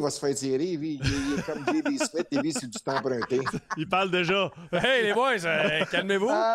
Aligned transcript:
Il 0.00 0.02
va 0.04 0.10
se 0.10 0.18
faire 0.18 0.34
tirer. 0.34 0.64
Il, 0.64 0.82
il, 0.82 1.00
il 1.04 1.38
est 1.38 1.42
comme 1.44 1.62
J.D. 1.66 1.98
Smith, 1.98 2.26
il 2.30 2.40
vit 2.40 2.52
sur 2.54 2.68
du 2.68 2.78
temps 2.78 2.96
emprunté. 2.96 3.38
Il 3.76 3.86
parle 3.86 4.10
déjà. 4.10 4.50
Hey, 4.72 5.02
les 5.04 5.12
boys, 5.12 5.44
euh, 5.44 5.84
calmez-vous. 5.90 6.30
Ah, 6.30 6.54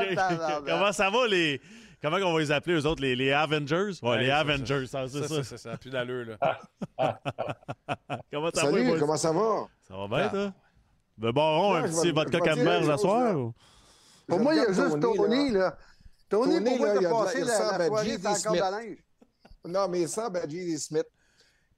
Comment 0.65 0.91
ça 0.91 1.11
va, 1.11 1.27
les. 1.27 1.61
Comment 2.01 2.17
on 2.17 2.33
va 2.33 2.39
les 2.39 2.51
appeler, 2.51 2.75
eux 2.75 2.85
autres, 2.87 3.03
les, 3.03 3.15
les 3.15 3.31
Avengers? 3.31 3.91
Ouais, 4.01 4.09
Ouais, 4.09 4.23
les 4.23 4.31
Avengers, 4.31 4.87
ça, 4.87 5.07
Ça, 5.07 5.19
c'est 5.21 5.27
ça, 5.27 5.43
ça. 5.43 5.57
ça, 5.57 5.77
plus 5.77 5.91
d'allure, 5.91 6.25
là. 6.41 6.59
Comment 8.31 8.49
ça 8.51 8.65
va, 8.65 8.71
Salut, 8.71 8.87
boys? 8.87 8.99
comment 8.99 9.17
ça 9.17 9.31
va? 9.31 9.67
Ça 9.87 9.95
va 9.95 10.07
bien, 10.07 10.29
toi? 10.29 10.53
Le 11.21 11.31
baron, 11.31 11.69
Non, 11.69 11.75
un 11.75 11.83
petit 11.83 12.11
vodka 12.11 12.39
une 12.55 12.85
ce 12.85 12.97
soir? 12.97 13.37
ou? 13.37 13.53
Pour 14.27 14.39
moi, 14.39 14.55
il 14.55 14.57
y 14.57 14.65
a 14.65 14.71
juste 14.73 14.99
Tony, 14.99 15.17
Tony, 15.17 15.51
là. 15.51 15.77
Tony, 16.29 16.55
Tony, 16.55 16.65
pourquoi 16.65 16.93
t'as 16.93 16.99
de 16.99 17.07
passé 17.07 17.39
la, 17.43 17.85
soirée 17.87 18.17
Smith. 18.35 18.61
à 18.61 18.71
linge? 18.71 18.97
Non, 19.67 19.87
mais 19.87 20.01
il 20.01 20.19
à 20.19 20.47
J.D. 20.49 20.77
Smith. 20.77 21.05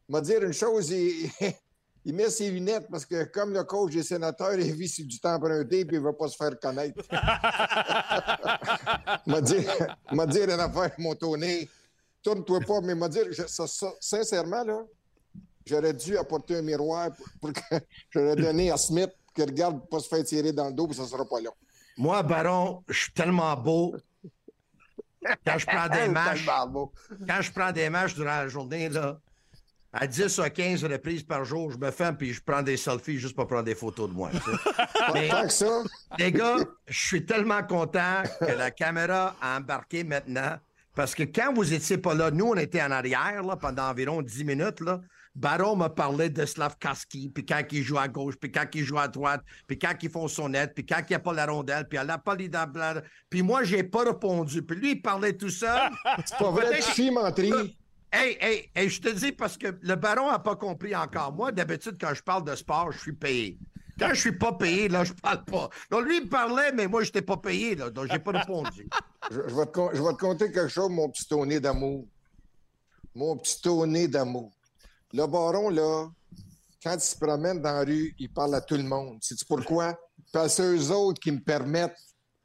M'a 0.09 0.21
dire 0.21 0.43
une 0.43 0.53
chose, 0.53 0.89
il, 0.91 1.29
il 2.05 2.13
met 2.13 2.29
ses 2.29 2.49
lunettes 2.49 2.87
parce 2.89 3.05
que 3.05 3.25
comme 3.25 3.53
le 3.53 3.63
coach 3.63 3.93
des 3.93 4.03
sénateurs, 4.03 4.53
il 4.55 4.73
vit 4.73 4.87
sur 4.87 5.05
du 5.05 5.19
temps 5.19 5.33
emprunté 5.35 5.85
puis 5.85 5.97
il 5.97 5.99
ne 5.99 6.05
va 6.05 6.13
pas 6.13 6.27
se 6.27 6.35
faire 6.37 6.57
connaître. 6.59 7.01
m'a 9.25 9.41
dire, 9.41 9.63
m'a 10.11 10.25
dire 10.25 10.43
une 10.45 10.59
affaire, 10.59 10.91
mon 10.97 11.15
Tony. 11.15 11.69
Tourne-toi 12.23 12.59
pas, 12.61 12.81
mais 12.81 12.95
m'a 12.95 13.07
dire, 13.09 13.25
je- 13.31 13.47
ça- 13.47 13.67
ça- 13.67 13.93
sincèrement, 13.99 14.63
là, 14.63 14.79
j'aurais 15.65 15.93
dû 15.93 16.17
apporter 16.17 16.57
un 16.57 16.61
miroir 16.61 17.11
pour, 17.13 17.25
pour 17.39 17.53
que 17.53 17.61
j'aurais 18.09 18.35
donné 18.35 18.71
à 18.71 18.77
Smith 18.77 19.11
que 19.33 19.43
regarde 19.43 19.87
pas 19.87 19.99
se 19.99 20.07
faire 20.07 20.23
tirer 20.23 20.51
dans 20.51 20.67
le 20.67 20.73
dos, 20.73 20.87
puis 20.87 20.97
ça 20.97 21.05
sera 21.05 21.25
pas 21.25 21.39
long. 21.39 21.53
Moi, 21.97 22.21
Baron, 22.23 22.83
je 22.87 23.03
suis 23.03 23.11
tellement 23.13 23.55
beau. 23.55 23.95
Quand 25.45 25.57
je 25.57 25.65
prends 25.65 25.87
des 25.89 26.07
matchs, 26.09 26.45
quand 27.27 27.41
je 27.41 27.51
prends 27.51 27.71
des 27.71 27.89
matchs 27.89 28.15
durant 28.15 28.25
la 28.25 28.47
journée, 28.47 28.89
là, 28.89 29.19
à 29.93 30.07
10 30.07 30.39
à 30.39 30.49
15 30.49 30.83
reprises 30.85 31.23
par 31.23 31.45
jour, 31.45 31.71
je 31.71 31.77
me 31.77 31.91
ferme 31.91 32.17
puis 32.17 32.33
je 32.33 32.41
prends 32.41 32.61
des 32.61 32.77
selfies 32.77 33.17
juste 33.17 33.35
pour 33.35 33.47
prendre 33.47 33.63
des 33.63 33.75
photos 33.75 34.09
de 34.09 34.13
moi. 34.13 34.29
Mais, 35.13 35.29
Tant 35.29 35.43
que 35.43 35.53
ça, 35.53 35.83
les 36.17 36.31
gars, 36.31 36.57
je 36.87 37.07
suis 37.07 37.25
tellement 37.25 37.63
content 37.63 38.23
que 38.39 38.51
la 38.51 38.71
caméra 38.71 39.35
a 39.41 39.57
embarqué 39.57 40.03
maintenant. 40.03 40.57
Parce 40.93 41.13
que 41.13 41.23
quand 41.23 41.53
vous 41.53 41.73
étiez 41.73 41.97
pas 41.97 42.15
là, 42.15 42.31
nous, 42.31 42.45
on 42.45 42.55
était 42.55 42.81
en 42.81 42.91
arrière 42.91 43.43
là, 43.43 43.55
pendant 43.55 43.89
environ 43.89 44.21
10 44.21 44.43
minutes. 44.43 44.81
Là. 44.81 44.99
Baron 45.35 45.75
m'a 45.75 45.89
parlé 45.89 46.29
de 46.31 46.43
Slavkowski, 46.43 47.29
puis 47.29 47.45
quand 47.45 47.61
il 47.71 47.83
joue 47.83 47.99
à 47.99 48.07
gauche, 48.07 48.33
puis 48.41 48.51
quand 48.51 48.65
il 48.73 48.83
joue 48.83 48.97
à 48.97 49.07
droite, 49.07 49.43
puis 49.67 49.77
quand 49.77 49.93
ils 50.01 50.09
font 50.09 50.27
son 50.27 50.49
net, 50.49 50.73
puis 50.73 50.83
quand 50.83 50.97
il 51.01 51.11
n'y 51.11 51.15
a 51.15 51.19
pas 51.19 51.33
la 51.33 51.45
rondelle, 51.45 51.87
puis 51.87 51.99
elle 51.99 52.07
n'a 52.07 52.17
pas 52.17 52.33
les 52.35 52.49
dents. 52.49 52.65
Puis 53.29 53.43
moi, 53.43 53.63
j'ai 53.63 53.83
pas 53.83 54.05
répondu. 54.05 54.63
Puis 54.63 54.77
lui, 54.77 54.91
il 54.93 55.01
parlait 55.01 55.33
tout 55.33 55.51
seul. 55.51 55.91
c'est 56.25 56.37
pas 56.39 56.49
vrai, 56.49 56.79
menterie. 57.11 57.77
Hey, 58.11 58.37
hey, 58.39 58.69
hey, 58.73 58.89
je 58.89 59.01
te 59.01 59.09
dis 59.09 59.31
parce 59.33 59.57
que 59.57 59.67
le 59.81 59.95
baron 59.95 60.31
n'a 60.31 60.39
pas 60.39 60.55
compris 60.55 60.95
encore. 60.95 61.33
Moi, 61.33 61.51
d'habitude, 61.51 61.97
quand 61.99 62.13
je 62.13 62.23
parle 62.23 62.43
de 62.45 62.55
sport, 62.55 62.91
je 62.91 62.99
suis 62.99 63.13
payé. 63.13 63.57
Quand 63.99 64.09
je 64.13 64.19
suis 64.21 64.37
pas 64.37 64.53
payé, 64.53 64.87
là, 64.87 65.03
je 65.03 65.11
parle 65.13 65.43
pas. 65.43 65.69
Donc, 65.91 66.05
lui, 66.05 66.19
il 66.21 66.29
parlait, 66.29 66.71
mais 66.71 66.87
moi, 66.87 67.01
je 67.03 67.07
n'étais 67.09 67.21
pas 67.21 67.37
payé, 67.37 67.75
là, 67.75 67.89
donc 67.89 68.07
j'ai 68.11 68.19
pas 68.19 68.31
répondu. 68.31 68.87
Je, 69.29 69.41
je 69.45 69.53
vais 69.55 69.65
te, 69.65 69.79
je 69.93 70.01
vais 70.01 70.13
te 70.13 70.19
conter 70.19 70.49
quelque 70.53 70.69
chose, 70.69 70.89
mon 70.89 71.09
petit 71.09 71.27
tonné 71.27 71.59
d'amour. 71.59 72.07
Mon 73.13 73.35
petit 73.35 73.59
tonné 73.61 74.07
d'amour. 74.07 74.53
Le 75.11 75.25
baron, 75.27 75.69
là, 75.69 76.07
quand 76.81 76.93
il 76.93 77.01
se 77.01 77.17
promène 77.17 77.61
dans 77.61 77.73
la 77.73 77.83
rue, 77.83 78.15
il 78.19 78.29
parle 78.31 78.55
à 78.55 78.61
tout 78.61 78.75
le 78.77 78.83
monde. 78.83 79.17
Sais-tu 79.21 79.43
pourquoi? 79.43 79.99
Parce 80.31 80.55
que 80.57 80.61
eux 80.77 80.91
autres 80.91 81.19
qui 81.19 81.31
me 81.31 81.39
permettent 81.41 81.97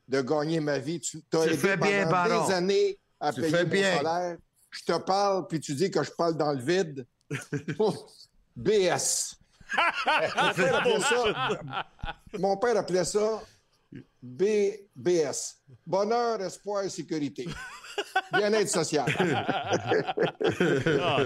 de 0.09 0.21
gagner 0.23 0.59
ma 0.59 0.79
vie. 0.79 0.99
Tu 0.99 1.19
as 1.35 1.43
Tu 1.45 1.49
aidé 1.51 1.57
fais 1.57 1.77
bien, 1.77 2.05
pendant 2.07 2.11
Baron. 2.11 2.47
des 2.49 2.53
années 2.53 2.99
à 3.21 3.33
Tu 3.33 3.43
payer 3.43 3.63
mon 3.65 3.71
bien. 3.71 3.97
salaire. 3.99 4.37
Je 4.73 4.85
te 4.85 4.99
parle, 4.99 5.47
puis 5.47 5.61
tu 5.61 5.75
dis 5.75 5.91
que 5.91 6.03
je 6.03 6.11
parle 6.11 6.37
dans 6.37 6.53
le 6.53 6.61
vide. 6.61 7.07
BS. 8.57 9.37
Mon 10.37 10.53
père 10.55 10.77
appelait 10.77 11.01
ça, 11.01 11.61
mon 12.39 12.57
père 12.57 12.77
appelait 12.77 13.05
ça 13.05 13.41
BBS. 14.23 15.57
Bonheur, 15.87 16.41
espoir, 16.41 16.89
sécurité. 16.91 17.49
Bien-être 18.33 18.69
social. 18.69 19.07
Ah. 21.05 21.19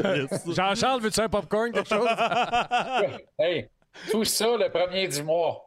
Jean-Charles, 0.47 1.01
veux-tu 1.01 1.21
un 1.21 1.29
popcorn, 1.29 1.73
quelque 1.73 1.89
chose? 1.89 2.09
Hey, 3.39 3.69
tout 4.11 4.25
ça 4.25 4.57
le 4.57 4.71
premier 4.71 5.09
du 5.09 5.23
mois. 5.23 5.67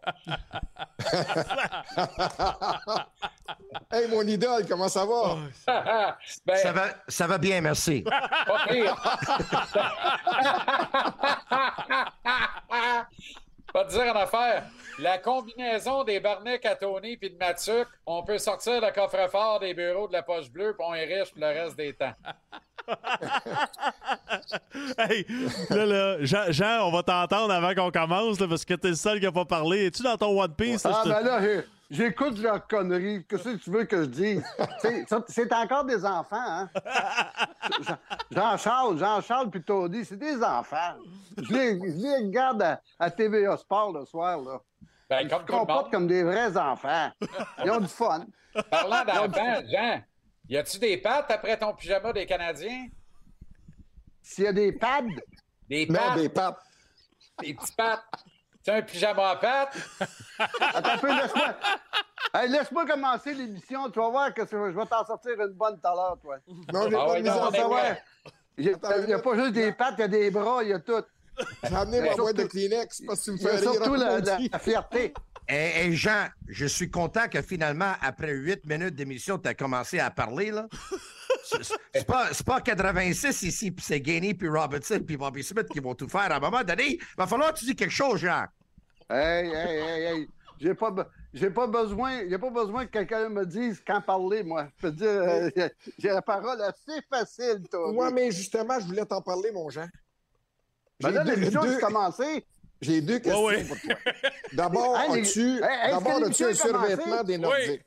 hey, 3.91 4.07
mon 4.07 4.21
idole, 4.21 4.65
comment 4.67 4.87
ça 4.87 5.05
va? 5.05 5.37
ben, 6.45 6.55
Ça 6.55 6.71
va, 6.71 6.85
ça 7.07 7.27
va 7.27 7.37
bien, 7.37 7.61
merci. 7.61 8.03
pas 8.03 8.65
pire. 8.67 8.95
Pas 13.73 13.85
te 13.85 13.91
dire 13.91 14.15
en 14.15 14.19
affaire. 14.19 14.63
La 14.97 15.17
combinaison 15.19 16.03
des 16.03 16.19
Barnec 16.19 16.65
à 16.65 16.75
Tony 16.75 17.17
puis 17.17 17.29
de 17.29 17.37
Matsuc, 17.37 17.87
on 18.05 18.23
peut 18.23 18.39
sortir 18.39 18.81
le 18.81 18.91
coffre-fort 18.91 19.59
des 19.59 19.73
bureaux 19.73 20.07
de 20.07 20.13
la 20.13 20.23
poche 20.23 20.49
bleue 20.49 20.75
puis 20.77 20.85
on 20.87 20.93
est 20.95 21.05
riche 21.05 21.31
pour 21.31 21.41
le 21.41 21.47
reste 21.47 21.77
des 21.77 21.93
temps. 21.93 22.13
Hey, 24.97 25.25
là, 25.69 25.85
là, 25.85 26.17
Jean, 26.25 26.43
Jean, 26.49 26.87
on 26.87 26.91
va 26.91 27.03
t'entendre 27.03 27.53
avant 27.53 27.73
qu'on 27.73 27.91
commence, 27.91 28.39
là, 28.39 28.47
parce 28.47 28.65
que 28.65 28.73
t'es 28.73 28.89
le 28.89 28.95
seul 28.95 29.19
qui 29.19 29.25
n'a 29.25 29.31
pas 29.31 29.45
parlé. 29.45 29.85
Es-tu 29.87 30.03
dans 30.03 30.17
ton 30.17 30.39
One 30.41 30.53
Piece? 30.53 30.83
là, 30.83 30.91
Ah, 30.95 31.03
ben 31.05 31.21
là, 31.21 31.39
j'écoute 31.89 32.37
leurs 32.39 32.65
conneries. 32.67 33.25
Qu'est-ce 33.27 33.43
que 33.49 33.55
tu 33.57 33.71
veux 33.71 33.83
que 33.85 34.03
je 34.03 34.07
dise? 34.07 34.43
C'est- 35.27 35.53
encore 35.53 35.85
des 35.85 36.05
enfants, 36.05 36.37
hein? 36.39 36.69
Jean- 37.81 37.97
Jean-Charles, 38.31 38.97
Jean-Charles 38.99 39.49
puis 39.49 39.63
Tony, 39.63 40.05
c'est 40.05 40.17
des 40.17 40.41
enfants. 40.43 40.93
Je 41.37 41.53
les, 41.53 41.79
je 41.79 42.01
les 42.01 42.15
regarde 42.27 42.61
à, 42.61 42.81
à 42.99 43.09
TVA 43.11 43.57
Sport 43.57 43.93
le 43.93 44.05
soir, 44.05 44.37
là. 44.39 44.59
Ben, 45.09 45.21
Ils 45.21 45.27
comme 45.29 45.41
se 45.41 45.45
comportent 45.51 45.91
comme 45.91 46.07
des 46.07 46.23
vrais 46.23 46.55
enfants. 46.57 47.09
Ils 47.63 47.71
ont 47.71 47.79
du 47.79 47.87
fun. 47.87 48.25
Parlant 48.69 49.05
d'enfants, 49.05 49.61
Jean, 49.71 50.01
y 50.49 50.57
a-tu 50.57 50.79
des 50.79 50.97
pattes 50.97 51.31
après 51.31 51.57
ton 51.57 51.73
pyjama 51.73 52.11
des 52.13 52.25
Canadiens? 52.25 52.87
S'il 54.21 54.43
y 54.43 54.47
a 54.47 54.53
des 54.53 54.71
pads, 54.73 55.03
Des 55.69 55.85
Non, 55.85 55.99
pattes, 55.99 56.17
des 56.17 56.29
papes. 56.29 56.63
des 57.41 57.53
petits 57.53 57.73
pattes. 57.73 58.03
Tu 58.63 58.71
un 58.71 58.81
pyjama 58.81 59.29
à 59.29 59.35
pattes? 59.37 59.77
attends 60.59 60.89
un 60.89 60.97
peu, 60.97 61.07
laisse-moi. 61.15 61.55
Hey, 62.33 62.49
laisse-moi 62.49 62.85
commencer 62.85 63.33
l'émission. 63.33 63.89
Tu 63.89 63.99
vas 63.99 64.09
voir 64.09 64.33
que 64.33 64.45
c'est- 64.45 64.51
je 64.55 64.77
vais 64.77 64.85
t'en 64.85 65.05
sortir 65.05 65.31
une 65.39 65.53
bonne 65.53 65.79
tout 65.79 65.87
à 65.87 65.95
l'heure, 65.95 66.17
toi. 66.21 66.37
Non, 66.73 66.89
j'ai 66.89 66.95
Ah 66.95 67.05
pas 67.05 67.11
ouais, 67.13 67.21
de 67.21 67.27
non, 67.27 67.41
on 67.41 67.51
est 67.51 67.57
savoir. 67.57 67.85
Il 68.57 68.65
n'y 69.07 69.13
a 69.13 69.19
pas 69.19 69.35
juste 69.35 69.53
des 69.53 69.71
pattes, 69.71 69.95
il 69.97 70.01
y 70.01 70.03
a 70.03 70.07
des 70.09 70.29
bras, 70.31 70.63
il 70.63 70.69
y 70.69 70.73
a 70.73 70.79
tout. 70.79 71.01
J'ai 71.63 71.73
amené 71.75 72.01
ma 72.01 72.15
boîte 72.15 72.35
de 72.35 72.43
Kleenex 72.43 73.01
parce 73.07 73.19
que 73.21 73.25
tu 73.25 73.31
me 73.31 73.37
fais 73.37 73.55
rire. 73.55 73.71
surtout 73.73 73.95
la, 73.95 74.19
la- 74.19 74.33
maudit. 74.35 74.49
la 74.51 74.59
fierté. 74.59 75.13
Et, 75.49 75.87
et 75.87 75.95
Jean, 75.95 76.27
je 76.47 76.65
suis 76.67 76.91
content 76.91 77.27
que 77.27 77.41
finalement, 77.41 77.93
après 78.01 78.31
huit 78.33 78.63
minutes 78.65 78.93
d'émission, 78.95 79.37
tu 79.39 79.49
as 79.49 79.55
commencé 79.55 79.99
à 79.99 80.11
parler. 80.11 80.51
là. 80.51 80.67
C'est- 81.43 82.05
pas, 82.05 82.27
c'est 82.33 82.45
pas 82.45 82.59
86 82.61 83.43
ici, 83.43 83.71
puis 83.71 83.83
c'est 83.83 83.99
Gainey, 84.01 84.33
puis 84.33 84.47
Robertson, 84.49 84.99
puis 85.05 85.15
Bobby 85.17 85.43
Smith 85.43 85.67
qui 85.71 85.79
vont 85.79 85.95
tout 85.95 86.07
faire. 86.07 86.31
À 86.31 86.35
un 86.35 86.39
moment 86.39 86.63
donné, 86.63 86.97
il 86.97 86.99
va 87.17 87.25
falloir 87.27 87.53
que 87.53 87.59
tu 87.59 87.65
dis 87.65 87.75
quelque 87.75 87.91
chose, 87.93 88.19
Jean. 88.19 88.45
Hey, 89.09 89.47
hey, 89.47 89.77
hey, 89.79 90.03
hey. 90.05 90.29
J'ai 90.59 90.73
pas, 90.75 90.93
j'ai 91.33 91.49
pas 91.49 91.65
besoin, 91.67 92.31
a 92.31 92.37
pas 92.39 92.49
besoin 92.49 92.85
que 92.85 92.91
quelqu'un 92.91 93.29
me 93.29 93.45
dise 93.45 93.81
quand 93.85 94.01
parler, 94.01 94.43
moi. 94.43 94.67
Je 94.77 94.81
peux 94.81 94.91
dire, 94.91 95.07
euh, 95.07 95.49
j'ai 95.97 96.09
la 96.09 96.21
parole 96.21 96.61
assez 96.61 96.99
facile, 97.09 97.63
toi. 97.71 97.91
Ouais, 97.91 98.11
mais 98.11 98.31
justement, 98.31 98.79
je 98.79 98.85
voulais 98.85 99.05
t'en 99.05 99.21
parler, 99.21 99.51
mon 99.51 99.69
Jean. 99.69 99.87
Ben 100.99 101.11
là, 101.11 101.23
l'émission 101.23 101.61
deux- 101.61 101.77
a 101.77 101.79
commencé. 101.79 102.45
J'ai 102.81 103.01
deux 103.01 103.19
questions 103.19 103.43
ouais. 103.45 103.63
pour 103.65 103.79
toi. 103.79 103.95
D'abord, 104.53 104.97
Hey, 104.97 105.21
as-tu 105.21 105.57
Hey, 105.57 105.93
as-tu 105.93 106.43
un 106.45 106.53
survêtement 106.53 107.23
des 107.23 107.37
Nordiques? 107.37 107.83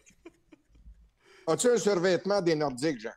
As-tu 1.46 1.68
un 1.70 1.76
survêtement 1.78 2.40
des 2.42 2.54
Nordiques, 2.54 3.00
Jean? 3.00 3.10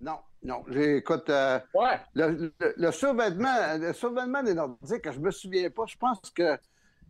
Non, 0.00 0.18
non, 0.42 0.64
j'écoute. 0.68 1.28
euh, 1.28 1.60
Ouais. 1.74 2.00
le, 2.14 2.52
le- 2.58 2.74
le 2.76 2.92
survêtement, 2.92 3.76
le 3.78 3.92
survêtement 3.92 4.42
des 4.42 4.54
Nordiques, 4.54 5.10
je 5.12 5.18
me 5.18 5.30
souviens 5.30 5.68
pas. 5.70 5.84
Je 5.86 5.96
pense 5.96 6.18
que 6.34 6.58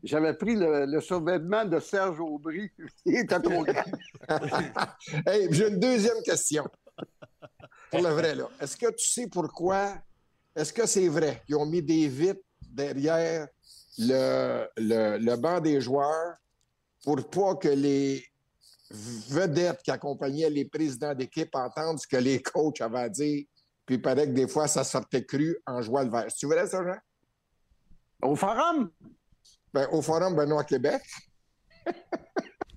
j'avais 0.02 0.34
pris 0.34 0.56
le, 0.56 0.86
le 0.86 1.00
survêtement 1.00 1.64
de 1.64 1.78
Serge 1.78 2.18
Aubry. 2.20 2.70
Il 3.06 3.18
était 3.18 3.38
trop 3.40 3.64
grand. 3.64 3.84
Hey, 5.26 5.46
j'ai 5.52 5.68
une 5.68 5.78
deuxième 5.78 6.20
question. 6.24 6.66
Pour 7.90 8.00
le 8.02 8.08
vrai, 8.08 8.34
là. 8.34 8.48
Est-ce 8.60 8.76
que 8.76 8.90
tu 8.90 9.06
sais 9.08 9.28
pourquoi? 9.28 9.94
Est-ce 10.56 10.72
que 10.72 10.86
c'est 10.86 11.06
vrai? 11.08 11.42
Qu'ils 11.46 11.56
ont 11.56 11.66
mis 11.66 11.82
des 11.82 12.08
vitres 12.08 12.40
derrière 12.68 13.46
le, 14.00 14.66
le, 14.76 15.18
le 15.18 15.36
banc 15.36 15.60
des 15.60 15.80
joueurs 15.80 16.36
pour 17.04 17.28
pas 17.30 17.54
que 17.56 17.68
les 17.68 18.24
vedettes 18.90 19.82
qui 19.82 19.90
accompagnaient 19.90 20.50
les 20.50 20.64
présidents 20.64 21.14
d'équipe 21.14 21.54
entendent 21.54 21.98
ce 22.00 22.06
que 22.06 22.16
les 22.16 22.42
coachs 22.42 22.80
avaient 22.80 23.00
à 23.00 23.08
dire? 23.08 23.44
Puis 23.86 23.96
il 23.96 24.02
paraît 24.02 24.26
que 24.26 24.32
des 24.32 24.48
fois, 24.48 24.66
ça 24.68 24.84
sortait 24.84 25.24
cru 25.24 25.56
en 25.66 25.80
jouant 25.82 26.02
le 26.02 26.10
vert. 26.10 26.26
C'est 26.28 26.46
vrai, 26.46 26.66
ça, 26.66 26.82
Jean? 26.84 26.98
Au 28.22 28.34
forum? 28.36 28.90
Ben, 29.72 29.86
au 29.92 30.02
Forum 30.02 30.34
Benoît 30.34 30.64
Québec. 30.64 31.02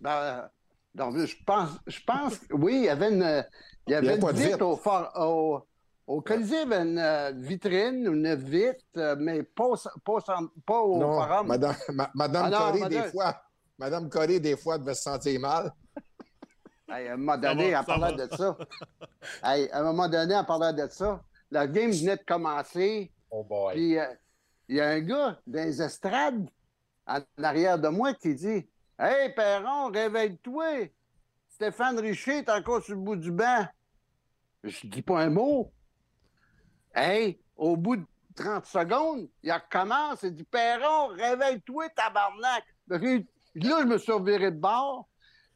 Ben, 0.01 0.49
euh, 0.97 1.25
je 1.25 1.35
pense, 1.45 1.69
je 1.87 1.99
pense, 2.05 2.33
oui, 2.51 2.75
il 2.79 2.83
y 2.83 2.89
avait 2.89 3.09
une, 3.09 3.45
il 3.87 3.91
y 3.91 3.95
avait 3.95 4.17
Il 4.17 4.39
y 4.41 4.51
une 4.51 4.61
au, 4.61 4.75
for- 4.75 5.11
au, 5.15 5.65
au 6.07 6.21
Colisée, 6.21 6.55
il 6.63 6.69
y 6.69 6.73
avait 6.73 6.81
une 6.89 6.97
euh, 6.99 7.31
vitrine, 7.35 8.05
une 8.07 8.35
vitre, 8.35 8.83
euh, 8.97 9.15
mais 9.19 9.43
pas, 9.43 9.65
au- 9.65 9.75
pas, 10.03 10.19
pas 10.65 10.81
au 10.81 10.99
non, 10.99 11.13
forum. 11.21 11.47
Madame, 11.47 11.75
ma- 11.93 12.11
Madame 12.13 12.43
Ah 12.45 12.49
non, 12.49 12.57
Corée, 12.57 12.79
madame- 12.81 13.03
des 13.03 13.09
fois, 13.11 13.41
Madame 13.77 14.09
Corée, 14.09 14.39
des 14.39 14.57
fois, 14.57 14.77
devait 14.77 14.93
se 14.95 15.03
sentir 15.03 15.39
mal. 15.39 15.71
Hey, 16.89 17.07
à 17.07 17.13
un 17.13 17.17
moment 17.17 17.37
donné, 17.37 17.71
va, 17.71 17.79
en 17.81 17.83
parlant 17.85 18.15
va. 18.15 18.25
de 18.27 18.35
ça, 18.35 18.57
hey, 19.43 19.69
à 19.71 19.79
un 19.79 19.83
moment 19.83 20.07
donné, 20.09 20.35
en 20.35 20.43
parlant 20.43 20.73
de 20.73 20.87
ça, 20.89 21.23
la 21.49 21.65
game 21.67 21.91
venait 21.91 22.17
de 22.17 22.23
commencer, 22.27 23.11
Oh 23.31 23.43
boy. 23.43 23.73
puis 23.73 23.97
euh, 23.97 24.05
il 24.67 24.75
y 24.75 24.81
a 24.81 24.89
un 24.89 24.99
gars 24.99 25.39
dans 25.47 25.63
les 25.63 25.81
estrades 25.81 26.47
en 27.07 27.19
arrière 27.41 27.79
de 27.79 27.87
moi 27.87 28.13
qui 28.13 28.35
dit 28.35 28.67
Hey, 28.99 29.33
Perron, 29.33 29.89
réveille-toi! 29.91 30.89
Stéphane 31.49 31.97
Richer 31.99 32.39
est 32.39 32.49
encore 32.49 32.83
sur 32.83 32.93
le 32.95 33.01
bout 33.01 33.15
du 33.15 33.31
banc. 33.31 33.65
Je 34.63 34.85
dis 34.87 35.01
pas 35.01 35.21
un 35.21 35.29
mot. 35.29 35.71
Hey, 36.93 37.39
au 37.57 37.75
bout 37.75 37.97
de 37.97 38.05
30 38.35 38.65
secondes, 38.65 39.27
il 39.41 39.51
recommence, 39.51 40.19
il 40.23 40.33
dit 40.33 40.43
Perron, 40.43 41.07
réveille-toi, 41.07 41.89
tabarnak! 41.89 42.63
Là, 42.87 42.97
je 43.81 43.85
me 43.85 43.97
suis 43.97 44.11
reviré 44.11 44.51
de 44.51 44.57
bord. 44.57 45.07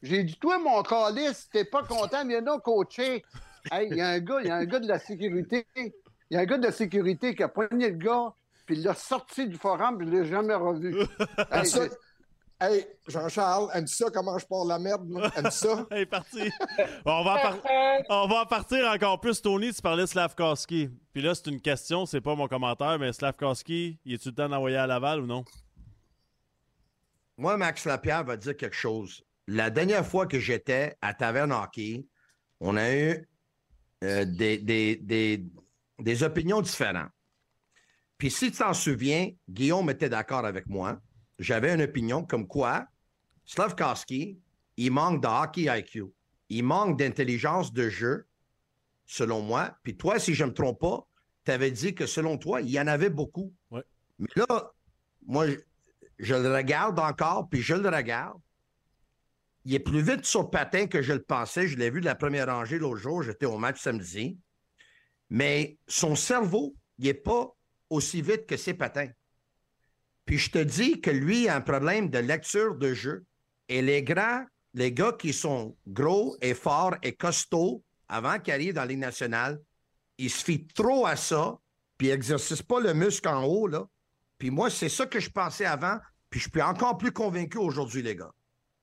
J'ai 0.01 0.23
dit, 0.23 0.37
toi, 0.39 0.59
mon 0.59 0.83
calice, 0.83 1.49
t'es 1.51 1.65
pas 1.65 1.83
content, 1.83 2.25
viens 2.25 2.41
donc 2.41 2.63
coacher. 2.63 3.23
Hey, 3.71 3.87
il 3.89 3.97
y 3.97 4.01
a 4.01 4.09
un 4.09 4.19
gars, 4.19 4.39
il 4.41 4.47
y 4.47 4.51
a 4.51 4.55
un 4.55 4.65
gars 4.65 4.79
de 4.79 4.87
la 4.87 4.99
sécurité. 4.99 5.65
Il 5.75 5.91
y 6.31 6.37
a 6.37 6.41
un 6.41 6.45
gars 6.45 6.57
de 6.57 6.65
la 6.65 6.71
sécurité 6.71 7.35
qui 7.35 7.43
a 7.43 7.47
poigné 7.47 7.89
le 7.89 7.97
gars, 7.97 8.33
puis 8.65 8.77
il 8.77 8.83
l'a 8.83 8.93
sorti 8.93 9.47
du 9.47 9.57
forum, 9.57 9.97
puis 9.97 10.07
je 10.07 10.11
l'ai 10.11 10.25
jamais 10.25 10.53
revu. 10.53 10.95
Hey, 11.51 11.89
Hey, 12.59 12.87
Jean-Charles, 13.07 13.69
aime 13.75 13.85
ça 13.85 14.09
comment 14.11 14.37
je 14.39 14.45
parle 14.47 14.67
la 14.69 14.79
merde? 14.79 15.07
Aime 15.35 15.51
ça? 15.51 15.85
Elle 15.91 15.99
est 15.99 16.05
partie. 16.07 16.49
on, 17.05 17.23
va 17.23 17.33
en 17.33 17.41
par- 17.41 17.57
on 18.09 18.27
va 18.27 18.41
en 18.41 18.45
partir 18.47 18.89
encore 18.91 19.19
plus. 19.19 19.39
Tony, 19.41 19.71
tu 19.71 19.81
parlais 19.81 20.01
de 20.03 20.07
Slavkowski. 20.07 20.89
Puis 21.13 21.21
là, 21.21 21.35
c'est 21.35 21.47
une 21.51 21.61
question, 21.61 22.07
c'est 22.07 22.19
pas 22.21 22.33
mon 22.33 22.47
commentaire, 22.47 22.97
mais 22.97 23.13
Slavkowski, 23.13 23.99
il 24.05 24.13
est-tu 24.15 24.29
le 24.29 24.35
temps 24.35 24.49
d'envoyer 24.49 24.77
à 24.77 24.87
Laval 24.87 25.21
ou 25.21 25.27
non? 25.27 25.45
Moi, 27.37 27.57
Max 27.57 27.85
Lapierre 27.85 28.23
va 28.23 28.35
dire 28.37 28.57
quelque 28.57 28.75
chose. 28.75 29.23
La 29.45 29.69
dernière 29.69 30.05
fois 30.05 30.25
que 30.25 30.39
j'étais 30.39 30.97
à 31.01 31.13
Taverne 31.13 31.51
Hockey, 31.51 32.07
on 32.59 32.75
a 32.75 32.91
eu 32.91 33.29
euh, 34.03 34.25
des, 34.25 34.57
des, 34.57 34.95
des, 34.95 35.45
des 35.99 36.23
opinions 36.23 36.61
différentes. 36.61 37.11
Puis 38.17 38.31
si 38.31 38.51
tu 38.51 38.57
t'en 38.57 38.73
souviens, 38.73 39.29
Guillaume 39.47 39.91
était 39.91 40.09
d'accord 40.09 40.43
avec 40.43 40.65
moi. 40.65 40.99
J'avais 41.39 41.73
une 41.73 41.81
opinion 41.81 42.23
comme 42.23 42.47
quoi 42.47 42.87
Slavkowski, 43.45 44.39
il 44.77 44.91
manque 44.91 45.21
de 45.21 45.27
hockey 45.27 45.67
IQ. 45.69 46.05
Il 46.49 46.63
manque 46.63 46.97
d'intelligence 46.99 47.73
de 47.73 47.89
jeu, 47.89 48.25
selon 49.05 49.41
moi. 49.41 49.77
Puis 49.83 49.97
toi, 49.97 50.19
si 50.19 50.33
je 50.33 50.43
ne 50.43 50.49
me 50.49 50.53
trompe 50.53 50.79
pas, 50.79 51.07
tu 51.45 51.51
avais 51.51 51.71
dit 51.71 51.95
que 51.95 52.05
selon 52.05 52.37
toi, 52.37 52.61
il 52.61 52.69
y 52.69 52.79
en 52.79 52.87
avait 52.87 53.09
beaucoup. 53.09 53.53
Ouais. 53.71 53.83
Mais 54.19 54.29
là, 54.35 54.71
moi, 55.25 55.47
je, 55.47 55.57
je 56.19 56.35
le 56.35 56.53
regarde 56.53 56.99
encore, 56.99 57.49
puis 57.49 57.61
je 57.61 57.73
le 57.73 57.89
regarde. 57.89 58.39
Il 59.65 59.73
est 59.73 59.79
plus 59.79 60.01
vite 60.01 60.25
sur 60.25 60.49
patin 60.49 60.87
que 60.87 61.01
je 61.01 61.13
le 61.13 61.21
pensais. 61.21 61.67
Je 61.67 61.77
l'ai 61.77 61.89
vu 61.89 61.99
de 61.99 62.05
la 62.05 62.15
première 62.15 62.47
rangée 62.47 62.79
l'autre 62.79 63.01
jour. 63.01 63.23
J'étais 63.23 63.45
au 63.45 63.57
match 63.57 63.81
samedi. 63.81 64.39
Mais 65.29 65.77
son 65.87 66.15
cerveau, 66.15 66.75
il 66.97 67.05
n'est 67.05 67.13
pas 67.13 67.53
aussi 67.89 68.21
vite 68.21 68.45
que 68.45 68.55
ses 68.55 68.73
patins. 68.73 69.09
Puis 70.27 70.37
je 70.37 70.51
te 70.51 70.59
dis 70.59 70.99
que 70.99 71.09
lui 71.09 71.47
a 71.47 71.55
un 71.55 71.61
problème 71.61 72.09
de 72.09 72.19
lecture 72.19 72.75
de 72.75 72.93
jeu. 72.93 73.23
Et 73.69 73.81
les 73.81 74.03
grands, 74.03 74.43
les 74.73 74.91
gars 74.91 75.13
qui 75.13 75.31
sont 75.31 75.75
gros 75.87 76.35
et 76.41 76.53
forts 76.53 76.95
et 77.01 77.13
costauds 77.13 77.81
avant 78.09 78.37
qu'ils 78.37 78.53
arrivent 78.53 78.73
dans 78.73 78.81
la 78.81 78.87
Ligue 78.87 78.99
nationale, 78.99 79.57
ils 80.17 80.29
se 80.29 80.43
fient 80.43 80.67
trop 80.67 81.05
à 81.05 81.15
ça, 81.15 81.57
puis 81.97 82.07
ils 82.07 82.11
n'exercent 82.11 82.61
pas 82.61 82.81
le 82.81 82.93
muscle 82.93 83.27
en 83.27 83.45
haut, 83.45 83.67
là. 83.67 83.85
Puis 84.37 84.51
moi, 84.51 84.69
c'est 84.69 84.89
ça 84.89 85.05
que 85.05 85.19
je 85.19 85.29
pensais 85.29 85.65
avant, 85.65 85.97
puis 86.29 86.39
je 86.39 86.49
suis 86.49 86.61
encore 86.61 86.97
plus 86.97 87.11
convaincu 87.11 87.57
aujourd'hui, 87.57 88.01
les 88.01 88.15
gars. 88.15 88.31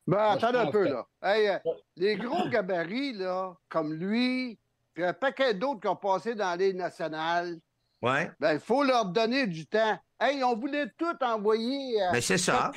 Ben, 0.07 0.19
attendez 0.19 0.59
un 0.59 0.71
peu, 0.71 0.85
là. 0.89 1.07
Hey, 1.23 1.49
euh, 1.49 1.59
les 1.97 2.17
gros 2.17 2.49
gabarits, 2.49 3.13
là, 3.15 3.55
comme 3.69 3.93
lui, 3.93 4.59
puis 4.95 5.05
un 5.05 5.13
paquet 5.13 5.55
d'autres 5.55 5.81
qui 5.81 5.89
ont 5.89 5.97
passé 5.97 6.35
dans 6.35 6.59
les 6.59 6.73
nationales, 6.73 7.59
Ouais, 8.05 8.31
ben, 8.39 8.53
il 8.53 8.61
faut 8.61 8.85
leur 8.85 9.07
donner 9.07 9.47
du 9.47 9.67
temps. 9.67 9.99
Hey, 10.25 10.43
on 10.43 10.57
voulait 10.57 10.91
tout 10.97 11.17
envoyer 11.21 12.01
euh, 12.01 12.11
mais 12.13 12.23
c'est 12.23 12.39
ça. 12.39 12.73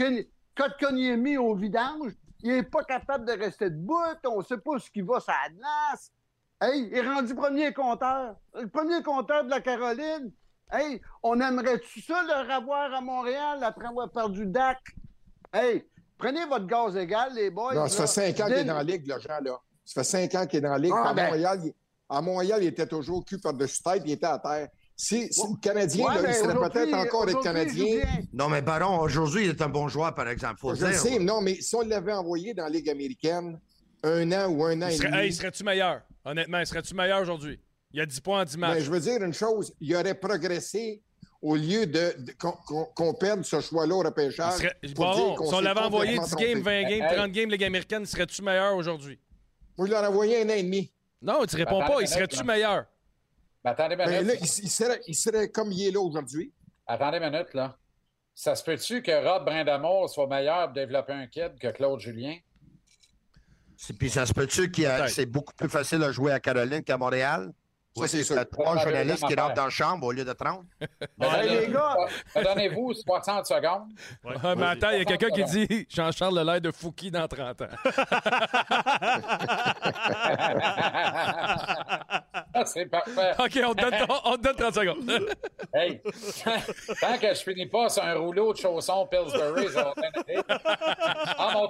Kotkaniemi 0.54 1.38
au 1.38 1.56
vidange. 1.56 2.12
Il 2.42 2.52
n'est 2.52 2.64
pas 2.64 2.84
capable 2.84 3.26
de 3.26 3.32
rester 3.32 3.70
debout. 3.70 3.98
On 4.26 4.40
ne 4.40 4.44
sait 4.44 4.58
pas 4.58 4.78
ce 4.80 4.92
qui 4.92 5.02
va 5.02 5.22
sur 5.22 5.32
la 5.32 5.50
glace. 5.50 6.12
Hey, 6.60 6.90
il 6.92 6.98
est 6.98 7.08
rendu 7.08 7.34
premier 7.34 7.74
compteur. 7.74 8.36
Le 8.54 8.68
premier 8.68 9.02
compteur 9.02 9.46
de 9.46 9.50
la 9.50 9.62
Caroline. 9.62 10.32
Hey, 10.70 11.00
on 11.24 11.40
aimerait-tu 11.40 12.02
ça 12.02 12.22
le 12.24 12.54
revoir 12.54 12.94
à 12.94 13.00
Montréal 13.00 13.64
après 13.64 13.88
avoir 13.88 14.12
perdu 14.12 14.46
Dak? 14.46 14.80
Hey, 15.54 15.88
prenez 16.18 16.46
votre 16.46 16.68
gaz 16.68 16.98
égal, 16.98 17.34
les 17.34 17.50
boys. 17.50 17.74
Non, 17.74 17.88
ça 17.88 18.02
là. 18.02 18.08
fait 18.08 18.34
cinq 18.34 18.40
ans 18.42 18.48
qu'il 18.48 18.58
est 18.58 18.64
dans 18.66 18.76
la 18.76 18.84
Ligue, 18.84 19.08
le 19.08 19.20
Jean, 19.22 19.40
là. 19.42 19.58
Ça 19.86 20.02
fait 20.02 20.04
cinq 20.04 20.36
ans 20.36 20.46
qu'il 20.46 20.60
est 20.60 20.62
dans 20.62 20.72
la 20.72 20.80
Ligue. 20.80 20.94
Ah, 20.94 21.10
à, 21.10 21.14
ben. 21.14 21.28
Montréal, 21.28 21.62
il... 21.64 21.74
à 22.10 22.22
Montréal, 22.22 22.64
il 22.64 22.68
était 22.68 22.88
toujours 22.88 23.24
cul 23.24 23.40
par-dessus 23.40 23.82
tête, 23.82 24.02
il 24.06 24.12
était 24.12 24.26
à 24.26 24.38
terre. 24.38 24.68
Si, 25.00 25.30
le 25.30 25.60
Canadien, 25.62 26.06
Ouais, 26.08 26.16
là, 26.16 26.22
ben, 26.24 26.30
il 26.30 26.34
serait 26.36 26.70
peut-être 26.70 26.94
encore 26.96 27.30
être 27.30 27.38
il 27.40 27.44
Canadien. 27.44 28.02
Non, 28.34 28.50
mais 28.50 28.64
Baron, 28.64 29.00
aujourd'hui, 29.00 29.44
il 29.46 29.50
est 29.52 29.62
un 29.62 29.70
bon 29.70 29.88
joueur, 29.88 30.16
par 30.16 30.28
exemple. 30.28 30.60
Faut 30.60 30.74
Je 30.74 30.82
le 30.82 30.88
le 30.88 30.94
dire. 30.94 31.02
sais, 31.02 31.20
non, 31.20 31.40
mais 31.40 31.62
si 31.62 31.76
on 31.76 31.82
l'avait 31.82 32.14
envoyé 32.14 32.56
dans 32.56 32.64
la 32.64 32.70
Ligue 32.72 32.90
américaine, 32.90 33.60
un 34.04 34.32
an 34.32 34.48
ou 34.50 34.66
un 34.66 34.82
an 34.82 34.88
Il 34.88 34.94
et 34.94 34.98
serait- 34.98 35.10
demi, 35.12 35.22
hey, 35.22 35.34
serais-tu 35.34 35.64
meilleur? 35.64 36.02
Honnêtement, 36.26 36.66
serais-tu 36.66 36.96
meilleur 36.96 37.22
aujourd'hui? 37.22 37.60
Il 37.94 38.00
y 38.00 38.02
a 38.02 38.08
10 38.08 38.20
points 38.22 38.42
en 38.42 38.46
10 38.46 38.58
ben, 38.58 38.70
matchs. 38.70 38.84
je 38.84 38.92
veux 38.92 39.00
dire 39.00 39.22
une 39.24 39.34
chose, 39.34 39.72
il 39.80 39.96
aurait 39.96 40.16
progressé 40.16 41.04
au 41.44 41.56
lieu 41.56 41.86
de, 41.86 42.16
de- 42.18 42.34
qu'on, 42.96 43.14
perde 43.14 43.44
ce 43.46 43.62
choix-là 43.62 43.94
au 43.96 44.02
Il 44.02 44.08
repêchage. 44.08 44.54
serait- 44.56 44.76
Bon, 44.96 45.36
si 45.46 45.54
on 45.54 45.60
l'avait 45.60 45.80
envoyé 45.82 46.14
10 46.14 46.20
complètement 46.32 46.40
games, 46.42 46.62
trompé. 46.64 46.84
20 46.84 46.90
games, 46.90 47.08
Hey. 47.12 47.16
30 47.18 47.32
games 47.34 47.50
Ligue 47.52 47.64
américaine, 47.64 48.06
serais-tu 48.08 48.42
meilleur 48.42 48.76
aujourd'hui? 48.76 49.20
Moi, 49.78 49.86
je 49.88 49.92
l'aurais 49.94 50.08
envoyé 50.08 50.42
un 50.42 50.50
an 50.50 50.54
et 50.54 50.64
demi. 50.64 50.92
Non, 51.22 51.46
tu 51.48 51.56
réponds 51.56 51.82
Attends 51.82 51.94
pas. 51.96 52.02
Il 52.02 52.08
serait-tu 52.08 52.44
meilleur? 52.44 52.86
Mais 53.64 53.72
attendez 53.72 53.96
une 53.96 53.98
Ben, 54.06 54.10
minute. 54.10 54.28
là, 54.28 54.34
il, 54.36 54.44
il 54.64 54.70
serait, 54.70 55.02
il 55.08 55.16
serait 55.16 55.50
comme 55.50 55.72
il 55.72 55.88
est 55.88 55.92
là 55.92 56.00
aujourd'hui. 56.00 56.52
Attendez 56.86 57.18
une 57.18 57.30
minute, 57.32 57.54
là. 57.54 57.78
Ça 58.34 58.56
se 58.56 58.64
peut-tu 58.64 59.02
que 59.02 59.12
Rob 59.28 59.46
Brindamour 59.46 60.10
soit 60.10 60.28
meilleur 60.28 60.66
pour 60.66 60.74
développer 60.74 61.14
un 61.14 61.28
kid 61.28 61.58
que 61.60 61.70
Claude 61.70 62.00
Julien? 62.00 62.38
Puis 64.00 64.10
ça 64.10 64.26
se 64.26 64.34
peut-tu 64.34 64.72
que 64.72 65.08
c'est 65.08 65.26
beaucoup 65.26 65.54
plus 65.54 65.70
facile 65.70 66.04
à 66.04 66.12
jouer 66.12 66.32
à 66.32 66.40
Caroline 66.40 66.84
qu'à 66.84 66.98
Montréal? 66.98 67.52
Ça, 67.98 68.08
c'est 68.08 68.24
sûr. 68.24 68.38
Trois 68.50 68.78
journalistes 68.78 69.26
qui 69.28 69.36
rentrent 69.36 69.56
dans 69.56 69.66
la 69.66 69.70
chambre 69.70 70.08
au 70.08 70.12
lieu 70.12 70.24
de 70.24 70.34
30. 70.34 70.66
Ben, 71.18 71.42
les 71.42 71.68
gars! 71.68 71.96
Donnez-vous 72.36 72.94
60 72.94 73.46
secondes. 73.46 73.90
Mais 74.24 74.66
attends, 74.66 74.92
il 74.92 75.00
y 75.00 75.02
a 75.02 75.06
quelqu'un 75.06 75.30
qui 75.30 75.44
dit 75.44 75.88
Jean-Charles 75.90 76.38
Lelaire 76.40 76.62
de 76.62 76.72
Fouki 76.72 77.12
dans 77.12 77.28
30 77.28 77.62
ans. 77.62 77.68
C'est 82.66 82.86
parfait. 82.86 83.32
OK, 83.40 83.60
on 83.66 83.74
te 83.74 83.82
donne, 83.82 83.94
on, 84.10 84.32
on 84.32 84.38
te 84.38 84.44
donne 84.44 84.56
30 84.56 84.74
secondes. 84.74 85.30
Hey, 85.74 86.02
tant 87.02 87.18
que 87.20 87.28
je 87.28 87.44
finis 87.44 87.68
pas 87.68 87.90
sur 87.90 88.04
un 88.04 88.16
rouleau 88.16 88.54
de 88.54 88.58
chaussons 88.58 89.06
Pillsbury, 89.08 89.68
ça 89.70 89.84
va 89.84 89.94
bien. 89.96 90.42
Ah, 91.38 91.52
mon 91.54 91.68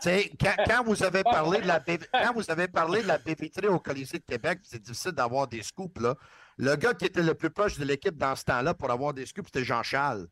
sais, 0.00 0.30
quand, 0.40 0.54
quand 0.66 0.84
vous 0.84 1.02
avez 1.02 1.22
parlé 1.22 1.60
de 1.60 1.66
la 1.66 1.80
quand 1.80 2.32
vous 2.34 2.50
avez 2.50 2.68
parlé 2.80 3.02
de 3.02 3.08
la 3.08 3.18
baie 3.18 3.34
vitrée 3.38 3.68
au 3.68 3.78
Colisée 3.78 4.18
de 4.18 4.24
Québec, 4.24 4.60
c'est 4.62 4.80
difficile 4.80 5.12
d'avoir 5.12 5.46
des 5.46 5.62
scoops 5.62 6.00
là. 6.00 6.14
Le 6.56 6.74
gars 6.76 6.94
qui 6.94 7.04
était 7.06 7.22
le 7.22 7.34
plus 7.34 7.50
proche 7.50 7.78
de 7.78 7.84
l'équipe 7.84 8.16
dans 8.16 8.34
ce 8.34 8.44
temps-là 8.44 8.74
pour 8.74 8.90
avoir 8.90 9.12
des 9.14 9.26
scoops, 9.26 9.46
c'était 9.52 9.64
Jean-Charles. 9.64 10.26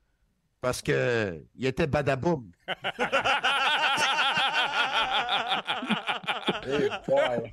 Parce 0.60 0.82
que 0.82 1.40
il 1.54 1.66
était 1.66 1.86
badaboum. 1.86 2.50
Hey, 6.64 6.90
boy. 7.06 7.52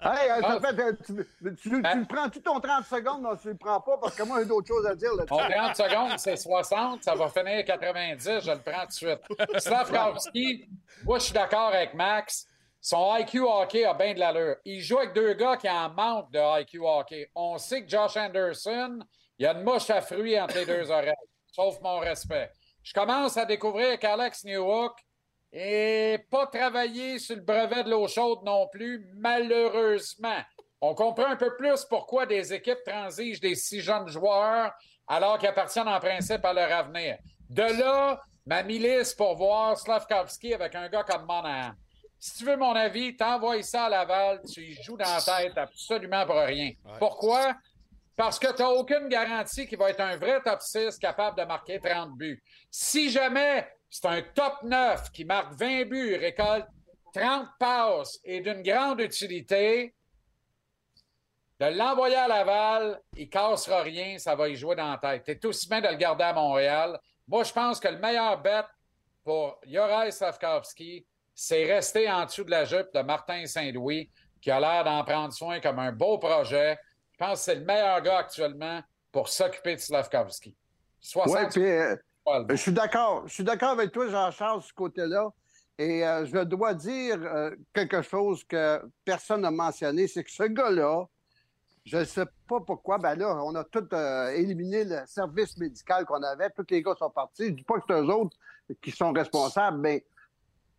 Hey, 0.00 0.28
ça 0.42 0.60
fait, 0.60 0.96
tu, 1.06 1.14
tu, 1.14 1.56
tu 1.56 1.80
Ben- 1.80 2.00
le 2.00 2.04
prends-tu 2.06 2.42
ton 2.42 2.60
30 2.60 2.84
secondes? 2.84 3.22
Non, 3.22 3.36
tu 3.36 3.48
le 3.48 3.56
prends 3.56 3.80
pas 3.80 3.96
parce 3.96 4.14
que 4.14 4.22
moi, 4.22 4.40
j'ai 4.40 4.46
d'autres 4.46 4.68
choses 4.68 4.86
à 4.86 4.94
dire. 4.94 5.10
Mon 5.16 5.24
30 5.24 5.76
secondes, 5.76 6.18
c'est 6.18 6.36
60, 6.36 7.02
ça 7.02 7.14
va 7.14 7.28
finir 7.28 7.58
à 7.60 7.62
90, 7.62 8.40
je 8.44 8.50
le 8.50 8.58
prends 8.58 8.82
tout 8.82 8.88
de 8.88 8.92
suite. 8.92 9.20
Slavkovski, 9.60 10.68
moi, 11.04 11.18
je 11.18 11.24
suis 11.24 11.34
d'accord 11.34 11.68
avec 11.68 11.94
Max. 11.94 12.46
Son 12.86 13.16
IQ 13.16 13.46
hockey 13.48 13.86
a 13.86 13.94
bien 13.94 14.12
de 14.12 14.18
l'allure. 14.18 14.56
Il 14.66 14.82
joue 14.82 14.98
avec 14.98 15.14
deux 15.14 15.32
gars 15.32 15.56
qui 15.56 15.70
en 15.70 15.88
manquent 15.88 16.30
de 16.30 16.60
IQ 16.60 16.80
hockey. 16.80 17.30
On 17.34 17.56
sait 17.56 17.82
que 17.82 17.88
Josh 17.88 18.14
Anderson, 18.18 18.98
il 19.38 19.44
y 19.44 19.46
a 19.46 19.52
une 19.52 19.62
mouche 19.62 19.88
à 19.88 20.02
fruits 20.02 20.38
entre 20.38 20.58
les 20.58 20.66
deux 20.66 20.90
oreilles, 20.90 21.14
sauf 21.50 21.80
mon 21.80 22.00
respect. 22.00 22.50
Je 22.82 22.92
commence 22.92 23.38
à 23.38 23.46
découvrir 23.46 23.98
qu'Alex 23.98 24.44
Newhook 24.44 24.98
et 25.50 26.18
pas 26.30 26.46
travaillé 26.48 27.18
sur 27.18 27.36
le 27.36 27.40
brevet 27.40 27.84
de 27.84 27.90
l'eau 27.90 28.06
chaude 28.06 28.40
non 28.44 28.68
plus, 28.68 29.10
malheureusement. 29.14 30.42
On 30.82 30.94
comprend 30.94 31.28
un 31.28 31.36
peu 31.36 31.56
plus 31.56 31.86
pourquoi 31.86 32.26
des 32.26 32.52
équipes 32.52 32.84
transigent 32.86 33.40
des 33.40 33.54
si 33.54 33.80
jeunes 33.80 34.08
joueurs 34.08 34.72
alors 35.08 35.38
qu'ils 35.38 35.48
appartiennent 35.48 35.88
en 35.88 36.00
principe 36.00 36.44
à 36.44 36.52
leur 36.52 36.70
avenir. 36.70 37.16
De 37.48 37.62
là, 37.62 38.20
ma 38.44 38.62
milice 38.62 39.14
pour 39.14 39.36
voir 39.36 39.78
Slavkovski 39.78 40.52
avec 40.52 40.74
un 40.74 40.90
gars 40.90 41.04
comme 41.04 41.24
Monahan. 41.24 41.72
Si 42.24 42.38
tu 42.38 42.46
veux 42.46 42.56
mon 42.56 42.74
avis, 42.74 43.14
t'envoies 43.14 43.62
ça 43.62 43.84
à 43.84 43.88
Laval, 43.90 44.40
tu 44.50 44.62
y 44.62 44.82
joues 44.82 44.96
dans 44.96 45.04
la 45.04 45.20
tête 45.20 45.58
absolument 45.58 46.24
pour 46.24 46.36
rien. 46.36 46.72
Pourquoi? 46.98 47.54
Parce 48.16 48.38
que 48.38 48.50
tu 48.50 48.62
n'as 48.62 48.70
aucune 48.70 49.08
garantie 49.08 49.66
qu'il 49.66 49.76
va 49.76 49.90
être 49.90 50.00
un 50.00 50.16
vrai 50.16 50.40
top 50.40 50.62
6 50.62 50.96
capable 50.98 51.38
de 51.38 51.44
marquer 51.44 51.78
30 51.78 52.16
buts. 52.16 52.42
Si 52.70 53.10
jamais 53.10 53.68
c'est 53.90 54.06
un 54.06 54.22
top 54.22 54.62
9 54.62 55.12
qui 55.12 55.26
marque 55.26 55.52
20 55.52 55.84
buts, 55.84 56.16
récolte 56.16 56.66
30 57.12 57.46
passes 57.58 58.18
et 58.24 58.40
d'une 58.40 58.62
grande 58.62 59.00
utilité, 59.00 59.94
de 61.60 61.66
l'envoyer 61.66 62.16
à 62.16 62.26
Laval, 62.26 63.02
il 63.18 63.28
cassera 63.28 63.82
rien, 63.82 64.16
ça 64.16 64.34
va 64.34 64.48
y 64.48 64.56
jouer 64.56 64.76
dans 64.76 64.92
la 64.92 64.96
tête. 64.96 65.24
T'es 65.24 65.46
aussi 65.46 65.68
bien 65.68 65.82
de 65.82 65.88
le 65.88 65.96
garder 65.96 66.24
à 66.24 66.32
Montréal. 66.32 66.98
Moi, 67.28 67.44
je 67.44 67.52
pense 67.52 67.78
que 67.78 67.88
le 67.88 67.98
meilleur 67.98 68.40
bet 68.40 68.64
pour 69.22 69.60
Juraj 69.66 70.10
Slavkovski, 70.10 71.06
c'est 71.34 71.64
rester 71.64 72.10
en 72.10 72.24
dessous 72.24 72.44
de 72.44 72.50
la 72.50 72.64
jupe 72.64 72.92
de 72.94 73.00
Martin 73.00 73.46
Saint-Louis, 73.46 74.10
qui 74.40 74.50
a 74.50 74.60
l'air 74.60 74.84
d'en 74.84 75.02
prendre 75.04 75.32
soin 75.32 75.60
comme 75.60 75.78
un 75.78 75.92
beau 75.92 76.18
projet. 76.18 76.78
Je 77.12 77.18
pense 77.18 77.38
que 77.40 77.44
c'est 77.44 77.54
le 77.56 77.64
meilleur 77.64 78.00
gars 78.02 78.18
actuellement 78.18 78.82
pour 79.10 79.28
s'occuper 79.28 79.76
de 79.76 79.80
Slavkovski. 79.80 80.54
60 81.00 81.36
Oui, 81.36 81.48
puis 81.50 81.64
euh, 81.64 81.96
je 82.50 82.56
suis 82.56 82.72
d'accord. 82.72 83.26
Je 83.26 83.34
suis 83.34 83.44
d'accord 83.44 83.70
avec 83.70 83.92
toi, 83.92 84.08
Jean-Charles, 84.08 84.62
sur 84.62 84.68
ce 84.70 84.74
côté-là. 84.74 85.30
Et 85.78 86.06
euh, 86.06 86.24
je 86.24 86.38
dois 86.44 86.74
dire 86.74 87.18
euh, 87.20 87.50
quelque 87.72 88.02
chose 88.02 88.44
que 88.44 88.80
personne 89.04 89.40
n'a 89.40 89.50
mentionné, 89.50 90.06
c'est 90.06 90.22
que 90.22 90.30
ce 90.30 90.44
gars-là, 90.44 91.04
je 91.84 91.98
ne 91.98 92.04
sais 92.04 92.26
pas 92.48 92.60
pourquoi, 92.60 92.98
ben 92.98 93.16
là, 93.16 93.42
on 93.44 93.54
a 93.56 93.64
tout 93.64 93.86
euh, 93.92 94.28
éliminé 94.30 94.84
le 94.84 95.00
service 95.06 95.56
médical 95.58 96.04
qu'on 96.06 96.22
avait. 96.22 96.48
Tous 96.50 96.64
les 96.70 96.82
gars 96.82 96.94
sont 96.96 97.10
partis. 97.10 97.46
Je 97.46 97.50
ne 97.50 97.56
dis 97.56 97.64
pas 97.64 97.74
que 97.74 97.84
c'est 97.88 97.94
eux 97.94 98.06
autres 98.06 98.36
qui 98.80 98.90
sont 98.92 99.12
responsables, 99.12 99.78
mais 99.78 100.04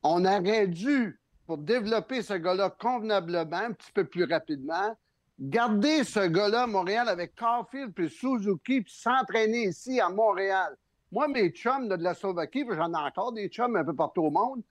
on 0.07 0.23
aurait 0.25 0.67
dû, 0.67 1.19
pour 1.47 1.57
développer 1.57 2.21
ce 2.21 2.33
gars-là 2.33 2.69
convenablement, 2.79 3.57
un 3.57 3.71
petit 3.73 3.91
peu 3.91 4.05
plus 4.05 4.23
rapidement, 4.25 4.95
garder 5.39 6.03
ce 6.03 6.27
gars-là 6.27 6.63
à 6.63 6.67
Montréal 6.67 7.09
avec 7.09 7.35
Caulfield 7.35 7.93
puis 7.93 8.09
Suzuki, 8.09 8.81
puis 8.81 8.93
s'entraîner 8.93 9.63
ici 9.63 9.99
à 9.99 10.09
Montréal. 10.09 10.75
Moi, 11.11 11.27
mes 11.27 11.49
chums 11.49 11.87
de 11.87 11.95
la 11.95 12.13
Slovaquie, 12.13 12.65
j'en 12.69 12.91
ai 12.93 12.97
encore 12.97 13.31
des 13.33 13.47
chums 13.49 13.75
un 13.75 13.83
peu 13.83 13.95
partout 13.95 14.23
au 14.23 14.31
monde, 14.31 14.61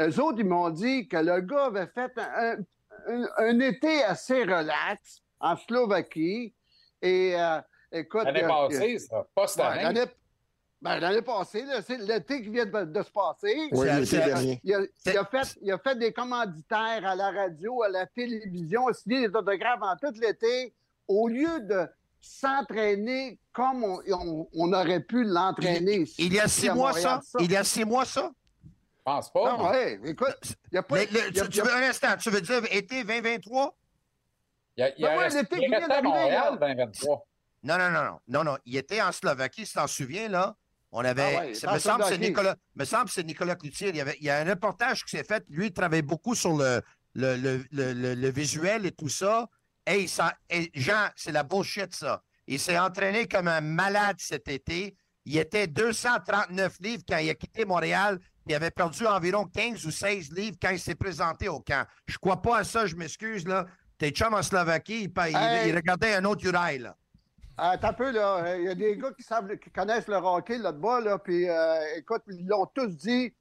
eux 0.00 0.20
autres, 0.20 0.38
ils 0.38 0.46
m'ont 0.46 0.70
dit 0.70 1.06
que 1.08 1.16
le 1.18 1.40
gars 1.40 1.66
avait 1.66 1.86
fait 1.86 2.12
un, 2.18 2.56
un- 3.08 3.28
un 3.38 3.60
été 3.60 4.02
assez 4.02 4.42
relax 4.42 5.22
en 5.40 5.56
Slovaquie. 5.56 6.54
Et 7.00 7.34
euh, 7.38 7.60
écoute. 7.92 8.24
L'année 8.24 8.44
euh, 8.44 8.48
passée, 8.48 8.98
ça. 8.98 9.24
Pas 9.34 9.46
cette 9.46 9.60
Ouais, 9.64 9.84
année. 9.84 10.00
L'année 10.84 11.00
ben, 11.00 11.08
l'année 11.08 11.22
passée, 11.22 11.64
là, 11.64 11.82
c'est 11.82 11.98
l'été 11.98 12.42
qui 12.42 12.50
vient 12.50 12.66
de, 12.66 12.84
de 12.84 13.02
se 13.02 13.10
passer. 13.10 13.68
Oui, 13.72 13.86
dernier. 14.10 14.60
Il 14.62 14.74
a, 14.74 14.80
il 15.06 15.18
a 15.18 15.24
fait, 15.24 15.58
il 15.62 15.72
a 15.72 15.78
fait 15.78 15.98
des 15.98 16.12
commanditaires 16.12 17.04
à 17.06 17.14
la 17.16 17.30
radio, 17.30 17.82
à 17.82 17.88
la 17.88 18.06
télévision, 18.06 18.86
signé 18.92 19.28
des 19.28 19.34
autographes 19.34 19.82
en 19.82 19.96
tout 19.96 20.12
l'été, 20.20 20.74
au 21.08 21.28
lieu 21.28 21.60
de 21.60 21.86
s'entraîner 22.20 23.38
comme 23.52 23.84
on, 23.84 24.00
on- 24.08 24.48
on 24.54 24.72
aurait 24.72 25.00
pu 25.00 25.24
l'entraîner. 25.24 26.04
Il 26.18 26.32
y 26.32 26.40
a 26.40 26.48
six 26.48 26.68
mois, 26.70 26.88
Montréal, 26.90 27.20
ça? 27.22 27.38
Il 27.40 27.50
y 27.52 27.56
a 27.56 27.64
six 27.64 27.84
mois, 27.84 28.04
ça? 28.04 28.30
Je 28.64 29.02
pense 29.04 29.30
pas. 29.32 29.56
Non, 29.58 29.70
ouais, 29.70 30.00
écoute, 30.06 30.38
il 30.72 30.74
y 30.76 30.78
a 30.78 30.82
pas... 30.82 31.04
Le- 31.04 31.12
y 31.12 31.40
a- 31.40 31.44
tu, 31.44 31.48
tu 31.50 31.60
veux 31.60 31.74
un 31.74 31.82
instant, 31.82 32.16
tu 32.18 32.30
veux 32.30 32.40
dire 32.40 32.62
été 32.70 33.04
2023? 33.04 33.76
Il 34.76 34.80
y 34.80 34.84
a, 34.84 34.94
il 34.96 35.02
y 35.02 35.04
a 35.04 35.08
Ben 35.10 35.16
ouais, 35.18 35.24
resté- 35.24 35.38
l'été 35.40 35.56
il 35.56 35.60
qui 35.60 35.66
vient 35.68 35.78
restait 35.78 35.84
à 35.92 36.02
d'arriver, 36.02 36.08
Montréal, 36.08 36.58
là. 36.60 36.66
2023. 36.74 37.26
Non, 37.64 37.78
non, 37.78 37.90
non, 37.90 38.02
non. 38.04 38.18
Non, 38.28 38.44
non. 38.44 38.58
Il 38.66 38.76
était 38.76 39.00
en 39.02 39.12
Slovaquie, 39.12 39.66
si 39.66 39.74
t'en 39.74 39.86
souviens, 39.86 40.28
là. 40.28 40.56
On 40.96 41.04
avait. 41.04 41.34
Ah 41.36 41.40
ouais, 41.40 41.54
ça 41.54 41.66
me 41.74 41.78
semble 41.80 41.98
que 42.04 42.08
c'est. 42.10 42.18
Nicolas. 42.28 42.56
Me 42.76 42.84
semble 42.84 43.04
que 43.06 43.10
c'est 43.10 43.24
Nicolas 43.24 43.56
Cloutier. 43.56 43.88
Il 43.88 43.96
y, 43.96 44.00
avait, 44.00 44.16
il 44.20 44.24
y 44.26 44.30
a 44.30 44.38
un 44.38 44.44
reportage 44.44 45.04
qui 45.04 45.16
s'est 45.16 45.24
fait. 45.24 45.44
Lui, 45.48 45.66
il 45.66 45.72
travaillait 45.72 46.02
beaucoup 46.02 46.34
sur 46.36 46.56
le, 46.56 46.80
le, 47.14 47.36
le, 47.36 47.64
le, 47.72 47.92
le- 47.92 48.14
le 48.14 48.30
visuel 48.30 48.86
et 48.86 48.92
tout 48.92 49.08
ça. 49.08 49.48
Hey, 49.86 50.06
ça, 50.08 50.32
hey, 50.48 50.70
Jean, 50.72 51.08
c'est 51.16 51.32
la 51.32 51.42
bullshit, 51.42 51.94
ça. 51.94 52.22
Il 52.46 52.60
s'est 52.60 52.78
entraîné 52.78 53.26
comme 53.26 53.48
un 53.48 53.60
malade 53.60 54.16
cet 54.18 54.48
été. 54.48 54.94
Il 55.24 55.36
était 55.36 55.66
239 55.66 56.76
livres 56.80 57.02
quand 57.08 57.18
il 57.18 57.30
a 57.30 57.34
quitté 57.34 57.64
Montréal. 57.64 58.18
Il 58.46 58.54
avait 58.54 58.70
perdu 58.70 59.06
environ 59.06 59.46
15 59.46 59.84
ou 59.86 59.90
16 59.90 60.30
livres 60.32 60.56
quand 60.60 60.70
il 60.70 60.78
s'est 60.78 60.94
présenté 60.94 61.48
au 61.48 61.60
camp. 61.60 61.86
Je 62.06 62.18
crois 62.18 62.40
pas 62.42 62.58
à 62.58 62.64
ça, 62.64 62.86
je 62.86 62.94
m'excuse, 62.94 63.46
là. 63.48 63.66
T'es 63.98 64.10
chum 64.10 64.34
en 64.34 64.42
Slovaquie, 64.42 65.04
il, 65.04 65.12
il- 65.28 65.68
il 65.68 65.74
regardait 65.74 66.14
un 66.14 66.24
autre 66.24 66.44
Urail, 66.46 66.78
là. 66.80 66.96
Ah, 67.56 67.70
Attends 67.70 67.88
un 67.88 67.92
peu, 67.92 68.10
là. 68.10 68.56
Il 68.56 68.64
y 68.64 68.68
a 68.68 68.74
des 68.74 68.96
gars 68.96 69.12
qui, 69.16 69.22
savent, 69.22 69.56
qui 69.58 69.70
connaissent 69.70 70.08
le 70.08 70.16
hockey 70.16 70.58
là-bas, 70.58 71.00
là. 71.00 71.18
Puis, 71.18 71.48
euh, 71.48 71.96
écoute, 71.96 72.22
ils 72.28 72.46
l'ont 72.46 72.66
tous 72.66 72.88
dit. 72.88 73.34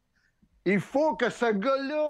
Il 0.65 0.79
faut 0.79 1.15
que 1.15 1.29
ce 1.29 1.51
gars-là 1.51 2.09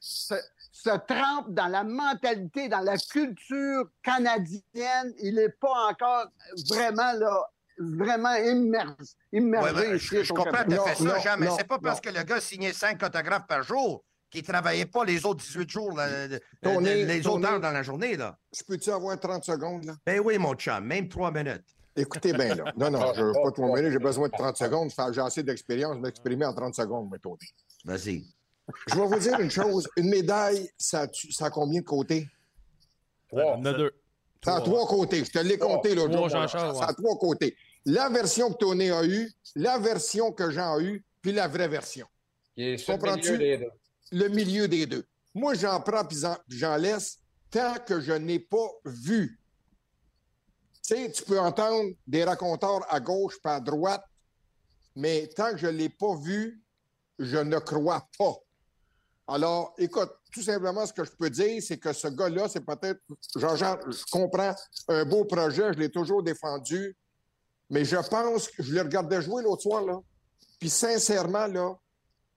se, 0.00 0.34
se 0.70 0.90
trempe 0.90 1.48
dans 1.48 1.66
la 1.66 1.82
mentalité, 1.84 2.68
dans 2.68 2.80
la 2.80 2.96
culture 2.96 3.88
canadienne. 4.02 5.12
Il 5.18 5.34
n'est 5.34 5.48
pas 5.48 5.88
encore 5.90 6.26
vraiment, 6.70 7.12
là, 7.12 7.50
vraiment 7.78 8.34
immergé, 8.34 8.94
immergé 9.32 9.74
Ouais, 9.74 9.88
ouais, 9.88 9.96
ici 9.96 10.16
je, 10.18 10.22
je 10.24 10.32
comprends 10.32 10.64
tout 10.64 10.72
à 10.72 10.88
fait 10.88 11.02
ça, 11.02 11.18
Jean, 11.18 11.36
mais 11.38 11.48
c'est 11.56 11.66
pas 11.66 11.78
parce 11.78 12.00
que 12.00 12.10
le 12.10 12.22
gars 12.22 12.40
signait 12.40 12.72
5 12.72 13.02
autographes 13.02 13.46
par 13.46 13.62
jour 13.62 14.04
qu'il 14.30 14.42
travaillait 14.42 14.86
pas 14.86 15.04
les 15.04 15.24
autres 15.24 15.42
18 15.44 15.70
jours, 15.70 15.96
là, 15.96 16.26
les 16.26 17.26
autres 17.26 17.46
heures 17.46 17.60
dans 17.60 17.70
la 17.70 17.82
journée. 17.82 18.16
Là. 18.16 18.36
Je 18.54 18.62
peux-tu 18.62 18.90
avoir 18.90 19.18
30 19.18 19.44
secondes, 19.44 19.84
là? 19.84 19.94
Ben 20.04 20.20
oui, 20.20 20.38
mon 20.38 20.54
chum, 20.54 20.84
même 20.84 21.08
3 21.08 21.30
minutes. 21.32 21.64
Écoutez 21.96 22.32
bien, 22.32 22.54
là. 22.54 22.72
Non, 22.76 22.90
non, 22.90 23.12
je 23.14 23.22
veux 23.22 23.32
pas 23.32 23.50
trop 23.50 23.74
mêler, 23.74 23.90
j'ai 23.90 23.98
besoin 23.98 24.28
de 24.28 24.32
30 24.32 24.56
secondes. 24.56 24.90
J'ai 25.12 25.20
assez 25.20 25.42
d'expérience 25.42 25.96
de 25.96 26.00
m'exprimer 26.00 26.44
en 26.44 26.54
30 26.54 26.74
secondes, 26.74 27.10
mettons. 27.10 27.36
Vas-y. 27.84 28.24
Je 28.86 28.94
vais 28.94 29.06
vous 29.06 29.18
dire 29.18 29.40
une 29.40 29.50
chose. 29.50 29.88
Une 29.96 30.10
médaille, 30.10 30.70
ça, 30.76 31.06
ça 31.30 31.46
a 31.46 31.50
combien 31.50 31.80
de 31.80 31.86
côtés? 31.86 32.28
Il 33.32 33.38
y 33.38 33.42
en 33.42 33.64
a 33.64 33.72
deux. 33.72 33.92
Ça 34.44 34.56
a 34.56 34.60
trois 34.60 34.86
côtés. 34.86 35.24
Je 35.24 35.30
te 35.30 35.38
l'ai 35.38 35.58
compté 35.58 35.94
l'autre 35.94 36.12
Trois, 36.12 36.28
jour. 36.28 36.48
Ça 36.48 36.86
a 36.86 36.94
trois 36.94 37.18
côtés. 37.18 37.56
La 37.84 38.08
version 38.08 38.52
que 38.52 38.58
Tony 38.58 38.90
a 38.90 39.04
eue, 39.04 39.32
la 39.56 39.78
version 39.78 40.30
que 40.30 40.50
Jean 40.50 40.76
a 40.76 40.80
eue, 40.80 41.02
puis 41.20 41.32
la 41.32 41.48
vraie 41.48 41.68
version. 41.68 42.06
Comprends-tu? 42.86 43.38
Le 44.12 44.28
milieu 44.28 44.68
des 44.68 44.86
deux. 44.86 45.04
Moi, 45.34 45.54
j'en 45.54 45.80
prends 45.80 46.04
puis 46.04 46.18
j'en- 46.48 46.76
laisse 46.76 47.18
tant 47.50 47.74
que 47.86 48.00
je 48.00 48.12
n'ai 48.12 48.38
pas 48.38 48.68
vu. 48.84 49.38
Tu 50.82 50.94
sais, 50.94 51.12
tu 51.12 51.22
peux 51.22 51.38
entendre 51.38 51.90
des 52.06 52.24
raconteurs 52.24 52.80
à 52.92 53.00
gauche 53.00 53.40
pas 53.42 53.56
à 53.56 53.60
droite, 53.60 54.04
mais 54.96 55.28
tant 55.28 55.52
que 55.52 55.58
je 55.58 55.66
ne 55.66 55.72
l'ai 55.72 55.88
pas 55.88 56.14
vu, 56.16 56.62
je 57.18 57.36
ne 57.36 57.58
crois 57.58 58.08
pas. 58.18 58.34
Alors, 59.26 59.74
écoute, 59.76 60.10
tout 60.32 60.42
simplement, 60.42 60.86
ce 60.86 60.92
que 60.92 61.04
je 61.04 61.10
peux 61.10 61.28
dire, 61.28 61.62
c'est 61.62 61.78
que 61.78 61.92
ce 61.92 62.08
gars-là, 62.08 62.48
c'est 62.48 62.64
peut-être, 62.64 63.00
Jean-Jean, 63.36 63.78
je 63.90 64.02
comprends, 64.10 64.54
un 64.88 65.04
beau 65.04 65.24
projet, 65.26 65.72
je 65.74 65.78
l'ai 65.78 65.90
toujours 65.90 66.22
défendu, 66.22 66.96
mais 67.68 67.84
je 67.84 67.96
pense 68.08 68.48
que 68.48 68.62
je 68.62 68.72
le 68.72 68.80
regardais 68.80 69.20
jouer 69.20 69.42
l'autre 69.42 69.62
soir, 69.62 69.84
là. 69.84 69.98
Puis 70.58 70.70
sincèrement, 70.70 71.46
là, 71.46 71.78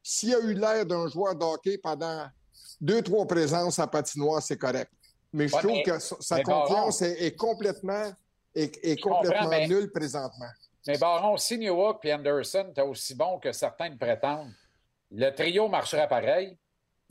s'il 0.04 0.34
a 0.36 0.40
eu 0.40 0.54
l'air 0.54 0.86
d'un 0.86 1.08
joueur 1.08 1.36
de 1.36 1.44
hockey 1.44 1.78
pendant 1.78 2.26
deux, 2.80 3.02
trois 3.02 3.26
présences 3.28 3.80
à 3.80 3.88
patinoire, 3.88 4.42
c'est 4.42 4.58
correct. 4.58 4.92
Mais 5.34 5.48
je 5.48 5.54
Ouais, 5.56 5.62
trouve 5.62 5.72
mais- 5.74 5.84
que 5.84 6.00
sa 6.00 6.42
Baron- 6.42 6.62
confiance 6.68 7.02
est, 7.02 7.22
est 7.24 7.36
complètement, 7.36 8.12
est, 8.56 8.78
est 8.84 8.98
Je 8.98 9.02
comprends, 9.02 9.22
complètement 9.22 9.50
mais- 9.50 9.68
nulle 9.68 9.92
présentement. 9.92 10.50
Mais 10.88 10.98
Baron, 10.98 11.38
si 11.38 11.58
Newhook 11.60 12.04
et 12.06 12.14
Anderson 12.14 12.68
étaient 12.72 12.82
aussi 12.82 13.14
bons 13.16 13.40
que 13.40 13.52
certains 13.52 13.90
le 13.90 13.98
prétendent, 13.98 14.52
le 15.12 15.30
trio 15.30 15.68
marcherait 15.68 16.08
pareil. 16.08 16.58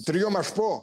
Le 0.01 0.05
trio 0.05 0.29
ne 0.29 0.33
marche 0.35 0.53
pas. 0.53 0.83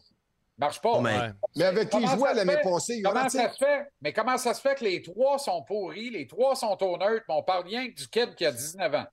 Marche 0.57 0.81
pas. 0.81 0.93
Oh, 0.95 1.01
mais- 1.01 1.19
Ouais. 1.19 1.31
Mais 1.55 1.65
avec 1.65 1.89
qui 1.89 1.99
jouait 1.99 2.07
ça 2.07 2.17
se 2.31 2.35
l'année 2.37 2.53
fait? 2.53 2.61
passée, 2.63 2.95
y 2.97 3.01
Comment 3.03 3.29
ça 3.29 3.51
se 3.51 3.57
fait? 3.57 3.87
Mais 4.01 4.13
comment 4.13 4.37
ça 4.39 4.53
se 4.55 4.61
fait 4.61 4.73
que 4.75 4.85
les 4.85 5.01
trois 5.03 5.37
sont 5.37 5.61
pourris, 5.63 6.09
les 6.09 6.25
trois 6.25 6.55
sont 6.55 6.81
au 6.81 6.97
neutre, 6.97 7.25
mais 7.29 7.35
on 7.35 7.43
parle 7.43 7.65
rien 7.67 7.87
que 7.89 7.93
du 7.95 8.07
kid 8.07 8.33
qui 8.33 8.45
a 8.45 8.51
19 8.51 8.95
ans? 8.95 9.05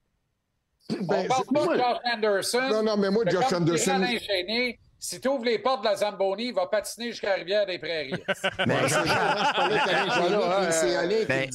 Ben, 0.91 1.01
on 1.01 1.27
parle 1.27 1.45
je- 1.49 1.53
pas 1.55 1.61
de 1.67 1.79
Josh 1.79 1.99
Anderson. 2.15 2.69
Non, 2.71 2.83
non, 2.83 2.97
mais 2.97 3.11
moi, 3.11 3.25
Josh 3.27 3.53
Anderson, 3.53 4.03
Enchaîné, 4.03 4.79
Si 4.99 5.21
tu 5.21 5.29
ouvres 5.29 5.45
les 5.45 5.59
portes 5.59 5.83
de 5.83 5.89
la 5.89 5.97
Zamboni, 5.97 6.47
il 6.49 6.55
va 6.55 6.67
patiner 6.67 7.11
jusqu'à 7.11 7.29
la 7.31 7.35
rivière 7.37 7.67
des 7.67 7.79
Prairies. 7.79 8.15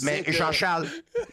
Mais 0.03 0.23
que- 0.23 0.31
Jean-Charles, 0.31 0.87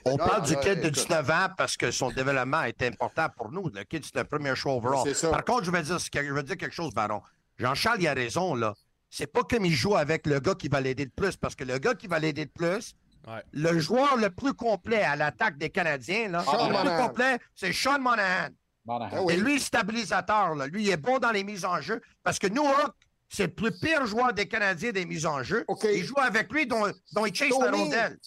on 0.04 0.12
Non, 0.12 0.16
parle 0.16 0.42
du 0.46 0.56
kid 0.56 0.74
de 0.80 0.88
écoute. 0.88 0.92
19 0.92 1.30
ans 1.30 1.48
parce 1.56 1.76
que 1.76 1.90
son 1.90 2.10
développement 2.10 2.62
est 2.62 2.82
important 2.82 3.26
pour 3.36 3.50
nous. 3.50 3.68
Le 3.74 3.84
kid, 3.84 4.04
c'est 4.04 4.18
un 4.18 4.24
premier 4.24 4.54
choix 4.56 4.74
overall. 4.74 5.06
Par 5.30 5.44
contre, 5.44 5.64
je 5.64 5.70
vais 5.70 5.82
dire, 5.82 5.98
je 5.98 6.32
vais 6.32 6.42
dire 6.42 6.56
quelque 6.56 6.74
chose, 6.74 6.92
Baron. 6.94 7.20
Jean-Charles, 7.58 7.98
il 8.00 8.08
a 8.08 8.14
raison, 8.14 8.54
là. 8.54 8.74
C'est 9.10 9.26
pas 9.32 9.42
comme 9.42 9.64
il 9.64 9.72
joue 9.72 9.96
avec 9.96 10.26
le 10.26 10.40
gars 10.40 10.54
qui 10.54 10.68
va 10.68 10.80
l'aider 10.80 11.06
de 11.06 11.12
plus, 11.14 11.36
parce 11.36 11.54
que 11.54 11.64
le 11.64 11.78
gars 11.78 11.94
qui 11.94 12.06
va 12.06 12.18
l'aider 12.18 12.44
de 12.44 12.50
plus, 12.50 12.92
Ouais. 13.26 13.42
le 13.52 13.78
joueur 13.80 14.16
le 14.16 14.30
plus 14.30 14.54
complet 14.54 15.02
à 15.02 15.16
l'attaque 15.16 15.58
des 15.58 15.70
Canadiens, 15.70 16.28
là, 16.28 16.44
Sean 16.44 16.68
le 16.68 16.78
plus 16.78 16.96
complet, 16.96 17.38
c'est 17.54 17.72
Sean 17.72 17.98
Monahan. 17.98 18.50
Monahan. 18.84 19.26
Ah. 19.28 19.32
Et 19.32 19.36
lui, 19.36 19.58
stabilisateur, 19.58 20.54
là. 20.54 20.66
lui, 20.68 20.84
il 20.84 20.90
est 20.90 20.96
bon 20.96 21.18
dans 21.18 21.32
les 21.32 21.42
mises 21.42 21.64
en 21.64 21.80
jeu, 21.80 22.00
parce 22.22 22.38
que 22.38 22.46
New 22.46 22.62
York, 22.62 22.94
c'est 23.28 23.46
le 23.46 23.54
plus 23.54 23.72
pire 23.72 24.06
joueur 24.06 24.32
des 24.32 24.46
Canadiens 24.46 24.92
des 24.92 25.04
mises 25.04 25.26
en 25.26 25.42
jeu. 25.42 25.64
Il 25.84 26.04
joue 26.04 26.18
avec 26.18 26.52
lui, 26.52 26.66
dont, 26.66 26.86
dont 27.12 27.26
il 27.26 27.34
chase 27.34 27.50
la 27.50 27.70
Tony, 27.70 27.82
rondelle. 27.82 28.18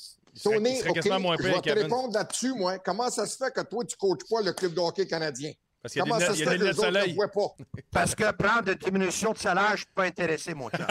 Tony, 0.43 0.71
Il 0.71 0.77
serait 0.77 0.89
OK, 0.89 0.95
quasiment 0.95 1.19
moins 1.19 1.37
je 1.39 1.43
vais 1.43 1.61
te 1.61 1.69
répondre 1.69 2.13
là-dessus, 2.13 2.53
moi. 2.53 2.79
Comment 2.79 3.09
ça 3.09 3.25
se 3.25 3.37
fait 3.37 3.53
que 3.53 3.61
toi, 3.61 3.85
tu 3.85 3.95
ne 3.95 3.97
coaches 3.97 4.27
pas 4.29 4.41
le 4.41 4.51
club 4.51 4.73
de 4.73 4.79
hockey 4.79 5.07
canadien? 5.07 5.51
Parce 5.81 5.93
qu'il 5.93 5.99
y 5.99 6.01
a 6.01 6.05
Comment 6.05 6.17
des 6.19 6.25
ça 6.25 6.31
il 6.33 6.39
y 6.39 6.43
a 6.43 6.45
fait 6.45 6.57
des 6.57 6.57
lunettes 6.57 6.75
de 6.75 6.81
ne 6.81 6.85
soleil. 6.85 7.17
Parce 7.91 8.15
que 8.15 8.31
prendre 8.31 8.63
de 8.63 8.73
diminution 8.73 9.31
de 9.31 9.37
salaire, 9.37 9.71
je 9.71 9.77
suis 9.77 9.85
pas 9.95 10.03
intéressé, 10.03 10.53
mon 10.53 10.69
chum. 10.69 10.85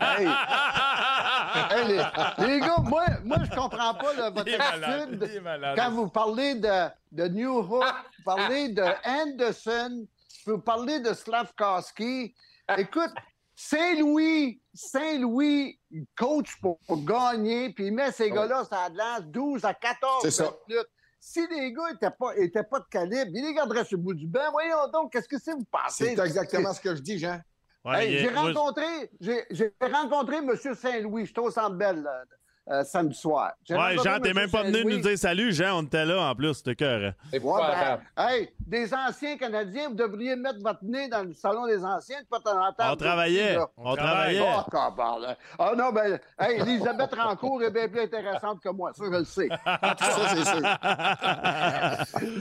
Hey, 0.00 0.26
hey, 1.70 1.86
les, 1.88 2.46
les 2.46 2.60
gars, 2.60 2.76
moi, 2.82 3.04
moi 3.24 3.36
je 3.44 3.50
comprends 3.54 3.94
pas 3.94 4.12
là, 4.14 4.30
votre 4.30 4.48
Il 4.48 4.54
est 4.54 4.58
malade, 4.58 5.00
attitude. 5.02 5.28
il 5.30 5.36
est 5.36 5.40
malade. 5.40 5.76
Quand 5.78 5.90
vous 5.92 6.08
parlez 6.08 6.54
de, 6.56 6.88
de 7.12 7.28
New 7.28 7.58
Hook, 7.60 7.84
vous 8.18 8.24
parlez 8.24 8.68
de 8.70 8.82
Anderson, 9.04 10.06
vous 10.46 10.58
parlez 10.58 10.98
de 11.00 11.12
Slavkowski. 11.12 12.34
Écoute, 12.76 13.12
Saint-Louis, 13.54 14.60
Saint-Louis, 14.74 15.78
coach 16.16 16.56
pour, 16.60 16.78
pour 16.86 17.04
gagner, 17.04 17.70
puis 17.72 17.86
il 17.86 17.92
met 17.94 18.10
ces 18.10 18.30
gars-là 18.30 18.64
sur 18.64 18.74
la 18.76 18.90
glace 18.90 19.22
12 19.26 19.64
à 19.64 19.74
14 19.74 20.22
C'est 20.22 20.30
ça. 20.30 20.50
minutes. 20.68 20.88
Si 21.24 21.46
les 21.46 21.72
gars 21.72 21.92
n'étaient 21.92 22.10
pas, 22.10 22.36
étaient 22.36 22.64
pas 22.64 22.80
de 22.80 22.84
calibre, 22.90 23.30
ils 23.32 23.44
les 23.44 23.54
garderaient 23.54 23.84
sur 23.84 23.96
le 23.96 24.02
bout 24.02 24.12
du 24.12 24.26
banc. 24.26 24.50
Voyons 24.50 24.88
donc, 24.92 25.12
qu'est-ce 25.12 25.28
que 25.28 25.38
c'est 25.38 25.52
vous 25.52 25.64
pensez? 25.70 26.16
C'est 26.16 26.20
exactement 26.20 26.72
ce 26.72 26.80
que 26.80 26.96
je 26.96 27.00
dis, 27.00 27.16
Jean. 27.16 27.40
Ouais, 27.84 28.08
Hey, 28.08 28.18
j'ai 28.18 28.28
rencontré, 28.28 29.08
j'ai 29.20 29.72
rencontré 29.80 30.38
M. 30.38 30.52
Saint-Louis. 30.74 31.26
J'étais 31.26 31.38
au 31.38 31.52
Centre 31.52 31.76
Bell 31.76 32.04
euh, 32.04 32.24
euh, 32.70 32.84
samedi 32.84 33.14
soir. 33.16 33.52
Ouais, 33.68 33.96
Jean, 34.04 34.20
t'es 34.20 34.32
même 34.32 34.50
pas 34.50 34.62
venu 34.62 34.84
nous 34.84 35.00
dire 35.00 35.18
salut, 35.18 35.52
Jean, 35.52 35.78
on 35.80 35.82
était 35.82 36.04
là 36.04 36.20
en 36.30 36.34
plus, 36.34 36.54
c'était 36.54 36.76
cœur. 36.76 37.12
Ouais, 37.32 37.40
ben, 37.40 38.00
hey, 38.16 38.48
des 38.60 38.94
anciens 38.94 39.36
Canadiens, 39.36 39.88
vous 39.88 39.94
devriez 39.96 40.36
mettre 40.36 40.60
votre 40.62 40.84
nez 40.84 41.08
dans 41.08 41.22
le 41.24 41.34
salon 41.34 41.66
des 41.66 41.84
anciens, 41.84 42.20
de 42.20 42.26
pas 42.26 42.38
t'en 42.40 42.60
entendre. 42.64 42.92
On 42.92 42.96
travaillait, 42.96 43.58
on 43.76 43.96
travaillait. 43.96 44.42
Oh, 44.58 44.62
tabarnak. 44.70 45.38
Ah 45.58 45.72
non, 45.76 45.90
ben, 45.92 46.20
hey, 46.38 46.60
Elisabeth 46.60 47.14
Rancourt 47.14 47.62
est 47.64 47.70
bien 47.72 47.88
plus 47.88 48.00
intéressante 48.02 48.60
que 48.62 48.68
moi, 48.68 48.92
ça, 48.94 49.04
je 49.06 49.10
le 49.18 49.24
sais. 49.24 49.48
Ça, 49.64 50.34
c'est 50.34 50.44
sûr. 50.44 50.62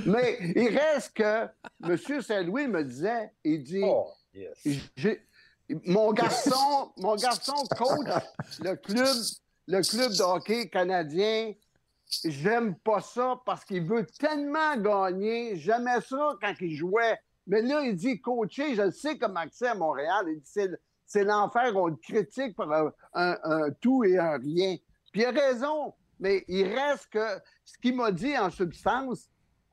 Mais 0.05 0.37
il 0.55 0.77
reste 0.77 1.13
que 1.15 1.47
M. 1.83 2.21
Saint-Louis 2.21 2.67
me 2.67 2.83
disait, 2.83 3.31
il 3.43 3.63
dit, 3.63 3.81
Oh, 3.83 4.07
yes. 4.33 4.57
J'ai- 4.95 5.21
Mon 5.85 6.11
garçon, 6.11 6.91
mon 6.97 7.15
garçon 7.15 7.53
coach 7.77 8.07
le 8.61 8.75
club, 8.75 9.07
le 9.67 9.81
club 9.81 10.11
de 10.11 10.21
hockey 10.23 10.69
canadien. 10.69 11.53
J'aime 12.25 12.75
pas 12.75 12.99
ça 12.99 13.39
parce 13.45 13.63
qu'il 13.63 13.83
veut 13.83 14.05
tellement 14.19 14.75
gagner. 14.77 15.55
J'aimais 15.55 16.01
ça 16.01 16.35
quand 16.41 16.53
il 16.59 16.75
jouait. 16.75 17.17
Mais 17.47 17.61
là, 17.61 17.81
il 17.83 17.95
dit 17.95 18.19
coacher, 18.19 18.75
je 18.75 18.81
le 18.81 18.91
sais 18.91 19.17
comment 19.17 19.43
c'est 19.51 19.67
à 19.67 19.75
Montréal. 19.75 20.25
Il 20.27 20.41
dit 20.41 20.75
c'est, 21.05 21.23
l'enfer, 21.23 21.71
on 21.75 21.87
le 21.87 21.95
critique 21.95 22.55
pour 22.55 22.71
un, 22.71 22.91
un- 23.13 23.37
un 23.43 23.71
tout 23.71 24.03
et 24.03 24.17
un 24.17 24.37
rien. 24.37 24.75
Puis 25.11 25.21
il 25.21 25.25
a 25.25 25.31
raison, 25.31 25.93
mais 26.19 26.43
il 26.47 26.67
reste 26.67 27.07
que 27.11 27.39
ce 27.65 27.77
qu'il 27.79 27.95
m'a 27.95 28.11
dit 28.11 28.37
en 28.37 28.49
substance, 28.49 29.29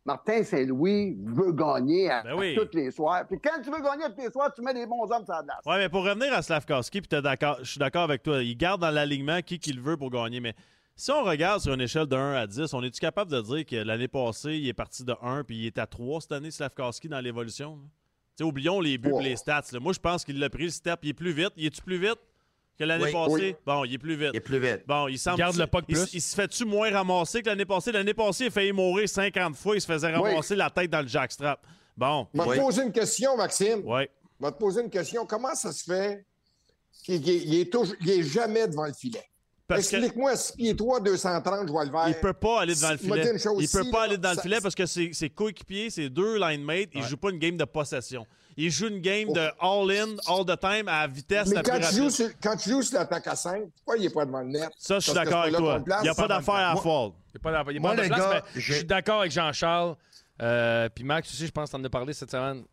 Martin 0.09 0.43
Saint-Louis 0.43 1.19
veut 1.23 1.53
gagner 1.53 2.11
à, 2.11 2.23
Ben 2.23 2.35
oui. 2.35 2.57
à 2.59 2.65
tous 2.65 2.75
les 2.77 2.91
soirs. 2.91 3.27
Puis 3.29 3.39
quand 3.39 3.61
tu 3.63 3.71
veux 3.71 3.83
gagner 3.83 4.05
à 4.05 4.11
tous 4.11 4.23
les 4.23 4.31
soirs, 4.31 4.51
tu 4.55 4.63
mets 4.63 4.73
des 4.73 4.87
bons 4.87 5.03
hommes 5.03 5.25
sur 5.25 5.35
la 5.35 5.43
glace. 5.43 5.61
Ouais, 5.67 5.77
mais 5.77 5.91
pour 5.91 6.03
revenir 6.03 6.33
à 6.33 6.41
Slavkowski, 6.41 7.03
puis 7.03 7.11
je 7.13 7.65
suis 7.69 7.79
d'accord 7.79 8.03
avec 8.05 8.23
toi. 8.23 8.43
Il 8.43 8.57
garde 8.57 8.81
dans 8.81 8.91
l'alignement 8.91 9.43
qui 9.43 9.59
qu'il 9.59 9.81
veut 9.81 9.99
pour 9.99 10.09
gagner. 10.11 10.41
Mais 10.41 10.55
si 10.97 11.11
on 11.11 11.23
regarde 11.25 11.61
sur 11.61 11.75
une 11.75 11.83
échelle 11.83 12.07
de 12.07 12.17
1 12.17 12.33
à 12.37 12.47
10, 12.47 12.73
on 12.73 12.83
est-tu 12.83 13.01
capable 13.01 13.31
de 13.31 13.41
dire 13.43 13.67
que 13.67 13.77
l'année 13.77 14.09
passée, 14.09 14.55
il 14.57 14.67
est 14.67 14.73
parti 14.73 15.05
de 15.05 15.15
1 15.23 15.45
puis 15.45 15.59
il 15.59 15.67
est 15.67 15.77
à 15.79 15.87
3 15.87 16.23
cette 16.23 16.33
année, 16.33 16.51
Slavkowski, 16.51 17.09
dans 17.09 17.21
l'évolution? 17.21 17.79
oublions 18.41 18.81
les 18.81 18.99
buts 18.99 19.11
Wow. 19.11 19.21
et 19.21 19.25
les 19.25 19.37
stats. 19.37 19.63
là. 19.73 19.81
Moi, 19.81 19.93
je 19.93 19.99
pense 19.99 20.25
qu'il 20.25 20.39
l'a 20.39 20.49
pris 20.49 20.63
le 20.65 20.71
step. 20.71 21.01
Il 21.03 21.09
est 21.11 21.13
plus 21.15 21.33
vite. 21.33 21.51
Il 21.57 21.67
est-tu 21.67 21.83
plus 21.83 21.99
vite? 21.99 22.19
Que 22.79 22.85
l'année 22.85 23.05
Oui. 23.05 23.13
passée? 23.13 23.33
Oui. 23.33 23.55
Bon, 23.67 23.85
il 23.85 23.95
est 23.95 23.99
plus 23.99 24.17
vite. 24.17 24.31
Il 24.33 24.37
est 24.37 24.41
plus 24.41 24.59
vite. 24.61 24.83
Bon, 24.87 25.09
il 25.09 25.19
semble. 25.19 25.39
Garde 25.39 25.57
le 25.57 25.67
puck 25.67 25.85
il, 25.89 25.95
plus. 25.97 26.15
il 26.15 26.21
se 26.23 26.35
fait-tu 26.35 26.65
moins 26.65 26.91
ramasser 26.91 27.43
que 27.43 27.49
l'année 27.49 27.65
passée? 27.67 27.93
L'année 27.93 28.15
passée, 28.15 28.45
il 28.45 28.49
a 28.49 28.51
failli 28.51 28.73
mourir 28.73 29.09
50 29.09 29.57
fois. 29.57 29.75
Il 29.77 29.81
se 29.81 29.87
faisait 29.87 30.07
Oui. 30.17 30.31
ramasser 30.31 30.57
la 30.57 30.71
tête 30.71 30.91
dans 30.91 31.03
le 31.03 31.09
jackstrap. 31.09 31.61
Bon, 31.97 32.29
Je 32.33 32.41
vais 32.41 32.49
Oui. 32.49 32.57
te 32.57 32.63
poser 32.63 32.83
une 32.83 32.93
question, 32.93 33.37
Maxime. 33.37 33.83
ouais. 33.85 34.09
Je 34.41 34.47
vais 34.47 34.53
te 34.53 34.59
poser 34.59 34.83
une 34.83 34.91
question. 34.91 35.27
Comment 35.27 35.55
ça 35.55 35.73
se 35.73 35.83
fait 35.85 36.25
qu'il 37.05 37.17
il 37.17 37.29
est, 37.31 37.37
il 37.45 37.61
est 37.61 37.73
toujours- 37.73 37.97
il 38.01 38.11
est 38.11 38.23
jamais 38.23 38.69
devant 38.69 38.87
le 38.87 38.93
filet? 38.93 39.25
Parce 39.69 39.89
que. 39.91 39.97
Explique-moi, 39.97 40.35
6 40.35 40.53
pieds 40.57 40.75
3, 40.77 41.01
230, 41.01 41.67
je 41.67 41.73
vois 41.73 41.85
le 41.85 41.91
vert. 41.93 42.09
Il 42.09 42.15
peut 42.15 42.33
pas 42.33 42.63
aller 42.63 42.75
dans 42.75 42.91
le 42.91 42.97
filet. 42.97 43.39
chose, 43.39 43.63
Il 43.63 43.69
peut 43.69 43.85
si, 43.85 43.91
pas 43.91 43.99
là, 43.99 44.05
aller 44.05 44.17
dans 44.19 44.33
le 44.33 44.41
filet 44.41 44.59
parce 44.63 44.75
que 44.75 44.87
ses, 44.87 45.13
ses 45.13 45.29
coéquipiers, 45.29 45.91
ses 45.91 46.09
deux 46.09 46.39
line 46.39 46.63
mates, 46.65 46.89
ils 46.95 47.03
jouent 47.05 47.19
pas 47.19 47.31
une 47.31 47.39
game 47.39 47.57
de 47.57 47.65
possession. 47.65 48.27
Ils 48.57 48.71
jouent 48.73 48.89
une 48.89 49.01
game 49.01 49.33
de 49.33 49.47
all-in, 49.61 50.17
all 50.27 50.45
the 50.45 50.59
time, 50.59 50.89
à 50.89 51.07
vitesse 51.07 51.49
Mais 51.49 51.57
la 51.57 51.63
plus 51.63 51.71
quand 51.71 51.79
tu, 51.79 51.85
rapide. 51.85 51.99
joues 51.99 52.11
sur, 52.11 52.29
quand 52.43 52.57
tu 52.57 52.71
joues 52.71 52.83
sur 52.83 52.99
l'attaque 52.99 53.27
à 53.29 53.37
5, 53.37 53.63
pourquoi 53.77 53.97
il 53.99 54.03
n'est 54.03 54.11
pas 54.11 54.25
devant 54.27 54.41
le 54.41 54.49
net? 54.49 54.69
Ça, 54.79 54.99
je 54.99 55.05
suis 55.05 55.13
d'accord 55.13 55.43
avec 55.43 55.55
toi. 55.55 55.79
place. 55.79 56.01
Il 56.01 56.05
n'y 56.05 56.09
a 56.09 56.15
pas 56.15 56.27
d'affaire 56.27 56.55
à 56.55 56.73
Moi- 56.73 56.83
fall. 56.83 57.11
Il 57.33 57.37
est 57.37 57.41
pas 57.41 57.51
est 57.51 57.79
Moi, 57.79 57.91
pas 57.91 57.97
de 57.97 58.03
les 58.03 58.09
gars, 58.09 58.45
je 58.57 58.73
suis 58.73 58.85
d'accord 58.85 59.21
avec 59.21 59.31
Jean-Charles. 59.33 59.95
Euh, 60.41 60.89
Puis 60.93 61.05
Max 61.05 61.31
aussi, 61.31 61.47
je 61.47 61.53
pense 61.53 61.71
que 61.71 61.77
tu 61.77 61.81
en 61.83 61.85
as 61.85 61.91
parlé 61.91 62.13
cette 62.15 62.31
semaine. 62.31 62.65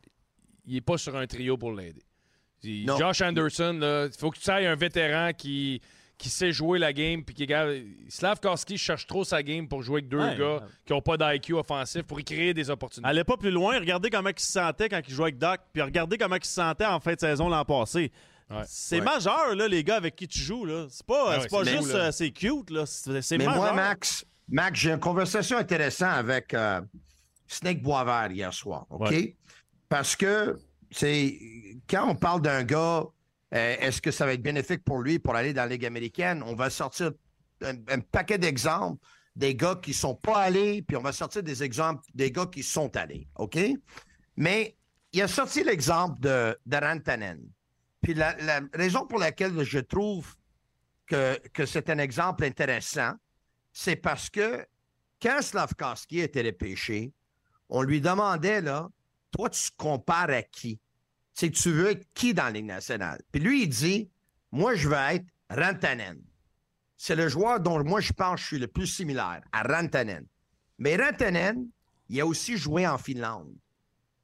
Il 0.66 0.74
n'est 0.76 0.82
pas 0.82 0.98
sur 0.98 1.16
un 1.16 1.28
trio 1.28 1.58
pour 1.58 1.74
l'aider. 1.74 2.02
Josh 2.64 3.22
Anderson, 3.22 4.08
il 4.12 4.18
faut 4.18 4.32
que 4.32 4.40
tu 4.40 4.50
ailles 4.50 4.66
un 4.66 4.76
vétéran 4.76 5.34
qui, 5.38 5.82
qui 6.18 6.30
sait 6.30 6.52
jouer 6.52 6.80
la 6.80 6.94
game. 6.94 7.24
Puis 7.24 7.36
qui 7.36 7.44
est 7.44 7.48
capable- 7.48 7.84
Slavkowski 8.10 8.78
cherche 8.78 9.06
trop 9.08 9.24
sa 9.24 9.44
game 9.44 9.68
pour 9.68 9.82
jouer 9.84 9.98
avec 10.00 10.10
deux 10.10 10.20
Ouais. 10.20 10.38
gars 10.38 10.62
qui 10.86 10.94
n'ont 10.94 11.02
pas 11.02 11.18
d'IQ 11.18 11.54
offensif 11.56 12.04
pour 12.04 12.20
y 12.20 12.24
créer 12.24 12.54
des 12.54 12.70
opportunités. 12.70 13.10
Allez 13.10 13.24
pas 13.24 13.38
plus 13.38 13.52
loin. 13.52 13.78
Regardez 13.80 14.10
comment 14.10 14.30
il 14.30 14.40
se 14.40 14.52
sentait 14.52 14.88
quand 14.90 15.02
il 15.08 15.14
jouait 15.14 15.26
avec 15.26 15.38
Doc. 15.38 15.60
Puis 15.74 15.82
regardez 15.82 16.18
comment 16.18 16.36
il 16.36 16.46
se 16.46 16.54
sentait 16.54 16.86
en 16.86 17.00
fin 17.00 17.14
de 17.14 17.20
saison 17.20 17.50
l'an 17.50 17.66
passé. 17.66 18.12
Ouais. 18.50 18.62
C'est 18.68 19.00
Ouais. 19.00 19.06
majeur, 19.06 19.56
là, 19.56 19.68
les 19.68 19.84
gars 19.84 19.96
avec 19.98 20.16
qui 20.16 20.28
tu 20.28 20.40
joues. 20.40 20.66
Là. 20.66 20.86
C'est 20.90 21.06
pas, 21.06 21.24
Ah 21.26 21.30
ouais, 21.38 21.42
c'est 21.42 21.50
pas 21.50 21.64
juste 21.64 21.96
euh, 21.96 22.12
c'est 22.12 22.32
cute. 22.32 22.70
Là. 22.70 22.86
C'est, 22.86 23.22
c'est 23.22 23.38
Mais 23.38 23.46
majeur. 23.46 23.62
moi, 23.62 23.74
Max, 23.74 24.24
Max, 24.48 24.80
j'ai 24.80 24.92
une 24.92 25.00
conversation 25.00 25.58
intéressante 25.58 26.14
avec 26.16 26.54
euh, 26.54 26.80
Snake 27.48 27.82
Boisvert 27.82 28.32
hier 28.32 28.54
soir, 28.54 28.86
OK? 28.92 29.10
Ouais. 29.10 29.36
Parce 29.90 30.16
que 30.16 30.60
c'est 30.92 31.40
quand 31.90 32.08
on 32.08 32.16
parle 32.16 32.42
d'un 32.42 32.64
gars, 32.64 33.04
est-ce 33.56 34.02
que 34.02 34.12
ça 34.12 34.26
va 34.26 34.34
être 34.34 34.42
bénéfique 34.42 34.84
pour 34.84 35.00
lui 35.00 35.20
pour 35.20 35.36
aller 35.36 35.54
dans 35.54 35.64
la 35.64 35.70
Ligue 35.70 35.86
américaine? 35.86 36.44
On 36.44 36.56
va 36.56 36.70
sortir 36.70 37.12
un, 37.62 38.00
paquet 38.00 38.38
d'exemples 38.38 39.04
des 39.36 39.56
gars 39.56 39.80
qui 39.82 39.94
sont 39.94 40.16
pas 40.16 40.40
allés, 40.40 40.82
puis 40.82 40.98
on 40.98 41.02
va 41.02 41.12
sortir 41.12 41.44
des 41.44 41.64
exemples 41.64 42.04
des 42.14 42.32
gars 42.32 42.46
qui 42.46 42.64
sont 42.64 42.96
allés, 42.98 43.28
OK? 43.36 43.58
Mais 44.36 44.76
il 45.14 45.22
a 45.22 45.28
sorti 45.28 45.64
l'exemple 45.64 46.20
de, 46.20 46.58
de 46.66 46.78
Rantanen. 46.78 47.42
Puis 48.02 48.14
la, 48.14 48.36
raison 48.74 49.08
pour 49.08 49.20
laquelle 49.20 49.64
je 49.64 49.80
trouve 49.80 50.36
que, 51.08 51.40
c'est 51.66 51.90
un 51.90 51.98
exemple 51.98 52.44
intéressant, 52.44 53.14
c'est 53.72 53.96
parce 53.96 54.30
que 54.30 54.66
quand 55.22 55.42
Slavkowski 55.42 56.20
était 56.20 56.42
repêché, 56.42 57.14
on 57.70 57.82
lui 57.82 58.02
demandait, 58.02 58.62
là, 58.62 58.90
toi, 59.32 59.50
tu 59.50 59.70
compares 59.78 60.30
à 60.30 60.44
qui? 60.44 60.80
C'est 61.36 61.52
que 61.52 61.58
tu 61.58 61.70
veux 61.70 61.92
être 61.92 62.08
qui 62.14 62.34
dans 62.34 62.46
la 62.46 62.52
Ligue 62.52 62.66
nationale? 62.66 63.22
Puis 63.32 63.42
lui, 63.42 63.64
il 63.64 63.70
dit, 63.70 64.10
moi, 64.52 64.74
je 64.74 64.88
veux 64.88 64.96
être 64.96 65.26
Rantanen. 65.50 66.20
C'est 66.96 67.16
le 67.16 67.28
joueur 67.28 67.60
dont 67.60 67.84
moi, 67.84 68.00
je 68.00 68.14
pense 68.14 68.36
que 68.36 68.42
je 68.42 68.48
suis 68.48 68.58
le 68.58 68.68
plus 68.68 68.88
similaire 68.88 69.42
à 69.52 69.64
Rantanen. 69.64 70.26
Mais 70.80 70.96
Rantanen, 70.96 71.68
il 72.08 72.22
a 72.22 72.26
aussi 72.26 72.56
joué 72.56 72.88
en 72.88 72.98
Finlande. 72.98 73.54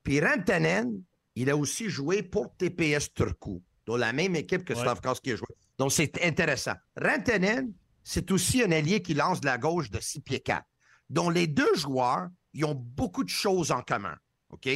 Puis 0.03 0.21
Rantanen, 0.21 1.03
il 1.35 1.49
a 1.49 1.57
aussi 1.57 1.89
joué 1.89 2.23
pour 2.23 2.55
TPS 2.55 3.13
Turku, 3.13 3.61
dans 3.85 3.97
la 3.97 4.13
même 4.13 4.37
équipe 4.37 4.63
que 4.63 4.73
Ouais. 4.73 4.79
Slavkowski 4.79 5.33
a 5.33 5.35
joué. 5.35 5.47
Donc, 5.77 5.91
c'est 5.91 6.23
intéressant. 6.23 6.75
Rantanen, 6.95 7.73
c'est 8.05 8.31
aussi 8.31 8.63
un 8.63 8.71
allié 8.71 9.01
qui 9.01 9.13
lance 9.15 9.41
de 9.41 9.47
la 9.47 9.57
gauche 9.57 9.89
de 9.89 9.99
6 9.99 10.21
pieds 10.21 10.39
4. 10.39 10.65
Donc, 11.09 11.33
les 11.33 11.47
deux 11.47 11.75
joueurs, 11.75 12.29
ils 12.53 12.63
ont 12.63 12.75
beaucoup 12.75 13.25
de 13.25 13.29
choses 13.29 13.71
en 13.71 13.81
commun. 13.81 14.15
OK? 14.49 14.69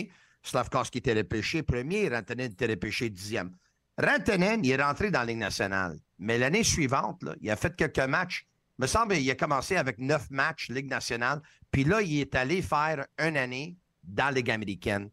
Slavkowski 0.46 1.00
était 1.00 1.14
repêché 1.14 1.64
premier, 1.64 2.10
Rantanen 2.10 2.52
était 2.52 2.68
repêché 2.68 3.10
dixième. 3.10 3.52
Rantanen, 3.98 4.64
il 4.64 4.72
est 4.72 4.82
rentré 4.82 5.12
dans 5.12 5.20
la 5.20 5.26
Ligue 5.26 5.38
nationale. 5.38 5.98
Mais 6.20 6.38
l'année 6.38 6.64
suivante, 6.64 7.24
là, 7.24 7.36
il 7.42 7.50
a 7.50 7.56
fait 7.56 7.76
quelques 7.76 8.00
matchs. 8.00 8.46
Il 8.78 8.84
me 8.84 8.88
semble 8.88 9.16
qu'il 9.16 9.32
a 9.32 9.36
commencé 9.36 9.78
avec 9.78 9.98
neuf 10.00 10.30
matchs 10.30 10.70
Ligue 10.70 10.90
nationale. 10.90 11.42
Puis 11.72 11.84
là, 11.84 12.02
il 12.02 12.20
est 12.20 12.36
allé 12.36 12.62
faire 12.62 13.06
une 13.18 13.38
année 13.38 13.78
dans 14.04 14.26
la 14.26 14.32
Ligue 14.32 14.52
américaine. 14.52 15.10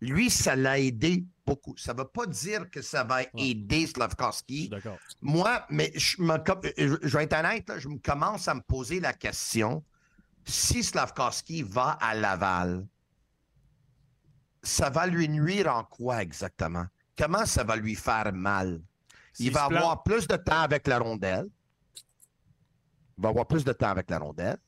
Lui, 0.00 0.28
ça 0.30 0.54
l'a 0.54 0.78
aidé 0.78 1.24
beaucoup. 1.46 1.74
Ça 1.78 1.94
ne 1.94 1.98
veut 1.98 2.08
pas 2.08 2.26
dire 2.26 2.70
que 2.70 2.82
ça 2.82 3.02
va 3.04 3.22
aider 3.38 3.86
Slavkovski. 3.86 4.70
Moi, 5.22 5.64
mais 5.70 5.90
je, 5.94 6.20
me, 6.20 6.36
je, 6.76 6.96
je 7.02 7.16
vais 7.16 7.24
être 7.24 7.38
honnête, 7.38 7.68
là, 7.68 7.78
je 7.78 7.88
me 7.88 7.98
commence 7.98 8.46
à 8.48 8.54
me 8.54 8.60
poser 8.60 9.00
la 9.00 9.14
question 9.14 9.82
si 10.44 10.82
Slavkovski 10.82 11.62
va 11.62 11.98
à 12.00 12.14
Laval, 12.14 12.86
ça 14.66 14.90
va 14.90 15.06
lui 15.06 15.28
nuire 15.28 15.68
en 15.74 15.84
quoi 15.84 16.22
exactement? 16.22 16.86
Comment 17.16 17.46
ça 17.46 17.64
va 17.64 17.76
lui 17.76 17.94
faire 17.94 18.32
mal? 18.32 18.80
Il 19.38 19.52
va 19.52 19.64
avoir 19.64 20.02
plus 20.02 20.26
de 20.26 20.36
temps 20.36 20.60
avec 20.62 20.86
la 20.86 20.98
rondelle. 20.98 21.46
Il 23.18 23.22
va 23.22 23.28
avoir 23.30 23.46
plus 23.46 23.64
de 23.64 23.72
temps 23.72 23.90
avec 23.90 24.10
la 24.10 24.18
rondelle. 24.18 24.58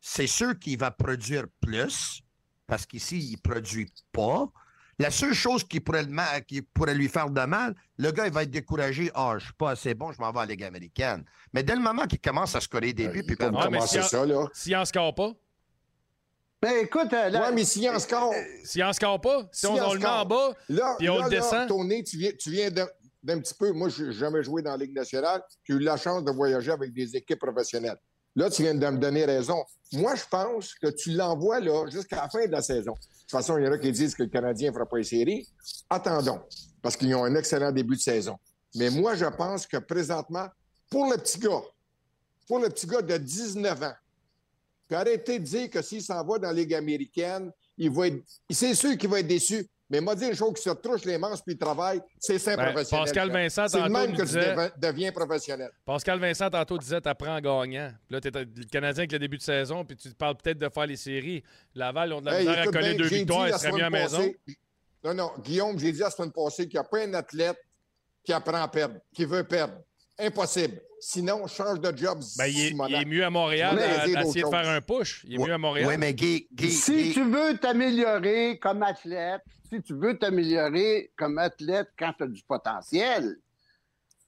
C'est 0.00 0.26
sûr 0.26 0.58
qu'il 0.58 0.78
va 0.78 0.90
produire 0.90 1.44
plus, 1.60 2.22
parce 2.66 2.84
qu'ici, 2.86 3.18
il 3.18 3.32
ne 3.32 3.36
produit 3.38 3.90
pas. 4.12 4.46
La 4.98 5.10
seule 5.10 5.32
chose 5.34 5.64
qui 5.64 5.80
pourrait, 5.80 6.04
le 6.04 6.10
ma- 6.10 6.40
qui 6.40 6.62
pourrait 6.62 6.94
lui 6.94 7.08
faire 7.08 7.28
de 7.30 7.40
mal, 7.40 7.74
le 7.96 8.12
gars, 8.12 8.26
il 8.26 8.32
va 8.32 8.42
être 8.44 8.50
découragé. 8.50 9.10
Ah, 9.14 9.30
je 9.30 9.34
ne 9.36 9.40
suis 9.40 9.52
pas 9.54 9.70
assez 9.70 9.94
bon, 9.94 10.12
je 10.12 10.20
m'en 10.20 10.30
vais 10.30 10.40
à 10.40 10.42
la 10.42 10.52
Ligue 10.52 10.62
américaine. 10.64 11.24
Mais 11.52 11.64
dès 11.64 11.74
le 11.74 11.80
moment 11.80 12.06
qu'il 12.06 12.20
commence 12.20 12.54
à 12.54 12.60
scorer 12.60 12.92
des 12.92 13.08
buts, 13.08 13.24
puis 13.26 13.36
Ah, 13.40 13.50
mais 13.50 13.62
commencer 13.64 14.02
si- 14.02 14.08
ça, 14.08 14.24
là. 14.24 14.46
S'il 14.52 14.76
en 14.76 14.84
score 14.84 15.14
pas, 15.14 15.32
Mais 16.64 16.82
écoute, 16.82 17.12
euh, 17.12 17.28
là, 17.28 17.42
Ouais, 17.42 17.52
mais 17.54 17.64
s'il 17.64 17.88
en 17.90 17.98
score, 17.98 18.32
s'il 18.64 18.82
en 18.82 18.92
score 18.92 19.20
pas, 19.20 19.46
si 19.52 19.66
on, 19.66 19.74
en 19.74 19.90
on 19.90 19.94
le 19.94 20.00
met 20.00 20.06
en 20.06 20.24
bas, 20.24 20.54
là, 20.70 20.94
Puis 20.98 21.10
on 21.10 21.18
là, 21.18 21.26
le 21.26 21.30
là, 21.34 21.40
descend. 21.40 21.68
Tony, 21.68 22.02
tu 22.02 22.16
viens, 22.16 22.32
tu 22.38 22.50
viens 22.50 22.70
d'un 22.70 22.88
d'un 23.22 23.40
petit 23.40 23.54
peu. 23.54 23.72
Moi, 23.72 23.88
je 23.88 24.04
n'ai 24.04 24.12
jamais 24.12 24.42
joué 24.42 24.62
dans 24.62 24.72
la 24.72 24.76
Ligue 24.76 24.94
nationale. 24.94 25.42
J'ai 25.64 25.74
eu 25.74 25.78
la 25.78 25.96
chance 25.96 26.22
de 26.24 26.30
voyager 26.30 26.70
avec 26.70 26.92
des 26.92 27.16
équipes 27.16 27.38
professionnelles. 27.38 27.96
Là, 28.36 28.50
tu 28.50 28.62
viens 28.62 28.74
de 28.74 28.86
me 28.86 28.98
donner 28.98 29.24
raison. 29.24 29.64
Moi, 29.92 30.14
je 30.14 30.24
pense 30.30 30.74
que 30.74 30.88
tu 30.88 31.10
l'envoies 31.12 31.60
là 31.60 31.86
jusqu'à 31.90 32.16
la 32.16 32.28
fin 32.28 32.44
de 32.46 32.50
la 32.52 32.60
saison. 32.62 32.92
De 32.92 32.98
toute 32.98 33.30
façon, 33.30 33.56
il 33.58 33.64
y 33.64 33.68
en 33.68 33.72
a 33.72 33.78
qui 33.78 33.92
disent 33.92 34.14
que 34.14 34.24
le 34.24 34.28
Canadien 34.28 34.70
ne 34.70 34.74
fera 34.74 34.86
pas 34.86 34.98
les 34.98 35.04
séries. 35.04 35.48
Attendons, 35.88 36.40
parce 36.82 36.96
qu'ils 36.96 37.14
ont 37.14 37.24
un 37.24 37.34
excellent 37.34 37.72
début 37.72 37.96
de 37.96 38.00
saison. 38.00 38.36
Mais 38.74 38.90
moi, 38.90 39.14
je 39.14 39.26
pense 39.26 39.66
que 39.66 39.76
présentement, 39.76 40.48
pour 40.90 41.10
le 41.10 41.16
petit 41.16 41.38
gars, 41.38 41.62
pour 42.46 42.58
le 42.58 42.68
petit 42.68 42.86
gars 42.86 43.02
de 43.02 43.16
19 43.16 43.82
ans, 43.84 43.94
puis 44.88 44.96
arrêtez 44.96 45.38
de 45.38 45.44
dire 45.44 45.70
que 45.70 45.82
s'il 45.82 46.02
s'en 46.02 46.24
va 46.24 46.38
dans 46.38 46.48
la 46.48 46.52
Ligue 46.54 46.74
américaine, 46.74 47.50
il 47.76 47.90
va 47.90 48.08
être. 48.08 48.22
C'est 48.50 48.74
sûr 48.74 48.96
qu'il 48.96 49.08
va 49.10 49.20
être 49.20 49.26
déçu. 49.26 49.66
Mais 49.90 50.00
m'a 50.00 50.14
dit 50.14 50.24
une 50.26 50.34
chose 50.34 50.54
qui 50.54 50.62
se 50.62 50.70
trouche 50.70 51.04
les 51.04 51.18
manches 51.18 51.40
puis 51.44 51.52
il 51.54 51.58
travaille, 51.58 52.00
c'est 52.18 52.38
ça 52.38 52.56
Ben, 52.56 52.72
professionnel. 52.72 53.04
Pascal 53.04 53.30
Vincent, 53.30 53.68
C'est 53.68 53.78
tantôt, 53.78 53.92
même 53.92 54.10
nous 54.12 54.16
que 54.16 54.22
disait- 54.22 54.50
tu 54.54 54.56
dev- 54.56 54.72
deviens 54.78 55.12
professionnel. 55.12 55.70
Pascal 55.84 56.18
Vincent, 56.18 56.48
tantôt, 56.48 56.78
disait 56.78 57.00
t'apprends 57.02 57.36
en 57.36 57.40
gagnant. 57.40 57.90
Puis 58.06 58.14
là, 58.14 58.20
t'es 58.20 58.30
le 58.30 58.64
Canadien 58.64 59.00
avec 59.02 59.12
le 59.12 59.18
début 59.18 59.36
de 59.36 59.42
saison, 59.42 59.84
puis 59.84 59.94
tu 59.96 60.08
parles 60.14 60.36
peut-être 60.42 60.58
de 60.58 60.68
faire 60.70 60.86
les 60.86 60.96
séries. 60.96 61.44
Laval, 61.74 62.08
ils 62.08 62.12
ont 62.14 62.20
de 62.22 62.26
la 62.26 62.40
Hey, 62.40 62.48
misère 62.48 62.68
à 62.68 62.70
bien, 62.70 62.94
deux 62.94 63.04
victoires, 63.08 63.46
la 63.48 63.58
seraient 63.58 63.72
mieux 63.72 63.78
à 63.80 63.82
la 63.82 63.90
maison. 63.90 64.32
Non, 65.04 65.14
non, 65.14 65.30
Guillaume, 65.44 65.78
j'ai 65.78 65.92
dit 65.92 65.98
la 65.98 66.10
semaine 66.10 66.32
passée 66.32 66.66
qu'il 66.66 66.80
n'y 66.80 66.86
a 66.86 66.88
pas 66.88 67.04
un 67.04 67.12
athlète 67.12 67.58
qui 68.24 68.32
apprend 68.32 68.62
à 68.62 68.68
perdre, 68.68 68.96
qui 69.14 69.26
veut 69.26 69.44
perdre. 69.44 69.74
Impossible. 70.18 70.80
Sinon, 71.00 71.46
change 71.46 71.80
de 71.80 71.96
job. 71.96 72.18
Ben, 72.38 72.46
il, 72.46 72.60
est, 72.60 72.68
Simonac. 72.68 72.90
il 72.90 73.02
est 73.02 73.10
mieux 73.10 73.24
à 73.24 73.30
Montréal 73.30 73.78
à, 73.78 74.02
à 74.02 74.22
essayer 74.22 74.42
de 74.44 74.48
faire 74.48 74.68
un 74.68 74.80
push. 74.80 75.24
Il 75.28 75.34
est 75.34 75.44
mieux 75.44 75.52
à 75.52 75.58
Montréal. 75.58 75.88
Oui, 75.88 75.96
mais 75.98 76.14
Guy, 76.14 76.46
Guy, 76.52 76.70
si 76.70 76.94
Guy- 77.08 77.12
tu 77.12 77.24
veux 77.24 77.58
t'améliorer 77.58 78.58
comme 78.58 78.82
athlète, 78.82 79.42
si 79.70 79.82
tu 79.82 79.94
veux 79.94 80.16
t'améliorer 80.18 81.12
comme 81.16 81.36
athlète 81.38 81.88
quand 81.98 82.12
tu 82.16 82.24
as 82.24 82.28
du 82.28 82.42
potentiel, 82.44 83.36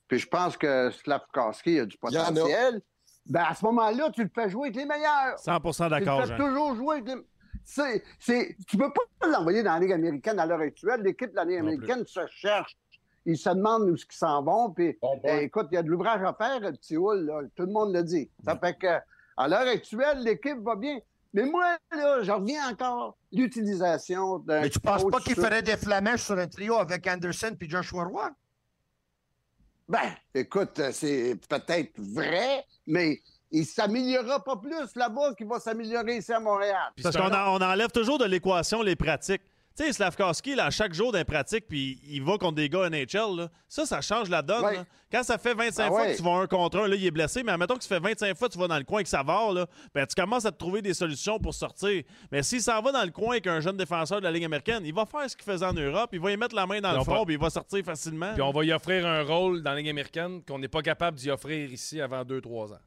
puis 0.09 0.19
je 0.19 0.27
pense 0.27 0.57
que 0.57 0.91
Slavkowski 0.91 1.81
a 1.81 1.87
du 1.87 1.97
a. 1.97 1.99
potentiel, 1.99 2.83
ben 3.25 3.45
à 3.49 3.55
ce 3.55 3.65
moment-là, 3.65 4.11
tu 4.15 4.23
le 4.23 4.31
fais 4.35 4.51
jouer 4.51 4.69
avec 4.69 4.77
les 4.77 4.85
meilleurs. 4.87 5.39
100 5.39 5.61
Tu 5.61 5.83
le 5.83 5.89
d'accord, 5.89 6.27
fais 6.27 6.37
toujours 6.37 6.75
jouer 6.77 6.97
avec 6.97 7.09
les... 7.09 7.15
C'est, 7.65 8.05
c'est, 8.21 8.57
tu 8.69 8.77
peux 8.77 8.93
pas 8.93 9.27
l'envoyer 9.29 9.63
dans 9.65 9.73
la 9.73 9.81
Ligue 9.81 9.93
américaine 9.93 10.39
à 10.39 10.47
l'heure 10.47 10.61
actuelle. 10.61 11.01
L'équipe 11.03 11.31
de 11.31 11.37
la 11.37 11.45
Ligue 11.45 11.59
Non 11.59 11.65
plus. 11.65 11.75
américaine 11.75 12.07
se 12.07 12.21
cherche. 12.31 12.77
Ils 13.27 13.37
se 13.37 13.51
demandent 13.51 13.91
où 13.91 13.97
ils 13.97 14.05
s'en 14.17 14.43
vont. 14.43 14.71
Puis, 14.71 14.97
Bon 15.03 15.21
eh, 15.25 15.43
écoute, 15.45 15.67
il 15.73 15.75
y 15.75 15.79
a 15.79 15.83
de 15.83 15.89
l'ouvrage 15.89 16.23
à 16.23 16.33
faire, 16.33 16.61
le 16.61 16.73
petit 16.73 16.97
Hull. 16.97 17.27
là. 17.27 17.41
Tout 17.55 17.65
le 17.67 17.73
monde 17.73 17.93
le 17.93 18.03
dit. 18.05 18.31
Ça 18.45 18.57
fait 18.57 18.75
que, 18.79 18.87
à 19.37 19.49
l'heure 19.49 19.67
actuelle, 19.69 20.21
l'équipe 20.23 20.59
va 20.63 20.77
bien. 20.77 20.99
Mais 21.35 21.45
moi, 21.45 21.77
là, 21.91 22.23
je 22.23 22.31
reviens 22.33 22.71
encore 22.71 23.19
l'utilisation 23.33 24.39
d'un 24.39 24.63
mais 24.63 24.71
tu 24.71 24.81
penses 24.81 25.05
pas 25.11 25.21
qu'il 25.21 25.35
ferait 25.35 25.61
des 25.63 25.77
flamèches 25.77 26.23
sur 26.23 26.39
un 26.39 26.47
trio 26.47 26.77
avec 26.77 27.07
Anderson 27.07 27.55
puis 27.59 27.69
Joshua 27.69 28.05
Roy? 28.05 28.31
Ben, 29.89 30.15
écoute, 30.35 30.79
euh, 30.79 30.91
c'est 30.93 31.37
peut-être 31.49 31.93
vrai, 32.01 32.65
mais 32.87 33.21
il 33.51 33.65
s'améliorera 33.65 34.43
pas 34.43 34.57
plus 34.57 34.95
là-bas 34.97 35.35
qu'il 35.35 35.47
va 35.47 35.61
s'améliorer 35.61 36.17
ici 36.17 36.33
à 36.33 36.41
Montréal. 36.41 36.93
Parce 37.03 37.17
qu'on 37.17 37.33
en- 37.33 37.61
enlève 37.61 37.91
toujours 37.91 38.19
de 38.19 38.25
l'équation 38.25 38.83
les 38.83 38.97
pratiques. 38.97 39.43
Tu 39.77 39.85
sais, 39.85 39.93
Slavkowski, 39.93 40.55
là, 40.55 40.71
chaque 40.71 40.95
jour 40.95 41.13
d'un 41.13 41.25
pratique, 41.25 41.67
puis 41.69 42.01
il 42.09 42.23
va 42.23 42.39
contre 42.39 42.55
des 42.55 42.69
gars 42.71 42.89
NHL, 42.89 43.37
là, 43.37 43.49
ça, 43.69 43.85
ça 43.85 44.01
change 44.01 44.31
la 44.31 44.41
donne. 44.41 44.65
Ouais. 44.65 44.77
là. 44.77 44.85
Quand 45.13 45.23
ça 45.23 45.37
fait 45.37 45.53
25 45.53 45.83
Ah 45.85 45.89
fois 45.89 46.01
ouais. 46.03 46.13
que 46.13 46.17
tu 46.17 46.23
vas 46.23 46.31
un 46.31 46.47
contre 46.47 46.79
un, 46.79 46.89
là, 46.89 46.97
il 46.97 47.05
est 47.05 47.11
blessé, 47.11 47.43
mais 47.43 47.53
admettons 47.53 47.77
que 47.77 47.83
ça 47.85 47.89
fait 47.89 48.01
25 48.01 48.37
fois 48.39 48.49
que 48.49 48.55
tu 48.55 48.59
vas 48.59 48.69
dans 48.69 48.79
le 48.79 48.85
coin 48.85 49.01
et 49.01 49.03
que 49.03 49.09
ça 49.11 49.23
va, 49.23 49.53
là, 49.53 49.67
ben, 49.95 50.07
tu 50.07 50.15
commences 50.15 50.47
à 50.47 50.51
te 50.53 50.57
trouver 50.57 50.81
des 50.81 50.95
solutions 50.95 51.39
pour 51.39 51.53
sortir. 51.53 52.03
Mais 52.33 52.43
s'il 52.43 52.63
s'en 52.63 52.81
va 52.81 52.91
dans 52.91 53.05
le 53.05 53.11
coin 53.11 53.33
avec 53.33 53.47
un 53.49 53.61
jeune 53.61 53.77
défenseur 53.77 54.19
de 54.21 54.25
la 54.25 54.31
Ligue 54.33 54.45
américaine, 54.47 54.83
il 54.87 54.95
va 54.95 55.05
faire 55.05 55.29
ce 55.29 55.37
qu'il 55.37 55.45
faisait 55.45 55.67
en 55.67 55.75
Europe, 55.75 56.09
il 56.13 56.21
va 56.21 56.31
y 56.31 56.37
mettre 56.39 56.55
la 56.55 56.67
main 56.67 56.81
dans 56.81 56.89
Puis 56.89 56.95
le 56.97 57.01
on 57.03 57.05
front, 57.05 57.19
va- 57.19 57.25
puis 57.27 57.35
il 57.35 57.41
va 57.41 57.51
sortir 57.51 57.85
facilement. 57.85 58.33
Puis 58.33 58.43
on 58.43 58.53
va 58.53 58.65
y 58.65 58.73
offrir 58.73 59.07
un 59.07 59.23
rôle 59.25 59.63
dans 59.63 59.71
la 59.73 59.77
Ligue 59.77 59.91
américaine 59.91 60.43
qu'on 60.43 60.59
n'est 60.59 60.69
pas 60.69 60.81
capable 60.81 61.19
d'y 61.19 61.31
offrir 61.31 61.71
ici 61.71 62.01
avant 62.01 62.23
2-3 62.25 62.73
ans. 62.73 62.79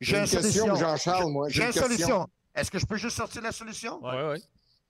J'ai 0.00 0.16
une 0.18 0.26
question, 0.26 0.74
Jean-Charles, 0.76 1.30
moi. 1.30 1.48
J'ai 1.50 1.66
une 1.66 1.72
solution. 1.72 2.26
Est-ce 2.54 2.70
que 2.70 2.78
je 2.78 2.86
peux 2.86 2.96
juste 2.96 3.16
sortir 3.16 3.42
la 3.42 3.52
solution? 3.52 4.00
Oui, 4.02 4.14
oui. 4.32 4.42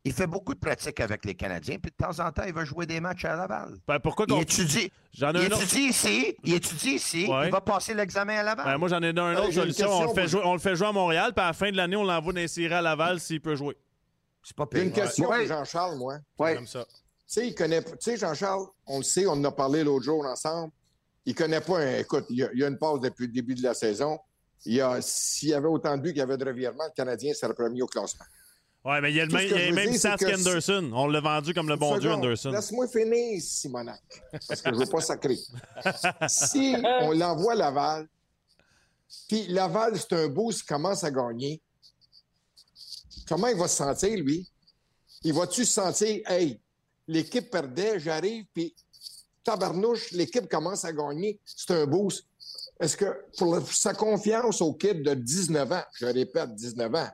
Il 0.09 0.14
fait 0.14 0.27
beaucoup 0.27 0.55
de 0.55 0.59
pratiques 0.59 1.01
avec 1.01 1.25
les 1.27 1.35
Canadiens, 1.35 1.77
puis 1.79 1.90
de 1.90 1.97
temps 1.97 2.18
en 2.25 2.33
temps, 2.33 2.44
il 2.47 2.55
va 2.55 2.64
jouer 2.64 2.87
des 2.87 2.99
matchs 2.99 3.27
à 3.27 3.37
Laval. 3.37 3.77
Ben, 3.87 3.99
pourquoi 3.99 4.25
Il 4.29 4.38
étudie, 4.40 4.90
J'en 5.12 5.33
ai 5.35 5.40
il 5.40 5.53
un 5.53 5.55
autre. 5.57 5.62
étudie 5.64 5.83
ici, 5.88 6.35
il 6.44 6.55
étudie 6.55 6.92
ici, 6.92 7.27
Ouais. 7.29 7.47
il 7.49 7.53
va 7.53 7.61
passer 7.61 7.92
l'examen 7.92 8.38
à 8.38 8.42
Laval. 8.42 8.64
Ben, 8.64 8.79
moi, 8.79 8.88
j'en 8.88 9.03
ai 9.03 9.11
une 9.11 9.18
Hey, 9.18 9.37
autre 9.37 9.53
solution. 9.53 9.90
On 9.90 10.03
le, 10.07 10.14
fait 10.14 10.27
jouer, 10.29 10.40
on 10.44 10.53
le 10.55 10.59
fait 10.61 10.75
jouer 10.77 10.87
à 10.87 10.92
Montréal, 10.92 11.33
puis 11.35 11.44
à 11.44 11.49
la 11.49 11.53
fin 11.53 11.71
de 11.71 11.77
l'année, 11.77 11.97
on 11.97 12.05
l'envoie 12.05 12.33
dans 12.33 12.40
les 12.40 12.49
séries 12.49 12.73
à 12.73 12.81
Laval 12.81 13.21
s'il 13.21 13.40
peut 13.42 13.55
jouer. 13.55 13.77
C'est 14.42 14.57
pas 14.57 14.64
pire. 14.66 14.83
une 14.83 14.92
question 14.92 15.29
Ouais. 15.29 15.40
pour 15.47 15.49
Jean-Charles, 15.49 15.99
moi. 15.99 16.14
Ouais. 16.38 16.55
Comme 16.55 16.66
ça. 16.66 16.87
Tu 16.87 16.94
sais, 17.27 17.47
il 17.49 17.55
connaît. 17.55 17.83
Tu 17.83 17.90
sais, 18.01 18.16
Jean-Charles, 18.16 18.64
on 18.87 18.99
le 18.99 19.05
sait, 19.05 19.27
on 19.27 19.33
en 19.33 19.44
a 19.44 19.53
parlé 19.53 19.85
l'autre 19.85 20.07
jour 20.07 20.25
ensemble. 20.25 20.73
Il 21.27 21.35
connaît 21.35 21.61
pas 21.61 21.81
un. 21.81 21.99
Écoute, 21.99 22.25
il 22.31 22.37
y 22.37 22.42
a, 22.44 22.49
il 22.55 22.61
y 22.61 22.64
a 22.64 22.68
une 22.68 22.79
pause 22.79 23.01
depuis 23.03 23.27
le 23.27 23.33
début 23.35 23.55
de 23.55 23.62
la 23.62 23.75
saison. 23.75 24.18
Il 24.64 24.75
y 24.75 24.81
a, 24.81 25.03
s'il 25.03 25.51
y 25.51 25.55
avait 25.55 25.66
autant 25.68 25.94
de 25.99 26.03
buts 26.03 26.09
qu'il 26.11 26.18
y 26.21 26.23
avait 26.23 26.38
de 26.38 26.44
revirements, 26.47 26.85
le 26.87 26.94
Canadien 26.97 27.35
serait 27.35 27.53
premier 27.53 27.83
au 27.83 27.87
classement. 27.87 28.25
Ouais, 28.88 29.03
mais 29.03 29.11
il 29.11 29.16
y 29.16 29.20
a 29.20 29.27
le 29.27 29.33
même, 29.33 29.46
que 29.46 29.46
il 29.46 29.51
y 29.51 29.55
a 29.55 29.59
je 29.59 29.64
le 29.64 29.68
veux 29.68 29.74
même 29.74 29.90
dire, 29.90 30.01
c'est 30.01 30.09
stats 30.09 30.16
que 30.16 30.24
qu'Anderson. 30.24 30.90
On 30.94 31.09
l'a 31.09 31.20
vendu 31.20 31.53
comme 31.53 31.68
le 31.68 31.77
bon 31.77 31.98
Dieu. 31.98 32.11
Anderson. 32.11 32.51
Laisse-moi 32.51 32.88
finir, 32.88 33.42
Simonac, 33.42 34.01
parce 34.48 34.62
que 34.62 34.72
je 34.72 34.79
veux 34.79 34.87
pas 34.87 35.03
sacrer. 35.03 35.37
si 36.29 36.74
on 37.03 37.12
l'envoie 37.12 37.53
à 37.53 37.57
Laval, 37.57 38.09
puis 39.29 39.46
Laval, 39.48 39.98
c'est 39.98 40.14
un 40.14 40.51
s'il 40.51 40.64
commence 40.64 41.05
à 41.05 41.11
gagner, 41.11 41.61
comment 43.29 43.48
il 43.48 43.57
va 43.57 43.68
se 43.68 43.77
sentir, 43.77 44.18
lui? 44.18 44.48
Il 45.22 45.35
va-tu 45.35 45.66
se 45.66 45.72
sentir, 45.72 46.22
hey, 46.27 46.59
l'équipe 47.07 47.51
perdait, 47.51 48.01
j'arrive, 48.01 48.46
puis 48.55 48.74
tabarnouche, 49.44 50.12
l'équipe 50.12 50.48
commence 50.48 50.87
à 50.87 50.94
gagner, 50.94 51.38
c'est 51.44 51.72
un 51.72 51.87
boost. 51.87 52.24
Est-ce 52.81 52.96
que 52.96 53.27
pour 53.37 53.61
sa 53.70 53.92
confiance 53.92 54.62
au 54.62 54.72
kid 54.72 55.03
de 55.03 55.12
19 55.12 55.72
ans, 55.72 55.85
je 55.94 56.07
répète, 56.07 56.55
19 56.55 56.94
ans, 56.94 57.11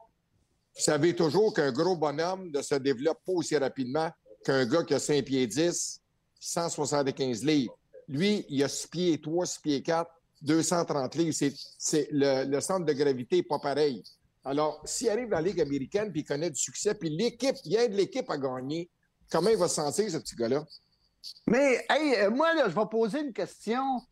vous 0.77 0.83
savez 0.83 1.15
toujours 1.15 1.55
qu'un 1.55 1.73
gros 1.73 1.97
bonhomme 1.97 2.51
ne 2.51 2.63
se 2.63 2.75
développe 2.75 3.19
pas 3.25 3.33
aussi 3.33 3.57
rapidement 3.57 4.11
qu'un 4.45 4.67
gars 4.67 4.83
qui 4.83 4.95
a 4.95 4.99
5 4.99 5.25
pieds 5.25 5.47
10, 5.47 6.01
175 6.41 7.45
livres. 7.45 7.79
Lui, 8.09 8.45
il 8.49 8.63
a 8.63 8.69
6 8.69 8.89
pieds 8.89 9.21
3, 9.21 9.47
6 9.47 9.59
pieds 9.61 9.83
4, 9.83 10.11
230 10.43 11.15
livres. 11.15 11.51
C'est, 11.79 12.09
le 12.11 12.61
centre 12.61 12.85
de 12.85 12.93
gravité 12.93 13.37
n'est 13.37 13.43
pas 13.43 13.59
pareil. 13.59 14.03
Alors, 14.45 14.83
s'il 14.85 15.09
arrive 15.09 15.31
dans 15.31 15.37
la 15.37 15.43
Ligue 15.43 15.61
américaine 15.61 16.13
puis 16.13 16.21
il 16.21 16.25
connaît 16.25 16.51
du 16.51 16.61
succès, 16.61 16.95
puis 16.95 17.09
l'équipe, 17.09 17.57
il 17.65 17.77
aide 17.77 17.95
l'équipe 17.95 18.29
à 18.29 18.37
gagner, 18.37 18.91
comment 19.31 19.49
il 19.49 19.57
va 19.57 19.69
se 19.69 19.77
sentir, 19.77 20.11
ce 20.11 20.19
petit 20.19 20.37
gars-là? 20.37 20.65
Mais, 21.47 21.85
hey, 21.89 22.17
euh, 22.17 22.31
moi, 22.31 22.53
là, 22.53 22.69
je 22.69 22.75
vais 22.75 22.87
poser 22.91 23.21
une 23.21 23.33
question 23.33 24.03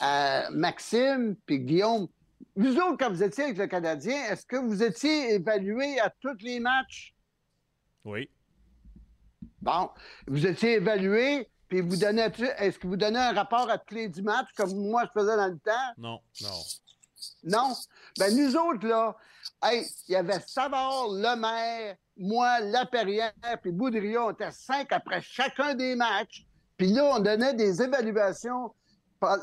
à 0.00 0.48
Maxime 0.50 1.36
puis 1.46 1.60
Guillaume. 1.60 2.08
Vous 2.56 2.76
autres, 2.76 2.96
quand 2.98 3.10
vous 3.10 3.22
étiez 3.22 3.44
avec 3.44 3.58
le 3.58 3.66
Canadien, 3.66 4.16
est-ce 4.30 4.46
que 4.46 4.56
vous 4.56 4.82
étiez 4.82 5.34
évalués 5.34 6.00
à 6.00 6.08
tous 6.08 6.38
les 6.40 6.58
matchs? 6.58 7.14
Oui. 8.04 8.30
Bon, 9.60 9.90
vous 10.26 10.46
étiez 10.46 10.74
évalués, 10.74 11.50
puis 11.68 11.82
vous 11.82 11.96
donnez, 11.96 12.28
est-ce 12.58 12.78
que 12.78 12.86
vous 12.86 12.96
donnez 12.96 13.18
un 13.18 13.32
rapport 13.32 13.68
à 13.68 13.76
tous 13.76 13.94
les 13.94 14.08
10 14.08 14.22
matchs, 14.22 14.48
comme 14.56 14.74
moi 14.74 15.04
je 15.04 15.20
faisais 15.20 15.36
dans 15.36 15.48
le 15.48 15.58
temps? 15.58 15.92
Non. 15.98 16.20
Non. 16.40 16.62
Non? 17.44 17.74
Ben, 18.18 18.34
nous 18.34 18.56
autres, 18.56 18.86
là, 18.86 19.16
hey, 19.62 19.86
il 20.08 20.12
y 20.12 20.16
avait 20.16 20.40
Savard, 20.46 21.08
Lemaire, 21.08 21.96
moi, 22.16 22.60
Laperrière, 22.60 23.32
puis 23.60 23.72
Boudriot, 23.72 24.28
on 24.28 24.30
était 24.30 24.50
cinq 24.50 24.92
après 24.92 25.20
chacun 25.20 25.74
des 25.74 25.94
matchs. 25.94 26.46
Puis 26.76 26.88
là, 26.88 27.16
on 27.16 27.18
donnait 27.18 27.54
des 27.54 27.82
évaluations. 27.82 28.72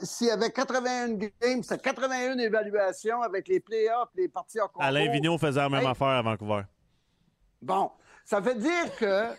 S'il 0.03 0.27
y 0.27 0.31
avait 0.31 0.51
81 0.51 1.13
games, 1.13 1.63
c'était 1.63 1.79
81 1.79 2.37
évaluations 2.37 3.21
avec 3.21 3.47
les 3.47 3.59
playoffs, 3.59 4.09
les 4.15 4.27
parties 4.29 4.59
en 4.61 4.67
concours. 4.67 4.83
Alain 4.83 5.11
Vigneault 5.11 5.37
faisait 5.37 5.59
la 5.59 5.69
même 5.69 5.81
Hey. 5.81 5.87
affaire 5.87 6.07
à 6.07 6.21
Vancouver. 6.21 6.61
Bon, 7.61 7.91
ça 8.25 8.39
veut 8.39 8.55
dire 8.55 8.95
que 8.97 9.29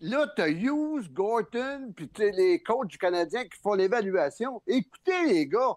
là, 0.00 0.26
tu 0.34 0.42
as 0.42 0.48
Hughes, 0.48 1.12
Gorton, 1.12 1.92
puis 1.94 2.10
les 2.18 2.62
coachs 2.62 2.88
du 2.88 2.98
Canadien 2.98 3.44
qui 3.44 3.58
font 3.60 3.74
l'évaluation. 3.74 4.62
Écoutez, 4.66 5.26
les 5.26 5.46
gars, 5.46 5.74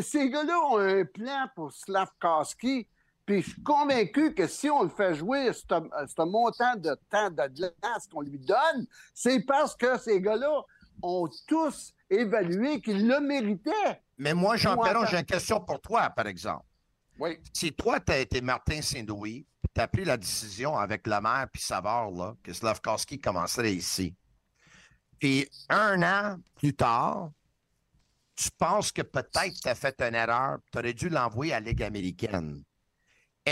ces 0.00 0.28
gars-là 0.30 0.58
ont 0.70 0.78
un 0.78 1.04
plan 1.04 1.46
pour 1.54 1.72
Slavkowski. 1.72 2.86
Puis 3.26 3.42
je 3.42 3.50
suis 3.50 3.62
convaincu 3.62 4.34
que 4.34 4.46
si 4.46 4.68
on 4.68 4.82
le 4.82 4.88
fait 4.88 5.14
jouer, 5.14 5.52
ce 5.52 6.22
montant 6.24 6.74
de 6.76 6.96
temps 7.08 7.30
de 7.30 7.46
glace 7.48 8.06
qu'on 8.12 8.22
lui 8.22 8.38
donne, 8.38 8.86
c'est 9.14 9.40
parce 9.40 9.76
que 9.76 9.98
ces 9.98 10.20
gars-là 10.20 10.62
ont 11.02 11.28
tous 11.46 11.92
évalué 12.10 12.80
qu'ils 12.80 13.06
le 13.06 13.20
méritaient. 13.20 14.02
Mais 14.18 14.34
moi, 14.34 14.56
Jean 14.56 14.76
Perron, 14.76 15.06
j'ai 15.06 15.18
une 15.18 15.24
question 15.24 15.60
pour 15.60 15.80
toi, 15.80 16.10
par 16.10 16.26
exemple. 16.26 16.64
Oui. 17.18 17.38
Si 17.52 17.72
toi, 17.72 18.00
tu 18.00 18.12
as 18.12 18.18
été 18.18 18.40
Martin 18.40 18.82
Saint-Louis, 18.82 19.46
tu 19.74 19.80
as 19.80 19.88
pris 19.88 20.04
la 20.04 20.16
décision 20.16 20.76
avec 20.76 21.06
la 21.06 21.20
mère 21.20 21.46
puis 21.52 21.62
Savard, 21.62 22.10
là, 22.10 22.34
que 22.42 22.52
Slavkowski 22.52 23.20
commencerait 23.20 23.74
ici. 23.74 24.14
Puis 25.18 25.48
un 25.68 26.02
an 26.02 26.38
plus 26.56 26.74
tard, 26.74 27.30
tu 28.34 28.50
penses 28.58 28.90
que 28.90 29.02
peut-être 29.02 29.60
tu 29.62 29.68
as 29.68 29.74
fait 29.74 30.00
une 30.00 30.14
erreur, 30.14 30.58
tu 30.72 30.78
aurais 30.78 30.94
dû 30.94 31.10
l'envoyer 31.10 31.52
à 31.52 31.60
la 31.60 31.66
Ligue 31.66 31.82
américaine. 31.82 32.62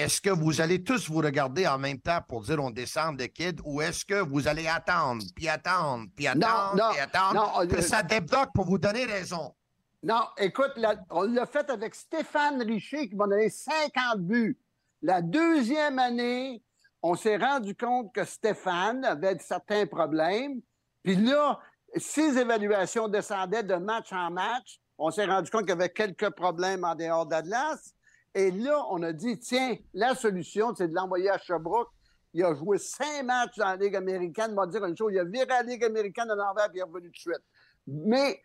Est-ce 0.02 0.20
que 0.20 0.30
vous 0.30 0.60
allez 0.60 0.82
tous 0.82 1.08
vous 1.08 1.18
regarder 1.18 1.66
en 1.66 1.78
même 1.78 2.00
temps 2.00 2.20
pour 2.28 2.42
dire 2.42 2.62
on 2.62 2.70
descend 2.70 3.16
de 3.18 3.26
kid 3.26 3.60
ou 3.64 3.80
est-ce 3.80 4.04
que 4.04 4.20
vous 4.20 4.46
allez 4.48 4.66
attendre, 4.68 5.24
puis 5.34 5.48
attendre, 5.48 6.06
puis 6.16 6.26
attendre, 6.26 6.76
non, 6.76 6.90
puis 6.90 7.00
attendre, 7.00 7.34
non, 7.60 7.66
que 7.66 7.80
ça 7.80 8.02
débloque 8.02 8.50
pour 8.54 8.64
vous 8.66 8.78
donner 8.78 9.04
raison? 9.04 9.54
Non, 10.02 10.22
écoute, 10.36 10.72
la- 10.76 10.96
on 11.10 11.22
l'a 11.22 11.46
fait 11.46 11.68
avec 11.70 11.94
Stéphane 11.94 12.62
Richer 12.62 13.08
qui 13.08 13.16
m'a 13.16 13.26
donné 13.26 13.50
50 13.50 14.20
buts. 14.20 14.56
La 15.02 15.22
deuxième 15.22 15.98
année, 15.98 16.62
on 17.02 17.14
s'est 17.14 17.36
rendu 17.36 17.74
compte 17.74 18.12
que 18.14 18.24
Stéphane 18.24 19.04
avait 19.04 19.38
certains 19.40 19.86
problèmes. 19.86 20.60
Puis 21.02 21.16
là, 21.16 21.58
ses 21.96 22.38
évaluations 22.38 23.08
descendaient 23.08 23.62
de 23.62 23.74
match 23.74 24.12
en 24.12 24.30
match. 24.30 24.78
On 24.98 25.10
s'est 25.10 25.24
rendu 25.26 25.50
compte 25.50 25.62
qu'il 25.62 25.70
y 25.70 25.72
avait 25.72 25.90
quelques 25.92 26.30
problèmes 26.30 26.84
en 26.84 26.94
dehors 26.94 27.26
d'Atlas. 27.26 27.92
Et 28.34 28.50
là, 28.50 28.84
on 28.90 29.02
a 29.02 29.12
dit, 29.12 29.38
tiens, 29.38 29.76
la 29.94 30.14
solution, 30.14 30.74
c'est 30.76 30.88
de 30.88 30.94
l'envoyer 30.94 31.30
à 31.30 31.38
Sherbrooke. 31.38 31.88
Il 32.34 32.44
a 32.44 32.54
joué 32.54 32.78
cinq 32.78 33.24
matchs 33.24 33.56
dans 33.56 33.66
la 33.66 33.76
Ligue 33.76 33.96
américaine. 33.96 34.48
Il 34.50 34.54
m'a 34.54 34.66
dire 34.66 34.84
une 34.84 34.96
chose, 34.96 35.12
il 35.14 35.18
a 35.18 35.24
viré 35.24 35.50
à 35.50 35.62
la 35.62 35.68
Ligue 35.70 35.82
américaine 35.84 36.28
de 36.28 36.34
l'envers 36.34 36.68
il 36.72 36.78
est 36.78 36.82
revenu 36.82 37.06
tout 37.06 37.12
de 37.12 37.16
suite. 37.16 37.42
Mais 37.86 38.40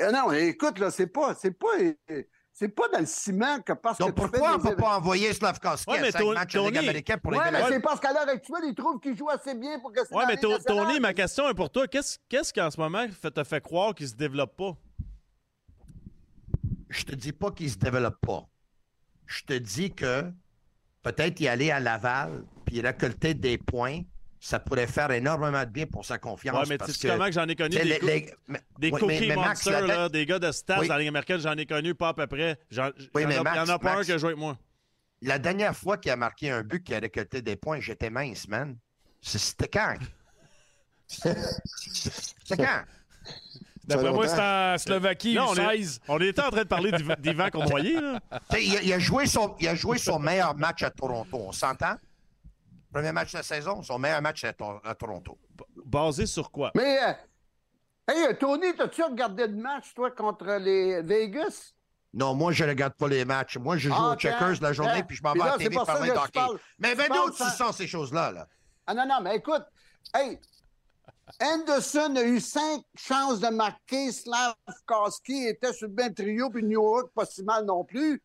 euh, 0.00 0.10
non, 0.10 0.32
écoute, 0.32 0.78
là, 0.80 0.90
c'est 0.90 1.06
pas, 1.06 1.34
c'est 1.34 1.52
pas, 1.52 1.68
c'est 2.52 2.68
pas 2.68 2.88
dans 2.88 2.98
le 2.98 3.06
ciment 3.06 3.60
que 3.62 3.72
parce 3.74 3.98
Donc 3.98 4.10
que 4.16 4.20
pourquoi 4.22 4.56
on 4.56 4.58
fais 4.60 4.70
ne 4.70 4.74
peut 4.74 4.82
pas 4.82 4.98
envoyer 4.98 5.32
Slavkowski 5.32 5.88
Ouais, 5.90 6.00
mais 6.00 6.08
à 6.08 6.10
cinq 6.12 6.18
Tony- 6.18 6.34
matchs 6.34 6.52
de 6.54 6.58
Ligue 6.58 6.66
Tony- 6.74 6.78
américaine 6.78 7.20
pour 7.20 7.32
Ouais, 7.32 7.38
aider 7.48 7.50
mais 7.52 7.68
c'est 7.68 7.80
parce 7.80 8.00
qu'à 8.00 8.12
l'heure 8.12 8.28
actuelle, 8.28 8.64
ils 8.64 8.74
trouvent 8.74 8.98
qu'il 8.98 9.16
joue 9.16 9.30
assez 9.30 9.54
bien 9.54 9.78
pour 9.78 9.92
que 9.92 10.00
c'est 10.04 10.10
dans 10.12 10.18
mais 10.26 10.34
nationale. 10.34 10.62
Tony, 10.66 11.00
ma 11.00 11.14
question 11.14 11.48
est 11.48 11.54
pour 11.54 11.70
toi. 11.70 11.86
Qu'est-ce 11.86 12.18
qu'est-ce 12.28 12.52
qui 12.52 12.60
en 12.60 12.70
ce 12.72 12.80
moment 12.80 13.06
fait- 13.08 13.30
te 13.30 13.44
fait 13.44 13.60
croire 13.62 13.94
qu'il 13.94 14.08
se 14.08 14.14
développe 14.16 14.56
pas? 14.56 14.76
Je 16.90 17.04
te 17.04 17.14
dis 17.14 17.32
pas 17.32 17.50
qu'il 17.52 17.66
ne 17.66 17.70
se 17.72 17.78
développe 17.78 18.20
pas. 18.20 18.48
Je 19.28 19.42
te 19.44 19.52
dis 19.52 19.92
que 19.94 20.24
peut-être 21.02 21.38
y 21.38 21.46
aller 21.46 21.70
à 21.70 21.78
Laval 21.78 22.42
puis 22.66 22.80
récolter 22.80 23.34
des 23.34 23.58
points, 23.58 24.00
ça 24.40 24.58
pourrait 24.58 24.86
faire 24.86 25.10
énormément 25.10 25.60
de 25.64 25.70
bien 25.70 25.86
pour 25.86 26.04
sa 26.04 26.18
confiance. 26.18 26.56
Ouais, 26.62 26.64
mais 26.68 26.78
parce 26.78 26.92
tu 26.92 26.98
sais 26.98 27.08
que, 27.08 27.12
comment 27.12 27.26
que 27.26 27.32
j'en 27.32 27.46
ai 27.46 27.54
connu 27.54 27.76
des, 27.76 27.84
les- 27.84 27.98
cou- 27.98 28.06
les- 28.06 28.34
mais- 28.46 28.60
des 28.78 28.90
oui, 28.90 29.00
cookie 29.00 29.20
mais- 29.20 29.26
mais 29.28 29.36
Max, 29.36 29.66
monsters, 29.66 29.86
la- 29.86 29.96
là, 29.96 30.08
des 30.08 30.26
gars 30.26 30.38
de 30.38 30.50
stats 30.50 30.80
Oui. 30.80 30.88
dans 30.88 30.94
la 30.94 30.98
Ligue 31.00 31.08
américaine, 31.08 31.38
j'en 31.40 31.56
ai 31.56 31.66
connu 31.66 31.94
pas 31.94 32.08
à 32.08 32.14
peu 32.14 32.26
près. 32.26 32.58
J'en- 32.70 32.90
Oui, 32.90 32.90
il 33.16 33.20
y 33.22 33.24
en 33.26 33.28
mais 33.28 33.36
a- 33.36 33.42
Max, 33.42 33.56
il 33.56 33.58
y 33.58 33.70
en 33.70 33.74
a 33.74 33.78
pas 33.78 33.84
Max- 33.94 34.00
un 34.00 34.04
qui 34.04 34.12
a 34.12 34.18
joué 34.18 34.28
avec 34.28 34.38
moi. 34.38 34.58
La 35.22 35.38
dernière 35.38 35.76
fois 35.76 35.98
qu'il 35.98 36.10
a 36.10 36.16
marqué 36.16 36.50
un 36.50 36.62
but 36.62 36.82
qui 36.84 36.94
a 36.94 36.98
récolté 37.00 37.42
des 37.42 37.56
points, 37.56 37.80
j'étais 37.80 38.08
mince, 38.10 38.48
man. 38.48 38.76
C'était 39.20 39.68
quand? 39.68 39.96
C'était 41.08 42.56
quand? 42.56 42.82
D'après 43.88 44.12
moi, 44.12 44.28
c'est 44.28 44.40
en 44.40 44.78
Slovaquie, 44.78 45.38
on, 45.40 45.54
est, 45.54 45.78
U16. 45.78 46.00
on 46.08 46.18
était 46.20 46.42
en 46.42 46.50
train 46.50 46.62
de 46.62 46.68
parler 46.68 46.92
d'Ivan- 46.92 47.50
Cournoyer. 47.50 47.98
Il 48.52 48.76
a, 48.76 48.82
il 48.82 48.92
a 48.92 48.98
joué 48.98 49.26
son, 49.26 49.56
il 49.58 49.66
a 49.68 49.74
joué 49.74 49.98
son 49.98 50.18
meilleur 50.18 50.54
match 50.54 50.82
à 50.82 50.90
Toronto. 50.90 51.38
On 51.38 51.52
s'entend? 51.52 51.96
Premier 52.92 53.12
match 53.12 53.32
de 53.32 53.38
la 53.38 53.42
saison, 53.42 53.82
son 53.82 53.98
meilleur 53.98 54.22
match 54.22 54.44
à, 54.44 54.52
Tor- 54.52 54.80
à 54.84 54.94
Toronto. 54.94 55.38
Basé 55.84 56.26
sur 56.26 56.50
quoi? 56.50 56.70
Mais, 56.74 56.98
euh, 57.02 57.12
hey, 58.28 58.36
Tony, 58.38 58.74
t'as-tu 58.76 59.02
regardé 59.02 59.46
le 59.46 59.56
match, 59.56 59.92
toi, 59.94 60.10
contre 60.10 60.46
les 60.60 61.02
Vegas? 61.02 61.72
Non, 62.14 62.34
moi, 62.34 62.52
je 62.52 62.64
ne 62.64 62.70
regarde 62.70 62.94
pas 62.94 63.08
les 63.08 63.24
matchs. 63.24 63.58
Moi, 63.58 63.76
je 63.76 63.88
joue 63.90 63.94
Ah, 63.96 64.12
aux 64.12 64.16
checkers 64.16 64.60
la 64.62 64.72
journée, 64.72 64.92
tiens. 64.94 65.02
puis 65.02 65.16
je 65.16 65.22
m'en 65.22 65.34
vais 65.34 65.40
à 65.42 65.44
la 65.46 65.52
c'est 65.52 65.58
TV 65.64 65.76
pour 65.76 65.86
ça 65.86 65.92
parler 65.92 66.08
d'hockey. 66.10 66.40
Mais 66.78 66.94
où 66.94 67.30
tu 67.30 67.42
sens 67.44 67.76
ces 67.76 67.86
choses-là? 67.86 68.32
Là? 68.32 68.46
Ah 68.86 68.94
non, 68.94 69.06
non, 69.06 69.20
mais 69.22 69.36
écoute, 69.36 69.64
hey, 70.14 70.38
Anderson 71.40 72.14
a 72.16 72.22
eu 72.22 72.40
cinq 72.40 72.82
chances 72.94 73.40
de 73.40 73.48
marquer. 73.48 74.12
Slavkowski 74.12 75.48
était 75.48 75.72
sur 75.72 75.88
le 75.88 75.94
même 75.94 76.14
trio, 76.14 76.50
puis 76.50 76.62
New 76.62 76.82
York, 76.82 77.10
pas 77.14 77.26
si 77.26 77.42
mal 77.42 77.64
non 77.64 77.84
plus. 77.84 78.22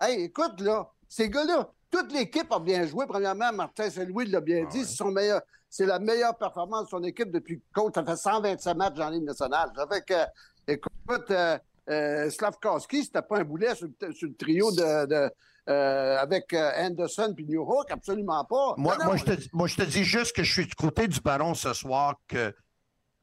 Hey, 0.00 0.24
écoute, 0.24 0.60
là, 0.60 0.90
ces 1.08 1.30
gars-là, 1.30 1.70
toute 1.90 2.12
l'équipe 2.12 2.52
a 2.52 2.58
bien 2.58 2.86
joué. 2.86 3.06
Premièrement, 3.06 3.52
Martin 3.52 3.88
Saint-Louis 3.90 4.26
l'a 4.26 4.40
bien 4.40 4.64
dit, 4.64 4.84
c'est 4.84 4.96
son 4.96 5.10
meilleur. 5.10 5.40
C'est 5.68 5.86
la 5.86 5.98
meilleure 5.98 6.36
performance 6.36 6.84
de 6.84 6.88
son 6.90 7.02
équipe 7.02 7.30
depuis 7.30 7.60
coach. 7.72 7.94
Ça 7.94 8.04
fait 8.04 8.16
127 8.16 8.76
matchs 8.76 8.98
en 8.98 9.10
Ligue 9.10 9.24
nationale. 9.24 9.70
Ça 9.74 9.86
fait 9.90 10.02
que, 10.02 10.72
écoute, 10.72 11.30
euh, 11.30 11.58
euh, 11.88 12.30
Slavkowski, 12.30 13.04
c'était 13.04 13.22
pas 13.22 13.38
un 13.38 13.44
boulet 13.44 13.74
sur 13.74 13.86
le, 14.00 14.12
sur 14.12 14.28
le 14.28 14.34
trio 14.34 14.70
de, 14.72 15.06
de, 15.06 15.30
euh, 15.68 16.18
avec 16.18 16.52
euh, 16.52 16.70
Anderson 16.76 17.32
puis 17.34 17.44
New 17.44 17.64
York, 17.64 17.90
absolument 17.90 18.44
pas. 18.44 18.74
Moi, 18.76 18.96
Non, 18.98 19.04
moi, 19.04 19.14
non, 19.14 19.16
je 19.16 19.24
te, 19.24 19.30
dis- 19.32 19.50
moi, 19.52 19.66
je 19.68 19.76
te 19.76 19.82
dis 19.82 20.04
juste 20.04 20.34
que 20.34 20.42
je 20.42 20.52
suis 20.52 20.66
du 20.66 20.74
côté 20.74 21.06
du 21.08 21.20
baron 21.20 21.54
ce 21.54 21.72
soir, 21.72 22.16
que 22.28 22.54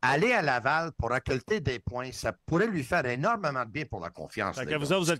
aller 0.01 0.33
à 0.33 0.41
Laval 0.41 0.91
pour 0.97 1.11
récolter 1.11 1.61
des 1.61 1.79
points, 1.79 2.11
ça 2.11 2.33
pourrait 2.45 2.67
lui 2.67 2.83
faire 2.83 3.05
énormément 3.05 3.63
de 3.63 3.69
bien 3.71 3.85
pour 3.85 4.01
la 4.01 4.09
confiance. 4.09 4.57
Fait 4.57 4.65
que 4.65 4.75
vous 4.75 4.91
êtes. 5.11 5.19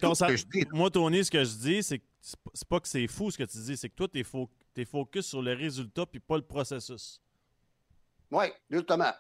Moi, 0.73 0.89
Tony, 0.91 1.23
ce 1.23 1.31
que 1.31 1.43
je 1.43 1.55
dis, 1.55 1.83
c'est 1.83 1.99
que 1.99 2.05
c'est 2.21 2.67
pas- 2.67 2.79
que 2.79 2.87
c'est 2.87 3.07
fou 3.07 3.31
ce 3.31 3.37
que 3.37 3.43
tu 3.43 3.57
dis, 3.59 3.77
c'est 3.77 3.89
que 3.89 3.95
toi, 3.95 4.07
t'es 4.07 4.23
fo- 4.23 4.49
t'es 4.73 4.83
focus 4.85 5.25
sur 5.27 5.41
le 5.41 5.53
résultat 5.53 6.05
puis 6.05 6.19
pas 6.19 6.35
le 6.37 6.41
processus. 6.43 7.21
Oui, 8.31 8.45
justement. 8.69 9.11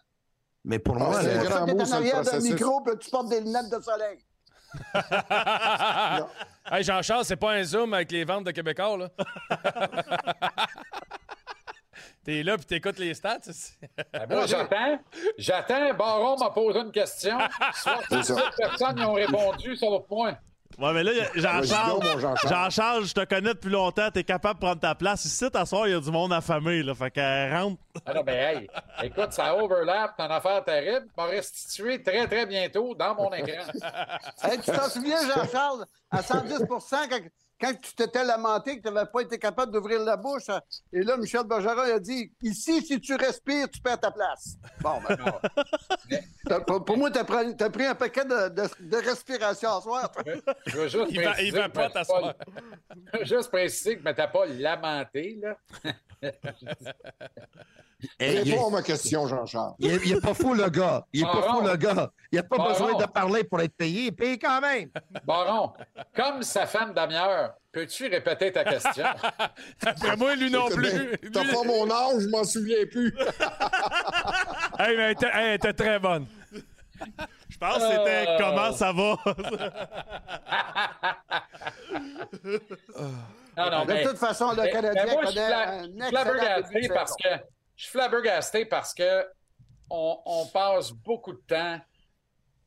Mais 0.65 0.79
pour 0.79 0.95
Ah, 0.95 0.99
moi, 0.99 1.21
c'est 1.21 1.37
le- 1.37 1.43
grand 1.43 1.67
mot 1.67 1.85
sur 1.85 1.99
le 1.99 2.01
arrière 2.01 2.21
d'un 2.23 2.39
micro 2.39 2.81
puis 2.81 2.97
tu 2.99 3.09
portes 3.09 3.29
des 3.29 3.41
lunettes 3.41 3.69
de 3.69 3.79
soleil. 3.81 4.19
hey, 6.71 6.83
Jean-Charles, 6.83 7.25
c'est 7.25 7.35
pas 7.35 7.51
un 7.51 7.63
Zoom 7.63 7.93
avec 7.93 8.11
les 8.11 8.23
ventes 8.23 8.45
de 8.45 8.51
Québécois, 8.51 8.97
là. 8.97 9.09
T'es 12.23 12.41
là 12.41 12.55
puis 12.57 12.65
t'écoutes 12.65 12.97
les 12.99 13.13
stats. 13.13 13.39
Ben, 14.13 14.25
moi, 14.29 14.45
j'attends. 14.45 14.97
J'attends. 15.37 15.93
Baron 15.93 16.37
m'a 16.37 16.49
posé 16.51 16.79
une 16.79 16.91
question. 16.91 17.37
ça. 17.73 17.99
67 18.09 18.37
personnes 18.57 18.97
y 18.97 19.03
ont 19.03 19.13
répondu 19.13 19.75
sauf 19.75 20.05
moi. 20.09 20.33
Ouais, 20.79 20.93
mais 20.93 21.03
là, 21.03 21.11
Jean-Charles, 21.35 22.19
Jean-Charles. 22.47 23.05
Je 23.05 23.13
te 23.13 23.25
connais 23.25 23.53
depuis 23.53 23.69
longtemps, 23.69 24.09
t'es 24.11 24.23
capable 24.23 24.59
de 24.59 24.65
prendre 24.65 24.79
ta 24.81 24.95
place. 24.95 25.25
Ici, 25.25 25.49
t'asseoir, 25.49 25.87
il 25.87 25.91
y 25.91 25.95
a 25.95 25.99
du 25.99 26.11
monde 26.11 26.33
affamé, 26.33 26.83
là. 26.83 26.95
Fait 26.95 27.11
qu'elle 27.11 27.55
rentre. 27.55 27.77
Ah 28.05 28.13
non, 28.13 28.23
ben 28.23 28.57
hey, 28.57 28.69
écoute, 29.03 29.31
ça 29.33 29.55
overlap, 29.55 30.13
t'as 30.17 30.25
une 30.25 30.31
affaire 30.31 30.63
terrible. 30.63 31.05
m'a 31.15 31.25
restitué 31.25 32.01
très, 32.01 32.27
très 32.27 32.45
bientôt 32.45 32.95
dans 32.95 33.15
mon 33.15 33.31
écran. 33.33 33.63
Hey, 34.43 34.59
tu 34.59 34.71
t'en 34.71 34.89
souviens, 34.89 35.19
Jean-Charles, 35.27 35.85
à 36.11 36.21
110% 36.21 36.67
quand, 37.09 37.19
quand 37.59 37.73
tu 37.81 37.95
t'étais 37.95 38.23
lamenté 38.25 38.77
que 38.81 38.87
tu 38.87 38.93
n'avais 38.93 39.09
pas 39.09 39.21
été 39.21 39.37
capable 39.39 39.71
d'ouvrir 39.71 40.01
la 40.03 40.17
bouche, 40.17 40.49
hein, 40.49 40.59
et 40.91 41.01
là, 41.01 41.15
Michel 41.17 41.43
Bergeron 41.45 41.79
a 41.95 41.99
dit 41.99 42.31
Ici, 42.41 42.81
si 42.85 42.99
tu 42.99 43.15
respires, 43.15 43.69
tu 43.69 43.79
perds 43.81 43.99
ta 43.99 44.11
place. 44.11 44.55
Bon, 44.81 44.99
ben, 45.07 45.17
t'as- 46.47 46.59
pour, 46.61 46.83
pour 46.83 46.97
moi, 46.97 47.09
tu 47.11 47.19
as, 47.19 47.23
pris 47.23 47.85
un 47.85 47.95
paquet 47.95 48.25
de, 48.25 48.49
de, 48.49 48.63
de 48.79 48.97
respiration 48.97 49.69
en 49.69 49.81
soir. 49.81 50.11
toi. 50.11 50.23
Je 50.65 50.77
veux 50.77 50.87
juste 50.87 51.07
Il 51.11 51.23
va- 51.23 51.41
il 51.41 51.53
va 51.53 51.69
pas 51.69 51.89
t'asseoir. 51.89 52.33
Je 53.13 53.19
veux 53.19 53.25
juste 53.25 53.49
préciser 53.49 53.95
que 53.95 54.01
je 54.01 54.05
m'étais 54.05 54.27
pas 54.27 54.45
lamenté, 54.45 55.39
là. 55.41 55.57
Réponds 58.19 58.51
est, 58.51 58.67
à 58.67 58.69
ma 58.69 58.81
question, 58.81 59.27
Jean-Charles. 59.27 59.73
il 59.79 59.91
est- 59.91 59.99
il 60.05 60.11
est 60.17 60.21
pas 60.21 60.33
fou, 60.33 60.53
le 60.53 60.69
gars. 60.69 61.05
Il 61.13 61.21
est 61.21 61.25
pas 61.25 61.41
fou, 61.43 61.61
le 61.61 61.75
gars. 61.77 62.11
Il 62.31 62.37
n'a 62.37 62.43
pas 62.43 62.57
Baron. 62.57 62.69
besoin 62.71 62.93
de 62.99 63.05
parler 63.05 63.43
pour 63.43 63.61
être 63.61 63.75
payé. 63.75 64.01
Il 64.01 64.07
est 64.07 64.11
payé 64.11 64.37
quand 64.39 64.59
même. 64.61 64.89
Baron, 65.25 65.71
comme 66.15 66.41
sa 66.43 66.65
femme 66.65 66.93
demi-heure, 66.93 67.53
peux-tu 67.71 68.07
répéter 68.07 68.51
ta 68.51 68.63
question? 68.63 69.05
Après 69.85 70.15
moi, 70.17 70.35
lui 70.35 70.49
non 70.51 70.67
plus. 70.69 71.17
T'as 71.31 71.45
pas 71.45 71.63
mon 71.63 71.89
âge, 71.89 72.21
je 72.21 72.27
m'en 72.29 72.43
souviens 72.43 72.85
plus. 72.91 73.13
Hey, 74.79 74.97
mais 74.97 75.03
elle 75.03 75.11
était, 75.11 75.27
hey, 75.27 75.47
elle 75.49 75.53
était 75.55 75.73
très 75.73 75.99
bonne. 75.99 76.25
Je 77.49 77.57
pense 77.59 77.77
que 77.77 77.89
c'était 77.91 78.25
Euh. 78.27 78.37
comment 78.39 78.71
ça 78.73 78.91
va? 78.91 79.15
Non, 83.57 83.71
non, 83.71 83.85
De 83.85 84.07
toute 84.07 84.17
façon, 84.17 84.51
le 84.51 84.63
mais- 84.63 84.71
Canadien 84.71 85.05
mais 85.05 85.11
moi, 85.13 85.21
je 85.25 85.27
suis 85.31 85.39
connaît 85.39 85.53
un 85.53 85.83
je 86.71 86.77
excellent 86.77 86.95
parce 86.95 87.15
que 87.15 87.29
je 87.83 87.89
suis 87.89 87.99
flabbergasté 87.99 88.65
parce 88.65 88.93
que 88.93 89.27
on, 89.89 90.17
on 90.25 90.47
passe 90.47 90.91
beaucoup 90.91 91.33
de 91.33 91.41
temps 91.45 91.79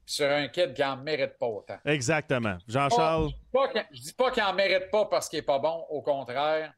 sur 0.04 0.30
un 0.30 0.46
kid 0.48 0.74
qui 0.74 0.84
en 0.84 0.98
mérite 0.98 1.38
pas 1.38 1.46
autant. 1.46 1.78
Exactement. 1.86 2.58
Jean-Charles, 2.68 3.30
je 3.54 3.80
je 3.92 4.00
dis 4.02 4.12
pas 4.12 4.30
qu'il 4.30 4.42
en 4.42 4.52
mérite 4.52 4.90
pas 4.90 5.06
parce 5.06 5.28
qu'il 5.28 5.38
est 5.38 5.42
pas 5.42 5.58
bon, 5.58 5.86
au 5.88 6.02
contraire. 6.02 6.72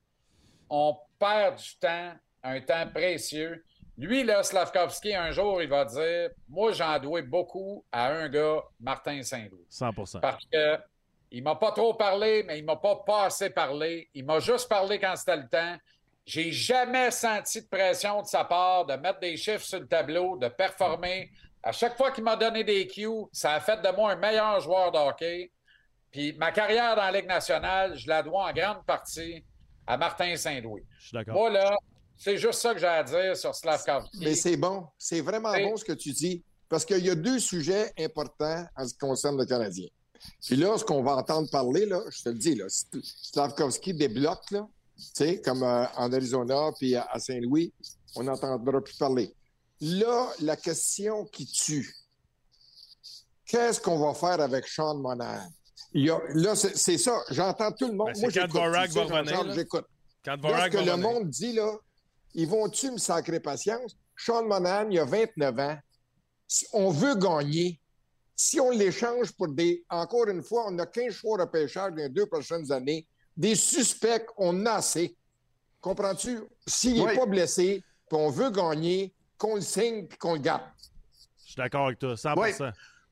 On 0.70 0.96
perd 1.18 1.56
du 1.56 1.76
temps, 1.80 2.12
un 2.44 2.60
temps 2.60 2.88
précieux. 2.94 3.64
Lui, 3.96 4.22
là, 4.22 4.44
Slavkovski, 4.44 5.16
un 5.16 5.32
jour, 5.32 5.60
il 5.60 5.68
va 5.68 5.84
dire 5.84 6.30
Moi, 6.48 6.70
j'en 6.72 6.96
dois 7.00 7.22
beaucoup 7.22 7.84
à 7.90 8.06
un 8.06 8.28
gars, 8.28 8.62
Martin 8.78 9.20
Saint-Louis. 9.24 9.66
100% 9.68 10.20
Parce 10.20 10.44
que 10.46 10.78
il 11.32 11.42
m'a 11.42 11.56
pas 11.56 11.72
trop 11.72 11.92
parlé, 11.92 12.44
mais 12.44 12.60
il 12.60 12.64
m'a 12.64 12.76
pas, 12.76 13.02
pas 13.04 13.24
assez 13.24 13.50
parlé. 13.50 14.08
Il 14.14 14.24
m'a 14.24 14.38
juste 14.38 14.68
parlé 14.68 15.00
quand 15.00 15.16
c'était 15.16 15.36
le 15.36 15.48
temps. 15.48 15.76
J'ai 16.28 16.52
jamais 16.52 17.10
senti 17.10 17.62
de 17.62 17.66
pression 17.68 18.20
de 18.20 18.26
sa 18.26 18.44
part 18.44 18.84
de 18.84 18.92
mettre 18.96 19.18
des 19.18 19.34
chiffres 19.38 19.64
sur 19.64 19.80
le 19.80 19.88
tableau, 19.88 20.36
de 20.36 20.48
performer. 20.48 21.30
À 21.62 21.72
chaque 21.72 21.96
fois 21.96 22.10
qu'il 22.10 22.22
m'a 22.22 22.36
donné 22.36 22.64
des 22.64 22.86
cues, 22.86 23.24
ça 23.32 23.54
a 23.54 23.60
fait 23.60 23.80
de 23.80 23.96
moi 23.96 24.12
un 24.12 24.16
meilleur 24.16 24.60
joueur 24.60 24.92
de 24.92 24.98
hockey. 24.98 25.50
Puis 26.10 26.34
ma 26.34 26.52
carrière 26.52 26.94
dans 26.96 27.10
la 27.10 27.12
Ligue 27.12 27.28
nationale, 27.28 27.96
je 27.96 28.06
la 28.06 28.22
dois 28.22 28.44
en 28.44 28.52
grande 28.52 28.84
partie 28.84 29.42
à 29.86 29.96
Martin 29.96 30.36
Saint-Louis. 30.36 30.82
Je 30.98 31.06
suis 31.06 31.14
d'accord. 31.14 31.32
Moi, 31.32 31.48
là, 31.48 31.74
c'est 32.14 32.36
juste 32.36 32.60
ça 32.60 32.74
que 32.74 32.80
j'ai 32.80 32.86
à 32.86 33.02
dire 33.02 33.34
sur 33.34 33.54
Slavkovski. 33.54 34.18
Mais 34.20 34.34
c'est 34.34 34.58
bon. 34.58 34.86
C'est 34.98 35.22
vraiment 35.22 35.54
bon 35.54 35.78
ce 35.78 35.84
que 35.86 35.94
tu 35.94 36.12
dis. 36.12 36.44
Parce 36.68 36.84
qu'il 36.84 37.06
y 37.06 37.08
a 37.08 37.14
deux 37.14 37.38
sujets 37.38 37.90
importants 37.98 38.66
en 38.76 38.86
ce 38.86 38.92
qui 38.92 38.98
concerne 38.98 39.38
le 39.38 39.46
Canadien. 39.46 39.88
Puis 40.44 40.56
là, 40.56 40.76
ce 40.76 40.84
qu'on 40.84 41.02
va 41.02 41.12
entendre 41.12 41.48
parler, 41.50 41.86
là, 41.86 42.02
je 42.10 42.22
te 42.22 42.28
le 42.28 42.34
dis, 42.34 42.54
là, 42.54 42.66
Slavkovski 42.68 43.94
débloque, 43.94 44.50
là, 44.50 44.68
tu 44.98 45.04
sais, 45.14 45.40
comme 45.40 45.62
euh, 45.62 45.86
en 45.96 46.12
Arizona 46.12 46.70
puis 46.78 46.94
à, 46.96 47.04
à 47.10 47.18
Saint-Louis, 47.18 47.72
on 48.16 48.24
n'entendra 48.24 48.58
plus 48.82 48.96
parler. 48.96 49.34
Là, 49.80 50.28
la 50.40 50.56
question 50.56 51.24
qui 51.26 51.46
tue, 51.46 51.94
qu'est-ce 53.46 53.80
qu'on 53.80 53.98
va 53.98 54.14
faire 54.14 54.40
avec 54.40 54.66
Sean 54.66 54.96
Monahan? 54.98 55.48
Il 55.94 56.04
y 56.06 56.10
a- 56.10 56.20
là, 56.34 56.54
c'est 56.54 56.98
ça. 56.98 57.18
J'entends 57.30 57.72
tout 57.72 57.86
le 57.86 57.94
monde. 57.94 58.10
Ben, 58.14 58.20
Moi, 58.20 58.30
quand 58.32 58.40
j'écoute. 58.40 58.54
Va 58.54 58.68
revenir. 59.08 59.34
Quand 60.24 60.40
va 60.40 60.68
le 60.68 60.78
revenir. 60.90 60.98
monde 60.98 61.30
dit, 61.30 61.52
là, 61.52 61.72
ils 62.34 62.46
vont-tu 62.48 62.90
me 62.90 62.98
sacrer 62.98 63.40
patience? 63.40 63.96
Sean 64.16 64.44
Monahan, 64.44 64.90
il 64.90 64.98
a 64.98 65.04
29 65.04 65.58
ans. 65.60 65.78
On 66.72 66.90
veut 66.90 67.14
gagner. 67.14 67.80
Si 68.36 68.60
on 68.60 68.70
l'échange 68.70 69.32
pour 69.32 69.48
des. 69.48 69.84
Encore 69.88 70.28
une 70.28 70.42
fois, 70.42 70.66
on 70.68 70.78
a 70.78 70.86
15 70.86 71.12
choix 71.12 71.38
de 71.38 71.44
pêcheurs 71.50 71.90
dans 71.90 71.96
les 71.96 72.08
deux 72.08 72.26
prochaines 72.26 72.70
années. 72.72 73.06
Des 73.38 73.54
suspects, 73.54 74.26
on 74.36 74.66
a 74.66 74.72
assez. 74.72 75.16
Comprends-tu? 75.80 76.40
S'il 76.66 76.94
n'est 76.96 77.10
Oui. 77.12 77.16
pas 77.16 77.24
blessé, 77.26 77.82
puis 78.10 78.18
on 78.18 78.30
veut 78.30 78.50
gagner, 78.50 79.14
qu'on 79.38 79.54
le 79.54 79.60
signe 79.60 80.06
puis 80.08 80.18
qu'on 80.18 80.34
le 80.34 80.40
garde. 80.40 80.62
Je 81.44 81.52
suis 81.52 81.56
d'accord 81.56 81.86
avec 81.86 82.00
toi, 82.00 82.16
100 82.16 82.34
Oui. 82.36 82.50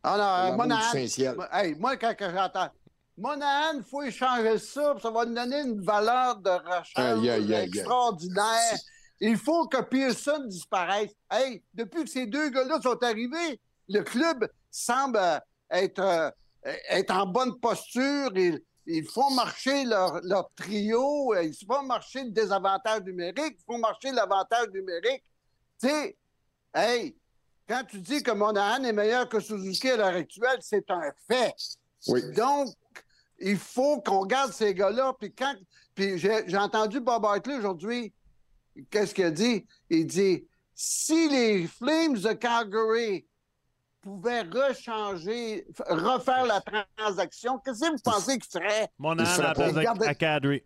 Alors, 0.03 0.53
euh, 0.53 0.57
Monahan, 0.57 0.93
hey, 0.95 1.75
moi, 1.79 1.97
quand 1.97 2.15
j'entends 2.21 2.69
Monahan, 3.17 3.79
il 3.79 3.85
faut 3.85 4.03
échanger 4.03 4.59
ça, 4.59 4.93
puis 4.95 5.03
ça 5.03 5.11
va 5.11 5.25
nous 5.25 5.35
donner 5.35 5.61
une 5.61 5.81
valeur 5.81 6.37
de 6.37 6.51
aïe. 6.97 7.53
extraordinaire. 7.53 8.79
Il 9.21 9.39
faut 9.39 9.67
que 9.69 9.81
Pearson 9.81 10.45
disparaisse. 10.47 11.13
Hey, 11.31 11.63
depuis 11.73 12.05
que 12.05 12.11
ces 12.11 12.27
deux 12.27 12.51
gars-là 12.51 12.81
sont 12.83 13.03
arrivés, 13.03 13.61
le 13.89 14.03
club 14.03 14.47
semble 14.71 15.17
euh, 15.19 15.39
être, 15.71 16.01
euh, 16.01 16.31
être 16.91 17.13
en 17.15 17.27
bonne 17.27 17.59
posture. 17.59 18.31
Ils 18.87 19.05
font 19.07 19.31
marcher 19.31 19.85
leur, 19.85 20.21
leur 20.23 20.51
trio. 20.55 21.35
euh, 21.35 21.43
Ils 21.45 21.67
font 21.67 21.83
marcher 21.83 22.25
le 22.25 22.31
désavantage 22.31 23.03
numérique. 23.03 23.57
Ils 23.59 23.65
font 23.67 23.79
marcher 23.79 24.13
l'avantage 24.13 24.69
numérique. 24.73 25.25
Tu 25.81 25.89
sais, 25.89 26.17
hey, 26.75 27.17
quand 27.69 27.83
tu 27.89 27.99
dis 27.99 28.23
que 28.23 28.31
Monahan 28.31 28.85
est 28.85 28.93
meilleur 28.93 29.29
que 29.29 29.41
Suzuki 29.41 29.91
à 29.91 29.97
l'heure 29.97 30.07
actuelle, 30.15 30.59
c'est 30.61 30.89
un 30.91 31.11
fait. 31.29 31.55
Oui. 32.09 32.23
Donc, 32.33 32.69
il 33.39 33.59
faut 33.59 34.01
qu'on 34.01 34.25
garde 34.25 34.53
ces 34.53 34.73
gars-là. 34.73 35.13
Puis 35.19 35.35
quand, 35.35 35.55
puis 35.95 36.19
j'ai 36.19 36.57
entendu 36.57 37.01
Bob 37.01 37.25
Hartley 37.25 37.57
aujourd'hui. 37.57 38.13
Qu'est-ce 38.91 39.15
qu'il 39.15 39.25
a 39.25 39.31
dit? 39.31 39.67
Il 39.91 40.07
dit 40.07 40.47
si 40.75 41.29
les 41.29 41.67
Flames 41.67 42.19
de 42.19 42.33
Calgary 42.35 43.27
pouvaient 44.07 44.43
rechanger, 44.43 45.67
refaire 45.89 46.47
la 46.47 46.61
transaction, 46.97 47.59
qu'est-ce 47.59 47.81
que 47.81 47.91
vous 47.91 47.99
pensez 48.05 48.39
qu'ils 48.39 48.51
feraient? 48.63 48.89
Mon 49.01 49.17
sera 49.25 49.47
à 49.47 49.49
la 49.49 49.55
place 49.55 49.73
pas. 49.73 49.81
de- 49.81 49.85
à. 50.07 50.65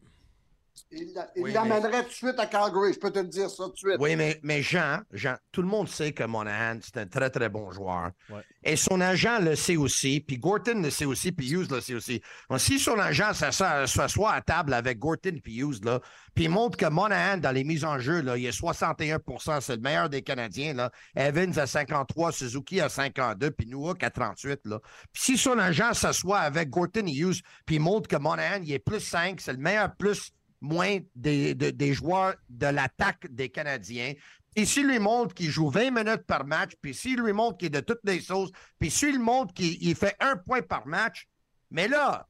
Ils 0.90 1.12
la- 1.14 1.28
ils 1.36 1.42
Oui, 1.42 1.52
l'amèneraient 1.52 2.02
tout 2.04 2.08
de 2.10 2.14
suite 2.14 2.38
à 2.38 2.46
Calgary. 2.46 2.92
Je 2.92 2.98
peux 2.98 3.10
te 3.10 3.18
le 3.18 3.26
dire 3.28 3.48
ça 3.50 3.64
tout 3.64 3.72
de 3.72 3.76
suite. 3.76 3.96
Oui, 3.98 4.16
mais, 4.16 4.38
mais 4.42 4.62
Jean, 4.62 5.00
Jean, 5.12 5.36
tout 5.52 5.62
le 5.62 5.68
monde 5.68 5.88
sait 5.88 6.12
que 6.12 6.24
Monahan, 6.24 6.78
c'est 6.82 6.96
un 6.98 7.06
très, 7.06 7.30
très 7.30 7.48
bon 7.48 7.70
joueur. 7.70 8.10
Ouais. 8.28 8.42
Et 8.62 8.76
son 8.76 9.00
agent 9.00 9.38
le 9.40 9.56
sait 9.56 9.76
aussi, 9.76 10.20
puis 10.20 10.36
Gorton 10.38 10.82
le 10.82 10.90
sait 10.90 11.04
aussi, 11.06 11.32
puis 11.32 11.50
Hughes 11.50 11.70
le 11.70 11.80
sait 11.80 11.94
aussi. 11.94 12.20
Donc, 12.48 12.60
si 12.60 12.78
son 12.78 12.98
agent 12.98 13.32
s'assoit 13.32 14.32
à 14.32 14.40
table 14.42 14.74
avec 14.74 14.98
Gorton 14.98 15.38
puis 15.42 15.56
Hughes, 15.58 15.82
là, 15.84 16.00
puis 16.34 16.44
il 16.44 16.50
montre 16.50 16.76
que 16.76 16.86
Monahan, 16.86 17.38
dans 17.38 17.50
les 17.50 17.64
mises 17.64 17.84
en 17.84 17.98
jeu, 17.98 18.20
là, 18.20 18.36
il 18.36 18.46
est 18.46 18.52
61% 18.52 19.60
c'est 19.60 19.76
le 19.76 19.82
meilleur 19.82 20.08
des 20.08 20.22
Canadiens. 20.22 20.74
Là. 20.74 20.90
Evans 21.16 21.58
à 21.58 21.66
53, 21.66 22.32
Suzuki 22.32 22.80
à 22.80 22.88
52, 22.88 23.50
puis 23.50 23.66
Newhook 23.66 24.02
à 24.02 24.10
38. 24.10 24.60
Là. 24.66 24.78
Puis 25.12 25.22
si 25.22 25.38
son 25.38 25.58
agent 25.58 25.94
s'assoit 25.94 26.40
avec 26.40 26.70
Gorton 26.70 27.06
et 27.06 27.12
Hughes, 27.16 27.40
puis 27.66 27.76
il 27.76 27.80
montre 27.80 28.08
que 28.08 28.16
Monahan, 28.16 28.60
il 28.62 28.72
est 28.72 28.78
plus 28.78 29.00
5, 29.00 29.40
c'est 29.40 29.52
le 29.52 29.58
meilleur 29.58 29.94
plus 29.96 30.32
moins 30.60 30.98
des, 31.14 31.54
de- 31.54 31.70
des 31.70 31.92
joueurs 31.94 32.34
de 32.48 32.66
l'attaque 32.66 33.26
des 33.30 33.48
Canadiens. 33.48 34.12
Et 34.56 34.64
s'il 34.66 34.86
lui 34.88 34.98
montre 34.98 35.34
qu'il 35.34 35.48
joue 35.50 35.70
20 35.70 35.90
minutes 35.92 36.26
par 36.26 36.44
match, 36.44 36.72
puis 36.82 36.92
s'il 36.92 37.20
lui 37.20 37.32
montre 37.32 37.58
qu'il 37.58 37.66
est 37.68 37.70
de 37.70 37.80
toutes 37.80 38.00
les 38.04 38.20
sauces, 38.20 38.50
puis 38.78 38.90
s'il 38.90 39.18
montre 39.20 39.54
qu'il 39.54 39.80
il 39.82 39.94
fait 39.94 40.16
un 40.20 40.36
point 40.36 40.60
par 40.62 40.86
match, 40.86 41.28
mais 41.70 41.86
là, 41.88 42.26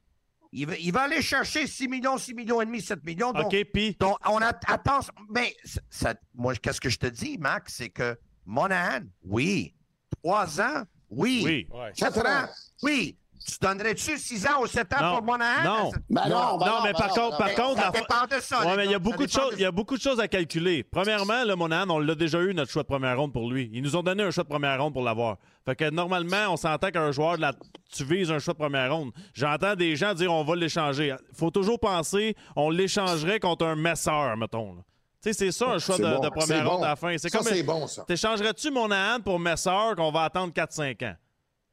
il 0.53 0.67
va, 0.67 0.77
il 0.77 0.91
va 0.93 1.01
aller 1.03 1.21
chercher 1.21 1.65
6 1.65 1.87
millions, 1.87 2.17
6 2.17 2.33
millions 2.35 2.61
et 2.61 2.65
demi, 2.65 2.81
7 2.81 3.03
millions. 3.03 3.31
Donc, 3.31 3.45
OK, 3.47 3.55
puis? 3.73 3.95
donc, 3.99 4.17
on 4.27 4.37
a, 4.41 4.49
attends, 4.67 4.99
mais 5.33 5.55
ça- 5.89 6.13
moi, 6.35 6.53
qu'est-ce 6.55 6.79
que 6.81 6.89
je 6.89 6.97
te 6.99 7.07
dis, 7.07 7.37
Max, 7.39 7.73
c'est 7.77 7.89
que 7.89 8.17
Monahan, 8.45 9.01
oui. 9.23 9.73
Trois 10.21 10.61
ans, 10.61 10.83
oui. 11.09 11.41
oui. 11.43 11.67
Ouais. 11.71 11.91
Quatre 11.95 12.25
ans, 12.27 12.47
oui. 12.83 13.17
Tu 13.45 13.55
donnerais-tu 13.59 14.17
6 14.17 14.45
ans 14.47 14.61
ou 14.61 14.67
7 14.67 14.93
ans 14.93 15.01
Non. 15.01 15.15
pour 15.17 15.23
Monahan? 15.25 15.63
Non. 15.85 15.91
Ben 16.09 16.29
Non, 16.29 16.57
ben 16.57 16.71
mais 16.83 16.93
ben 16.93 16.99
par 16.99 17.07
non, 17.09 17.13
contre- 17.15 17.37
ben 17.39 17.45
par 17.45 17.47
non. 17.49 17.69
contre, 17.69 17.79
Ça 17.81 17.91
la- 17.93 17.99
dépend 17.99 18.35
de 18.35 18.41
ça. 18.41 18.59
Ouais, 18.61 18.71
les 18.71 18.77
mais 18.77 18.85
il 18.85 18.91
y 18.91 18.95
a 18.95 18.99
beaucoup 18.99 19.25
de 19.25 19.31
choses, 19.31 19.53
il 19.53 19.61
y 19.61 19.65
a 19.65 19.71
beaucoup 19.71 19.97
de 19.97 20.01
choses 20.01 20.19
à 20.19 20.27
calculer. 20.27 20.83
Premièrement, 20.83 21.43
le 21.43 21.55
Monahan, 21.55 21.89
on 21.89 21.99
l'a 21.99 22.15
déjà 22.15 22.39
eu 22.41 22.53
notre 22.53 22.71
choix 22.71 22.83
de 22.83 22.87
première 22.87 23.17
ronde 23.17 23.33
pour 23.33 23.49
lui. 23.51 23.69
Ils 23.73 23.81
nous 23.81 23.95
ont 23.95 24.03
donné 24.03 24.21
un 24.23 24.31
choix 24.31 24.43
de 24.43 24.49
première 24.49 24.81
ronde 24.81 24.93
pour 24.93 25.03
l'avoir. 25.03 25.37
Fait 25.65 25.75
que 25.75 25.89
normalement, 25.89 26.49
on 26.49 26.57
s'entend 26.57 26.89
qu'un 26.91 27.11
joueur 27.11 27.37
de 27.37 27.41
la 27.41 27.53
tu 27.91 28.03
vises 28.05 28.31
un 28.31 28.39
choix 28.39 28.53
de 28.53 28.59
première 28.59 28.93
ronde. 28.95 29.11
J'entends 29.33 29.75
des 29.75 29.95
gens 29.95 30.13
dire 30.13 30.31
on 30.31 30.43
va 30.43 30.55
l'échanger. 30.55 31.15
Faut 31.33 31.51
toujours 31.51 31.79
penser 31.79 32.35
on 32.55 32.69
l'échangerait 32.69 33.39
contre 33.39 33.65
un 33.65 33.75
messeur, 33.75 34.37
mettons. 34.37 34.75
là. 34.75 34.81
Tu 35.23 35.31
sais, 35.31 35.33
c'est 35.33 35.51
ça 35.51 35.67
un 35.67 35.77
choix 35.77 35.97
de, 35.97 36.03
bon, 36.03 36.19
de 36.19 36.23
c'est 36.23 36.31
première 36.31 36.63
bon. 36.63 36.69
ronde 36.71 36.83
à 36.83 36.87
la 36.89 36.95
fin. 36.95 37.15
C'est 37.17 37.29
Ça, 37.29 37.37
comme 37.37 37.47
c'est 37.47 37.61
bon, 37.63 37.85
ça. 37.85 38.03
T'échangerais-tu 38.07 38.71
Monahan 38.71 39.19
pour 39.19 39.39
Messeur 39.39 39.95
qu'on 39.95 40.11
va 40.11 40.23
attendre 40.23 40.51
4-5 40.51 41.03
ans? 41.03 41.13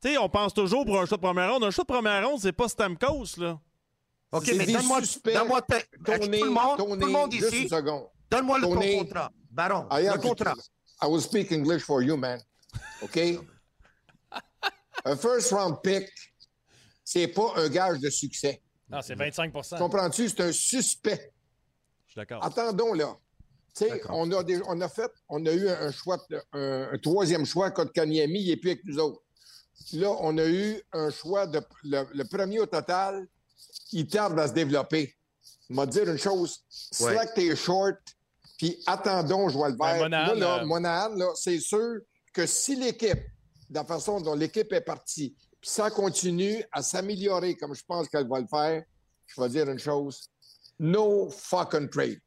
Tu 0.00 0.10
sais, 0.10 0.18
on 0.18 0.28
pense 0.28 0.54
toujours 0.54 0.84
pour 0.84 1.00
un 1.00 1.06
choix 1.06 1.16
de 1.16 1.22
première 1.22 1.52
ronde. 1.52 1.64
Un 1.64 1.70
choix 1.70 1.84
de 1.84 1.92
première 1.92 2.28
ronde, 2.28 2.40
c'est 2.40 2.52
pas 2.52 2.68
Stamkos, 2.68 3.36
là. 3.38 3.58
OK, 4.30 4.44
C'est 4.44 4.54
mais 4.54 4.66
donne-moi 4.66 5.00
Tony, 6.04 6.38
tout 6.38 6.44
le 6.44 6.50
monde, 6.50 6.78
tout 7.00 7.06
le 7.06 7.12
monde 7.12 7.32
ici, 7.34 7.68
donne-moi 8.30 8.58
le 8.58 8.64
ton 8.64 8.98
contrat. 8.98 9.32
Baron, 9.50 9.88
I 9.90 10.04
le 10.04 10.18
contrat. 10.18 10.54
I 11.02 11.06
will 11.06 11.22
speak 11.22 11.50
English 11.50 11.82
for 11.82 12.02
you, 12.02 12.16
man. 12.16 12.38
OK? 13.02 13.16
un 15.04 15.16
first 15.16 15.50
round 15.52 15.80
pick, 15.82 16.08
c'est 17.02 17.28
pas 17.28 17.52
un 17.56 17.68
gage 17.68 18.00
de 18.00 18.10
succès. 18.10 18.60
Non, 18.90 19.00
c'est 19.02 19.14
25% 19.14 19.78
Comprends-tu? 19.78 20.28
C'est 20.28 20.40
un 20.40 20.52
suspect. 20.52 21.32
Je 22.06 22.12
suis 22.12 22.16
d'accord. 22.16 22.44
Attendons 22.44 22.92
là. 22.94 23.16
Tu 23.74 23.84
sais, 23.84 23.90
D'accord. 23.90 24.10
on 24.14 24.30
a, 24.32 24.42
des- 24.42 24.60
on 24.66 24.80
a 24.80 24.88
fait, 24.88 25.10
on 25.28 25.44
a 25.46 25.52
eu 25.52 25.68
un 25.68 25.92
choix, 25.92 26.18
un, 26.52 26.88
un 26.92 26.98
troisième 26.98 27.46
choix, 27.46 27.70
Kotkaniemi, 27.70 28.40
il 28.40 28.48
n'est 28.48 28.56
plus 28.56 28.70
avec 28.70 28.84
nous 28.84 28.98
autres. 28.98 29.22
Là, 29.94 30.10
on 30.20 30.36
a 30.38 30.44
eu 30.46 30.80
un 30.92 31.10
choix 31.10 31.46
de 31.46 31.60
le, 31.84 32.06
le 32.12 32.24
premier 32.24 32.60
au 32.60 32.66
total, 32.66 33.26
il 33.92 34.06
tarde 34.06 34.38
à 34.38 34.48
se 34.48 34.52
développer. 34.52 35.14
Je 35.70 35.74
vais 35.76 35.86
te 35.86 35.90
dire 35.92 36.08
une 36.10 36.18
chose, 36.18 36.60
Ouais. 37.00 37.12
slack 37.14 37.34
tes 37.34 37.54
short, 37.56 37.96
puis 38.58 38.78
attendons, 38.86 39.48
je 39.48 39.54
vois 39.54 39.68
le 39.70 39.76
Ben, 39.76 39.86
vert. 39.94 40.02
Monahan, 40.02 40.26
Moi, 40.26 40.34
là, 40.36 40.58
euh, 40.60 40.64
Monahan, 40.66 41.08
là, 41.14 41.30
c'est 41.34 41.58
sûr 41.60 42.00
que 42.32 42.46
si 42.46 42.76
l'équipe, 42.76 43.18
de 43.70 43.74
la 43.74 43.84
façon 43.84 44.20
dont 44.20 44.34
l'équipe 44.34 44.72
est 44.72 44.80
partie, 44.80 45.34
puis 45.60 45.70
ça 45.70 45.90
continue 45.90 46.62
à 46.72 46.82
s'améliorer 46.82 47.54
comme 47.56 47.74
je 47.74 47.82
pense 47.86 48.08
qu'elle 48.08 48.28
va 48.28 48.40
le 48.40 48.46
faire, 48.46 48.82
je 49.26 49.40
vais 49.40 49.48
dire 49.48 49.68
une 49.70 49.78
chose, 49.78 50.28
no 50.78 51.28
fucking 51.30 51.88
trade. 51.88 52.18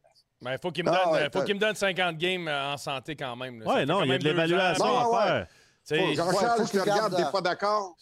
Il 0.44 0.58
faut 0.62 0.72
qu'il 0.72 0.84
me, 0.84 0.90
Ah 0.90 1.02
donne- 1.06 1.14
ouais, 1.14 1.30
faut 1.32 1.44
qu'il 1.44 1.54
me 1.56 1.60
donne 1.60 1.76
50 1.76 2.18
games 2.18 2.48
euh, 2.48 2.74
en 2.74 2.78
santé 2.78 3.16
quand 3.16 3.36
même. 3.36 3.60
là. 3.60 3.66
Ça 3.66 3.72
Ouais, 3.74 3.80
fait 3.82 3.86
non, 3.86 4.04
il 4.04 4.10
y 4.10 4.14
a 4.14 4.18
de 4.18 4.24
l'évaluation 4.24 4.86
à 4.86 5.10
ouais. 5.10 5.28
faire. 5.28 5.48
Jean-Charles, 5.90 6.68
je 6.68 6.72
te 6.72 6.80
regarde, 6.80 7.12
garde, 7.14 7.16
t'es 7.18 7.32
pas 7.32 7.42
d'accord? 7.42 7.96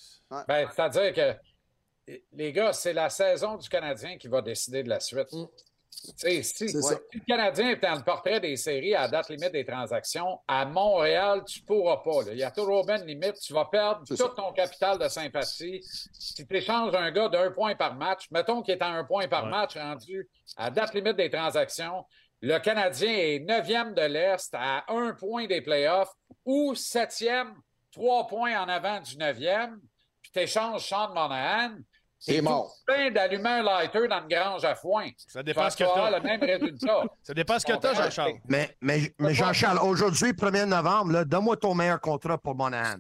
Ben, 0.48 0.68
c'est-à-dire 0.74 1.14
que, 1.14 2.14
les 2.34 2.52
gars, 2.52 2.74
c'est 2.74 2.94
la 2.94 3.10
saison 3.10 3.58
du 3.58 3.68
Canadien 3.70 4.18
qui 4.18 4.28
va 4.28 4.42
décider 4.42 4.84
de 4.84 4.90
la 4.90 5.00
suite. 5.00 5.32
Mm. 5.32 5.46
Tu 5.92 6.14
sais, 6.18 6.44
si, 6.44 6.70
si 6.70 6.78
le 6.78 7.26
Canadien 7.28 7.72
est 7.72 7.82
dans 7.82 7.96
le 7.96 8.04
portrait 8.04 8.40
des 8.40 8.56
séries 8.56 8.96
à 8.96 9.08
date 9.08 9.28
limite 9.30 9.52
des 9.52 9.66
transactions, 9.66 10.40
à 10.48 10.64
Montréal, 10.66 11.44
tu 11.46 11.62
pourras 11.62 11.98
pas. 11.98 12.24
là. 12.26 12.32
Il 12.32 12.38
y 12.38 12.44
a 12.44 12.52
toujours 12.52 12.86
bien 12.86 13.00
une 13.02 13.08
limite. 13.08 13.40
Tu 13.42 13.54
vas 13.54 13.66
perdre 13.66 14.04
tout 14.08 14.16
ça. 14.16 14.30
ton 14.36 14.54
capital 14.54 14.98
de 15.00 15.08
sympathie. 15.08 15.82
Si 16.14 16.46
tu 16.46 16.56
échanges 16.56 16.94
un 16.96 17.12
gars 17.12 17.28
d'un 17.28 17.52
point 17.52 17.76
par 17.76 17.96
match, 17.96 18.28
mettons 18.32 18.62
qu'il 18.62 18.76
est 18.76 18.82
à 18.84 18.88
un 18.88 19.04
point 19.04 19.28
par 19.28 19.46
Ouais. 19.46 19.50
match 19.50 19.76
rendu 19.78 20.30
à 20.56 20.70
date 20.70 20.94
limite 20.94 21.18
des 21.18 21.30
transactions, 21.30 22.06
le 22.42 22.60
Canadien 22.60 23.12
est 23.12 23.40
neuvième 23.40 23.94
de 23.94 24.04
l'Est 24.04 24.52
à 24.54 24.86
un 24.88 25.14
point 25.14 25.48
des 25.48 25.62
playoffs 25.62 26.14
ou 26.46 26.76
septième, 26.76 27.54
trois 27.92 28.28
points 28.28 28.60
en 28.62 28.68
avant 28.70 29.00
du 29.00 29.18
neuvième, 29.18 29.80
puis 30.22 30.32
t'échanges 30.32 30.86
Sean 30.88 31.10
Monahan, 31.14 31.76
C'est 32.20 32.38
tout 32.40 32.44
mort. 32.44 32.74
plein 32.86 33.12
d'allumer 33.12 33.50
un 33.50 33.64
lighter 33.64 34.08
dans 34.08 34.22
une 34.22 34.28
grange 34.28 34.66
à 34.66 34.76
foin. 34.76 35.10
Ça 35.28 35.42
dépend 35.42 35.70
ce 35.70 35.78
que 35.78 35.84
t'as. 35.84 36.12
le 36.12 36.22
même 36.22 36.42
résultat. 36.42 37.04
Ça 37.24 37.34
dépend 37.34 37.58
ce 37.60 37.66
que 37.66 37.74
t'as, 37.78 37.94
Jean-Charles. 37.94 38.34
Mais, 38.48 38.76
mais, 38.82 39.14
mais 39.18 39.34
Jean-Charles, 39.34 39.80
aujourd'hui, 39.80 40.32
1er 40.34 40.66
novembre, 40.66 41.24
donne-moi 41.24 41.58
ton 41.58 41.74
meilleur 41.74 42.00
contrat 42.02 42.38
pour 42.38 42.56
Monahan. 42.56 42.98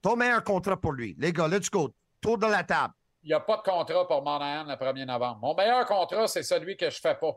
Ton 0.00 0.16
meilleur 0.16 0.44
contrat 0.44 0.76
pour 0.76 0.92
lui. 0.92 1.14
Les 1.18 1.32
gars, 1.32 1.48
let's 1.48 1.70
go. 1.70 1.90
Tour 2.20 2.38
de 2.38 2.46
la 2.46 2.62
table. 2.62 2.94
Il 3.22 3.28
n'y 3.28 3.32
a 3.34 3.40
pas 3.40 3.56
de 3.56 3.62
contrat 3.62 4.06
pour 4.06 4.22
Monahan 4.22 4.64
le 4.64 4.74
1er 4.74 5.06
novembre. 5.06 5.38
Mon 5.40 5.54
meilleur 5.54 5.84
contrat, 5.86 6.28
c'est 6.28 6.42
celui 6.42 6.76
que 6.76 6.90
je 6.90 6.96
ne 6.96 7.00
fais 7.00 7.14
pas. 7.14 7.32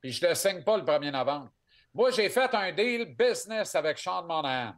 Puis 0.00 0.12
je 0.12 0.24
ne 0.24 0.30
le 0.30 0.34
signe 0.36 0.62
pas 0.62 0.76
le 0.76 0.84
1er 0.84 1.10
novembre. 1.10 1.50
Moi, 1.92 2.10
j'ai 2.12 2.28
fait 2.30 2.54
un 2.54 2.72
deal 2.72 3.14
business 3.16 3.74
avec 3.74 3.98
Sean 3.98 4.22
Monahan. 4.24 4.72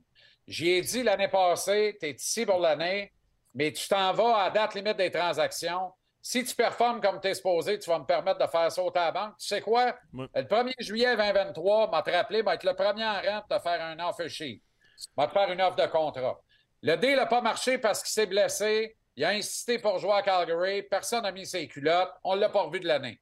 J'y 0.46 0.70
ai 0.70 0.80
dit 0.82 1.02
l'année 1.02 1.28
passée, 1.28 1.96
tu 1.98 2.06
es 2.06 2.12
ici 2.12 2.44
pour 2.44 2.58
l'année, 2.58 3.12
mais 3.54 3.72
tu 3.72 3.88
t'en 3.88 4.12
vas 4.12 4.44
à 4.44 4.50
date 4.50 4.74
limite 4.74 4.96
des 4.96 5.10
transactions. 5.10 5.92
Si 6.20 6.42
tu 6.44 6.54
performes 6.54 7.00
comme 7.00 7.20
tu 7.20 7.28
es 7.28 7.34
supposé, 7.34 7.78
tu 7.78 7.90
vas 7.90 7.98
me 7.98 8.04
permettre 8.04 8.38
de 8.44 8.50
faire 8.50 8.72
sauter 8.72 8.98
à 8.98 9.06
la 9.06 9.12
banque. 9.12 9.36
Tu 9.38 9.46
sais 9.46 9.60
quoi? 9.60 9.94
Le 10.12 10.26
1er 10.26 10.72
juillet 10.78 11.16
2023, 11.16 11.90
m'a 11.90 12.02
te 12.02 12.10
rappelé, 12.10 12.42
va 12.42 12.54
être 12.54 12.64
le 12.64 12.74
premier 12.74 13.04
en 13.04 13.20
rente 13.20 13.44
de 13.50 13.58
faire 13.58 13.82
un 13.82 13.98
offer 14.08 14.28
sheet. 14.28 14.62
Va 15.16 15.26
te 15.26 15.32
faire 15.32 15.50
une 15.50 15.60
offre 15.60 15.76
de 15.76 15.86
contrat. 15.86 16.40
Le 16.82 16.96
deal 16.96 17.16
n'a 17.16 17.26
pas 17.26 17.40
marché 17.40 17.78
parce 17.78 18.02
qu'il 18.02 18.12
s'est 18.12 18.26
blessé. 18.26 18.96
Il 19.16 19.24
a 19.24 19.30
insisté 19.30 19.78
pour 19.78 19.98
jouer 19.98 20.12
à 20.12 20.22
Calgary. 20.22 20.82
Personne 20.82 21.22
n'a 21.22 21.32
mis 21.32 21.46
ses 21.46 21.68
culottes. 21.68 22.12
On 22.24 22.36
ne 22.36 22.40
l'a 22.40 22.48
pas 22.48 22.62
revu 22.62 22.80
de 22.80 22.86
l'année. 22.86 23.20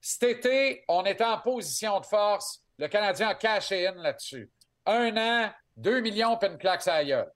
Cet 0.00 0.22
été, 0.22 0.84
on 0.88 1.04
était 1.04 1.24
en 1.24 1.38
position 1.38 2.00
de 2.00 2.06
force. 2.06 2.62
Le 2.78 2.88
Canadien 2.88 3.28
a 3.28 3.34
caché 3.34 3.86
in 3.86 3.94
là-dessus. 3.94 4.50
Un 4.86 5.16
an, 5.16 5.50
deux 5.80 6.00
millions, 6.00 6.36
puis 6.36 6.48
une 6.48 6.58
claque 6.58 6.86
à 6.86 7.04
gueule. 7.04 7.30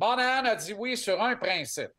A 0.00 0.56
dit 0.56 0.72
oui 0.72 0.96
sur 0.96 1.22
un 1.22 1.36
principe. 1.36 1.90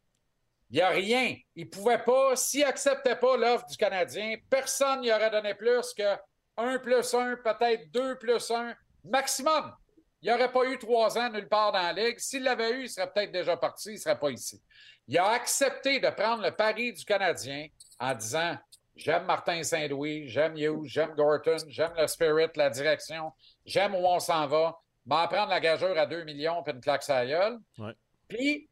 Il 0.70 0.78
n'y 0.78 0.82
a 0.82 0.90
rien. 0.90 1.36
Il 1.56 1.66
ne 1.66 1.70
pouvait 1.70 2.00
pas, 2.00 2.36
s'il 2.36 2.62
n'acceptait 2.62 3.16
pas 3.16 3.38
l'offre 3.38 3.66
du 3.68 3.78
Canadien, 3.78 4.36
personne 4.50 5.02
n'y 5.02 5.12
aurait 5.12 5.30
donné 5.30 5.54
plus 5.54 5.94
que 5.94 6.16
1 6.58 6.80
plus 6.80 7.14
1, 7.14 7.38
peut-être 7.38 7.92
2 7.92 8.18
plus 8.18 8.52
1, 8.52 8.74
maximum. 9.04 9.74
Il 10.22 10.32
n'aurait 10.32 10.52
pas 10.52 10.66
eu 10.66 10.80
trois 10.80 11.18
ans 11.18 11.30
nulle 11.30 11.48
part 11.48 11.72
dans 11.72 11.82
la 11.82 11.94
Ligue. 11.94 12.18
S'il 12.18 12.44
l'avait 12.44 12.72
eu, 12.72 12.84
il 12.84 12.90
serait 12.90 13.12
peut-être 13.12 13.32
déjà 13.32 13.56
parti, 13.58 13.90
il 13.90 13.94
ne 13.94 14.00
serait 14.00 14.20
pas 14.20 14.32
ici. 14.32 14.60
Il 15.08 15.18
a 15.20 15.30
accepté 15.30 16.00
de 16.00 16.10
prendre 16.10 16.42
le 16.42 16.52
pari 16.52 16.94
du 16.94 17.06
Canadien 17.06 17.68
en 18.00 18.16
disant 18.16 18.58
J'aime 18.96 19.26
Martin 19.26 19.62
Saint-Louis, 19.62 20.30
j'aime 20.30 20.58
Hughes, 20.58 20.86
j'aime 20.86 21.14
Gorton, 21.16 21.58
j'aime 21.68 21.94
le 21.98 22.08
spirit, 22.08 22.48
la 22.56 22.70
direction, 22.70 23.32
j'aime 23.66 23.94
où 23.94 24.06
on 24.06 24.20
s'en 24.20 24.48
va. 24.48 24.80
M'en 25.06 25.28
prendre 25.28 25.50
la 25.50 25.60
gageure 25.60 25.98
à 25.98 26.06
2 26.06 26.24
millions 26.24 26.64
puis 26.64 26.74
une 26.74 26.82
claque 26.82 27.08
la 27.08 27.26
gueule. 27.26 27.58
Ouais. 27.78 27.94
Puis, 28.28 28.68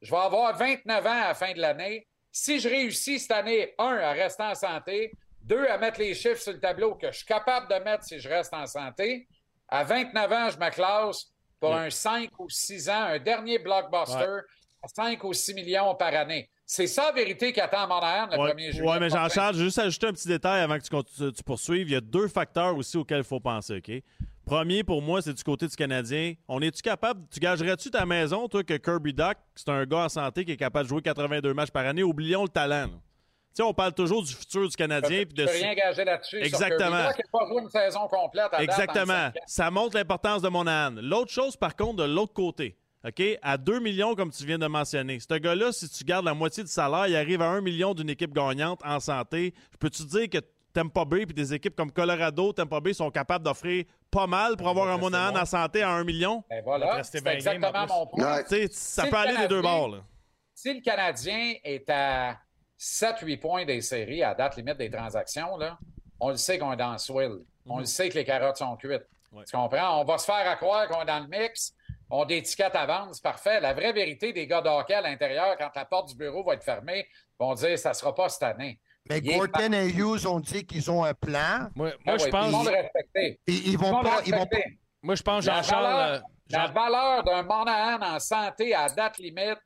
je 0.00 0.10
vais 0.10 0.16
avoir 0.16 0.56
29 0.56 1.06
ans 1.06 1.10
à 1.10 1.28
la 1.28 1.34
fin 1.34 1.52
de 1.52 1.60
l'année. 1.60 2.06
Si 2.30 2.60
je 2.60 2.68
réussis 2.68 3.18
cette 3.18 3.32
année, 3.32 3.74
un, 3.78 3.96
à 3.96 4.12
rester 4.12 4.42
en 4.44 4.54
santé, 4.54 5.12
deux, 5.42 5.66
à 5.66 5.76
mettre 5.78 5.98
les 6.00 6.14
chiffres 6.14 6.40
sur 6.40 6.52
le 6.52 6.60
tableau 6.60 6.94
que 6.94 7.10
je 7.10 7.16
suis 7.18 7.26
capable 7.26 7.68
de 7.68 7.82
mettre 7.82 8.04
si 8.04 8.18
je 8.20 8.28
reste 8.28 8.54
en 8.54 8.66
santé, 8.66 9.26
à 9.68 9.82
29 9.84 10.32
ans, 10.32 10.50
je 10.50 10.58
me 10.58 10.70
classe 10.70 11.26
pour 11.58 11.70
Ouais. 11.70 11.76
un 11.86 11.90
5 11.90 12.30
ou 12.38 12.48
6 12.48 12.88
ans, 12.88 13.02
un 13.04 13.18
dernier 13.18 13.58
blockbuster 13.58 14.40
à 14.82 14.88
5 14.88 15.22
ou 15.24 15.32
6 15.32 15.54
millions 15.54 15.94
par 15.94 16.14
année. 16.14 16.48
C'est 16.64 16.86
ça 16.86 17.06
la 17.06 17.12
vérité 17.12 17.52
qui 17.52 17.60
attend 17.60 17.86
Monahan 17.86 18.28
le 18.30 18.38
Ouais, 18.38 18.52
1er 18.54 18.72
juillet. 18.72 18.88
ouais, 18.88 18.98
mais 19.00 19.10
Jean-Charles, 19.10 19.54
je 19.54 19.58
vais 19.58 19.64
juste 19.66 19.78
ajouter 19.78 20.06
un 20.06 20.12
petit 20.12 20.28
détail 20.28 20.62
avant 20.62 20.78
que 20.78 20.82
tu, 20.84 20.90
conti- 20.94 21.32
tu 21.32 21.42
poursuives. 21.44 21.88
Il 21.88 21.92
y 21.92 21.96
a 21.96 22.00
deux 22.00 22.28
facteurs 22.28 22.76
aussi 22.76 22.96
auxquels 22.96 23.18
il 23.18 23.24
faut 23.24 23.40
penser, 23.40 23.76
OK? 23.76 24.02
Premier, 24.44 24.82
pour 24.82 25.00
moi, 25.02 25.22
c'est 25.22 25.32
du 25.32 25.42
côté 25.42 25.68
du 25.68 25.76
Canadien. 25.76 26.34
On 26.48 26.60
est-tu 26.60 26.82
capable, 26.82 27.22
tu 27.30 27.38
gagerais-tu 27.38 27.90
ta 27.90 28.04
maison, 28.04 28.48
toi, 28.48 28.64
que 28.64 28.74
Kirby 28.74 29.14
Duck, 29.14 29.36
c'est 29.54 29.68
un 29.68 29.84
gars 29.84 30.04
en 30.04 30.08
santé 30.08 30.44
qui 30.44 30.52
est 30.52 30.56
capable 30.56 30.84
de 30.84 30.88
jouer 30.88 31.02
82 31.02 31.54
matchs 31.54 31.70
par 31.70 31.86
année? 31.86 32.02
Oublions 32.02 32.42
le 32.42 32.48
talent. 32.48 32.86
là. 32.86 32.88
Tu 32.88 33.56
sais, 33.56 33.62
on 33.62 33.74
parle 33.74 33.92
toujours 33.92 34.22
du 34.22 34.32
futur 34.32 34.66
du 34.66 34.74
Canadien. 34.74 35.24
de 35.24 35.44
peux 35.44 35.50
rien 35.50 35.74
gager 35.74 36.04
là-dessus. 36.04 36.38
Exactement. 36.42 37.10
Pas 37.32 37.46
joué 37.46 37.62
une 37.62 37.68
saison 37.68 38.08
complète 38.08 38.48
à 38.52 38.62
Exactement. 38.62 39.30
Ça 39.46 39.70
montre 39.70 39.96
l'importance 39.96 40.40
de 40.40 40.48
Monahan. 40.48 40.94
L'autre 41.02 41.30
chose, 41.30 41.54
par 41.54 41.76
contre, 41.76 41.96
de 41.96 42.04
l'autre 42.04 42.32
côté, 42.32 42.78
OK? 43.06 43.22
À 43.42 43.58
2 43.58 43.78
millions, 43.80 44.14
comme 44.14 44.30
tu 44.30 44.46
viens 44.46 44.58
de 44.58 44.66
mentionner, 44.66 45.18
ce 45.20 45.34
gars-là, 45.34 45.70
si 45.70 45.86
tu 45.90 46.02
gardes 46.02 46.24
la 46.24 46.32
moitié 46.32 46.62
du 46.62 46.70
salaire, 46.70 47.08
il 47.08 47.14
arrive 47.16 47.42
à 47.42 47.50
1 47.50 47.60
million 47.60 47.92
d'une 47.92 48.08
équipe 48.08 48.32
gagnante 48.32 48.80
en 48.84 49.00
santé. 49.00 49.52
Je 49.70 49.76
peux-tu 49.76 50.04
dire 50.06 50.30
que 50.30 50.38
Tampa 50.72 51.04
Bay 51.04 51.22
et 51.22 51.26
des 51.26 51.54
équipes 51.54 51.76
comme 51.76 51.90
Colorado, 51.92 52.52
Tampa 52.52 52.80
Bay 52.80 52.92
sont 52.94 53.10
capables 53.10 53.44
d'offrir 53.44 53.84
pas 54.10 54.26
mal 54.26 54.56
pour 54.56 54.68
avoir 54.68 54.88
un 54.88 54.98
Monahan 54.98 55.32
bon. 55.32 55.38
en 55.40 55.44
santé 55.44 55.82
à 55.82 55.90
1 55.90 56.04
million? 56.04 56.42
Ben 56.50 56.62
voilà, 56.64 57.02
c'est 57.02 57.22
20 57.22 57.24
games 57.24 57.34
en 57.34 57.36
exactement 57.36 57.86
mon 57.86 58.06
point. 58.06 58.36
Ouais. 58.36 58.68
Ça 58.70 59.04
Si 59.04 59.10
peut 59.10 59.16
le 59.16 59.16
aller 59.16 59.36
des 59.38 59.48
deux 59.48 59.62
bords. 59.62 59.88
là. 59.88 59.98
Si 60.54 60.72
le 60.74 60.80
Canadien 60.80 61.54
est 61.64 61.88
à 61.90 62.38
7-8 62.78 63.38
points 63.40 63.64
des 63.64 63.80
séries 63.80 64.22
à 64.22 64.34
date 64.34 64.56
limite 64.56 64.76
des 64.76 64.90
transactions, 64.90 65.56
là, 65.56 65.78
on 66.20 66.30
le 66.30 66.36
sait 66.36 66.58
qu'on 66.58 66.72
est 66.72 66.76
dans 66.76 66.92
le 66.92 66.98
swill. 66.98 67.38
On 67.66 67.78
le 67.78 67.84
sait 67.84 68.08
que 68.08 68.14
les 68.14 68.24
carottes 68.24 68.56
sont 68.56 68.76
cuites. 68.76 69.06
Ouais. 69.32 69.44
Tu 69.44 69.56
comprends? 69.56 70.00
On 70.00 70.04
va 70.04 70.18
se 70.18 70.24
faire 70.26 70.48
à 70.48 70.56
croire 70.56 70.88
qu'on 70.88 71.02
est 71.02 71.06
dans 71.06 71.20
le 71.20 71.28
mix. 71.28 71.74
On 72.10 72.22
a 72.22 72.26
des 72.26 72.42
tickets 72.42 72.74
à 72.76 72.84
vendre, 72.84 73.14
c'est 73.14 73.22
parfait. 73.22 73.60
La 73.60 73.72
vraie 73.72 73.92
vérité 73.92 74.32
des 74.32 74.46
gars 74.46 74.60
d'hockey 74.60 74.94
à 74.94 75.00
l'intérieur, 75.00 75.56
quand 75.56 75.70
la 75.74 75.84
porte 75.86 76.08
du 76.10 76.14
bureau 76.16 76.44
va 76.44 76.54
être 76.54 76.62
fermée, 76.64 77.06
vont 77.38 77.54
dire 77.54 77.78
ça 77.78 77.90
ne 77.90 77.94
sera 77.94 78.14
pas 78.14 78.28
cette 78.28 78.42
année. 78.42 78.78
Mais 79.08 79.18
Il 79.18 79.30
est 79.32 79.36
Gorton 79.38 79.72
et 79.72 79.88
Hughes 79.88 80.26
ont 80.26 80.40
dit 80.40 80.64
qu'ils 80.64 80.90
ont 80.90 81.04
un 81.04 81.14
plan. 81.14 81.68
Moi, 81.74 81.90
Ah 81.92 81.98
moi 82.06 82.16
je 82.18 82.22
ouais, 82.24 82.26
le 82.26 82.30
pense, 82.30 82.46
ils 83.46 83.72
le 83.72 83.78
vont 83.78 83.92
monde 83.92 84.04
pas. 84.04 84.22
Ils 84.26 84.34
vont 84.34 84.46
pas. 84.46 84.58
moi, 85.02 85.14
je 85.14 85.22
pense 85.22 85.44
La 85.46 85.56
Jean-Charles. 85.56 85.82
valeur, 85.84 86.14
euh, 86.14 86.20
la 86.50 86.66
valeur 86.68 87.24
d'un 87.24 87.42
Monahan 87.42 88.14
en 88.14 88.18
santé 88.20 88.74
à 88.74 88.88
date 88.88 89.18
limite, 89.18 89.58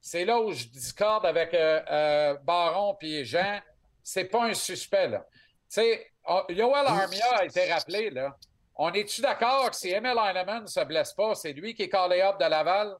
c'est 0.00 0.24
là 0.24 0.40
où 0.40 0.52
je 0.52 0.66
discorde 0.66 1.26
avec 1.26 1.52
euh, 1.52 1.80
euh, 1.90 2.34
Baron 2.44 2.96
et 3.02 3.24
Jean. 3.24 3.60
C'est 4.02 4.24
pas 4.24 4.44
un 4.44 4.54
suspect, 4.54 5.08
là. 5.08 5.26
Tu 5.28 5.34
sais, 5.68 6.06
oh, 6.28 6.42
Yoel 6.48 6.86
Armia 6.86 7.26
a 7.38 7.44
été 7.44 7.72
rappelé, 7.72 8.10
là. 8.10 8.34
On 8.76 8.90
est-tu 8.92 9.20
d'accord 9.20 9.70
que 9.70 9.76
si 9.76 9.90
Emil 9.90 10.16
Heinemann 10.16 10.62
ne 10.62 10.66
se 10.66 10.82
blesse 10.84 11.12
pas, 11.12 11.34
c'est 11.34 11.52
lui 11.52 11.74
qui 11.74 11.82
est 11.82 11.88
callé 11.88 12.22
up 12.22 12.38
de 12.40 12.46
Laval? 12.46 12.94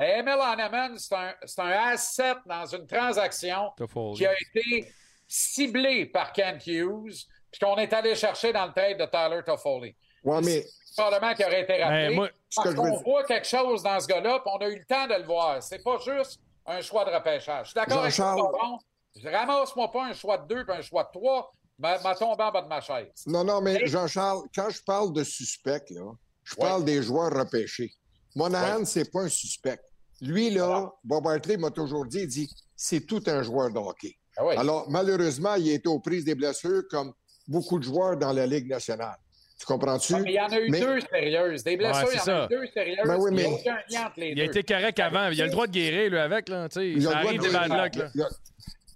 Et 0.00 0.18
Emil 0.18 0.34
Heinemann, 0.40 0.98
c'est 0.98 1.14
un, 1.14 1.34
c'est 1.44 1.60
un 1.60 1.70
asset 1.70 2.34
dans 2.46 2.64
une 2.66 2.86
transaction 2.86 3.72
qui 4.16 4.24
a 4.26 4.32
été 4.32 4.92
ciblé 5.26 6.06
par 6.06 6.32
Kent 6.32 6.66
Hughes, 6.66 7.26
puis 7.50 7.60
qu'on 7.60 7.76
est 7.76 7.92
allé 7.92 8.14
chercher 8.14 8.52
dans 8.52 8.66
le 8.66 8.72
trade 8.72 8.98
de 8.98 9.06
Tyler 9.06 9.42
Toffoli. 9.44 9.94
Ouais, 10.24 10.40
mais 10.42 10.64
Probablement 10.96 11.32
qu'il 11.34 11.44
aurait 11.46 11.62
été 11.62 11.80
rappelé. 11.82 12.08
Mais 12.08 12.14
moi, 12.14 12.28
ce 12.48 12.60
que 12.60 12.62
Parce 12.64 12.74
qu'on 12.74 12.90
dire- 12.90 13.00
voit 13.02 13.24
quelque 13.24 13.46
chose 13.46 13.82
dans 13.84 14.00
ce 14.00 14.06
gars-là, 14.08 14.40
puis 14.40 14.52
on 14.52 14.58
a 14.58 14.68
eu 14.68 14.78
le 14.80 14.84
temps 14.84 15.06
de 15.06 15.14
le 15.14 15.24
voir. 15.24 15.62
C'est 15.62 15.82
pas 15.82 15.96
juste 15.98 16.40
un 16.66 16.80
choix 16.80 17.04
de 17.04 17.10
repêchage. 17.10 17.66
Je 17.66 17.70
suis 17.70 17.74
d'accord 17.74 18.02
avec 18.02 18.14
toi, 18.16 18.34
Baron. 18.52 18.78
Ramasse-moi 19.24 19.92
pas 19.92 20.06
un 20.06 20.12
choix 20.12 20.38
de 20.38 20.46
deux 20.48 20.64
puis 20.64 20.76
un 20.76 20.82
choix 20.82 21.04
de 21.04 21.10
trois. 21.12 21.52
m'a 21.78 22.00
m'a 22.00 22.16
tombé 22.16 22.42
en 22.42 22.50
bas 22.50 22.62
de 22.62 22.66
ma 22.66 22.80
chaise. 22.80 23.12
Non, 23.26 23.44
non, 23.44 23.60
mais 23.60 23.76
Et- 23.76 23.86
Jean-Charles, 23.86 24.42
quand 24.52 24.68
je 24.70 24.82
parle 24.82 25.12
de 25.12 25.22
suspect, 25.22 25.84
là, 25.90 26.10
je 26.42 26.54
Ouais. 26.56 26.62
parle 26.68 26.84
des 26.84 27.00
joueurs 27.00 27.32
repêchés. 27.32 27.92
Monahan, 28.38 28.84
c'est 28.84 29.10
pas 29.10 29.22
un 29.22 29.28
suspect. 29.28 29.78
Lui, 30.20 30.50
là, 30.50 30.90
Bob 31.04 31.26
Hartley 31.26 31.56
m'a 31.56 31.70
toujours 31.70 32.06
dit, 32.06 32.20
il 32.20 32.28
dit, 32.28 32.48
c'est 32.76 33.00
tout 33.06 33.22
un 33.26 33.42
joueur 33.42 33.70
de 33.70 33.78
hockey. 33.78 34.16
Ah. 34.36 34.42
Alors, 34.56 34.88
malheureusement, 34.90 35.54
il 35.56 35.70
a 35.70 35.74
été 35.74 35.88
aux 35.88 35.98
prises 36.00 36.24
des 36.24 36.34
blessures 36.34 36.82
comme 36.90 37.12
beaucoup 37.46 37.78
de 37.78 37.84
joueurs 37.84 38.16
dans 38.16 38.32
la 38.32 38.46
Ligue 38.46 38.68
nationale. 38.68 39.16
Tu 39.58 39.66
comprends-tu? 39.66 40.14
Ah, 40.14 40.20
mais 40.20 40.30
il 40.30 40.34
y 40.34 40.40
en 40.40 40.46
a 40.46 40.60
eu 40.60 40.70
Mais- 40.70 40.80
deux 40.80 41.00
sérieuses. 41.00 41.64
Des 41.64 41.76
blessures, 41.76 42.06
Ouais, 42.06 42.14
il 42.14 42.28
y 42.28 42.32
en 42.32 42.36
a 42.36 42.44
eu 42.44 42.48
deux 42.48 42.66
sérieuses. 42.72 42.98
Ben 43.04 43.16
oui, 43.18 43.30
Il 43.32 43.34
n'y 43.36 43.42
a 43.42 43.48
mais- 43.48 43.54
aucun 43.54 43.76
lien 43.90 44.06
entre 44.06 44.20
les 44.20 44.28
Il 44.30 44.40
a 44.40 44.44
été 44.44 44.62
correct 44.62 44.98
avant. 45.00 45.28
Il 45.30 45.42
a 45.42 45.44
le 45.46 45.50
droit 45.50 45.66
de 45.66 45.72
guérir, 45.72 46.10
lui, 46.10 46.18
avec. 46.18 46.48
Là. 46.48 46.68
Il 46.76 47.06
a 47.08 47.16
arrive 47.16 47.38
de 47.40 47.46
des 47.46 47.50
guérir. 47.50 47.68
bad 47.68 47.84
luck. 47.84 47.94
Là. 47.96 48.10
Il 48.14 48.20
y 48.20 48.22
a- 48.22 48.28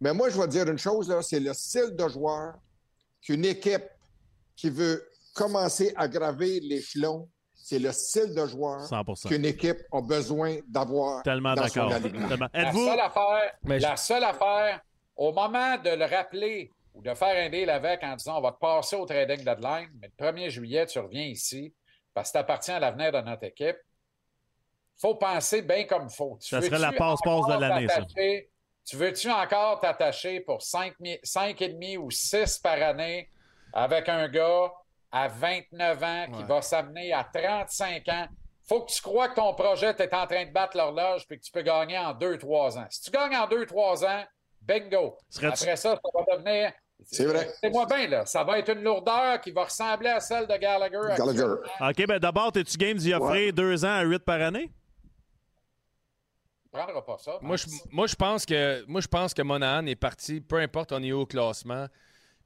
Mais 0.00 0.14
moi, 0.14 0.28
je 0.30 0.38
vais 0.38 0.46
te 0.46 0.50
dire 0.52 0.68
une 0.68 0.78
chose, 0.78 1.08
là, 1.08 1.20
c'est 1.22 1.40
le 1.40 1.52
style 1.52 1.96
de 1.96 2.08
joueur 2.08 2.54
qu'une 3.20 3.44
équipe 3.44 3.84
qui 4.54 4.70
veut 4.70 5.04
commencer 5.34 5.92
à 5.96 6.06
graver 6.06 6.60
l'échelon, 6.60 7.28
c'est 7.62 7.78
le 7.78 7.92
style 7.92 8.34
de 8.34 8.46
joueur 8.46 8.80
100 8.80 9.28
qu'une 9.28 9.44
équipe 9.44 9.78
a 9.92 10.00
besoin 10.00 10.56
d'avoir 10.68 11.22
Tellement 11.22 11.54
dans 11.54 11.68
son 11.68 11.86
d'accord. 11.86 11.92
alignement. 11.94 12.28
Tellement. 12.28 12.48
La 12.52 12.72
seule 12.72 13.00
affaire, 13.00 13.52
Mais 13.64 13.78
je- 13.78 13.86
la 13.86 13.96
seule 13.96 14.24
affaire, 14.24 14.80
au 15.16 15.32
moment 15.32 15.76
de 15.78 15.90
le 15.90 16.04
rappeler 16.04 16.70
ou 16.94 17.02
de 17.02 17.14
faire 17.14 17.46
un 17.46 17.48
deal 17.48 17.70
avec 17.70 18.02
en 18.02 18.16
disant 18.16 18.38
on 18.38 18.40
va 18.42 18.52
te 18.52 18.58
passer 18.58 18.96
au 18.96 19.06
trading 19.06 19.44
deadline, 19.44 19.88
mais 20.00 20.08
le 20.08 20.14
1er 20.16 20.50
juillet, 20.50 20.86
tu 20.86 20.98
reviens 20.98 21.24
ici 21.24 21.72
parce 22.12 22.30
que 22.30 22.38
tu 22.38 22.38
appartiens 22.40 22.76
à 22.76 22.80
l'avenir 22.80 23.12
de 23.12 23.20
notre 23.20 23.44
équipe. 23.44 23.76
faut 25.00 25.14
penser 25.16 25.62
bien 25.62 25.84
comme 25.84 26.06
il 26.10 26.14
faut. 26.14 26.38
Tu 26.40 26.48
Ça 26.48 26.60
serait 26.62 26.78
la 26.78 26.92
passe-passe 26.92 27.46
de 27.46 27.60
l'année, 27.60 27.88
ça. 27.88 28.02
Tu 28.84 28.96
veux-tu 28.96 29.30
encore 29.30 29.78
t'attacher 29.80 30.40
pour 30.40 30.60
5,5 30.62 31.96
ou 31.98 32.10
6 32.10 32.58
par 32.58 32.80
année 32.82 33.28
avec 33.72 34.08
un 34.08 34.28
gars 34.28 34.70
à 35.12 35.28
29 35.28 36.02
ans 36.02 36.26
qui 36.32 36.38
Ouais. 36.40 36.44
va 36.48 36.62
s'amener 36.62 37.12
à 37.12 37.22
35 37.24 38.08
ans? 38.08 38.26
faut 38.68 38.82
que 38.84 38.92
tu 38.92 39.02
crois 39.02 39.28
que 39.28 39.34
ton 39.34 39.52
projet, 39.54 39.94
tu 39.94 40.02
es 40.02 40.14
en 40.14 40.26
train 40.26 40.46
de 40.46 40.52
battre 40.52 40.76
l'horloge 40.76 41.26
puis 41.26 41.38
que 41.38 41.44
tu 41.44 41.50
peux 41.50 41.62
gagner 41.62 41.98
en 41.98 42.14
2-3 42.14 42.78
ans. 42.78 42.86
Si 42.90 43.02
tu 43.02 43.10
gagnes 43.10 43.36
en 43.36 43.46
2-3 43.46 44.04
ans, 44.06 44.24
bingo. 44.62 45.18
Serais-tu- 45.28 45.64
Après 45.64 45.76
ça, 45.76 45.96
ça 45.96 46.00
va 46.14 46.36
devenir 46.36 46.72
C'est 47.04 47.24
vrai. 47.26 47.52
C'est 47.60 47.70
moi 47.70 47.84
bien, 47.86 48.06
là. 48.06 48.24
Ça 48.24 48.44
va 48.44 48.60
être 48.60 48.68
une 48.72 48.82
lourdeur 48.84 49.40
qui 49.40 49.50
va 49.50 49.64
ressembler 49.64 50.10
à 50.10 50.20
celle 50.20 50.46
de 50.46 50.56
Gallagher. 50.56 51.00
Gallagher. 51.18 51.54
OK, 51.80 52.06
ben 52.06 52.18
d'abord, 52.20 52.52
es-tu 52.54 52.78
game 52.78 52.96
d'y 52.96 53.12
offrir 53.12 53.52
deux 53.52 53.84
ans 53.84 53.96
à 53.96 54.02
8 54.04 54.20
par 54.24 54.40
année? 54.40 54.70
Prendra 56.70 57.04
pas 57.04 57.18
ça. 57.18 57.38
Moi, 57.42 57.56
je, 57.56 57.66
moi, 57.90 58.06
je 58.06 58.14
pense 58.14 58.46
que, 58.46 58.84
moi, 58.86 59.00
je 59.02 59.08
pense 59.08 59.34
que 59.34 59.42
Monahan 59.42 59.84
est 59.86 59.96
parti, 59.96 60.40
peu 60.40 60.56
importe 60.58 60.92
on 60.92 61.02
est 61.02 61.12
au 61.12 61.26
classement. 61.26 61.86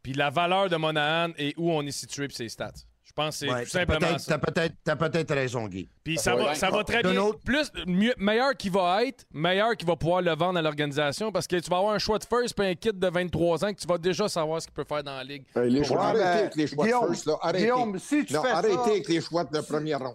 Puis 0.06 0.12
la 0.12 0.30
valeur 0.30 0.68
de 0.68 0.76
Monahan 0.76 1.32
et 1.36 1.52
où 1.56 1.68
on 1.72 1.82
est 1.82 1.90
situé 1.90 2.28
puis 2.28 2.36
ses 2.36 2.48
stats. 2.48 2.70
Je 3.02 3.10
pense 3.12 3.40
que 3.40 3.46
c'est 3.46 3.52
Ouais, 3.52 3.64
tout 3.64 3.70
simplement 3.70 3.98
peut-être- 4.06 4.20
ça. 4.20 4.38
T'as 4.84 4.94
peut-être 4.94 5.34
raison, 5.34 5.66
Guy. 5.66 5.88
Puis 6.04 6.16
Ça 6.16 6.36
va 6.36 6.54
ça 6.54 6.70
va 6.70 6.84
très 6.84 7.02
bien. 7.02 7.20
autre- 7.22 7.40
Plus, 7.44 7.72
mieux, 7.88 8.14
meilleur 8.16 8.56
qu'il 8.56 8.70
va 8.70 9.04
être, 9.04 9.24
meilleur 9.32 9.76
qu'il 9.76 9.88
va 9.88 9.96
pouvoir 9.96 10.22
le 10.22 10.30
vendre 10.36 10.60
à 10.60 10.62
l'organisation 10.62 11.32
parce 11.32 11.48
que 11.48 11.56
tu 11.56 11.68
vas 11.68 11.78
avoir 11.78 11.92
un 11.94 11.98
choix 11.98 12.20
de 12.20 12.24
first 12.24 12.54
puis 12.56 12.68
un 12.68 12.74
kit 12.76 12.92
de 12.94 13.08
23 13.08 13.64
ans 13.64 13.72
que 13.74 13.80
tu 13.80 13.86
vas 13.88 13.98
déjà 13.98 14.28
savoir 14.28 14.62
ce 14.62 14.68
qu'il 14.68 14.74
peut 14.74 14.84
faire 14.88 15.02
dans 15.02 15.16
la 15.16 15.24
ligue. 15.24 15.42
Hey, 15.56 15.70
les 15.72 15.82
choix, 15.82 16.04
arrêtez 16.06 16.22
avec 16.22 16.54
les 16.54 16.66
choix 16.68 16.84
Guillaume, 16.84 17.02
de 17.02 17.06
first, 17.14 17.26
là. 17.26 17.38
Arrêtez. 17.42 17.58
Guillaume, 17.64 17.98
si 17.98 18.24
tu 18.26 18.32
non, 18.32 18.42
fais 18.42 18.48
arrêtez 18.50 18.74
ça- 18.74 18.84
avec 18.84 19.08
les 19.08 19.20
choix 19.20 19.42
de 19.42 19.60
première 19.60 19.98
ronde. 19.98 20.14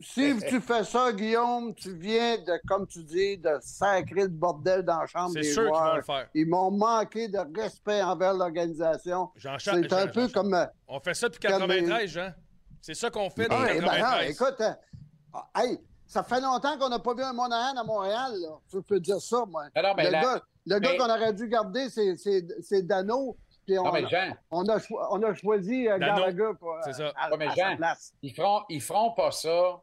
Si 0.00 0.36
tu 0.48 0.60
fais 0.60 0.84
ça, 0.84 1.12
Guillaume, 1.12 1.74
tu 1.74 1.92
viens 1.96 2.36
de, 2.38 2.60
comme 2.68 2.86
tu 2.86 3.02
dis, 3.02 3.36
de 3.36 3.58
sacrer 3.60 4.22
le 4.22 4.28
bordel 4.28 4.82
dans 4.82 5.00
la 5.00 5.06
chambre 5.06 5.30
C'est 5.34 5.40
des 5.40 5.52
sûr 5.52 5.62
qu'ils 5.64 5.70
vont 5.72 5.78
joueurs. 5.78 5.96
le 5.96 6.02
faire. 6.02 6.28
Ils 6.34 6.46
m'ont 6.48 6.70
manqué 6.70 7.26
de 7.28 7.38
respect 7.60 8.00
envers 8.02 8.34
l'organisation. 8.34 9.30
C'est 9.58 9.92
un 9.92 10.06
peu 10.06 10.28
comme... 10.28 10.54
euh, 10.54 10.66
On 10.86 11.00
fait 11.00 11.14
ça 11.14 11.28
depuis 11.28 11.40
Comme 11.40 11.58
93, 11.60 12.08
Jean. 12.10 12.32
C'est 12.80 12.94
ça 12.94 13.10
qu'on 13.10 13.28
fait 13.28 13.48
depuis 13.48 13.56
eh 13.70 13.80
ben 13.80 13.86
non, 13.86 13.88
93. 13.90 14.30
écoute, 14.30 14.60
euh, 14.60 15.38
hey, 15.56 15.80
ça 16.06 16.22
fait 16.22 16.40
longtemps 16.40 16.78
qu'on 16.78 16.88
n'a 16.88 17.00
pas 17.00 17.14
vu 17.14 17.22
un 17.24 17.32
Monahan 17.32 17.76
à 17.76 17.82
Montréal. 17.84 18.32
Là. 18.40 18.56
Je 18.72 18.78
peux 18.78 19.00
dire 19.00 19.20
ça, 19.20 19.44
moi. 19.48 19.64
Le 19.74 20.10
gars, 20.12 20.40
le 20.64 20.78
gars 20.78 20.96
qu'on 20.96 21.10
aurait 21.10 21.32
dû 21.32 21.48
garder, 21.48 21.88
c'est, 21.90 22.16
c'est, 22.16 22.46
c'est 22.62 22.82
Dano. 22.86 23.36
Puis 23.66 23.78
on, 23.78 23.84
Non, 23.84 23.92
mais 23.92 24.06
Jean, 24.08 24.32
on, 24.50 24.66
a, 24.68 24.78
on 25.10 25.22
a 25.24 25.34
choisi 25.34 25.88
euh, 25.88 25.98
Dano. 25.98 26.20
Gallagher 26.20 26.50
pour, 26.58 26.76
C'est 26.84 26.92
ça. 26.94 27.12
à, 27.16 27.30
Ouais, 27.30 27.36
mais 27.36 27.46
à 27.48 27.54
Jean, 27.54 27.70
sa 27.72 27.76
place. 27.76 28.12
ils 28.22 28.32
feront, 28.34 28.62
ils 28.70 28.80
feront 28.80 29.10
pas 29.12 29.30
ça 29.32 29.80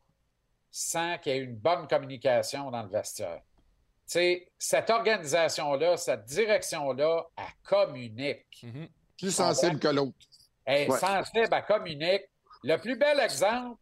sans 0.78 1.18
qu'il 1.20 1.32
y 1.34 1.36
ait 1.38 1.40
une 1.40 1.56
bonne 1.56 1.88
communication 1.88 2.70
dans 2.70 2.84
le 2.84 2.90
vestiaire. 2.90 3.40
Tu 3.46 4.04
sais, 4.08 4.52
cette 4.60 4.90
organisation-là, 4.90 5.96
cette 5.96 6.26
direction-là, 6.26 7.24
elle 7.38 7.44
communique. 7.64 8.60
Mhm. 8.62 8.90
Plus 9.18 9.34
sensible 9.34 9.80
que 9.80 9.88
l'autre. 9.88 10.18
Elle 10.66 10.82
est 10.82 10.92
Ouais. 10.92 11.00
sensible, 11.00 11.48
elle 11.50 11.66
communique. 11.66 12.24
Le 12.64 12.76
plus 12.76 12.98
bel 12.98 13.22
exemple, 13.22 13.80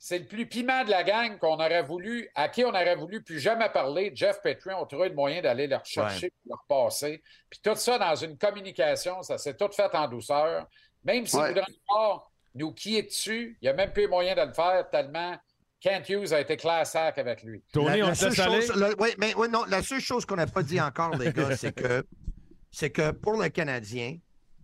c'est 0.00 0.18
le 0.18 0.26
plus 0.26 0.46
piment 0.46 0.82
de 0.82 0.90
la 0.90 1.04
gang 1.04 1.38
qu'on 1.38 1.54
aurait 1.54 1.84
voulu, 1.84 2.28
à 2.34 2.48
qui 2.48 2.64
on 2.64 2.70
aurait 2.70 2.96
voulu 2.96 3.22
plus 3.22 3.38
jamais 3.38 3.68
parler. 3.68 4.10
Jeff 4.12 4.42
Petrie, 4.42 4.74
on 4.74 4.86
trouvait 4.86 5.10
le 5.10 5.14
moyen 5.14 5.40
d'aller 5.42 5.68
le 5.68 5.76
rechercher, 5.76 6.26
Ouais. 6.26 6.32
le 6.46 6.54
repasser. 6.56 7.22
Puis 7.48 7.60
tout 7.62 7.76
ça 7.76 7.98
dans 7.98 8.16
une 8.16 8.36
communication, 8.36 9.22
ça 9.22 9.38
s'est 9.38 9.56
tout 9.56 9.70
fait 9.70 9.94
en 9.94 10.08
douceur. 10.08 10.66
Même 11.04 11.24
s'il 11.24 11.38
Ouais. 11.38 11.48
voudrait 11.50 11.64
encore 11.86 12.32
nous 12.56 12.72
qui 12.74 12.96
est 12.98 13.02
dessus, 13.02 13.56
il 13.62 13.66
n'y 13.66 13.68
a 13.68 13.74
même 13.74 13.92
plus 13.92 14.08
moyen 14.08 14.34
de 14.34 14.40
le 14.42 14.52
faire 14.52 14.90
tellement 14.90 15.36
Kent 15.80 16.08
Hughes 16.10 16.32
a 16.32 16.40
été 16.40 16.56
class 16.56 16.94
avec 16.94 17.42
lui. 17.42 17.62
Tony, 17.72 17.98
La- 17.98 18.04
on 18.04 18.08
la 18.08 18.14
seule 18.14 18.34
chose- 18.34 18.74
la- 18.76 18.94
ouais, 18.96 19.14
mais 19.18 19.34
ouais, 19.34 19.48
non, 19.48 19.64
la 19.66 19.82
seule 19.82 20.00
chose 20.00 20.26
qu'on 20.26 20.36
n'a 20.36 20.46
pas 20.46 20.62
dit 20.62 20.80
encore, 20.80 21.16
les 21.16 21.32
gars, 21.32 21.56
c'est 21.56 21.72
que, 21.72 22.04
c'est 22.70 22.90
que 22.90 23.10
pour 23.12 23.40
le 23.42 23.48
Canadien, 23.48 24.18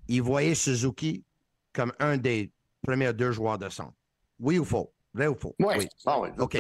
ils 0.09 0.23
voyaient 0.23 0.55
Suzuki 0.55 1.25
comme 1.73 1.93
un 1.99 2.17
des 2.19 2.53
premiers 2.83 3.13
deux 3.13 3.33
joueurs 3.33 3.59
de 3.59 3.69
centre. 3.69 3.95
Oui 4.39 4.59
ou 4.59 4.65
faux? 4.65 4.93
Vrai 5.15 5.27
ou 5.29 5.35
faux? 5.35 5.55
Ouais. 5.59 5.79
Oui. 5.79 5.89
Ah 6.05 6.21
oui, 6.21 6.29
OK. 6.39 6.59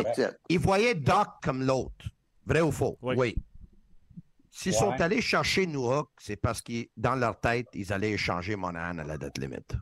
Ils 0.48 0.58
voyaient 0.58 0.94
Doc 0.94 1.28
comme 1.42 1.62
l'autre. 1.62 2.06
Vrai 2.46 2.62
ou 2.62 2.72
faux? 2.72 2.96
Oui. 3.02 3.36
S'ils 4.50 4.72
Ouais. 4.72 4.78
sont 4.78 4.90
allés 4.92 5.20
chercher 5.20 5.66
Newhook, 5.66 6.08
c'est 6.18 6.36
parce 6.36 6.62
que 6.62 6.88
dans 6.96 7.14
leur 7.14 7.38
tête, 7.38 7.66
ils 7.74 7.92
allaient 7.92 8.12
échanger 8.12 8.56
Monahan 8.56 8.96
à 8.96 9.04
la 9.04 9.18
date 9.18 9.36
limite. 9.36 9.74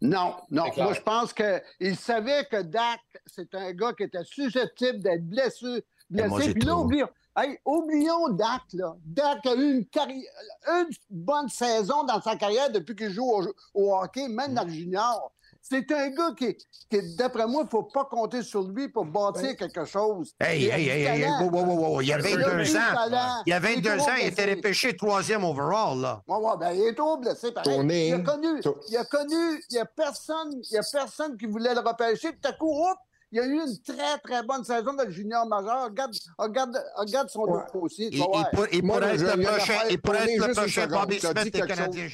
Non, 0.00 0.34
non. 0.50 0.64
Moi, 0.76 0.92
je 0.92 1.00
pense 1.00 1.32
qu'il 1.32 1.96
savait 1.96 2.44
que 2.50 2.60
Dak, 2.62 3.00
c'est 3.26 3.54
un 3.54 3.72
gars 3.72 3.92
qui 3.94 4.02
était 4.04 4.24
susceptible 4.24 4.98
d'être 5.00 5.24
blessé. 5.26 5.84
Moi, 6.10 6.28
blessé. 6.28 6.42
j'ai 6.48 6.52
Puis 6.54 6.62
là, 6.64 6.76
oublions, 6.76 7.08
hey, 7.36 7.58
oublions 7.64 8.28
Dak. 8.28 8.62
Là. 8.74 8.94
Dak 9.04 9.46
a 9.46 9.54
eu 9.54 9.76
une, 9.78 9.84
carri- 9.84 10.26
une 10.66 10.88
bonne 11.10 11.48
saison 11.48 12.04
dans 12.04 12.20
sa 12.20 12.36
carrière 12.36 12.70
depuis 12.70 12.94
qu'il 12.94 13.10
joue 13.10 13.24
au, 13.30 13.44
au 13.74 13.94
hockey, 13.96 14.28
même 14.28 14.52
Mm. 14.52 14.54
dans 14.54 14.64
le 14.64 14.70
junior. 14.72 15.32
C'est 15.66 15.90
un 15.92 16.10
gars 16.10 16.32
qui, 16.36 16.54
qui, 16.90 17.16
d'après 17.16 17.46
moi, 17.46 17.62
il 17.62 17.64
ne 17.64 17.70
faut 17.70 17.84
pas 17.84 18.04
compter 18.04 18.42
sur 18.42 18.64
lui 18.64 18.90
pour 18.90 19.06
bâtir 19.06 19.56
quelque 19.56 19.86
chose. 19.86 20.34
Hey, 20.38 20.64
Il 20.64 20.70
a 20.70 20.78
hey, 20.78 20.88
hey, 21.22 21.24
wow, 21.40 21.50
wow. 21.64 22.00
Il 22.02 22.08
y 22.08 22.12
a 22.12 22.18
Il 22.18 22.26
a 22.26 22.36
22 22.36 22.62
du 22.64 22.76
ans. 22.76 23.42
Il 23.46 23.50
y 23.50 23.52
a 23.54 23.56
est 23.56 23.60
22 23.60 23.96
trop 23.96 24.08
ans, 24.10 24.14
il 24.20 24.26
était 24.26 24.54
repêché 24.54 24.94
troisième 24.94 25.42
overall, 25.42 25.98
là. 26.00 26.22
Ouais, 26.28 26.36
ouais, 26.36 26.52
ben, 26.60 26.72
il 26.72 26.82
est 26.88 26.94
trop 26.94 27.16
blessé, 27.16 27.50
pareil. 27.50 27.74
Tourné. 27.76 28.08
Il 28.08 28.14
a 28.14 28.18
connu, 28.18 28.60
Tour- 28.60 28.78
il 28.90 28.96
a 28.98 29.04
connu, 29.06 29.62
il 29.70 29.76
y 29.76 29.78
a 29.78 29.86
personne, 29.86 30.60
il 30.70 30.74
y 30.74 30.76
a 30.76 30.82
personne 30.92 31.38
qui 31.38 31.46
voulait 31.46 31.72
le 31.72 31.80
repêcher. 31.80 32.32
Tout 32.32 32.46
à 32.48 32.52
coup, 32.52 32.70
hop, 32.70 32.98
il 33.32 33.40
a 33.40 33.46
eu 33.46 33.54
une 33.54 33.78
très, 33.82 34.18
très 34.22 34.42
bonne 34.42 34.64
saison 34.64 34.92
dans 34.92 35.04
le 35.04 35.10
junior 35.10 35.46
majeur. 35.46 35.84
Regarde, 35.84 36.14
regarde, 36.36 36.84
regarde 36.96 37.30
son 37.30 37.40
Ouais. 37.44 37.62
dossier. 37.72 38.10
tu 38.10 38.18
Il, 38.18 38.22
pour- 38.52 38.66
il 38.70 38.84
Moi, 38.84 38.98
pourrait 39.00 39.14
être 39.14 39.22
le 39.36 39.42
y 39.42 39.46
prochain, 39.46 39.78
il 39.88 40.00
pourrait 40.02 40.30
être 40.30 40.46
le 40.46 40.52
prochain. 40.52 40.86
Bobby 40.88 41.20
Smith 41.20 41.38
dit 41.42 41.50
des 41.52 41.60
Canadiens 41.62 42.08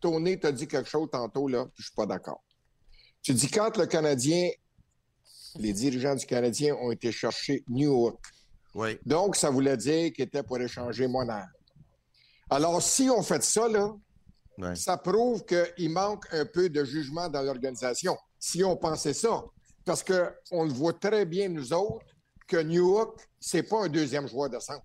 Tony, 0.00 0.40
t'as 0.40 0.50
dit 0.50 0.66
quelque 0.66 0.88
chose 0.88 1.08
tantôt, 1.12 1.46
là, 1.46 1.64
je 1.76 1.84
suis 1.84 1.94
pas 1.94 2.06
d'accord. 2.06 2.42
Tu 3.22 3.32
dis 3.34 3.48
quand 3.50 3.76
le 3.76 3.86
Canadien, 3.86 4.50
les 5.56 5.72
dirigeants 5.72 6.14
du 6.14 6.26
Canadien 6.26 6.74
ont 6.76 6.90
été 6.90 7.12
chercher 7.12 7.62
New 7.68 7.92
York. 7.92 8.18
Oui. 8.74 8.98
Donc, 9.04 9.36
ça 9.36 9.50
voulait 9.50 9.76
dire 9.76 10.12
qu'il 10.12 10.24
était 10.24 10.42
pour 10.42 10.58
échanger 10.58 11.06
Monahan. 11.06 11.44
Alors, 12.50 12.82
si 12.82 13.08
on 13.10 13.22
fait 13.22 13.42
ça, 13.42 13.68
là, 13.68 13.92
ça 14.74 14.96
prouve 14.96 15.44
qu'il 15.44 15.90
manque 15.90 16.24
un 16.32 16.44
peu 16.46 16.68
de 16.68 16.84
jugement 16.84 17.28
dans 17.28 17.42
l'organisation. 17.42 18.16
Si 18.38 18.62
on 18.64 18.76
pensait 18.76 19.14
ça. 19.14 19.44
Parce 19.84 20.02
qu'on 20.04 20.64
le 20.64 20.72
voit 20.72 20.92
très 20.92 21.24
bien, 21.24 21.48
nous 21.48 21.72
autres, 21.72 22.06
que 22.46 22.56
New 22.62 22.94
York, 22.94 23.18
c'est 23.40 23.62
pas 23.64 23.84
un 23.84 23.88
deuxième 23.88 24.28
joueur 24.28 24.48
de 24.50 24.58
centre. 24.58 24.84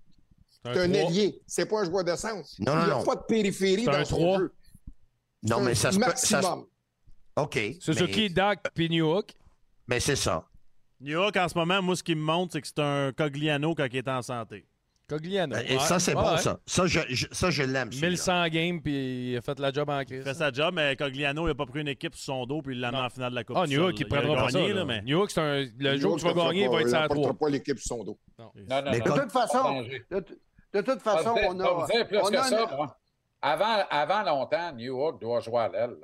C'est 0.65 0.79
un 0.79 0.91
ailier. 0.93 1.39
C'est 1.47 1.65
pas 1.65 1.81
un 1.81 1.85
joueur 1.85 2.03
de 2.03 2.15
centre. 2.15 2.47
Non, 2.59 2.75
non, 2.75 2.81
Il 2.81 2.85
n'y 2.85 2.91
a 2.91 2.95
non. 2.97 3.03
pas 3.03 3.15
de 3.15 3.21
périphérie 3.27 3.83
C'est 3.85 3.89
un 3.95 3.99
dans 3.99 4.05
son 4.05 4.15
trois. 4.17 4.37
jeu. 4.39 4.53
Non, 5.43 5.61
mais 5.61 5.75
ça 5.75 5.91
se 5.91 5.99
peut. 5.99 6.11
ça. 6.15 6.57
OK. 7.37 7.59
Suzuki, 7.79 8.23
Mais, 8.23 8.29
Dak, 8.29 8.63
puis 8.73 8.89
Newhook. 8.89 9.29
mais 9.87 9.99
c'est 9.99 10.15
ça. 10.15 10.43
New 10.99 11.11
York, 11.11 11.37
en 11.37 11.47
ce 11.47 11.55
moment, 11.57 11.81
moi, 11.81 11.95
ce 11.95 12.03
qui 12.03 12.15
me 12.15 12.21
montre, 12.21 12.53
c'est 12.53 12.61
que 12.61 12.67
c'est 12.67 12.79
un 12.79 13.11
Cogliano 13.13 13.75
quand 13.75 13.85
il 13.91 13.97
est 13.97 14.07
en 14.07 14.21
santé. 14.21 14.65
Cogliano. 15.07 15.55
Et 15.55 15.77
Ouais. 15.77 15.79
ça, 15.79 15.99
c'est 15.99 16.13
Ouais, 16.15 16.21
bon, 16.21 16.31
ouais. 16.31 16.37
ça. 16.39 16.59
Ça, 16.65 16.85
je, 16.85 16.99
je- 17.07 17.27
ça, 17.31 17.49
je 17.49 17.63
l'aime. 17.63 17.91
celui-là. 17.93 18.09
1100 18.09 18.47
games, 18.49 18.81
puis 18.81 19.31
il 19.31 19.37
a 19.37 19.41
fait 19.41 19.57
la 19.59 19.71
job 19.71 19.89
en 19.89 20.03
crise. 20.03 20.17
Il 20.17 20.23
fait 20.23 20.33
sa 20.33 20.51
job, 20.51 20.73
mais 20.73 20.97
Cogliano, 20.97 21.43
il 21.45 21.49
n'a 21.49 21.55
pas 21.55 21.65
pris 21.65 21.79
une 21.79 21.87
équipe 21.87 22.13
sur 22.15 22.25
son 22.25 22.45
dos 22.45 22.61
puis 22.61 22.75
il 22.75 22.81
l'a 22.81 22.89
amené 22.89 23.03
en 23.03 23.09
finale 23.09 23.29
de 23.29 23.35
la 23.35 23.43
Coupe. 23.45 23.55
Ah, 23.57 23.65
Newhook, 23.67 23.97
il 23.99 24.07
là. 24.09 24.17
prendra 24.19 24.35
pas 24.43 24.49
ça. 24.49 24.59
gagné, 24.59 24.73
là. 24.73 24.79
là, 24.79 24.85
mais... 24.85 25.01
Newhook, 25.03 25.31
c'est 25.31 25.39
un... 25.39 25.59
le 25.77 25.93
New 25.93 25.97
jour 26.01 26.15
que 26.17 26.21
tu 26.21 26.27
vas 26.27 26.33
gagner, 26.47 26.63
il 26.63 26.69
va 26.69 26.81
être 26.81 26.83
pas- 26.83 26.89
sur 26.89 26.97
la 26.97 27.03
apportera 27.05 27.33
3. 27.33 27.39
pas 27.39 27.49
l'équipe 27.49 27.79
sur 27.79 27.87
son 27.97 28.03
dos. 28.03 28.19
Non, 28.37 28.51
non, 28.55 28.81
Mais 28.91 28.99
non. 28.99 29.15
De 29.15 29.21
toute 29.21 29.31
façon, 29.31 29.81
de, 29.83 30.25
de 30.73 30.81
toute 30.81 31.01
façon, 31.01 31.35
on 31.47 31.59
a. 31.61 31.71
on 31.71 31.87
ça. 32.43 32.97
Avant, 33.41 33.85
avant 33.89 34.23
longtemps, 34.23 34.73
New 34.73 34.97
York 34.97 35.21
doit 35.21 35.39
jouer 35.39 35.59
à 35.59 35.69
l'aile. 35.69 35.95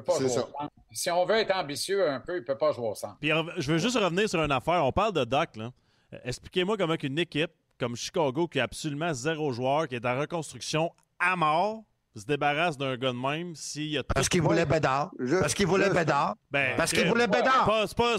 Peut 0.00 0.02
pas 0.02 0.18
jouer 0.18 0.28
ça. 0.28 0.40
au 0.40 0.46
centre. 0.46 0.70
Si 0.92 1.10
on 1.10 1.24
veut 1.24 1.36
être 1.36 1.54
ambitieux 1.56 2.08
un 2.08 2.20
peu, 2.20 2.36
il 2.38 2.44
peut 2.44 2.56
pas 2.58 2.72
jouer 2.72 2.88
au 2.88 2.94
centre. 2.94 3.16
Puis 3.20 3.30
je 3.58 3.72
veux 3.72 3.78
juste 3.78 3.96
revenir 3.98 4.28
sur 4.28 4.42
une 4.42 4.52
affaire. 4.52 4.84
On 4.84 4.92
parle 4.92 5.12
de 5.12 5.24
Doc. 5.24 5.56
là. 5.56 5.70
Euh, 6.12 6.18
Expliquez-moi 6.24 6.76
comment 6.76 6.96
qu'une 6.96 7.18
équipe 7.18 7.50
comme 7.78 7.94
Chicago, 7.96 8.46
qui 8.48 8.58
a 8.60 8.64
absolument 8.64 9.12
zéro 9.12 9.52
joueur, 9.52 9.86
qui 9.88 9.94
est 9.96 10.06
en 10.06 10.18
reconstruction 10.18 10.90
à 11.18 11.36
mort, 11.36 11.82
se 12.14 12.24
débarrasse 12.24 12.78
d'un 12.78 12.96
gars 12.96 13.12
de 13.12 13.16
même 13.18 13.54
s'il 13.54 13.88
y 13.88 13.98
a. 13.98 14.02
Parce 14.04 14.28
qu'il 14.30 14.40
voulait 14.40 14.64
Bédard. 14.64 15.10
Je- 15.18 15.36
Parce 15.36 15.52
qu'il 15.52 15.66
voulait 15.66 15.90
Bédard. 15.90 16.36
Ben, 16.50 16.74
Parce 16.76 16.90
qu'il 16.92 17.06
voulait 17.06 17.26
Bédard. 17.26 17.66
Pas- 17.66 17.86
C'est 17.86 17.96
pas, 17.96 18.16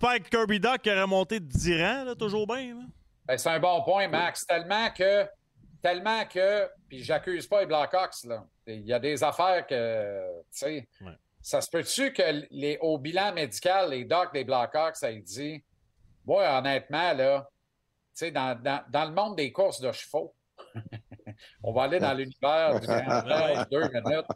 pas 0.00 0.10
avec 0.10 0.28
Kirby 0.28 0.60
Doc 0.60 0.82
qui 0.82 0.90
aurait 0.90 1.06
monté 1.06 1.40
de 1.40 1.46
10 1.46 1.80
rangs, 1.82 2.04
là, 2.04 2.14
toujours 2.14 2.46
bien. 2.46 2.74
là. 2.74 2.82
Ben, 3.26 3.38
c'est 3.38 3.48
un 3.48 3.58
bon 3.60 3.82
point, 3.82 4.08
Max. 4.08 4.44
Tellement 4.46 4.90
que, 4.90 5.24
tellement 5.82 6.24
que, 6.26 6.68
puis 6.88 7.02
j'accuse 7.02 7.46
pas 7.46 7.60
les 7.60 7.66
Blackhawks, 7.66 8.24
là. 8.24 8.44
Il 8.66 8.86
y 8.86 8.92
a 8.92 8.98
des 8.98 9.22
affaires 9.24 9.66
que, 9.66 10.40
tu 10.44 10.58
sais, 10.58 10.88
Ouais. 11.00 11.12
ça 11.40 11.60
se 11.60 11.68
peut-tu 11.68 12.12
que 12.12 12.46
les, 12.50 12.78
au 12.80 12.98
bilan 12.98 13.32
médical, 13.32 13.90
les 13.90 14.04
docs 14.04 14.32
des 14.32 14.44
Blackhawks, 14.44 14.96
ça 14.96 15.12
dit, 15.12 15.62
moi, 16.24 16.58
honnêtement, 16.58 17.12
là, 17.12 17.48
tu 18.14 18.26
sais, 18.26 18.30
dans, 18.30 18.54
dans, 18.60 18.84
dans 18.90 19.04
le 19.06 19.10
monde 19.12 19.36
des 19.36 19.50
courses 19.52 19.80
de 19.80 19.90
chevaux, 19.90 20.34
on 21.62 21.72
va 21.72 21.82
aller 21.84 21.98
dans 21.98 22.12
l'univers 22.14 22.78
du 22.78 22.86
deux 22.86 23.88
minutes. 23.88 24.26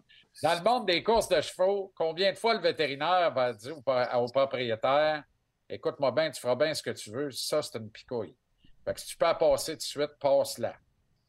Dans 0.43 0.55
le 0.55 0.63
monde 0.65 0.87
des 0.87 1.03
courses 1.03 1.29
de 1.29 1.41
chevaux, 1.41 1.93
combien 1.97 2.33
de 2.33 2.39
fois 2.39 2.55
le 2.55 2.61
vétérinaire 2.61 3.33
va 3.33 3.53
dire 3.53 3.77
au, 3.79 3.83
pro- 3.83 4.17
au 4.19 4.27
propriétaire 4.29 5.23
Écoute-moi 5.69 6.13
bien, 6.13 6.31
tu 6.31 6.41
feras 6.41 6.55
bien 6.55 6.73
ce 6.75 6.83
que 6.83 6.91
tu 6.91 7.11
veux, 7.11 7.31
ça, 7.31 7.61
c'est 7.63 7.79
une 7.79 7.91
picouille. 7.91 8.37
Fait 8.85 8.95
que 8.95 9.01
si 9.01 9.07
tu 9.09 9.17
peux 9.17 9.25
la 9.25 9.35
passer 9.35 9.73
tout 9.73 9.79
de 9.79 9.83
suite, 9.83 10.11
passe-la. 10.21 10.75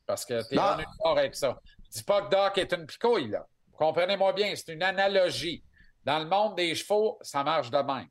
Parce 0.07 0.25
que 0.25 0.41
tu 0.47 0.55
es 0.55 0.57
Non. 0.57 0.63
en 0.63 0.79
histoire 0.79 1.17
avec 1.17 1.35
ça. 1.35 1.59
Je 1.85 1.99
dis 1.99 2.03
pas 2.03 2.21
que 2.23 2.29
Doc 2.29 2.57
est 2.57 2.71
une 2.73 2.85
picouille, 2.87 3.27
là. 3.29 3.45
Comprenez-moi 3.77 4.33
bien, 4.33 4.53
c'est 4.55 4.73
une 4.73 4.81
analogie. 4.81 5.63
Dans 6.03 6.19
le 6.19 6.25
monde 6.25 6.55
des 6.55 6.73
chevaux, 6.73 7.19
ça 7.21 7.43
marche 7.43 7.69
de 7.69 7.77
même. 7.77 8.07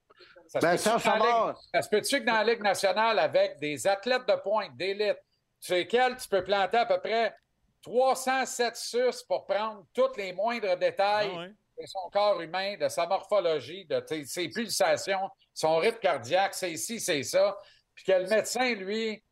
Ça 0.47 0.61
Ben, 0.61 0.77
se 0.77 1.89
peut-tu 1.89 2.21
que 2.21 2.25
dans 2.27 2.35
la 2.35 2.45
Ligue 2.45 2.63
nationale, 2.63 3.19
avec 3.19 3.59
des 3.59 3.87
athlètes 3.87 4.29
de 4.29 4.35
pointe, 4.37 4.77
d'élite, 4.77 5.19
sur 5.59 5.75
lesquels 5.75 6.17
tu 6.17 6.29
peux 6.29 6.45
planter 6.45 6.77
à 6.77 6.87
peu 6.87 7.01
près 7.01 7.35
307 7.83 8.77
sus 8.77 9.25
pour 9.29 9.47
prendre 9.47 9.85
tous 9.95 10.15
les 10.17 10.33
moindres 10.33 10.77
détails 10.77 11.31
Ah 11.35 11.39
ouais. 11.39 11.49
de 11.49 11.87
son 11.87 12.11
corps 12.13 12.41
humain, 12.41 12.77
de 12.79 12.89
sa 12.89 13.07
morphologie, 13.07 13.87
de 13.87 14.05
ses 14.25 14.49
pulsations, 14.51 15.29
son 15.55 15.79
rythme 15.79 15.99
cardiaque, 15.99 16.55
c'est 16.55 16.73
ici, 16.73 17.01
c'est 17.01 17.23
ça. 17.23 17.57
Puis 17.95 18.05
que 18.05 18.13
le 18.13 18.27
médecin, 18.29 18.75
lui, 18.75 19.23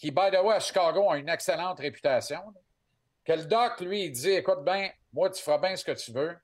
qui, 0.00 0.10
by 0.10 0.30
the 0.32 0.42
way, 0.42 0.54
à 0.54 0.60
Chicago, 0.60 1.10
a 1.10 1.18
une 1.18 1.28
excellente 1.28 1.78
réputation, 1.78 2.38
là, 2.38 2.60
que 3.22 3.32
le 3.32 3.44
doc, 3.44 3.80
lui, 3.80 4.04
il 4.06 4.12
dit 4.12 4.30
Écoute 4.30 4.64
bien, 4.64 4.88
moi, 5.12 5.28
tu 5.28 5.42
feras 5.42 5.58
bien 5.58 5.76
ce 5.76 5.84
que 5.84 5.92
tu 5.92 6.10
veux. 6.10 6.34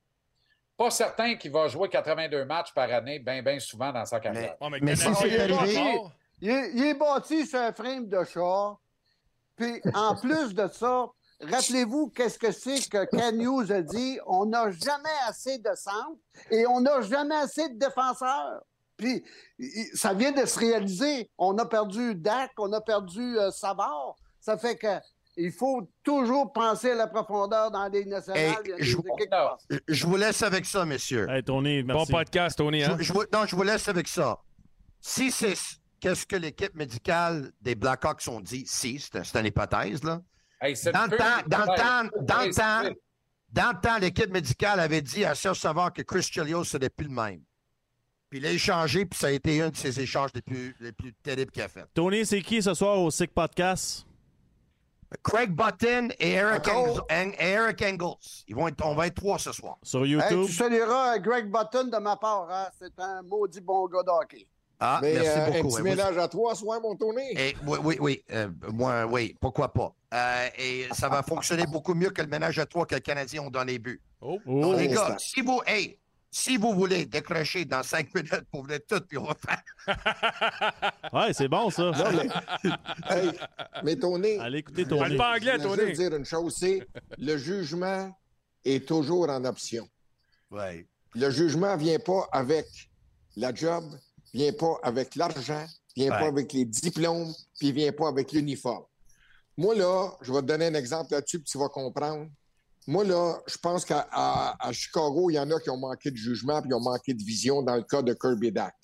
Pas 0.77 0.91
certain 0.91 1.37
qu'il 1.37 1.51
va 1.51 1.67
jouer 1.69 1.89
82 1.89 2.45
matchs 2.45 2.75
par 2.75 2.93
année, 2.93 3.19
bien, 3.19 3.43
bien 3.43 3.59
souvent 3.59 3.93
dans 3.93 4.05
sa 4.05 4.21
carrière. 4.21 4.57
Mais 4.83 4.95
si 4.95 5.05
Canadien, 5.05 5.21
c'est 5.23 5.29
il 5.29 5.35
est 5.35 5.53
arrivé- 5.53 6.01
est, 6.43 6.71
il 6.75 6.85
est 6.85 6.95
bâti 6.95 7.47
sur 7.47 7.59
un 7.61 7.73
frame 7.73 8.07
de 8.09 8.25
char. 8.25 8.79
Puis, 9.57 9.81
en 9.95 10.15
plus 10.21 10.53
de 10.55 10.69
ça, 10.69 11.07
rappelez-vous 11.41 12.11
qu'est-ce 12.11 12.39
que 12.39 12.53
c'est 12.53 12.87
que 12.91 13.07
Ken 13.07 13.41
Hughes 13.41 13.73
a 13.73 13.81
dit? 13.81 14.19
On 14.27 14.45
n'a 14.45 14.71
jamais 14.71 15.17
assez 15.27 15.57
de 15.59 15.75
centre 15.75 16.21
et 16.51 16.67
on 16.67 16.81
n'a 16.81 17.01
jamais 17.01 17.37
assez 17.37 17.71
de 17.71 17.79
défenseurs. 17.79 18.61
Puis, 18.97 19.22
ça 19.94 20.14
vient 20.14 20.32
de 20.32 20.47
se 20.47 20.59
réaliser. 20.59 21.30
On 21.38 21.57
a 21.59 21.66
perdu 21.66 22.14
Dak, 22.14 22.53
on 22.59 22.72
a 22.72 22.80
perdu 22.80 23.38
euh, 23.38 23.51
Savard. 23.51 24.14
Ça 24.40 24.57
fait 24.57 24.76
que 24.76 24.86
il 25.38 25.53
faut 25.53 25.86
toujours 26.03 26.51
penser 26.53 26.92
à 26.92 26.94
la 26.94 27.07
profondeur 27.09 27.70
dans 27.70 27.86
les 27.88 28.07
nationales. 28.07 28.40
Hey, 28.42 28.57
Il 28.64 28.70
y 28.70 28.72
a 28.72 28.76
des 28.76 28.82
je- 29.88 30.07
vous 30.07 30.16
laisse 30.16 30.42
avec 30.42 30.64
ça, 30.64 30.86
messieurs. 30.86 31.26
Hey, 31.28 31.42
Tony, 31.42 31.82
Bon 31.82 32.07
podcast, 32.07 32.57
Tony. 32.57 32.82
Hein? 32.84 32.97
Je, 33.01 33.12
non, 33.12 33.44
je 33.47 33.55
vous 33.55 33.62
laisse 33.62 33.86
avec 33.88 34.09
ça. 34.09 34.38
Si 34.99 35.30
c'est 35.30 35.55
qu'est-ce 36.01 36.24
que 36.24 36.36
l'équipe 36.36 36.74
médicale 36.74 37.53
des 37.61 37.74
Blackhawks 37.74 38.26
ont 38.28 38.40
dit, 38.40 38.64
si, 38.66 38.99
c'est 38.99 39.16
un- 39.18 39.24
c'est 39.24 39.38
une 39.38 39.47
hypothèse, 39.47 40.03
là. 40.05 40.22
Hey, 40.62 40.74
Dans 40.90 41.05
le 41.11 41.16
temps, 41.18 41.24
dans 41.47 41.59
le 41.59 41.66
temps, 41.76 42.18
dans 42.22 42.42
le 42.44 42.55
temps, 42.55 42.82
c'est- 42.84 42.97
dans 43.53 43.72
le 43.74 43.80
temps, 43.80 43.99
l'équipe 43.99 44.30
médicale 44.30 44.80
avait 44.80 45.03
dit 45.03 45.22
à 45.26 45.34
Serge 45.34 45.61
Savard 45.61 45.92
que 45.92 46.01
Chris 46.01 46.22
Chelios, 46.22 46.64
ce 46.64 46.78
n'est 46.78 46.88
plus 46.88 47.09
le 47.09 47.12
même. 47.12 47.42
Puis 48.29 48.41
il 48.41 48.47
a 48.47 48.51
échangé, 48.51 49.07
puis 49.07 49.18
ça 49.18 49.29
a 49.29 49.31
été 49.31 49.61
un 49.62 49.70
de 49.70 49.77
ses 49.77 50.01
échanges 50.01 50.31
les 50.35 50.43
plus, 50.43 50.74
les 50.81 50.93
plus 50.93 51.12
terribles 51.14 51.51
qu'il 51.53 51.62
a 51.62 51.68
fait. 51.68 51.85
Tony, 51.95 52.27
c'est 52.27 52.43
qui 52.43 52.61
ce 52.62 52.74
soir 52.74 52.99
au 53.01 53.11
Sick 53.11 53.33
Podcast? 53.33 54.05
Craig 55.22 55.51
Button 55.53 56.09
et 56.18 56.33
Eric? 56.33 56.66
Engels, 56.68 57.01
et 57.09 57.45
Eric 57.47 57.81
Engels. 57.83 58.43
Ils 58.49 58.57
vont 58.57 58.66
être, 58.66 58.85
on 58.85 58.95
va 58.97 59.07
être 59.07 59.14
trois 59.14 59.39
ce 59.39 59.53
soir. 59.53 59.77
Sur 59.83 60.05
Hey, 60.05 60.11
YouTube? 60.11 60.47
tu 60.47 60.53
salueras 60.53 61.18
Greg 61.20 61.49
Button 61.51 61.85
de 61.85 61.99
ma 61.99 62.16
part. 62.16 62.49
hein. 62.51 62.66
C'est 62.81 62.99
un 62.99 63.22
maudit 63.22 63.61
bon 63.61 63.87
gars 63.87 64.03
de 64.03 64.11
hockey. 64.11 64.47
Ah, 64.81 64.99
Mais 65.01 65.14
merci 65.14 65.29
euh, 65.29 65.43
un 65.43 65.47
beaucoup. 65.47 65.68
petit 65.68 65.77
Et 65.77 65.79
vous- 65.79 65.85
ménage 65.85 66.18
à 66.18 66.29
trois, 66.29 66.55
soir, 66.57 66.81
mon 66.83 66.97
Tony. 66.97 67.22
Et, 67.37 67.57
oui, 67.66 67.79
oui, 67.83 67.97
oui. 68.01 68.24
euh, 68.33 68.49
moi, 68.72 69.07
oui, 69.07 69.35
pourquoi 69.41 69.72
pas. 69.72 69.95
Euh, 70.12 70.49
et 70.59 70.87
ça 70.93 71.09
va 71.09 71.22
fonctionner 71.22 71.64
beaucoup 71.66 71.95
mieux 71.95 72.11
que 72.11 72.20
le 72.20 72.29
ménage 72.29 72.59
à 72.59 72.66
trois 72.66 72.85
que 72.85 72.95
les 72.97 73.01
Canadiens 73.01 73.43
ont 73.43 73.51
dans 73.51 73.64
les 73.64 73.79
buts. 73.79 74.03
Oh. 74.20 74.39
Oh. 74.45 74.61
Donc, 74.61 74.77
les 74.79 74.89
instant. 74.93 75.09
gars, 75.11 75.16
si 75.18 75.41
vous, 75.41 75.62
hey, 75.66 75.97
si 76.31 76.57
vous 76.57 76.74
voulez 76.74 77.07
décrocher 77.07 77.64
dans 77.64 77.83
cinq 77.83 78.14
minutes 78.14 78.45
pour 78.51 78.64
venir 78.64 78.81
tout, 78.89 79.01
puis 79.09 79.16
on 79.18 79.24
va 79.24 79.35
faire. 79.35 79.62
Ouais, 81.12 81.33
c'est 81.33 81.49
bon, 81.49 81.70
ça. 81.70 81.91
Non, 81.93 82.12
mais, 82.12 82.70
hey, 83.11 83.31
mais 83.83 83.97
Tony, 83.97 84.39
Allez 84.39 84.59
écouter 84.59 84.85
Parle 84.85 85.05
Tony. 85.07 85.16
pas 85.16 85.35
anglais, 85.35 85.57
je 85.61 85.66
veux 85.68 85.93
dire 85.93 86.14
une 86.14 86.24
chose, 86.24 86.57
c'est 86.59 86.87
le 87.18 87.37
jugement 87.37 88.14
est 88.64 88.87
toujours 88.87 89.31
en 89.31 89.45
option. 89.45 89.89
Ouais. 90.51 90.87
Le 91.14 91.31
jugement 91.31 91.74
ne 91.77 91.81
vient 91.81 91.99
pas 91.99 92.29
avec 92.33 92.66
la 93.37 93.55
job, 93.55 93.85
vient 94.35 94.53
pas 94.53 94.79
avec 94.83 95.14
l'argent, 95.14 95.64
vient 95.97 96.11
Ouais. 96.11 96.18
pas 96.18 96.27
avec 96.27 96.53
les 96.53 96.64
diplômes, 96.64 97.33
puis 97.59 97.72
vient 97.72 97.93
pas 97.93 98.09
avec 98.09 98.33
l'uniforme. 98.33 98.85
Moi, 99.57 99.74
là, 99.74 100.11
je 100.20 100.31
vais 100.33 100.41
te 100.41 100.47
donner 100.47 100.66
un 100.66 100.74
exemple 100.74 101.12
là-dessus, 101.12 101.39
puis 101.41 101.51
tu 101.51 101.59
vas 101.59 101.68
comprendre. 101.70 102.29
Moi, 102.87 103.05
là, 103.05 103.34
je 103.47 103.57
pense 103.59 103.84
qu'à 103.84 104.07
à- 104.12 104.57
à 104.68 104.72
Chicago, 104.72 105.28
il 105.30 105.34
y 105.34 105.39
en 105.39 105.51
a 105.51 105.59
qui 105.61 105.70
ont 105.70 105.76
manqué 105.76 106.11
de 106.11 106.16
jugement, 106.16 106.61
puis 106.61 106.70
ils 106.70 106.74
ont 106.74 106.80
manqué 106.80 107.14
de 107.14 107.22
vision 107.22 107.62
dans 107.62 107.74
le 107.76 107.82
cas 107.82 108.01
de 108.03 108.12
Kirby 108.14 108.53
Dack. 108.53 108.74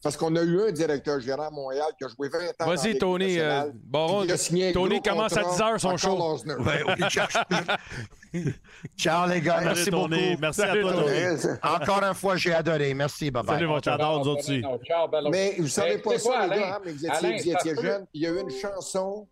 Parce 0.00 0.16
qu'on 0.16 0.34
a 0.34 0.42
eu 0.42 0.60
un 0.68 0.72
directeur 0.72 1.20
gérant 1.20 1.44
à 1.46 1.50
Montréal 1.50 1.86
qui 1.96 2.04
a 2.04 2.08
joué 2.08 2.28
20 2.28 2.38
ans. 2.60 2.66
Vas-y, 2.74 2.98
Tony. 2.98 3.38
euh, 3.38 3.70
Baron, 3.84 4.26
Tony 4.72 5.00
commence 5.00 5.36
à 5.36 5.42
contrat 5.44 5.54
10 5.54 5.62
heures 5.62 5.80
son 5.80 5.96
show. 5.96 6.38
Ouais, 6.44 6.82
oui, 6.88 7.08
ciao. 7.08 7.28
ciao, 8.96 9.28
les 9.28 9.40
gars. 9.40 9.60
Merci 9.60 9.90
Tony. 9.90 10.30
beaucoup. 10.30 10.40
Merci 10.40 10.62
à 10.62 10.76
toi, 10.76 10.92
Tony. 10.92 11.56
Encore 11.62 12.02
une 12.02 12.14
fois, 12.14 12.36
j'ai 12.36 12.52
adoré. 12.52 12.94
Merci. 12.94 13.30
Bye 13.30 13.44
bye. 13.44 13.54
Salut, 13.54 13.66
mon 13.68 13.80
t'adore, 13.80 14.18
nous 14.24 14.28
autres 14.32 14.40
aussi. 14.40 14.62
Mais 15.30 15.54
vous 15.58 15.68
savez 15.68 15.96
Mais 15.96 16.02
pas 16.02 16.18
ça, 16.18 16.28
quoi, 16.30 16.46
les 16.48 16.60
gars, 16.60 16.74
hein, 16.76 16.80
mais 16.84 16.92
vous 16.92 17.06
étiez, 17.06 17.10
Alain, 17.10 17.36
vous 17.36 17.48
étiez 17.50 17.74
jeunes. 17.80 18.06
Il 18.12 18.22
y 18.22 18.26
a 18.26 18.30
eu 18.30 18.40
une 18.40 18.50
chanson. 18.50 19.28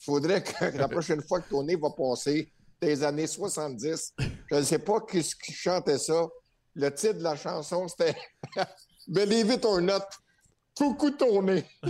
Il 0.00 0.04
faudrait 0.04 0.42
que 0.42 0.64
la 0.78 0.86
prochaine 0.88 1.20
fois 1.22 1.40
que 1.40 1.48
Tony 1.50 1.74
va 1.74 1.90
passer 1.90 2.52
des 2.80 3.02
années 3.02 3.26
70, 3.26 4.14
je 4.50 4.54
ne 4.54 4.62
sais 4.62 4.78
pas 4.78 5.00
qui, 5.00 5.22
qui 5.22 5.52
chantait 5.52 5.98
ça. 5.98 6.26
Le 6.74 6.94
titre 6.94 7.14
de 7.18 7.22
la 7.24 7.36
chanson, 7.36 7.88
c'était 7.88 8.14
Believe 9.08 9.50
it 9.52 9.64
or 9.64 9.80
not. 9.80 10.02
Coucou 10.76 11.10
Tony. 11.10 11.64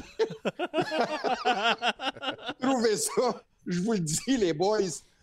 Trouvez 2.61 2.97
ça. 2.97 3.43
Je 3.67 3.81
vous 3.81 3.93
le 3.93 4.01
dis, 4.01 4.37
les 4.37 4.53
boys. 4.53 4.81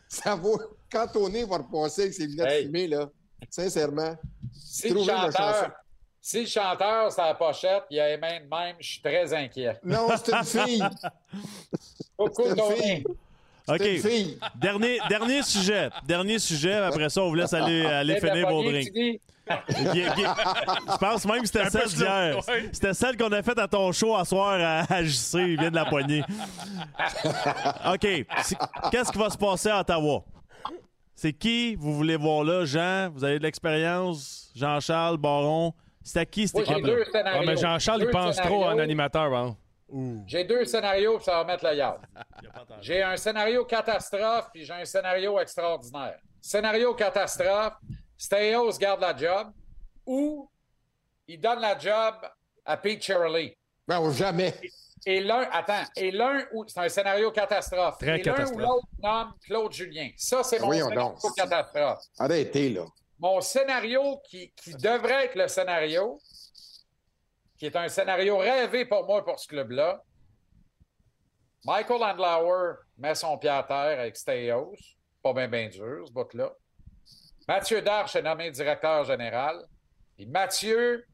Ça 0.08 0.36
vaut. 0.36 0.62
Quand 0.92 1.08
Tony 1.08 1.44
va 1.44 1.58
repasser 1.58 2.04
avec 2.04 2.14
ses 2.14 2.28
lunettes 2.28 2.48
Hey. 2.48 2.66
fumées, 2.66 2.88
là, 2.88 3.10
sincèrement, 3.50 4.16
Si 4.54 4.90
le 4.90 4.96
Trouvez 4.96 5.12
chanteur, 5.14 5.72
si 6.22 6.42
le 6.42 6.48
chanteur, 6.48 7.12
c'est 7.12 7.22
la 7.22 7.34
pochette, 7.34 7.84
il 7.90 8.00
a 8.00 8.10
les 8.10 8.18
mains 8.18 8.40
de 8.40 8.48
même, 8.48 8.76
je 8.80 8.88
suis 8.88 9.02
très 9.02 9.34
inquiet. 9.34 9.80
non, 9.84 10.08
c'est 10.24 10.34
une 10.34 10.44
fille. 10.44 10.84
Coucou, 12.18 12.44
fille. 12.76 13.04
OK. 13.68 13.78
C'est 13.80 13.96
une 13.96 14.02
fille. 14.02 14.40
Dernier, 14.56 15.00
dernier 15.10 15.42
sujet. 15.44 15.90
Dernier 16.06 16.40
sujet. 16.40 16.74
Après 16.74 17.10
ça, 17.10 17.22
on 17.24 17.30
vous 17.30 17.36
laisse 17.36 17.54
aller, 17.54 17.86
aller 17.86 18.20
Fais 18.20 18.22
de 18.22 18.28
la 18.28 18.34
finir 18.36 18.50
vos 18.50 18.64
drinks. 18.64 18.92
Je 19.48 20.98
pense 20.98 21.26
même 21.26 21.42
que 21.42 21.48
c'était 21.48 21.70
celle 21.70 21.88
d'hier. 21.90 22.38
Ouais. 22.48 22.70
C'était 22.72 22.94
celle 22.94 23.18
qu'on 23.18 23.32
a 23.32 23.42
faite 23.44 23.60
à 23.60 23.68
ton 23.68 23.92
show 23.92 24.16
à 24.16 24.26
soir 24.26 24.60
à, 24.60 24.92
à 24.94 25.04
JC. 25.04 25.36
Il 25.36 25.60
vient 25.60 25.70
de 25.72 25.76
la 25.76 25.86
poignée. 25.86 26.24
OK. 27.94 28.00
Qu'est-ce 28.92 29.12
qui 29.12 29.18
va 29.18 29.30
se 29.30 29.38
passer 29.38 29.70
à 29.70 29.80
Ottawa? 29.82 30.24
C'est 31.16 31.34
qui 31.34 31.76
vous 31.76 31.94
voulez 31.96 32.18
voir 32.18 32.44
là? 32.44 32.66
Jean, 32.66 33.10
vous 33.14 33.24
avez 33.24 33.38
de 33.40 33.44
l'expérience? 33.44 34.52
Jean-Charles, 34.56 35.18
Baron? 35.18 35.74
C'est 36.04 36.20
à 36.20 36.26
qui 36.26 36.48
cette 36.48 36.66
j'ai 36.66 36.72
équipe-là? 36.72 36.94
Ah, 37.02 37.12
scénarios. 37.12 37.46
mais 37.48 37.58
Jean-Charles, 37.58 38.02
il 38.04 38.10
pense 38.10 38.36
trop 38.38 38.58
en 38.58 38.60
scénarios. 38.62 38.80
animateur. 38.82 39.34
hein? 39.36 39.56
J'ai 40.26 40.44
deux 40.44 40.66
scénarios, 40.66 41.18
puis 41.18 41.26
ça 41.26 41.34
va 41.34 41.44
mettre 41.44 41.66
le 41.66 41.76
yard. 41.76 42.02
J'ai 42.82 43.04
un 43.04 43.16
scénario 43.18 43.66
catastrophe, 43.66 44.48
puis 44.54 44.66
j'ai 44.66 44.74
un 44.74 44.86
scénario 44.86 45.40
extraordinaire. 45.40 46.20
Scénario 46.42 46.94
catastrophe, 46.94 47.74
Steyos 48.18 48.78
garde 48.80 49.02
la 49.02 49.16
job 49.16 49.52
ou 50.06 50.50
il 51.28 51.40
donne 51.40 51.60
la 51.60 51.78
job 51.78 52.16
à 52.66 52.78
Pete 52.78 53.04
Shirley. 53.04 53.58
Non, 53.88 54.12
jamais. 54.12 54.54
Et 55.06 55.22
l'un, 55.22 55.48
attends, 55.52 55.84
et 55.96 56.10
l'un 56.12 56.46
ou 56.52 56.66
c'est 56.68 56.80
un 56.80 56.90
scénario 56.90 57.32
catastrophe. 57.32 57.98
Très 58.00 58.20
et 58.20 58.24
l'un 58.24 58.52
ou 58.52 58.58
l'autre 58.58 58.88
nomme 59.02 59.34
Claude 59.46 59.72
Julien. 59.72 60.10
Ça, 60.18 60.44
c'est 60.44 60.60
mon 60.60 60.72
scénario 60.72 60.96
donc. 60.96 61.36
catastrophe. 61.36 62.04
Arrêtez, 62.18 62.70
là. 62.70 62.86
Mon 63.20 63.40
scénario 63.40 64.20
qui, 64.28 64.52
qui 64.56 64.74
devrait 64.74 65.26
être 65.26 65.36
le 65.36 65.48
scénario, 65.48 66.20
qui 67.58 67.66
est 67.68 67.76
un 67.76 67.88
scénario 67.88 68.38
rêvé 68.38 68.86
pour 68.86 69.06
moi 69.06 69.24
pour 69.24 69.40
ce 69.40 69.48
club-là. 69.48 70.02
Michael 71.66 72.04
Andlauer 72.04 72.76
met 72.98 73.16
son 73.16 73.38
pied 73.38 73.50
à 73.50 73.64
terre 73.64 74.00
avec 74.00 74.16
Steyos. 74.16 74.76
Pas 75.24 75.34
bien, 75.34 75.48
bien 75.48 75.68
dur, 75.70 76.06
ce 76.08 76.12
bout-là. 76.14 76.52
Mathieu 77.48 77.82
Darche 77.82 78.16
est 78.16 78.22
nommé 78.22 78.52
directeur 78.52 79.04
général. 79.06 79.64
Et 80.18 80.26
Mathieu 80.26 81.06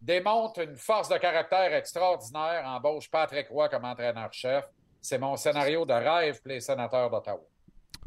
démontre 0.00 0.60
une 0.60 0.76
force 0.76 1.08
de 1.08 1.16
caractère 1.16 1.74
extraordinaire, 1.74 2.64
embauche 2.66 3.10
Patrick 3.10 3.48
Roy 3.48 3.68
comme 3.68 3.84
entraîneur-chef. 3.84 4.64
C'est 5.00 5.18
mon 5.18 5.36
scénario 5.36 5.84
de 5.84 5.92
rêve 5.92 6.40
pour 6.40 6.48
les 6.50 6.60
sénateurs 6.60 7.10
d'Ottawa. 7.10 7.40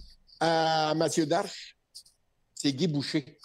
à 0.41 0.95
Mathieu 0.95 1.27
Darche? 1.27 1.77
C'est 2.61 2.73
Guy 2.73 2.89
Boucher. 2.89 3.39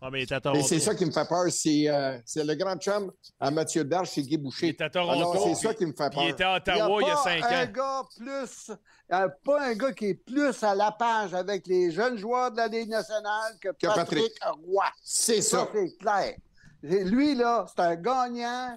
Ah, 0.00 0.10
mais 0.10 0.26
c'est 0.64 0.80
ça 0.80 0.92
qui 0.92 1.06
me 1.06 1.12
fait 1.12 1.28
peur. 1.28 1.44
C'est 1.48 1.88
euh, 1.88 2.18
le 2.34 2.54
grand 2.56 2.74
chum 2.76 3.12
à 3.38 3.52
Mathieu 3.52 3.84
Darche, 3.84 4.10
c'est 4.14 4.22
Guy 4.22 4.36
Boucher. 4.36 4.70
Il 4.70 4.76
c'est 4.76 5.54
ça 5.54 5.74
qui 5.74 5.86
me 5.86 5.92
fait 5.92 6.10
Puis 6.10 6.18
il 6.26 6.34
peur. 6.34 6.56
était 6.56 6.70
à 6.72 6.74
Il 6.74 6.78
y 6.78 6.80
a 6.80 6.86
Ottawa 6.88 7.02
il 7.02 7.06
y 7.06 7.10
a 7.10 7.14
pas 7.14 7.22
5 7.22 7.44
un 7.44 7.68
ans. 7.68 7.72
gars 7.72 8.02
plus, 8.16 8.70
euh, 9.12 9.28
pas 9.44 9.62
un 9.62 9.74
gars 9.74 9.92
qui 9.92 10.06
est 10.06 10.14
plus 10.14 10.60
à 10.64 10.74
la 10.74 10.90
page 10.90 11.34
avec 11.34 11.68
les 11.68 11.92
jeunes 11.92 12.18
joueurs 12.18 12.50
de 12.50 12.56
la 12.56 12.66
Ligue 12.66 12.88
nationale 12.90 13.52
que, 13.60 13.68
Que 13.68 13.86
Patrick, 13.94 14.32
Roy. 14.66 14.84
C'est 15.04 15.40
Ça, 15.40 15.58
ça. 15.58 15.68
c'est 15.72 15.96
clair. 15.96 16.34
Lui, 16.82 17.36
là, 17.36 17.64
c'est 17.68 17.80
un 17.82 17.94
gagnant. 17.94 18.76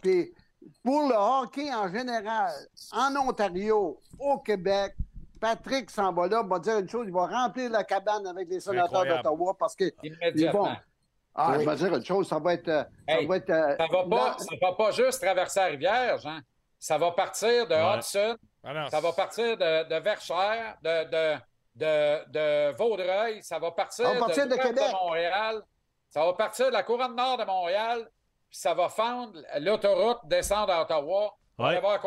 Puis 0.00 0.32
pour 0.82 1.06
le 1.06 1.14
hockey 1.14 1.70
en 1.70 1.92
général, 1.92 2.50
en 2.92 3.14
Ontario, 3.16 4.00
au 4.18 4.38
Québec, 4.38 4.94
Patrick 5.40 5.90
s'en 5.90 6.12
va 6.12 6.26
là, 6.28 6.42
va 6.42 6.58
dire 6.58 6.78
une 6.78 6.88
chose, 6.88 7.06
il 7.06 7.12
va 7.12 7.26
remplir 7.26 7.70
la 7.70 7.84
cabane 7.84 8.26
avec 8.26 8.48
les 8.48 8.60
sénateurs 8.60 9.04
d'Ottawa 9.16 9.54
parce 9.58 9.74
que 9.74 9.84
ils 10.02 10.50
vont. 10.50 10.68
Ah, 11.34 11.52
Oui. 11.56 11.64
je 11.64 11.70
vais 11.70 11.76
dire 11.76 11.94
une 11.94 12.04
chose, 12.04 12.28
ça 12.28 12.38
va 12.40 12.54
être. 12.54 12.68
euh, 12.68 12.82
ça 13.08 13.14
Hey, 13.20 13.26
va 13.26 13.36
être. 13.36 13.50
euh, 13.50 13.76
Ça 13.76 13.86
va 13.90 14.04
pas, 14.08 14.38
ça 14.38 14.54
va 14.60 14.72
pas 14.72 14.90
juste 14.90 15.22
traverser 15.22 15.60
la 15.60 15.66
rivière, 15.66 16.18
Jean. 16.18 16.40
ça 16.78 16.98
va 16.98 17.12
partir 17.12 17.66
de 17.68 17.74
Ouais. 17.74 17.98
Hudson, 17.98 18.36
Ah 18.64 18.86
ça 18.90 19.00
va 19.00 19.12
partir 19.12 19.56
de, 19.56 19.88
de 19.88 19.94
Verchères, 20.00 20.76
de, 20.82 21.04
de, 21.04 21.38
de, 21.76 22.30
de 22.30 22.76
Vaudreuil, 22.76 23.40
ça 23.42 23.58
va 23.60 23.70
partir, 23.70 24.04
Ça 24.06 24.14
va 24.14 24.18
partir 24.18 24.48
de 24.48 24.56
Québec. 24.56 24.84
Montréal, 25.00 25.62
ça 26.08 26.24
va 26.24 26.32
partir 26.32 26.66
de 26.66 26.72
la 26.72 26.82
couronne 26.82 27.14
nord 27.14 27.36
de 27.36 27.44
Montréal, 27.44 28.08
puis 28.50 28.58
ça 28.58 28.74
va 28.74 28.88
fendre 28.88 29.38
l'autoroute, 29.60 30.18
descendre 30.24 30.72
à 30.72 30.82
Ottawa. 30.82 31.34
On 31.58 31.64
va. 31.64 31.98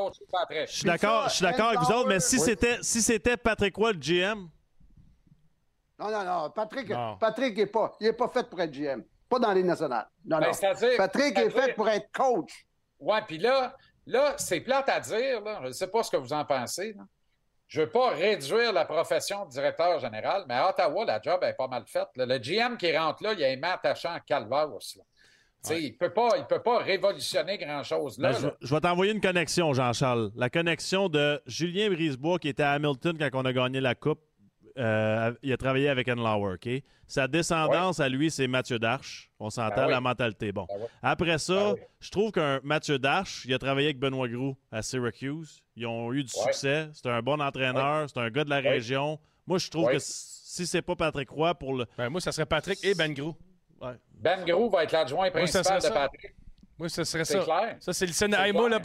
Je 0.65 0.71
suis 0.71 0.85
d'accord, 0.85 1.29
je 1.29 1.33
suis 1.35 1.43
d'accord 1.43 1.67
avec 1.67 1.79
vous 1.81 1.91
autres, 1.91 2.07
mais 2.07 2.19
si 2.19 2.39
c'était 2.39 2.77
si 2.81 3.01
c'était 3.01 3.35
Patrick 3.37 3.75
Roy, 3.75 3.91
le 3.93 3.99
GM, 3.99 4.47
Non, 5.99 6.09
non, 6.09 6.23
non. 6.23 6.49
Patrick, 6.51 6.89
Non. 6.89 7.17
Patrick 7.17 7.57
n'est 7.57 7.65
pas, 7.67 7.91
il 7.99 8.07
est 8.07 8.13
pas 8.13 8.27
fait 8.29 8.49
pour 8.49 8.59
être 8.61 8.71
GM. 8.71 9.03
Pas 9.29 9.39
dans 9.39 9.51
les 9.53 9.63
nationales. 9.63 10.07
Non, 10.25 10.39
Ben, 10.39 10.47
non. 10.47 10.97
Patrick 10.97 11.37
est 11.37 11.49
fait 11.49 11.73
pour 11.73 11.87
être 11.89 12.09
coach. 12.11 12.65
Ouais, 12.99 13.21
puis 13.27 13.37
là, 13.37 13.75
là 14.05 14.33
c'est 14.37 14.61
plate 14.61 14.89
à 14.89 14.99
dire. 14.99 15.41
Là. 15.41 15.59
Je 15.61 15.67
ne 15.67 15.71
sais 15.73 15.87
pas 15.87 16.03
ce 16.03 16.11
que 16.11 16.17
vous 16.17 16.33
en 16.33 16.43
pensez. 16.45 16.93
là. 16.93 17.03
Je 17.67 17.79
ne 17.81 17.85
veux 17.85 17.91
pas 17.91 18.09
réduire 18.09 18.73
la 18.73 18.83
profession 18.85 19.45
de 19.45 19.49
directeur 19.51 19.97
général, 19.99 20.43
mais 20.47 20.55
à 20.55 20.69
Ottawa, 20.69 21.05
la 21.05 21.21
job 21.21 21.41
est 21.43 21.53
pas 21.53 21.67
mal 21.69 21.83
faite. 21.87 22.09
là. 22.15 22.25
Le 22.25 22.37
GM 22.37 22.75
qui 22.77 22.95
rentre 22.97 23.23
là, 23.23 23.33
il 23.33 23.43
a 23.43 23.47
un 23.47 23.57
main 23.57 23.71
attachant 23.73 24.11
à 24.13 24.19
calvaire 24.19 24.73
aussi. 24.73 24.97
là. 24.97 25.03
Tu 25.63 25.69
sais, 25.69 25.81
Il 25.83 25.91
ne 25.91 25.97
peut, 25.97 26.11
pas- 26.11 26.37
il 26.37 26.45
peut 26.45 26.61
pas 26.61 26.79
révolutionner 26.79 27.57
grand-chose 27.57 28.17
là. 28.17 28.31
Ben, 28.31 28.37
je, 28.39 28.47
là. 28.47 28.53
je 28.61 28.73
vais 28.73 28.81
t'envoyer 28.81 29.11
une 29.11 29.21
connexion, 29.21 29.73
Jean-Charles. 29.73 30.31
La 30.35 30.49
connexion 30.49 31.07
de 31.07 31.39
Julien 31.45 31.89
Brisebois 31.89 32.39
qui 32.39 32.47
était 32.49 32.63
à 32.63 32.71
Hamilton 32.71 33.15
quand 33.19 33.29
on 33.33 33.45
a 33.45 33.53
gagné 33.53 33.79
la 33.79 33.93
Coupe. 33.95 34.21
Euh, 34.77 35.33
il 35.43 35.51
a 35.51 35.57
travaillé 35.57 35.89
avec 35.89 36.07
Enlauer, 36.07 36.53
OK? 36.55 36.69
Sa 37.05 37.27
descendance 37.27 37.99
à 37.99 38.07
lui, 38.07 38.31
c'est 38.31 38.47
Mathieu 38.47 38.79
Darche. 38.79 39.29
On 39.37 39.49
s'entend 39.49 39.75
Ben 39.75 39.85
oui. 39.87 39.91
la 39.91 39.99
mentalité. 40.01 40.53
Bon. 40.53 40.65
Ben 40.69 40.75
oui. 40.79 40.85
Après 41.03 41.37
ça, 41.39 41.53
Ben 41.55 41.73
oui. 41.73 41.79
je 41.99 42.09
trouve 42.09 42.31
qu'un 42.31 42.61
Mathieu 42.63 42.97
Darche, 42.97 43.43
il 43.45 43.53
a 43.53 43.59
travaillé 43.59 43.87
avec 43.87 43.99
Benoît 43.99 44.29
Groux 44.29 44.55
à 44.71 44.81
Syracuse. 44.81 45.61
Ils 45.75 45.85
ont 45.85 46.13
eu 46.13 46.23
du 46.23 46.31
Ouais. 46.37 46.43
succès. 46.53 46.87
C'est 46.93 47.07
un 47.09 47.21
bon 47.21 47.41
entraîneur. 47.41 48.07
C'est 48.09 48.19
un 48.19 48.29
gars 48.29 48.45
de 48.45 48.49
la 48.49 48.61
région. 48.61 49.19
Moi, 49.45 49.57
je 49.57 49.69
trouve 49.69 49.87
Ouais. 49.87 49.93
que 49.95 49.99
si 49.99 50.65
c'est 50.65 50.81
pas 50.81 50.95
Patrick 50.95 51.29
Roy 51.29 51.53
pour 51.53 51.73
le. 51.75 51.85
Ben, 51.97 52.09
moi, 52.09 52.21
ça 52.21 52.31
serait 52.31 52.45
Patrick 52.45 52.79
et 52.83 52.95
Ben 52.95 53.13
Grou. 53.13 53.35
Ouais. 53.81 53.93
Ben 54.19 54.45
Grou 54.45 54.69
va 54.69 54.83
être 54.83 54.91
l'adjoint 54.91 55.31
principal 55.31 55.63
de 55.63 55.67
serait 55.67 55.81
ça. 55.81 55.91
Patrick. 55.91 56.33
Moi, 56.77 56.89
ce 56.89 57.03
serait 57.03 57.25
C'est 57.25 57.37
ça. 57.39 57.43
clair. 57.43 57.75
Ça, 57.79 57.93
c'est 57.93 58.05
le 58.05 58.13
scénario. 58.13 58.67
Hey, 58.67 58.79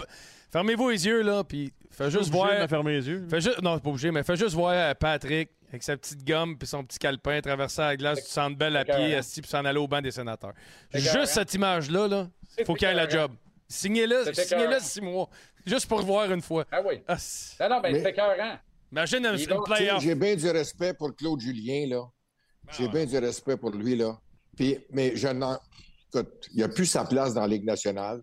fermez-vous 0.50 0.90
les 0.90 1.06
yeux, 1.06 1.22
là, 1.22 1.44
puis 1.44 1.72
fais 1.90 2.10
juste 2.10 2.26
de 2.30 2.32
voir. 2.32 2.52
me 2.60 2.66
fermer 2.66 2.92
les 2.92 3.08
yeux. 3.08 3.26
Fais 3.28 3.40
juste, 3.40 3.60
non, 3.62 3.74
c'est 3.74 3.82
pas 3.82 3.90
obligé, 3.90 4.10
mais 4.10 4.22
fais 4.22 4.36
juste 4.36 4.54
voir 4.54 4.72
euh, 4.72 4.94
Patrick 4.94 5.50
avec 5.68 5.82
sa 5.82 5.96
petite 5.96 6.24
gomme 6.26 6.56
puis 6.56 6.66
son 6.66 6.84
petit 6.84 6.98
calepin 6.98 7.40
traverser 7.40 7.82
la 7.82 7.96
glace 7.96 8.22
du 8.22 8.30
centre 8.30 8.56
belle 8.56 8.76
à 8.76 8.84
pied, 8.84 9.14
assis 9.16 9.40
puis 9.40 9.50
s'en 9.50 9.64
aller 9.64 9.78
au 9.78 9.88
banc 9.88 10.00
des 10.00 10.10
sénateurs. 10.10 10.52
Juste 10.92 11.26
cette 11.26 11.52
image-là, 11.54 12.06
là, 12.08 12.28
faut 12.64 12.74
qu'il 12.74 12.88
ait 12.88 12.94
la 12.94 13.08
job. 13.08 13.32
Signez-le, 13.68 14.24
C'est 14.24 14.34
signez-le 14.46 14.78
six 14.80 15.00
mois. 15.00 15.28
Juste 15.66 15.86
pour 15.88 16.00
voir 16.02 16.30
une 16.30 16.40
fois. 16.42 16.64
Ah 16.70 16.80
oui. 16.84 17.02
Ah, 17.08 17.16
Non, 17.60 17.68
non, 17.68 17.80
mais, 17.82 17.92
Mais- 17.92 18.02
c'est 18.02 18.10
écœurant. 18.10 18.58
Imagine 18.92 19.36
sais, 19.36 19.46
playoff. 19.64 20.02
J'ai 20.02 20.14
bien 20.14 20.36
du 20.36 20.48
respect 20.48 20.94
pour 20.94 21.14
Claude 21.16 21.40
Julien, 21.40 21.86
là. 21.88 22.04
J'ai 22.70 22.88
bien 22.88 23.04
du 23.04 23.18
respect 23.18 23.56
pour 23.56 23.70
lui, 23.70 23.96
là. 23.96 24.16
Puis, 24.56 24.78
mais 24.90 25.14
je 25.16 25.28
n'en. 25.28 25.58
Écoute, 26.12 26.48
il 26.54 26.60
n'a 26.60 26.68
plus 26.68 26.86
sa 26.86 27.04
place 27.04 27.34
dans 27.34 27.42
la 27.42 27.48
Ligue 27.48 27.64
nationale. 27.64 28.22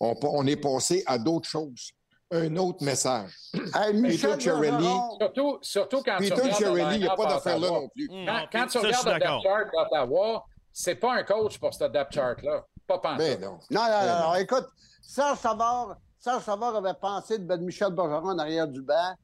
On, 0.00 0.14
on 0.22 0.46
est 0.46 0.56
passé 0.56 1.02
à 1.06 1.18
d'autres 1.18 1.48
choses. 1.48 1.90
Un 2.32 2.56
autre 2.56 2.84
message. 2.84 3.32
Hey, 3.74 3.94
Michel 3.94 4.32
Peter 4.32 4.42
Chiarelli. 4.50 4.88
Surtout, 5.18 5.58
surtout 5.62 6.02
quand 6.02 6.18
tu 6.18 6.24
Peter 6.24 6.34
regardes 6.34 6.48
le 6.48 6.56
Chiarelli, 6.56 6.96
il 6.96 7.00
n'y 7.02 7.08
a 7.08 7.16
pas 7.16 7.26
d'affaire 7.26 7.58
là 7.58 7.68
non 7.68 7.88
plus. 7.88 8.08
Quand, 8.52 8.66
tu 8.66 8.78
regardes 8.78 9.06
le 9.06 9.12
depth 9.14 9.42
chart 9.42 9.66
d'Ottawa, 9.72 10.44
c'est 10.72 10.94
pas 10.94 11.14
un 11.14 11.22
coach 11.24 11.58
pour 11.58 11.74
ce 11.74 11.84
depth 11.84 12.12
chart-là. 12.12 12.64
Pas. 12.86 13.16
Ben 13.16 13.40
non. 13.40 13.58
Non, 13.70 13.82
non, 13.82 13.86
Ben 13.88 14.06
non, 14.06 14.20
non. 14.20 14.28
non. 14.30 14.34
Écoute, 14.36 14.66
Serge 15.02 15.38
Savard, 15.38 15.96
Serge 16.18 16.42
Savard 16.44 16.76
avait 16.76 16.98
pensé 17.00 17.38
de 17.38 17.44
mettre 17.44 17.62
Michel 17.62 17.92
Bergeron 17.92 18.30
en 18.30 18.38
arrière 18.38 18.66
du 18.66 18.82
banc 18.82 19.14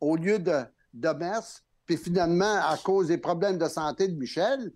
au 0.00 0.16
lieu 0.16 0.38
de, 0.38 0.60
de 0.92 1.08
Mers. 1.10 1.42
Puis 1.86 1.96
finalement, 1.96 2.60
à 2.62 2.76
cause 2.76 3.08
des 3.08 3.18
problèmes 3.18 3.56
de 3.56 3.66
santé 3.66 4.08
de 4.08 4.16
Michel, 4.18 4.70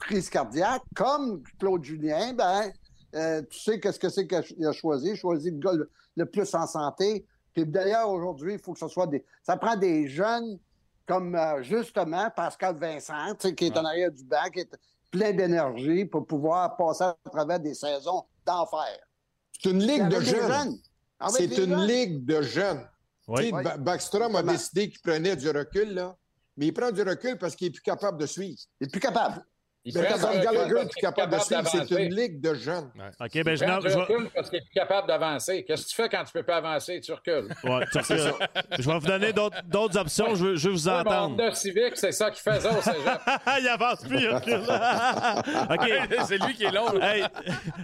crise 0.00 0.28
cardiaque, 0.30 0.82
comme 0.94 1.42
Claude 1.58 1.84
Julien, 1.84 2.32
ben, 2.32 2.72
euh, 3.14 3.42
tu 3.50 3.58
sais 3.60 3.78
qu'est-ce 3.78 3.98
que 3.98 4.08
c'est 4.08 4.26
qu'il 4.26 4.66
a 4.66 4.72
choisi. 4.72 5.08
Il 5.08 5.12
a 5.12 5.16
choisi 5.16 5.50
le 5.50 5.58
gars 5.58 5.72
le, 5.72 5.90
le 6.16 6.26
plus 6.26 6.52
en 6.54 6.66
santé. 6.66 7.26
Puis 7.52 7.66
d'ailleurs, 7.66 8.08
aujourd'hui, 8.08 8.54
il 8.54 8.58
faut 8.58 8.72
que 8.72 8.78
ce 8.78 8.88
soit 8.88 9.06
des. 9.06 9.24
Ça 9.42 9.56
prend 9.56 9.76
des 9.76 10.08
jeunes 10.08 10.58
comme 11.06 11.34
euh, 11.34 11.62
justement 11.62 12.30
Pascal 12.34 12.76
Vincent, 12.76 13.34
tu 13.38 13.48
sais, 13.48 13.54
qui 13.54 13.66
est 13.66 13.76
en 13.76 13.84
arrière 13.84 14.12
du 14.12 14.24
banc, 14.24 14.48
qui 14.52 14.60
est 14.60 14.76
plein 15.10 15.32
d'énergie 15.32 16.04
pour 16.04 16.24
pouvoir 16.26 16.76
passer 16.76 17.04
à 17.04 17.16
travers 17.30 17.58
des 17.58 17.74
saisons 17.74 18.24
d'enfer. 18.46 18.98
C'est 19.60 19.70
une 19.70 19.82
ligue 19.82 20.08
de 20.08 20.20
jeunes. 20.20 20.78
C'est 21.30 21.44
une 21.46 21.70
jeunes. 21.70 21.86
ligue 21.86 22.24
de 22.24 22.42
jeunes. 22.42 22.86
Oui. 23.26 23.50
Oui. 23.52 23.62
Ba- 23.62 23.76
Backstrom 23.76 24.34
a 24.36 24.42
décidé 24.42 24.88
qu'il 24.88 25.00
prenait 25.00 25.36
du 25.36 25.48
recul, 25.50 25.94
là. 25.94 26.16
Mais 26.56 26.66
il 26.66 26.72
prend 26.72 26.90
du 26.90 27.02
recul 27.02 27.36
parce 27.38 27.56
qu'il 27.56 27.68
est 27.68 27.70
plus 27.70 27.82
capable 27.82 28.18
de 28.18 28.26
suivre. 28.26 28.58
Il 28.80 28.86
est 28.86 28.90
plus 28.90 29.00
capable. 29.00 29.44
Il 29.82 29.94
Gallagher 29.94 30.82
est 30.82 31.00
capable 31.00 31.32
de 31.32 31.38
suivre, 31.38 31.66
c'est 31.66 31.90
une 31.90 32.14
ligue 32.14 32.40
de 32.40 32.52
jeunes. 32.52 32.90
OK, 33.18 33.42
ben 33.42 33.56
je, 33.56 33.64
parce 34.34 34.50
qu'il 34.50 34.58
est 34.58 34.62
plus 34.62 34.74
capable 34.74 35.08
d'avancer. 35.08 35.64
Qu'est-ce 35.64 35.84
que 35.84 35.88
tu 35.88 35.94
fais 35.94 36.08
quand 36.10 36.22
tu 36.24 36.32
peux 36.32 36.42
pas 36.42 36.56
avancer? 36.56 37.00
Tu 37.00 37.12
recules. 37.12 37.48
Ouais, 37.64 37.86
tu 37.90 37.98
recules. 37.98 38.34
Je 38.78 38.90
vais 38.90 38.98
vous 38.98 39.06
donner 39.06 39.32
d'autres 39.32 39.56
d'autres 39.64 39.98
options. 39.98 40.34
Je 40.34 40.44
veux, 40.44 40.56
je 40.56 40.68
veux 40.68 40.74
vous 40.74 40.86
Ouais, 40.88 40.94
entendre. 40.94 41.32
Honda 41.32 41.54
Civic, 41.54 41.96
c'est 41.96 42.12
ça 42.12 42.30
qu'il 42.30 42.42
faisait 42.42 42.68
au 42.68 42.82
cégep. 42.82 43.20
il 43.60 43.68
avance 43.68 44.00
plus, 44.00 44.20
il 44.20 44.28
recule. 44.28 44.60
OK. 45.70 46.24
c'est 46.26 46.38
lui 46.46 46.54
qui 46.54 46.64
est 46.64 46.72
long. 46.72 47.00
Hey, 47.00 47.24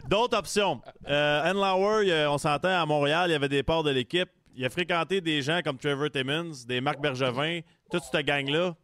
d'autres 0.08 0.36
options. 0.36 0.82
Euh, 1.08 1.52
euh, 1.54 2.26
on 2.28 2.36
s'entend, 2.38 2.82
à 2.82 2.84
Montréal, 2.84 3.30
il 3.30 3.32
y 3.32 3.36
avait 3.36 3.48
des 3.48 3.62
parts 3.62 3.82
de 3.82 3.90
l'équipe. 3.90 4.28
Il 4.54 4.64
a 4.64 4.70
fréquenté 4.70 5.22
des 5.22 5.40
gens 5.40 5.60
comme 5.64 5.78
Trevor 5.78 6.10
Timmons, 6.10 6.52
des 6.66 6.80
Marc 6.80 7.00
Bergevin, 7.00 7.60
toute 7.90 8.02
cette 8.02 8.26
gang-là. 8.26 8.74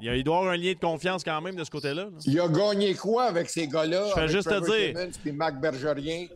Il, 0.00 0.12
y 0.16 0.22
doit 0.24 0.38
avoir 0.38 0.52
un 0.52 0.56
lien 0.56 0.72
de 0.72 0.78
confiance 0.78 1.22
quand 1.22 1.40
même 1.40 1.54
de 1.54 1.62
ce 1.64 1.70
côté-là. 1.70 2.04
là. 2.04 2.10
Il 2.24 2.40
a 2.40 2.48
gagné 2.48 2.94
quoi 2.94 3.24
avec 3.24 3.48
ces 3.50 3.68
gars-là? 3.68 4.06
Je 4.08 4.14
fais 4.14 4.28
juste 4.28 4.48
te 4.48 4.54
Trevor 4.54 4.74
dire. 4.76 4.94
Timmons 4.96 5.10
puis 5.22 5.32
Marc 5.32 5.54
Bergerien? 5.60 6.26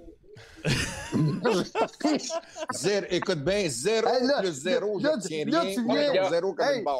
Zéro- 2.72 3.06
écoute 3.10 3.38
bien, 3.44 3.68
zéro 3.68 4.08
Hey, 4.08 4.26
là, 4.26 4.40
plus 4.40 4.52
zéro, 4.52 4.98
là, 4.98 5.12
je 5.22 5.28
tiens 5.28 5.44
là, 5.46 5.60
rien. 5.60 5.74
tu 5.74 5.84
viens- 5.84 6.24
je 6.24 6.30
zéro 6.30 6.54
comme 6.54 6.66
Hey. 6.68 6.78
une 6.78 6.84
barre. 6.84 6.98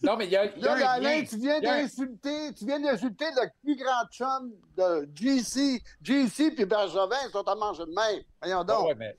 Non, 0.00 0.16
mais 0.16 0.26
il 0.26 0.30
y 0.30 0.36
a, 0.36 0.44
y 0.44 0.48
a 0.48 0.58
Là, 0.58 0.74
un 0.74 0.94
Alain, 0.94 1.24
tu 1.24 1.38
viens 1.38 1.58
y 1.58 1.60
d'insulter, 1.62 2.54
tu 2.56 2.64
viens 2.66 2.78
d'insulter 2.78 3.24
le 3.34 3.48
plus 3.64 3.76
grand 3.76 4.04
chum 4.12 4.52
de 4.76 5.08
JC. 5.14 5.82
JC 6.00 6.54
puis 6.54 6.64
Bergevin 6.66 7.16
ils 7.26 7.32
sont 7.32 7.42
à 7.42 7.54
manger 7.56 7.82
de 7.84 7.88
même. 7.94 8.22
Voyons 8.40 8.60
Ah 8.60 8.64
donc. 8.64 8.86
ouais, 8.88 8.94
mais. 8.96 9.16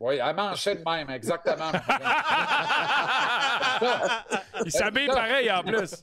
Oui, 0.00 0.18
à 0.20 0.32
manger 0.32 0.74
de 0.74 0.82
même, 0.84 1.08
exactement. 1.10 1.70
Il 4.64 4.70
s'habille 4.72 5.06
pareil 5.06 5.50
en 5.50 5.62
plus. 5.62 6.00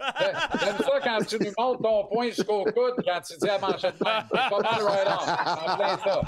J'aime 0.60 0.78
ça 0.78 1.00
quand 1.04 1.20
tu 1.28 1.38
nous 1.40 1.52
montres 1.58 1.82
ton 1.82 2.06
point 2.08 2.28
jusqu'au 2.30 2.64
coude 2.64 2.96
quand 3.06 3.22
tu 3.22 3.36
dis 3.38 3.50
à 3.50 3.58
manger 3.60 3.92
de 3.92 4.04
même. 4.04 4.24
C'est 4.32 4.50
pas 4.50 4.60
mal 4.60 4.84
right 4.84 5.08
on. 5.08 5.72
En 5.72 5.78
plein 5.78 5.98
ça. 5.98 6.22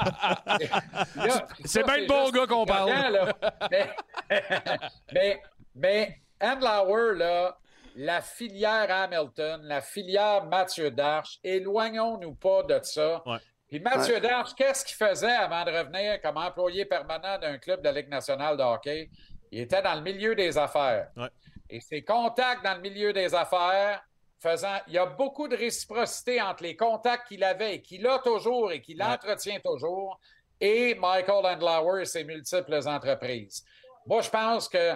Là, 1.26 1.48
C'est 1.66 1.84
bien 1.86 1.98
le 1.98 2.08
bon 2.08 2.30
gars 2.32 2.48
qu'on 2.48 2.66
parle. 2.66 2.90
là. 2.90 3.34
Mais, 3.72 3.90
mais, 5.14 5.42
mais 5.76 6.18
Andlauer, 6.42 7.16
là, 7.18 7.58
la 7.96 8.22
filière 8.22 8.88
Hamilton, 8.90 9.62
la 9.64 9.82
filière 9.82 10.46
Mathieu 10.46 10.90
Darche, 10.92 11.40
éloignons-nous 11.44 12.36
pas 12.36 12.64
de 12.64 12.80
ça. 12.84 13.22
Ouais. 13.26 13.38
Puis 13.74 13.82
Mathieu 13.82 14.20
Darche, 14.20 14.54
qu'est-ce 14.54 14.86
qu'il 14.86 14.96
faisait 14.96 15.32
avant 15.34 15.66
de 15.66 15.72
revenir 15.72 16.22
comme 16.22 16.38
employé 16.38 16.86
permanent 16.86 17.40
d'un 17.40 17.58
club 17.58 17.80
de 17.80 17.86
la 17.86 17.92
Ligue 17.94 18.08
nationale 18.10 18.56
de 18.56 18.62
hockey? 18.62 19.10
Il 19.52 19.62
était 19.62 19.82
dans 19.82 19.96
le 19.96 20.02
milieu 20.02 20.36
des 20.36 20.60
affaires. 20.60 21.10
Ouais. 21.18 21.30
Et 21.72 21.80
ses 21.82 22.04
contacts 22.04 22.64
dans 22.64 22.76
le 22.76 22.82
milieu 22.82 23.14
des 23.14 23.34
affaires 23.34 24.04
faisant. 24.40 24.78
Il 24.86 24.94
y 24.94 25.00
a 25.00 25.08
beaucoup 25.08 25.48
de 25.48 25.56
réciprocité 25.58 26.40
entre 26.40 26.62
les 26.62 26.76
contacts 26.76 27.28
qu'il 27.28 27.44
avait 27.44 27.76
et 27.78 27.82
qu'il 27.82 28.06
a 28.06 28.20
toujours 28.20 28.72
et 28.72 28.80
qu'il 28.80 29.02
Ouais. 29.02 29.08
entretient 29.10 29.60
toujours 29.60 30.20
et 30.62 30.94
Michael 30.94 31.44
Andlauer 31.44 32.04
et 32.04 32.06
ses 32.06 32.24
multiples 32.24 32.76
entreprises. 32.88 33.64
Moi, 34.06 34.22
je 34.22 34.30
pense 34.30 34.70
que 34.70 34.94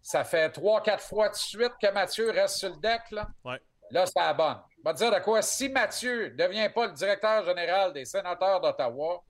ça 0.00 0.22
fait 0.22 0.50
trois, 0.50 0.80
quatre 0.80 1.02
fois 1.02 1.28
de 1.28 1.34
suite 1.34 1.72
que 1.82 1.90
Mathieu 1.90 2.30
reste 2.30 2.58
sur 2.58 2.68
le 2.68 2.76
deck. 2.80 3.00
Là, 3.10 3.26
Ouais. 3.44 3.58
là 3.90 4.06
c'est 4.06 4.14
la 4.20 4.32
bonne. 4.32 4.60
Je 4.84 4.88
vais 4.88 4.94
te 4.94 4.98
dire 4.98 5.12
de 5.14 5.20
quoi? 5.24 5.42
Si 5.42 5.68
Mathieu 5.68 6.30
ne 6.30 6.36
devient 6.46 6.68
pas 6.74 6.86
le 6.88 6.92
directeur 6.92 7.44
général 7.44 7.92
des 7.92 8.04
sénateurs 8.04 8.60
d'Ottawa, 8.60 9.22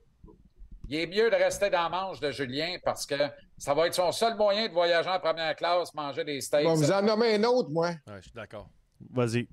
il 0.88 0.96
est 0.98 1.06
mieux 1.06 1.30
de 1.30 1.36
rester 1.36 1.68
dans 1.70 1.82
la 1.82 1.88
manche 1.88 2.20
de 2.20 2.30
Julien 2.30 2.76
parce 2.84 3.04
que 3.06 3.14
ça 3.58 3.74
va 3.74 3.86
être 3.86 3.94
son 3.94 4.10
seul 4.12 4.34
moyen 4.36 4.68
de 4.68 4.72
voyager 4.72 5.08
en 5.10 5.20
première 5.20 5.54
classe, 5.54 5.92
manger 5.94 6.24
des 6.24 6.40
steaks. 6.40 6.64
Bon, 6.64 6.74
vous 6.74 6.90
en 6.90 7.02
nommez 7.02 7.34
un 7.34 7.44
autre, 7.44 7.70
moi. 7.70 7.88
Ouais, 7.88 8.16
je 8.16 8.22
suis 8.22 8.32
d'accord. 8.34 8.68
Vas-y. 9.10 9.46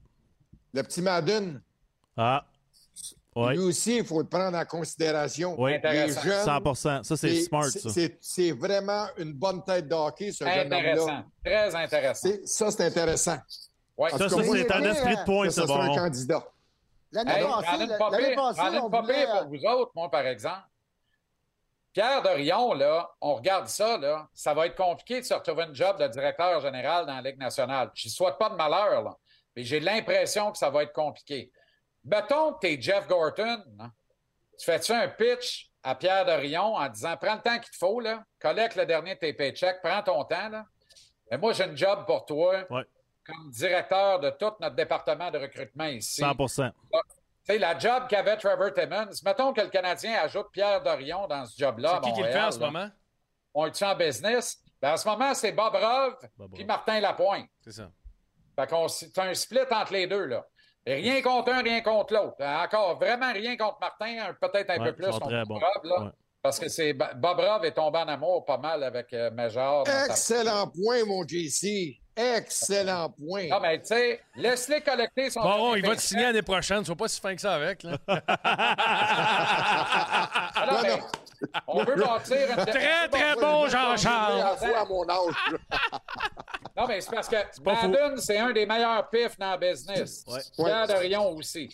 Le 0.73 0.83
petit 0.83 1.01
Madden. 1.01 1.61
Ah. 2.15 2.45
Oui. 3.35 3.53
Lui 3.53 3.59
aussi, 3.59 3.97
il 3.97 4.05
faut 4.05 4.19
le 4.21 4.27
prendre 4.27 4.57
en 4.57 4.65
considération. 4.65 5.55
Oui. 5.59 5.71
Les 5.71 5.77
Intéressant. 5.77 6.21
jeunes, 6.21 6.45
100 6.45 6.75
Ça, 7.03 7.17
c'est 7.17 7.41
smart, 7.41 7.63
c'est- 7.65 7.79
ça. 7.79 7.89
c'est- 7.89 8.17
C'est 8.19 8.51
vraiment 8.51 9.05
une 9.17 9.33
bonne 9.33 9.63
tête 9.63 9.87
de 9.87 9.93
hockey, 9.93 10.31
ce 10.31 10.43
jeune 10.45 10.65
Intéressant. 10.73 11.03
homme-là. 11.03 11.25
Très 11.45 11.75
intéressant. 11.75 12.27
C'est- 12.29 12.45
Ça, 12.47 12.71
c'est 12.71 12.85
intéressant. 12.85 13.37
Ouais. 13.99 14.09
Ça, 14.11 14.29
c'est 14.29 14.71
un 14.71 14.83
esprit 14.83 15.17
de 15.17 15.25
point, 15.25 15.49
ça, 15.49 15.61
ça, 15.61 15.67
ça 15.67 15.73
sera 15.73 15.83
un 15.83 15.87
bon. 15.87 15.95
candidat. 15.95 16.43
L'année 17.11 17.31
Hey, 17.31 17.43
passée, 17.43 17.83
une 17.83 17.89
l'année 17.89 18.35
passée, 18.35 18.61
on 18.61 18.89
une 18.89 19.01
voulait, 19.01 19.27
pour 19.27 19.47
vous 19.49 19.65
autres, 19.65 19.91
moi, 19.93 20.09
par 20.09 20.25
exemple. 20.25 20.63
Pierre 21.91 22.21
Dorion, 22.21 22.73
là, 22.75 23.09
on 23.19 23.35
regarde 23.35 23.67
ça, 23.67 23.97
là, 23.97 24.29
ça 24.33 24.53
va 24.53 24.67
être 24.67 24.75
compliqué 24.77 25.19
de 25.19 25.25
se 25.25 25.33
retrouver 25.33 25.63
un 25.63 25.73
job 25.73 25.99
de 25.99 26.07
directeur 26.07 26.61
général 26.61 27.07
dans 27.07 27.15
la 27.15 27.21
Ligue 27.21 27.39
nationale. 27.39 27.91
Je 27.93 28.07
ne 28.07 28.11
souhaite 28.11 28.37
pas 28.37 28.49
de 28.49 28.55
malheur, 28.55 29.01
là, 29.03 29.17
mais 29.53 29.63
j'ai 29.63 29.81
l'impression 29.81 30.51
que 30.51 30.57
ça 30.57 30.69
va 30.69 30.83
être 30.83 30.93
compliqué. 30.93 31.51
Mettons 32.05 32.53
que 32.53 32.59
tu 32.61 32.73
es 32.73 32.81
Jeff 32.81 33.05
Gorton, 33.05 33.63
hein, 33.79 33.91
tu 34.57 34.65
fais-tu 34.65 34.93
un 34.93 35.09
pitch 35.09 35.71
à 35.83 35.95
Pierre 35.95 36.25
Dorion 36.25 36.75
en 36.75 36.87
disant 36.87 37.17
Prends 37.19 37.35
le 37.35 37.41
temps 37.41 37.59
qu'il 37.59 37.71
te 37.71 37.77
faut, 37.77 37.99
là, 37.99 38.23
collecte 38.39 38.75
le 38.77 38.85
dernier 38.85 39.15
de 39.15 39.19
tes 39.19 39.33
paychecks, 39.33 39.81
prends 39.83 40.03
ton 40.03 40.23
temps, 40.23 40.47
là. 40.49 40.65
Mais 41.29 41.37
moi, 41.37 41.51
j'ai 41.51 41.65
un 41.65 41.75
job 41.75 42.05
pour 42.05 42.25
toi 42.25 42.63
Ouais. 42.69 42.85
Comme 43.31 43.49
directeur 43.51 44.19
de 44.19 44.29
tout 44.31 44.51
notre 44.59 44.75
département 44.75 45.31
de 45.31 45.37
recrutement 45.39 45.85
ici. 45.85 46.21
100% 46.21 46.71
Tu 46.91 46.99
sais, 47.43 47.57
la 47.57 47.77
job 47.77 48.03
qu'avait 48.09 48.37
Trevor 48.37 48.73
Timmons, 48.73 49.09
mettons 49.23 49.53
que 49.53 49.61
le 49.61 49.69
Canadien 49.69 50.13
ajoute 50.21 50.47
Pierre 50.51 50.81
Dorion 50.83 51.27
dans 51.27 51.45
ce 51.45 51.57
job-là. 51.57 51.99
C'est 52.03 52.09
qui 52.09 52.15
qui 52.15 52.23
le 52.23 52.31
fait 52.31 52.39
en 52.41 52.51
ce 52.51 52.59
là. 52.59 52.65
moment? 52.67 52.89
On 53.53 53.65
est 53.65 53.83
en 53.83 53.95
business? 53.95 54.57
Ben, 54.81 54.93
en 54.93 54.97
ce 54.97 55.07
moment, 55.07 55.33
c'est 55.33 55.51
Bob 55.51 55.73
Rove 55.75 56.15
puis. 56.53 56.63
Martin 56.65 56.99
Lapointe. 56.99 57.47
C'est 57.61 57.71
ça. 57.73 57.89
Fait 58.57 58.67
qu'on 58.67 58.87
c'est 58.87 59.17
un 59.17 59.33
split 59.33 59.59
entre 59.71 59.93
les 59.93 60.07
deux, 60.07 60.25
là. 60.25 60.45
Et 60.85 60.95
rien 60.95 61.21
contre 61.21 61.51
un, 61.51 61.61
rien 61.61 61.81
contre 61.81 62.13
l'autre. 62.13 62.35
Encore 62.43 62.97
vraiment 62.97 63.31
rien 63.33 63.57
contre 63.57 63.77
Martin, 63.81 64.33
peut-être 64.41 64.69
un 64.69 64.79
Ouais, 64.79 64.85
peu 64.91 64.95
plus 64.95 65.11
contre 65.11 65.27
très 65.27 65.45
Bob 65.45 65.59
là. 65.83 66.01
Ouais. 66.03 66.09
Parce 66.41 66.57
que 66.57 66.69
c'est 66.69 66.93
Bob 66.93 67.37
Rove 67.39 67.65
est 67.65 67.73
tombé 67.73 67.99
en 67.99 68.07
amour 68.07 68.45
pas 68.45 68.57
mal 68.57 68.83
avec 68.83 69.11
euh, 69.13 69.29
Major. 69.31 69.85
Excellent 70.09 70.67
point, 70.67 71.03
mon 71.05 71.27
JC. 71.27 71.99
Excellent 72.37 73.09
point. 73.11 73.47
Non, 73.47 73.59
mais 73.61 73.79
tu 73.79 73.87
sais, 73.87 74.19
laisse-les 74.35 74.81
collecter 74.81 75.29
son. 75.29 75.41
Bon, 75.41 75.75
il 75.75 75.85
va 75.85 75.95
te 75.95 76.01
signer 76.01 76.23
l'année 76.23 76.41
prochaine. 76.41 76.83
Sois 76.83 76.95
pas 76.95 77.07
si 77.07 77.19
fin 77.21 77.33
que 77.35 77.41
ça 77.41 77.53
avec. 77.55 77.83
Là. 77.83 77.97
Ah 80.55 80.65
non, 80.67 80.73
Non, 80.73 80.79
mais 80.83 80.97
non. 80.97 81.03
On 81.67 81.83
veut 81.83 81.95
bâtir 81.95 82.37
une. 82.57 82.65
Très, 82.65 83.07
très 83.09 83.35
bon, 83.35 83.67
Jean-Charles. 83.69 84.41
à 84.41 84.43
la 84.51 84.57
fois 84.57 84.79
à 84.79 84.85
mon 84.85 85.07
âge. 85.09 85.33
Non, 86.77 86.87
mais 86.87 87.01
c'est 87.01 87.11
parce 87.11 87.27
que. 87.27 87.35
Madden, 87.61 88.17
c'est 88.19 88.37
un 88.37 88.51
des 88.53 88.65
meilleurs 88.65 89.09
pifs 89.09 89.37
dans 89.37 89.51
le 89.51 89.57
business. 89.57 90.23
Ouais. 90.27 90.39
Pierre 90.55 90.87
Dorion 90.87 91.31
aussi. 91.35 91.69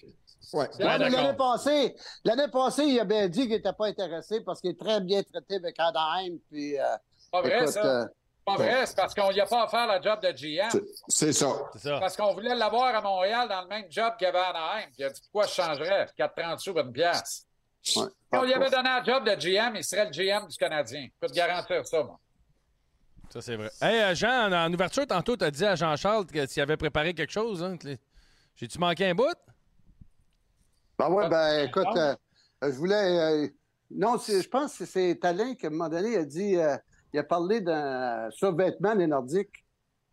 Ouais. 0.51 0.67
D'accord. 0.79 0.97
L'année 1.09 1.33
passée, 1.37 1.95
l'année 2.23 2.47
passée, 2.51 2.83
il 2.85 2.99
a 2.99 3.03
bien 3.03 3.27
dit 3.27 3.41
qu'il 3.41 3.49
n'était 3.51 3.73
pas 3.73 3.85
intéressé 3.87 4.41
parce 4.41 4.61
qu'il 4.61 4.71
est 4.71 4.79
très 4.79 4.99
bien 5.01 5.21
traité 5.21 5.55
avec 5.57 5.75
Anaheim. 5.79 6.37
Puis, 6.51 6.79
euh, 6.79 6.83
Pas 7.31 7.41
vrai, 7.41 7.55
écoute, 7.57 7.67
ça? 7.69 7.85
euh, 7.85 8.05
Pas 8.45 8.57
vrai, 8.57 8.85
c'est 8.85 8.95
parce 8.95 9.15
qu'on 9.15 9.31
n'y 9.31 9.39
a 9.41 9.45
pas 9.47 9.63
à 9.63 9.67
faire 9.67 9.87
la 9.87 9.99
job 9.99 10.19
de 10.21 10.31
GM. 10.31 10.69
C'est- 11.07 11.33
ça. 11.33 11.47
Parce 11.99 12.15
qu'on 12.15 12.33
voulait 12.35 12.53
l'avoir 12.53 12.93
à 12.93 13.01
Montréal 13.01 13.49
dans 13.49 13.61
le 13.63 13.67
même 13.67 13.85
job 13.89 14.13
qu'il 14.19 14.25
y 14.25 14.29
avait 14.29 14.37
à 14.37 14.49
Anaheim. 14.49 14.85
Puis 14.87 14.95
il 14.99 15.05
a 15.05 15.09
dit 15.09 15.21
pourquoi 15.21 15.47
je 15.47 15.53
changerais? 15.53 16.07
4,30 16.15 16.59
sous 16.59 16.71
pour 16.73 16.81
une 16.81 16.93
pièce. 16.93 17.47
ouais. 17.97 18.03
Si 18.03 18.09
on 18.33 18.43
lui 18.43 18.53
avait 18.53 18.69
donné 18.69 18.89
un 18.89 19.03
job 19.03 19.23
de 19.23 19.31
GM, 19.35 19.75
il 19.75 19.83
serait 19.83 20.05
le 20.05 20.11
GM 20.11 20.47
du 20.47 20.57
Canadien. 20.57 21.05
Je 21.05 21.19
peux 21.19 21.27
te 21.27 21.33
garantir 21.33 21.87
ça, 21.87 22.03
moi. 22.03 22.19
Ça, 23.31 23.41
c'est 23.41 23.55
vrai. 23.55 23.71
Hey, 23.81 23.99
euh, 24.01 24.13
Jean, 24.15 24.53
en, 24.53 24.71
ouverture, 24.71 25.07
tantôt, 25.07 25.35
tu 25.35 25.43
as 25.43 25.49
dit 25.51 25.65
à 25.65 25.75
Jean-Charles 25.75 26.27
que 26.27 26.45
tu 26.45 26.61
avait 26.61 26.77
préparé 26.77 27.15
quelque 27.15 27.31
chose. 27.33 27.63
Hein? 27.63 27.75
J'ai-tu 28.55 28.77
manqué 28.77 29.07
un 29.09 29.15
bout? 29.15 29.25
Ben 30.99 31.09
ouais, 31.09 31.27
ben 31.27 31.35
Ah, 31.37 31.63
écoute, 31.63 31.87
euh, 31.95 32.15
euh, 32.63 32.71
je 32.71 32.77
voulais. 32.77 33.19
euh, 33.19 33.47
non, 33.89 34.17
je 34.17 34.47
pense 34.47 34.77
que 34.77 34.85
c'est 34.85 35.15
Talin 35.19 35.55
qui, 35.55 35.65
à 35.65 35.69
un 35.69 35.71
moment 35.71 35.89
donné, 35.89 36.09
il 36.11 36.17
a 36.17 36.25
dit. 36.25 36.55
euh, 36.57 36.77
il 37.15 37.19
a 37.19 37.23
parlé 37.23 37.61
d'un 37.61 38.29
survêtement 38.31 38.93
des 38.93 39.07
Nordiques. 39.07 39.63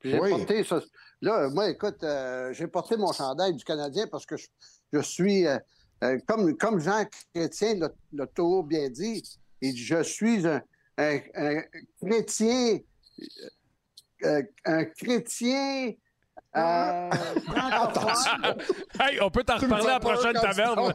J'ai 0.05 0.21
Oui. 0.21 0.31
porté 0.31 0.63
ça. 0.63 0.81
Là, 1.21 1.49
moi, 1.51 1.69
écoute, 1.69 2.03
euh, 2.05 2.53
j'ai 2.53 2.69
porté 2.69 2.97
mon 2.97 3.13
chandail 3.13 3.55
du 3.55 3.65
Canadien 3.65 4.07
parce 4.07 4.25
que 4.25 4.37
je, 4.37 4.47
je 4.93 5.01
suis. 5.01 5.47
euh, 5.49 5.59
euh, 6.05 6.17
comme, 6.29 6.57
comme 6.57 6.79
Jean 6.81 7.05
Chrétien 7.35 7.75
l'a 8.13 8.27
toujours 8.29 8.63
bien 8.65 8.89
dit, 8.89 9.21
il 9.61 9.73
dit, 9.75 9.85
je 9.85 10.03
suis 10.05 10.47
un, 10.47 10.63
un- 10.97 11.21
un 11.35 11.63
chrétien. 12.01 12.79
un 14.65 14.85
chrétien. 14.85 15.93
Euh, 16.55 17.11
francophone. 17.47 18.57
Hey, 19.01 19.19
on 19.23 19.31
peut 19.31 19.43
t'en 19.43 19.57
reparler 19.57 19.87
à 19.87 19.93
la 19.95 20.01
prochaine 20.01 20.33
taverne. 20.35 20.93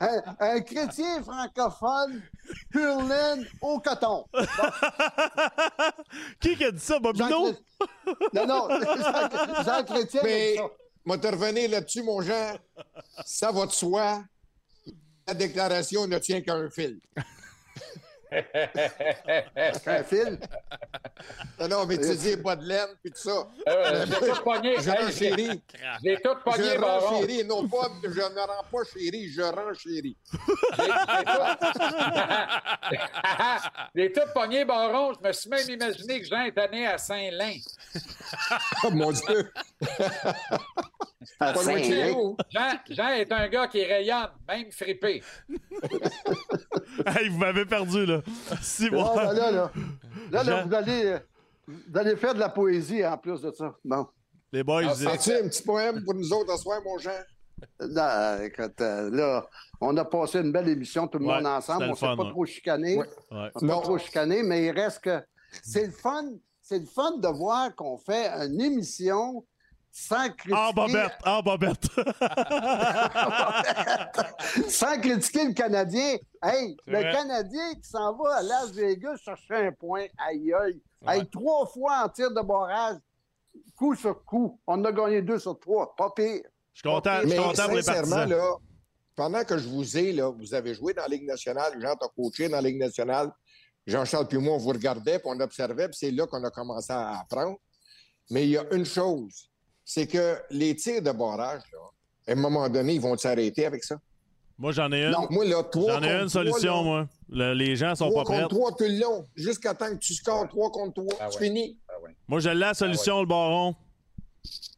un, 0.00 0.22
un 0.40 0.60
chrétien 0.60 1.22
francophone, 1.24 2.22
hurlant 2.72 3.42
au 3.60 3.80
coton. 3.80 4.24
Qui 6.40 6.56
qui 6.56 6.64
a 6.64 6.70
dit 6.70 6.78
ça, 6.78 6.98
Bobino? 7.00 7.28
Jean- 7.28 7.54
Non, 8.32 8.46
non, 8.46 8.68
Jean, 8.80 9.64
Jean 9.64 9.84
Chrétien. 9.84 10.20
Mais, 10.22 10.56
moi, 11.04 11.18
te 11.18 11.26
revenir 11.26 11.70
là-dessus, 11.70 12.02
mon 12.02 12.20
Jean. 12.22 12.56
Ça 13.24 13.50
va 13.50 13.66
de 13.66 13.72
soi. 13.72 14.22
La 15.26 15.34
déclaration 15.34 16.06
ne 16.06 16.18
tient 16.18 16.40
qu'à 16.42 16.54
un 16.54 16.70
fil. 16.70 17.00
Un 19.86 20.02
fil. 20.04 20.38
Non, 21.60 21.68
non, 21.68 21.86
mais 21.86 21.98
tu 21.98 22.14
dis 22.16 22.36
pas 22.36 22.56
de 22.56 22.64
laine, 22.64 22.88
puis 23.02 23.12
tout 23.12 23.18
ça. 23.18 23.46
Euh, 23.68 24.06
j'ai 24.06 24.14
tout 24.32 24.42
pogné. 24.42 24.74
Je 24.80 24.90
Hey, 24.90 25.04
renchéris. 25.04 25.62
J'ai 26.04 26.16
tout 26.22 26.34
pogné, 26.44 26.74
Je 26.74 26.78
Baron. 26.80 27.06
renchéris. 27.08 27.44
Non 27.44 27.68
pas, 27.68 27.88
je 28.02 28.08
ne 28.08 28.40
rends 28.40 28.64
pas 28.70 28.84
chéri, 28.92 29.28
je 29.30 29.42
renchéris. 29.42 30.16
J'ai 33.94 34.12
tout 34.12 34.20
pogné, 34.34 34.64
Baron. 34.64 35.12
Je 35.14 35.20
me 35.28 35.32
suis 35.32 35.50
même 35.50 35.68
imaginé 35.70 36.20
que 36.20 36.26
Jean 36.26 36.44
était 36.44 36.68
né 36.68 36.86
à 36.86 36.98
Saint-Lin. 36.98 37.56
Oh 38.84 38.90
mon 38.90 39.10
Dieu. 39.12 39.50
À 41.40 41.52
Pas 41.52 41.62
loin 41.62 41.74
de 41.74 41.78
chez 41.78 41.84
Saint-Lin. 41.90 42.12
nous. 42.12 42.36
Jean, 42.50 42.70
Jean 42.90 43.08
est 43.08 43.32
un 43.32 43.48
gars 43.48 43.66
qui 43.68 43.84
rayonne, 43.84 44.28
même 44.46 44.70
fripé. 44.70 45.22
Hey, 47.06 47.28
vous 47.28 47.38
m'avez 47.38 47.64
perdu, 47.64 48.06
là. 48.06 48.20
Si 48.62 48.84
Là, 48.84 48.90
moi. 48.90 49.14
là, 49.24 49.32
là, 49.32 49.50
là, 49.50 49.70
là, 50.30 50.42
là, 50.42 50.44
Jean- 50.44 50.66
vous, 50.68 50.74
allez, 50.74 51.04
euh, 51.06 51.18
vous 51.66 51.98
allez 51.98 52.16
faire 52.16 52.34
de 52.34 52.40
la 52.40 52.48
poésie 52.48 53.04
en 53.06 53.16
plus 53.18 53.40
de 53.40 53.50
ça. 53.52 53.74
Bon. 53.84 54.06
Les 54.52 54.64
boys, 54.64 54.82
Ah, 54.88 54.94
vous 54.94 55.08
As-tu 55.08 55.32
un 55.32 55.48
petit 55.48 55.62
poème 55.62 56.02
pour 56.04 56.14
nous 56.14 56.32
autres 56.32 56.56
ce 56.56 56.62
soir, 56.62 56.80
mon 56.84 56.98
Jean? 56.98 57.10
Là, 57.80 58.44
écoute, 58.44 58.80
euh, 58.80 59.10
là, 59.10 59.46
on 59.80 59.96
a 59.96 60.04
passé 60.04 60.38
une 60.40 60.52
belle 60.52 60.68
émission, 60.68 61.08
tout 61.08 61.18
le 61.18 61.26
Ouais, 61.26 61.34
monde 61.36 61.46
ensemble. 61.46 61.84
On 61.84 61.88
ne 61.90 61.94
s'est 61.94 62.06
pas 62.06 62.14
ouais. 62.16 62.30
trop 62.30 62.44
chicané. 62.46 62.96
Ouais. 62.98 63.06
Ouais. 63.32 63.50
On 63.54 63.58
s'est 63.58 63.66
Non. 63.66 63.76
pas 63.78 63.82
trop 63.82 63.98
chicané, 63.98 64.42
mais 64.42 64.66
il 64.66 64.70
reste 64.70 65.00
que 65.00 65.20
c'est 65.62 65.86
le 65.86 65.92
fun. 65.92 66.24
C'est 66.62 66.78
le 66.78 66.86
fun 66.86 67.16
de 67.16 67.28
voir 67.28 67.74
qu'on 67.74 67.96
fait 67.98 68.28
une 68.46 68.60
émission 68.60 69.44
sans 70.00 70.28
critiquer, 70.30 70.54
Ah, 70.56 70.70
Bobette! 70.72 71.12
Ah, 71.24 71.42
Bobette! 71.42 71.88
sans 74.68 75.00
critiquer 75.00 75.46
le 75.48 75.52
Canadien. 75.52 76.16
Hey, 76.42 76.76
le 76.86 77.00
vrai. 77.00 77.12
Canadien 77.12 77.74
qui 77.74 77.88
s'en 77.88 78.14
va 78.16 78.36
à 78.36 78.42
Las 78.42 78.70
Vegas 78.72 79.16
chercher 79.16 79.66
un 79.66 79.72
point, 79.72 80.06
aïe 80.18 80.52
aïe. 80.52 80.80
Hey, 81.06 81.28
trois 81.28 81.66
fois 81.66 82.04
en 82.04 82.08
tir 82.08 82.30
de 82.30 82.40
barrage, 82.40 82.96
coup 83.76 83.94
sur 83.94 84.24
coup. 84.24 84.58
On 84.66 84.84
a 84.84 84.92
gagné 84.92 85.22
deux 85.22 85.38
sur 85.38 85.58
trois. 85.58 85.94
Pas 85.96 86.10
pire. 86.14 86.42
Je 86.72 86.80
suis 86.80 86.88
content, 86.88 87.20
je 87.22 87.28
suis 87.28 87.38
content 87.38 87.66
pour 87.66 87.76
les 87.76 87.82
sincèrement, 87.82 88.16
partisans. 88.16 88.38
là, 88.38 88.56
pendant 89.16 89.44
que 89.44 89.58
je 89.58 89.68
vous 89.68 89.98
ai, 89.98 90.12
là, 90.12 90.30
vous 90.30 90.54
avez 90.54 90.74
joué 90.74 90.94
dans 90.94 91.02
la 91.02 91.08
Ligue 91.08 91.26
nationale, 91.26 91.72
Jean 91.80 91.96
t'a 91.96 92.06
coaché 92.16 92.48
dans 92.48 92.56
la 92.56 92.62
Ligue 92.62 92.78
nationale, 92.78 93.32
Jean-Charles 93.84 94.28
puis 94.28 94.38
moi, 94.38 94.54
on 94.54 94.58
vous 94.58 94.68
regardait, 94.68 95.18
puis 95.18 95.28
on 95.28 95.40
observait, 95.40 95.88
puis 95.88 95.96
c'est 95.98 96.10
là 96.12 96.26
qu'on 96.28 96.44
a 96.44 96.50
commencé 96.50 96.92
à 96.92 97.18
apprendre. 97.20 97.56
Mais 98.30 98.44
il 98.44 98.50
y 98.50 98.58
a 98.58 98.64
une 98.72 98.84
chose, 98.84 99.48
c'est 99.90 100.06
que 100.06 100.36
les 100.50 100.76
tirs 100.76 101.00
de 101.00 101.10
barrage, 101.12 101.62
là, 101.72 101.78
à 102.28 102.32
un 102.32 102.34
moment 102.34 102.68
donné, 102.68 102.92
ils 102.96 103.00
vont 103.00 103.16
s'arrêter 103.16 103.64
avec 103.64 103.82
ça? 103.82 103.96
Moi, 104.58 104.72
j'en 104.72 104.92
ai 104.92 105.04
une. 105.04 105.12
Non, 105.12 105.26
moi, 105.30 105.46
là, 105.46 105.62
trois 105.62 105.94
J'en 105.94 106.02
ai 106.02 106.20
une 106.24 106.28
solution, 106.28 106.84
moi. 106.84 107.08
Le- 107.30 107.54
les 107.54 107.74
gens 107.74 107.94
sont 107.94 108.10
Trois 108.10 108.24
pas 108.24 108.32
prêts. 108.32 108.42
contre 108.42 108.54
trois 108.54 108.70
tout 108.72 108.84
le 108.84 109.00
long, 109.00 109.26
jusqu'à 109.34 109.72
temps 109.72 109.88
que 109.88 109.94
tu 109.98 110.12
scores 110.12 110.46
trois 110.48 110.70
contre 110.70 110.92
trois. 110.94 111.14
Ah 111.20 111.28
tu 111.30 111.38
ouais. 111.38 111.46
finis. 111.46 111.78
Ah 111.88 111.92
oui. 112.04 112.10
Moi, 112.26 112.40
j'ai 112.40 112.52
la 112.52 112.74
solution, 112.74 113.20
le 113.20 113.26
baron. 113.26 113.74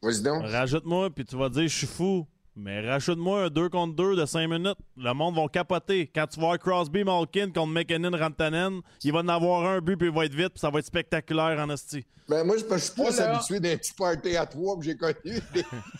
Vas-y 0.01 0.21
donc. 0.21 0.43
Rajoute-moi, 0.45 1.09
puis 1.09 1.25
tu 1.25 1.35
vas 1.35 1.49
dire, 1.49 1.63
je 1.63 1.75
suis 1.77 1.87
fou. 1.87 2.25
Mais 2.55 2.81
rajoute-moi 2.85 3.45
un 3.45 3.47
2 3.49 3.69
contre 3.69 3.95
2 3.95 4.15
de 4.17 4.25
5 4.25 4.45
minutes. 4.47 4.77
Le 4.97 5.13
monde 5.13 5.35
va 5.35 5.47
capoter. 5.47 6.07
Quand 6.13 6.27
tu 6.27 6.39
vas 6.39 6.47
voir 6.47 6.59
Crosby 6.59 7.03
Malkin 7.05 7.47
contre 7.51 7.67
McKinnon 7.71 8.11
Rantanen, 8.17 8.81
il 9.03 9.13
va 9.13 9.19
en 9.19 9.27
avoir 9.29 9.65
un 9.65 9.79
but, 9.79 9.95
puis 9.95 10.09
il 10.09 10.13
va 10.13 10.25
être 10.25 10.35
vite, 10.35 10.49
puis 10.49 10.59
ça 10.59 10.69
va 10.69 10.79
être 10.79 10.85
spectaculaire 10.85 11.57
en 11.59 11.69
esti. 11.69 12.05
Ben, 12.27 12.43
moi, 12.43 12.55
je 12.57 12.63
je 12.63 12.77
suis 12.79 12.93
plus 12.93 13.03
Oh 13.07 13.19
là. 13.21 13.35
habitué 13.35 13.59
d'un 13.59 13.77
petit 13.77 13.93
party 13.93 14.35
à 14.37 14.45
trois 14.45 14.77
que 14.77 14.83
j'ai 14.83 14.95
connu. 14.97 15.13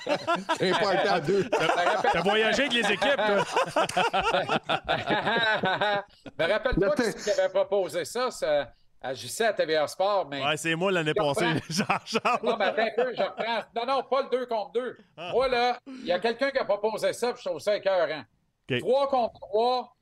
Un 0.08 0.72
party 0.80 1.08
à 1.08 1.20
deux. 1.20 1.46
T'as 1.50 2.22
voyagé 2.22 2.64
avec 2.64 2.74
les 2.74 2.92
équipes, 2.92 3.16
toi. 3.16 3.46
Me 6.40 6.48
rappelle-toi 6.52 6.96
thé- 6.96 7.04
c'est 7.18 7.24
qui 7.34 7.40
avait 7.40 7.50
proposé 7.54 8.06
ça, 8.06 8.30
ça 8.32 8.72
à 9.02 9.14
JC 9.14 9.42
à 9.42 9.54
TVA 9.54 9.88
Sport, 9.88 10.28
mais. 10.30 10.44
Ouais, 10.46 10.58
c'est 10.58 10.76
moi 10.76 10.92
l'année 10.92 11.14
passée. 11.14 11.46
Jean-Charles. 11.70 12.40
Non, 12.44 12.56
mais 12.58 12.66
attends 12.66 12.84
un 12.84 13.04
peu, 13.04 13.14
je 13.16 13.22
reprends. 13.24 13.64
Non, 13.76 13.86
non, 13.88 14.04
pas 14.04 14.22
le 14.24 14.30
2 14.30 14.46
contre 14.46 14.72
2. 14.74 14.98
Ah. 15.18 15.32
Moi, 15.34 15.48
là, 15.48 15.80
il 15.88 16.06
y 16.06 16.12
a 16.12 16.20
quelqu'un 16.20 16.52
qui 16.52 16.60
a 16.60 16.66
proposé 16.66 17.12
ça, 17.14 17.34
puis 17.34 17.42
je 17.44 17.50
trouve 17.50 17.60
ça 17.60 17.76
écœurant. 17.76 18.24
OK. 18.70 18.80
3 18.80 19.10
contre 19.10 19.40
3, 19.40 19.96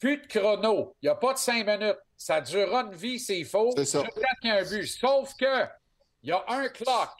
plus 0.00 0.16
de 0.18 0.26
chrono. 0.26 0.96
Il 1.00 1.06
n'y 1.06 1.10
a 1.10 1.14
pas 1.14 1.32
de 1.34 1.38
5 1.38 1.64
minutes. 1.66 1.98
Ça 2.16 2.40
durera 2.40 2.82
une 2.82 2.94
vie 2.94 3.20
s'il 3.20 3.46
faut. 3.46 3.72
C'est 3.76 3.84
ça. 3.84 4.02
Jusqu'à 4.02 4.28
qu'il 4.40 4.50
y 4.50 4.52
ait 4.52 4.60
un 4.60 4.64
but. 4.64 4.86
Sauf 4.86 5.34
que, 5.36 5.64
il 6.22 6.30
y 6.30 6.32
a 6.32 6.44
un 6.48 6.68
clock. 6.68 7.10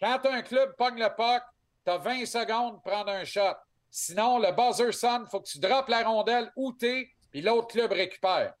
Quand 0.00 0.24
un 0.24 0.42
club 0.42 0.74
pogne 0.76 0.98
le 0.98 1.08
puck, 1.14 1.42
tu 1.84 1.92
as 1.92 1.98
20 1.98 2.26
secondes 2.26 2.72
pour 2.74 2.92
prendre 2.92 3.10
un 3.10 3.24
shot. 3.24 3.54
Sinon, 3.90 4.38
le 4.38 4.52
buzzer 4.52 4.92
sonne, 4.92 5.24
il 5.26 5.30
faut 5.30 5.40
que 5.40 5.48
tu 5.48 5.58
droppes 5.58 5.88
la 5.88 6.02
rondelle 6.02 6.50
où 6.56 6.72
t'es, 6.72 7.10
puis 7.30 7.40
l'autre 7.42 7.68
club 7.68 7.92
récupère. 7.92 8.54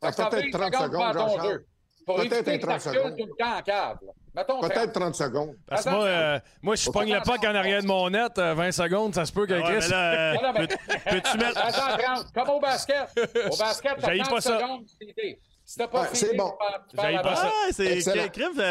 Ah, 0.00 0.12
Ça 0.12 0.28
fait 0.30 0.50
Peut-être 0.50 0.70
30 0.70 0.72
pour 0.72 0.82
secondes, 0.82 1.16
ton 1.16 1.42
jeu. 1.42 1.66
Pour 2.06 2.16
Peut-être 2.16 2.32
éviter 2.32 2.52
un 2.54 2.58
que 2.58 2.62
30 2.66 2.80
ça 2.80 2.90
recule 2.90 3.02
secondes. 3.04 3.18
tout 3.18 3.26
le 3.26 3.44
temps 3.44 3.56
en 3.58 3.62
cave. 3.62 3.98
Peut-être 4.34 4.92
30 4.92 5.14
secondes. 5.14 5.56
Parce 5.68 5.84
que 5.84 5.90
moi, 5.90 6.04
euh, 6.04 6.40
moi, 6.62 6.76
si 6.76 6.84
je 6.86 6.90
pogne 6.90 7.12
le 7.12 7.20
puck 7.20 7.44
en 7.44 7.54
arrière 7.54 7.82
de 7.82 7.86
mon 7.86 8.08
net, 8.10 8.38
euh, 8.38 8.54
20 8.54 8.72
secondes, 8.72 9.14
ça 9.14 9.24
se 9.26 9.32
peut 9.32 9.46
que 9.46 9.60
Chris. 9.60 9.90
euh, 9.92 10.34
Ah, 10.38 10.42
non, 10.42 10.52
mais- 10.58 10.66
peux- 10.66 10.76
peux-tu 11.10 11.38
mettre. 11.38 11.58
Attends, 11.64 11.96
30, 12.02 12.32
comme 12.34 12.48
au 12.50 12.60
basket. 12.60 13.08
Au 13.50 13.56
basket, 13.56 13.92
t'as 14.00 14.06
J'haïs 14.08 14.20
30 14.20 14.30
pas 14.34 14.40
ça. 14.40 14.58
secondes 14.58 14.84
filer. 14.98 15.38
Si 15.64 15.78
t'as 15.78 15.86
pas 15.88 16.02
Ouais, 16.02 16.08
c'est 16.12 16.36
bon. 16.36 16.52
la 16.94 17.22
pas 17.22 17.36
ça. 17.36 17.50
Ah, 17.52 17.68
c'est 17.72 18.00
ça, 18.00 18.12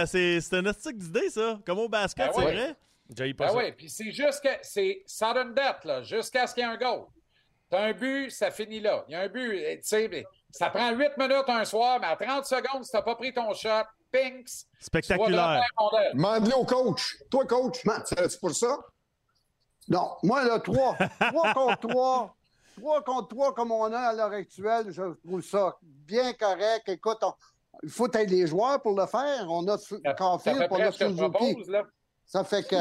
c'est 0.05 0.41
c'est 0.41 0.59
une 0.59 0.67
hostique 0.67 0.97
d'idée, 0.97 1.29
ça. 1.29 1.59
Comme 1.65 1.79
au 1.79 1.87
basket, 1.89 2.27
Ben 2.27 2.33
c'est 2.35 2.45
oui. 2.45 2.53
vrai. 2.53 2.75
J'haïs 3.15 3.33
pas 3.33 3.45
Ben 3.47 3.51
ça. 3.51 3.57
oui, 3.57 3.71
puis 3.73 3.89
c'est 3.89 4.11
juste 4.11 4.41
que 4.43 4.49
c'est 4.61 5.03
sudden 5.05 5.53
death, 5.53 5.85
là, 5.85 6.01
jusqu'à 6.03 6.47
ce 6.47 6.53
qu'il 6.53 6.63
y 6.63 6.67
ait 6.67 6.69
un 6.69 6.77
goal. 6.77 7.05
T'as 7.69 7.83
un 7.85 7.93
but, 7.93 8.29
ça 8.31 8.51
finit 8.51 8.79
là. 8.81 9.05
Il 9.07 9.13
y 9.13 9.15
a 9.15 9.21
un 9.21 9.27
but, 9.29 9.53
eh, 9.55 9.77
tu 9.79 9.87
sais, 9.87 10.07
mais 10.09 10.25
ça 10.51 10.69
prend 10.69 10.91
8 10.91 11.17
minutes 11.17 11.47
un 11.47 11.65
soir, 11.65 11.99
mais 11.99 12.07
à 12.07 12.15
30 12.15 12.45
secondes, 12.45 12.83
si 12.83 12.91
t'as 12.91 13.01
pas 13.01 13.15
pris 13.15 13.33
ton 13.33 13.53
shot, 13.53 13.69
pinks, 14.11 14.65
Spectaculaire. 14.79 15.63
Demande-le 16.13 16.55
au 16.55 16.65
coach. 16.65 17.17
Toi, 17.29 17.45
coach, 17.45 17.81
c'est 18.05 18.39
pour 18.39 18.51
ça? 18.53 18.77
Non, 19.87 20.11
moi, 20.23 20.43
là, 20.43 20.59
trois. 20.59 20.95
trois 20.95 21.53
contre 21.53 21.79
trois. 21.79 22.35
Trois 22.77 23.03
contre 23.03 23.27
trois, 23.29 23.53
comme 23.53 23.71
on 23.71 23.91
a 23.91 23.99
à 23.99 24.13
l'heure 24.13 24.31
actuelle, 24.31 24.87
je 24.91 25.01
trouve 25.25 25.41
ça 25.41 25.75
bien 25.81 26.33
correct. 26.33 26.87
Écoute, 26.87 27.17
on- 27.21 27.33
il 27.83 27.89
faut 27.89 28.07
être 28.13 28.29
les 28.29 28.47
joueurs 28.47 28.81
pour 28.81 28.95
le 28.97 29.05
faire. 29.07 29.45
On 29.49 29.67
a 29.67 29.77
Caulfield, 30.13 30.67
on 30.69 30.79
a 30.79 30.91
Suzuki. 30.91 31.15
propose, 31.29 31.69
là. 31.69 31.83
Ça 32.25 32.43
fait 32.43 32.63
que. 32.63 32.75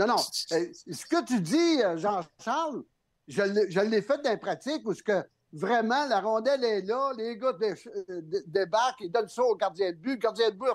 Non, 0.00 0.06
non. 0.08 0.16
euh, 0.52 0.66
Ce 0.90 1.06
que 1.06 1.24
tu 1.24 1.40
dis, 1.40 1.82
euh, 1.82 1.96
Jean-Charles, 1.96 2.82
je 3.28 3.42
l'ai 3.42 3.70
je 3.70 3.80
l'ai 3.80 4.02
fait 4.02 4.20
dans 4.22 4.30
les 4.30 4.36
pratiques 4.36 4.82
où 4.86 4.94
ce 4.94 5.02
que 5.02 5.24
vraiment 5.56 6.06
la 6.06 6.20
rondelle 6.20 6.62
est 6.64 6.82
là, 6.82 7.12
les 7.16 7.36
gars 7.36 7.52
dé- 7.54 7.74
euh, 8.10 8.20
dé- 8.22 8.42
débarquent, 8.46 9.00
ils 9.00 9.10
donnent 9.10 9.28
ça 9.28 9.42
au 9.42 9.54
gardien 9.56 9.90
de 9.90 9.96
but, 9.96 10.10
le 10.12 10.16
gardien 10.16 10.50
de 10.50 10.54
but 10.56 10.68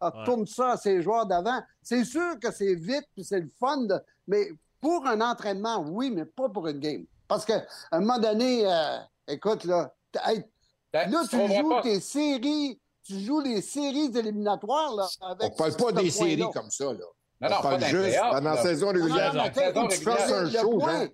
retourne 0.00 0.46
ça 0.46 0.72
à 0.72 0.76
ses 0.76 1.02
joueurs 1.02 1.26
d'avant. 1.26 1.60
C'est 1.82 2.04
sûr 2.04 2.38
que 2.40 2.50
c'est 2.50 2.74
vite 2.74 3.06
puis 3.14 3.24
c'est 3.24 3.40
le 3.40 3.48
fun, 3.58 3.78
de- 3.78 4.00
mais 4.26 4.48
pour 4.80 5.06
un 5.06 5.20
entraînement, 5.20 5.84
oui, 5.88 6.10
mais 6.10 6.24
pas 6.24 6.48
pour 6.48 6.66
une 6.68 6.78
game. 6.78 7.04
Parce 7.28 7.44
qu'à 7.44 7.64
un 7.92 8.00
moment 8.00 8.18
donné, 8.18 8.64
euh, 8.66 8.98
écoute, 9.28 9.64
là, 9.64 9.92
hey, 10.26 10.44
Ben, 10.92 11.10
là, 11.10 11.22
tu 11.28 11.36
joues 11.38 11.68
pas- 11.70 11.82
tes 11.82 12.00
séries, 12.00 12.78
tu 13.04 13.18
joues 13.20 13.40
les 13.40 13.62
séries 13.62 14.10
éliminatoires 14.14 14.94
là, 14.94 15.06
avec 15.22 15.52
On 15.52 15.56
parle 15.56 15.76
pas 15.76 15.92
des 15.92 16.10
séries 16.10 16.44
comme 16.52 16.70
ça, 16.70 16.84
là. 16.92 16.98
Non, 17.40 17.48
on 17.48 17.48
non, 17.48 17.56
pas 17.56 17.62
parle 17.62 17.80
les 17.80 17.86
juste 17.86 18.18
pendant 18.20 18.50
la 18.50 18.56
saison 18.62 18.86
Non, 18.86 18.92
non, 18.92 19.04
régulière. 19.04 19.32
mais 19.32 19.38
la 19.38 19.52
saison 19.54 19.80
Faut 19.82 19.88
que 19.88 19.94
tu 19.94 20.00
fasses 20.02 20.30
un 20.32 20.42
le 20.44 20.50
show, 20.50 20.78
point, 20.78 21.00
Jean. 21.00 21.08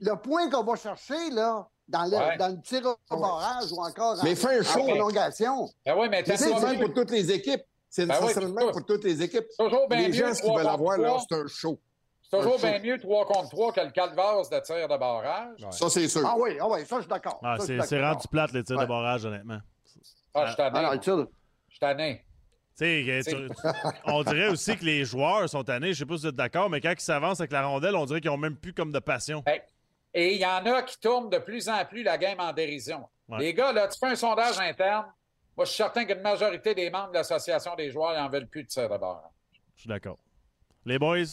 le 0.00 0.14
point 0.16 0.50
qu'on 0.50 0.62
va 0.62 0.76
chercher, 0.76 1.30
là, 1.30 1.68
dans 1.88 2.04
le, 2.04 2.16
Ouais. 2.16 2.36
dans 2.38 2.48
le 2.48 2.60
tir 2.62 2.80
au 3.10 3.16
barrage 3.16 3.72
ou 3.72 3.80
encore 3.80 4.16
Mais 4.24 4.32
en, 4.32 4.36
fais 4.36 4.56
un 4.58 4.60
en 4.60 4.64
show. 4.64 4.80
prolongation. 4.84 5.68
Ben 5.84 5.94
oui, 5.98 6.08
mais 6.10 6.22
t'as 6.22 6.36
C'est 6.36 6.52
même 6.60 6.80
pour 6.80 6.94
toutes 6.94 7.10
les 7.10 7.30
équipes. 7.30 7.62
C'est 7.90 8.06
Ben 8.06 8.16
oui, 8.22 8.32
pour 8.72 8.84
toutes 8.84 9.04
les 9.04 9.22
équipes. 9.22 9.44
toujours 9.58 9.88
bien 9.88 9.98
Les 9.98 10.08
mieux 10.08 10.12
gens, 10.14 10.34
ce 10.34 10.40
qu'ils 10.40 10.48
trois 10.50 10.56
veulent 10.62 10.66
contre 10.70 10.74
avoir, 10.74 10.98
là, 10.98 11.16
c'est 11.28 11.36
un 11.36 11.46
show. 11.46 11.80
C'est 12.30 12.38
toujours 12.40 12.58
bien 12.58 12.78
mieux 12.80 12.98
3 12.98 13.26
contre 13.26 13.48
3 13.50 13.72
que 13.72 13.80
le 13.82 13.90
calvaire 13.90 14.36
de 14.50 14.60
tir 14.60 14.88
de 14.88 14.96
barrage. 14.98 15.64
Ça, 15.70 15.88
c'est 15.90 16.08
sûr. 16.08 16.22
Ah 16.26 16.34
oui, 16.36 16.56
ah 16.60 16.66
oui, 16.68 16.80
ça, 16.86 16.96
je 16.96 17.02
suis 17.02 17.08
d'accord. 17.08 17.38
Ah, 17.44 17.56
c'est 17.60 18.00
rendu 18.02 18.26
plate, 18.28 18.52
les 18.52 18.64
tirs 18.64 18.76
de 18.76 18.80
Ouais. 18.82 18.86
barrage, 18.88 19.24
honnêtement. 19.24 19.58
Ah, 20.34 20.46
je 20.46 20.48
suis 20.48 20.56
tanné. 20.56 20.80
Ah, 20.82 20.96
de- 20.96 21.28
Je 21.68 21.70
suis 21.70 21.78
tanné. 21.78 22.24
On 24.06 24.22
dirait 24.24 24.48
aussi 24.48 24.76
que 24.76 24.84
les 24.84 25.04
joueurs 25.04 25.48
sont 25.48 25.62
tannés. 25.62 25.92
Je 25.92 25.98
sais 26.00 26.06
pas 26.06 26.14
si 26.16 26.22
vous 26.22 26.26
êtes 26.28 26.34
d'accord, 26.34 26.68
mais 26.70 26.80
quand 26.80 26.92
ils 26.92 27.00
s'avancent 27.00 27.40
avec 27.40 27.52
la 27.52 27.64
rondelle, 27.66 27.94
on 27.94 28.04
dirait 28.04 28.20
qu'ils 28.20 28.30
ont 28.30 28.36
même 28.36 28.56
plus 28.56 28.72
comme 28.72 28.90
de 28.90 28.98
passion. 28.98 29.42
Ben, 29.46 29.60
Et 30.14 30.34
il 30.34 30.40
y 30.40 30.46
en 30.46 30.64
a 30.64 30.82
qui 30.82 30.98
tournent 31.00 31.28
de 31.28 31.38
plus 31.38 31.68
en 31.68 31.84
plus 31.84 32.04
la 32.04 32.16
game 32.16 32.38
en 32.38 32.52
dérision. 32.52 33.08
Ouais. 33.28 33.38
Les 33.40 33.54
gars, 33.54 33.72
là, 33.72 33.88
tu 33.88 33.98
fais 33.98 34.06
un 34.06 34.14
sondage 34.14 34.58
interne. 34.60 35.06
Moi, 35.56 35.64
je 35.64 35.70
suis 35.70 35.76
certain 35.76 36.04
qu'une 36.04 36.20
majorité 36.20 36.74
des 36.74 36.88
membres 36.88 37.10
de 37.10 37.14
l'association 37.14 37.74
des 37.74 37.90
joueurs 37.90 38.14
n'en 38.14 38.28
veulent 38.28 38.46
plus 38.46 38.62
de 38.64 38.82
de 38.82 38.88
barrage. 38.88 39.30
Je 39.74 39.80
suis 39.80 39.88
d'accord. 39.88 40.18
Les 40.84 40.98
boys, 40.98 41.24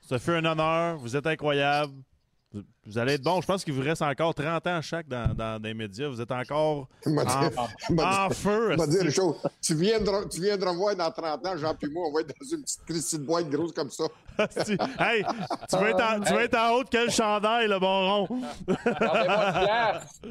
ça 0.00 0.18
fait 0.18 0.36
un 0.36 0.44
honneur. 0.44 0.98
Vous 0.98 1.16
êtes 1.16 1.26
incroyables. 1.26 1.94
Vous- 2.86 2.98
allez 2.98 3.14
être 3.14 3.22
bons. 3.22 3.40
Je 3.40 3.46
pense 3.46 3.64
qu'il 3.64 3.74
vous 3.74 3.82
reste 3.82 4.02
encore 4.02 4.34
30 4.34 4.66
ans 4.66 4.80
chaque 4.82 5.06
dans, 5.08 5.34
dans, 5.34 5.58
dans 5.60 5.62
les 5.62 5.74
médias. 5.74 6.08
Vous 6.08 6.20
êtes 6.20 6.30
encore 6.32 6.88
en, 7.06 8.30
feu. 8.30 8.76
dit 8.76 8.82
esti. 8.82 9.04
une 9.04 9.10
chose. 9.10 9.36
Tu 9.62 9.74
viendras, 9.74 10.24
tu 10.30 10.40
viendras 10.40 10.72
voir 10.72 10.96
dans 10.96 11.10
30 11.10 11.46
ans, 11.46 11.56
Jean 11.56 11.74
puis 11.74 11.90
moi, 11.90 12.06
on 12.08 12.12
va 12.14 12.20
être 12.22 12.28
dans 12.40 12.56
une 12.56 12.62
petite 12.62 13.20
de 13.20 13.24
boîte 13.26 13.48
grosse 13.48 13.72
comme 13.72 13.90
ça. 13.90 14.04
Hey, 14.98 15.22
tu 15.68 15.76
vas 15.76 15.90
être 15.90 16.02
en, 16.02 16.20
tu 16.20 16.32
vas 16.32 16.44
être 16.44 16.56
en 16.56 16.70
haut 16.76 16.84
de 16.84 16.88
quel 16.88 17.10
chandail, 17.10 17.68
le 17.68 17.78
bon 17.78 18.26
place. 18.66 20.20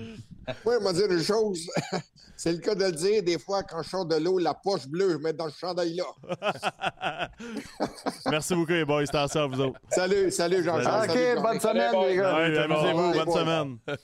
Oui, 0.66 0.74
il 0.80 0.84
m'a 0.84 0.91
dit 0.93 1.02
une 1.08 1.22
chose. 1.22 1.70
C'est 2.36 2.52
le 2.54 2.58
cas 2.58 2.74
de 2.74 2.86
le 2.86 2.91
dire. 2.91 3.22
Des 3.22 3.38
fois, 3.38 3.62
quand 3.62 3.84
je 3.84 3.89
sors 3.89 4.04
de 4.06 4.16
l'eau, 4.16 4.39
la 4.39 4.56
poche 4.56 4.88
bleue, 4.88 5.12
je 5.12 5.18
mets 5.18 5.32
dans 5.34 5.45
le 5.45 5.52
chandail 5.52 5.93
là. 5.95 7.30
Merci 8.32 8.56
beaucoup, 8.56 8.72
les 8.72 8.84
boys. 8.86 9.06
C'était 9.06 9.20
à 9.20 9.28
ça, 9.28 9.45
vous 9.45 9.60
autres. 9.62 9.80
Salut, 9.91 10.32
salut, 10.32 10.64
Jean-Charles. 10.64 11.10
OK, 11.10 11.16
Salut, 11.16 11.41
bonne 11.41 11.60
semaine, 11.60 11.93
les 12.08 12.16
gars. 12.16 12.39
Ouais, 12.40 12.58
Amusez-vous. 12.58 13.14
Bonne 13.14 13.32
semaine. 13.32 13.78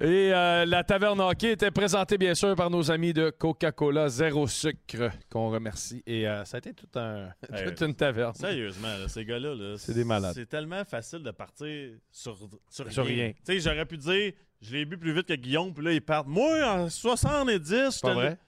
Et 0.00 0.32
euh, 0.34 0.64
la 0.66 0.82
taverne 0.82 1.20
hockey 1.20 1.52
était 1.52 1.70
présentée 1.70 2.18
bien 2.18 2.34
sûr 2.34 2.56
par 2.56 2.68
nos 2.68 2.90
amis 2.90 3.12
de 3.12 3.30
Coca-Cola 3.30 4.08
Zéro 4.08 4.48
Sucre, 4.48 5.10
qu'on 5.30 5.50
remercie. 5.50 6.02
Et 6.04 6.26
euh, 6.26 6.44
ça 6.44 6.56
a 6.56 6.58
été 6.58 6.74
tout 6.74 6.88
un, 6.98 7.28
Hey, 7.52 7.64
toute 7.66 7.80
une 7.80 7.94
taverne. 7.94 8.34
Sérieusement, 8.34 8.88
là, 8.88 9.06
ces 9.06 9.24
gars-là, 9.24 9.54
là, 9.54 9.76
C'est 9.78 9.94
des 9.94 10.02
malades. 10.02 10.32
C'est 10.34 10.48
tellement 10.48 10.84
facile 10.84 11.22
de 11.22 11.30
partir 11.30 11.92
sur, 12.10 12.36
sur, 12.68 12.92
Sur 12.92 13.04
rien. 13.06 13.26
rien. 13.26 13.32
Tu 13.46 13.52
sais, 13.52 13.60
j'aurais 13.60 13.86
pu 13.86 13.96
dire, 13.96 14.32
je 14.60 14.72
l'ai 14.72 14.84
bu 14.84 14.98
plus 14.98 15.12
vite 15.14 15.26
que 15.28 15.34
Guillaume, 15.34 15.72
puis 15.72 15.84
là, 15.84 15.92
ils 15.92 16.02
partent. 16.02 16.26
Moi, 16.26 16.60
en 16.64 16.88
70, 16.90 18.00
Pas 18.00 18.14
vrai? 18.14 18.38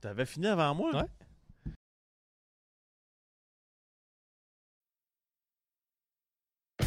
T'avais 0.00 0.26
fini 0.26 0.48
avant 0.48 0.74
moi. 0.74 0.90
Ouais. 0.92 1.06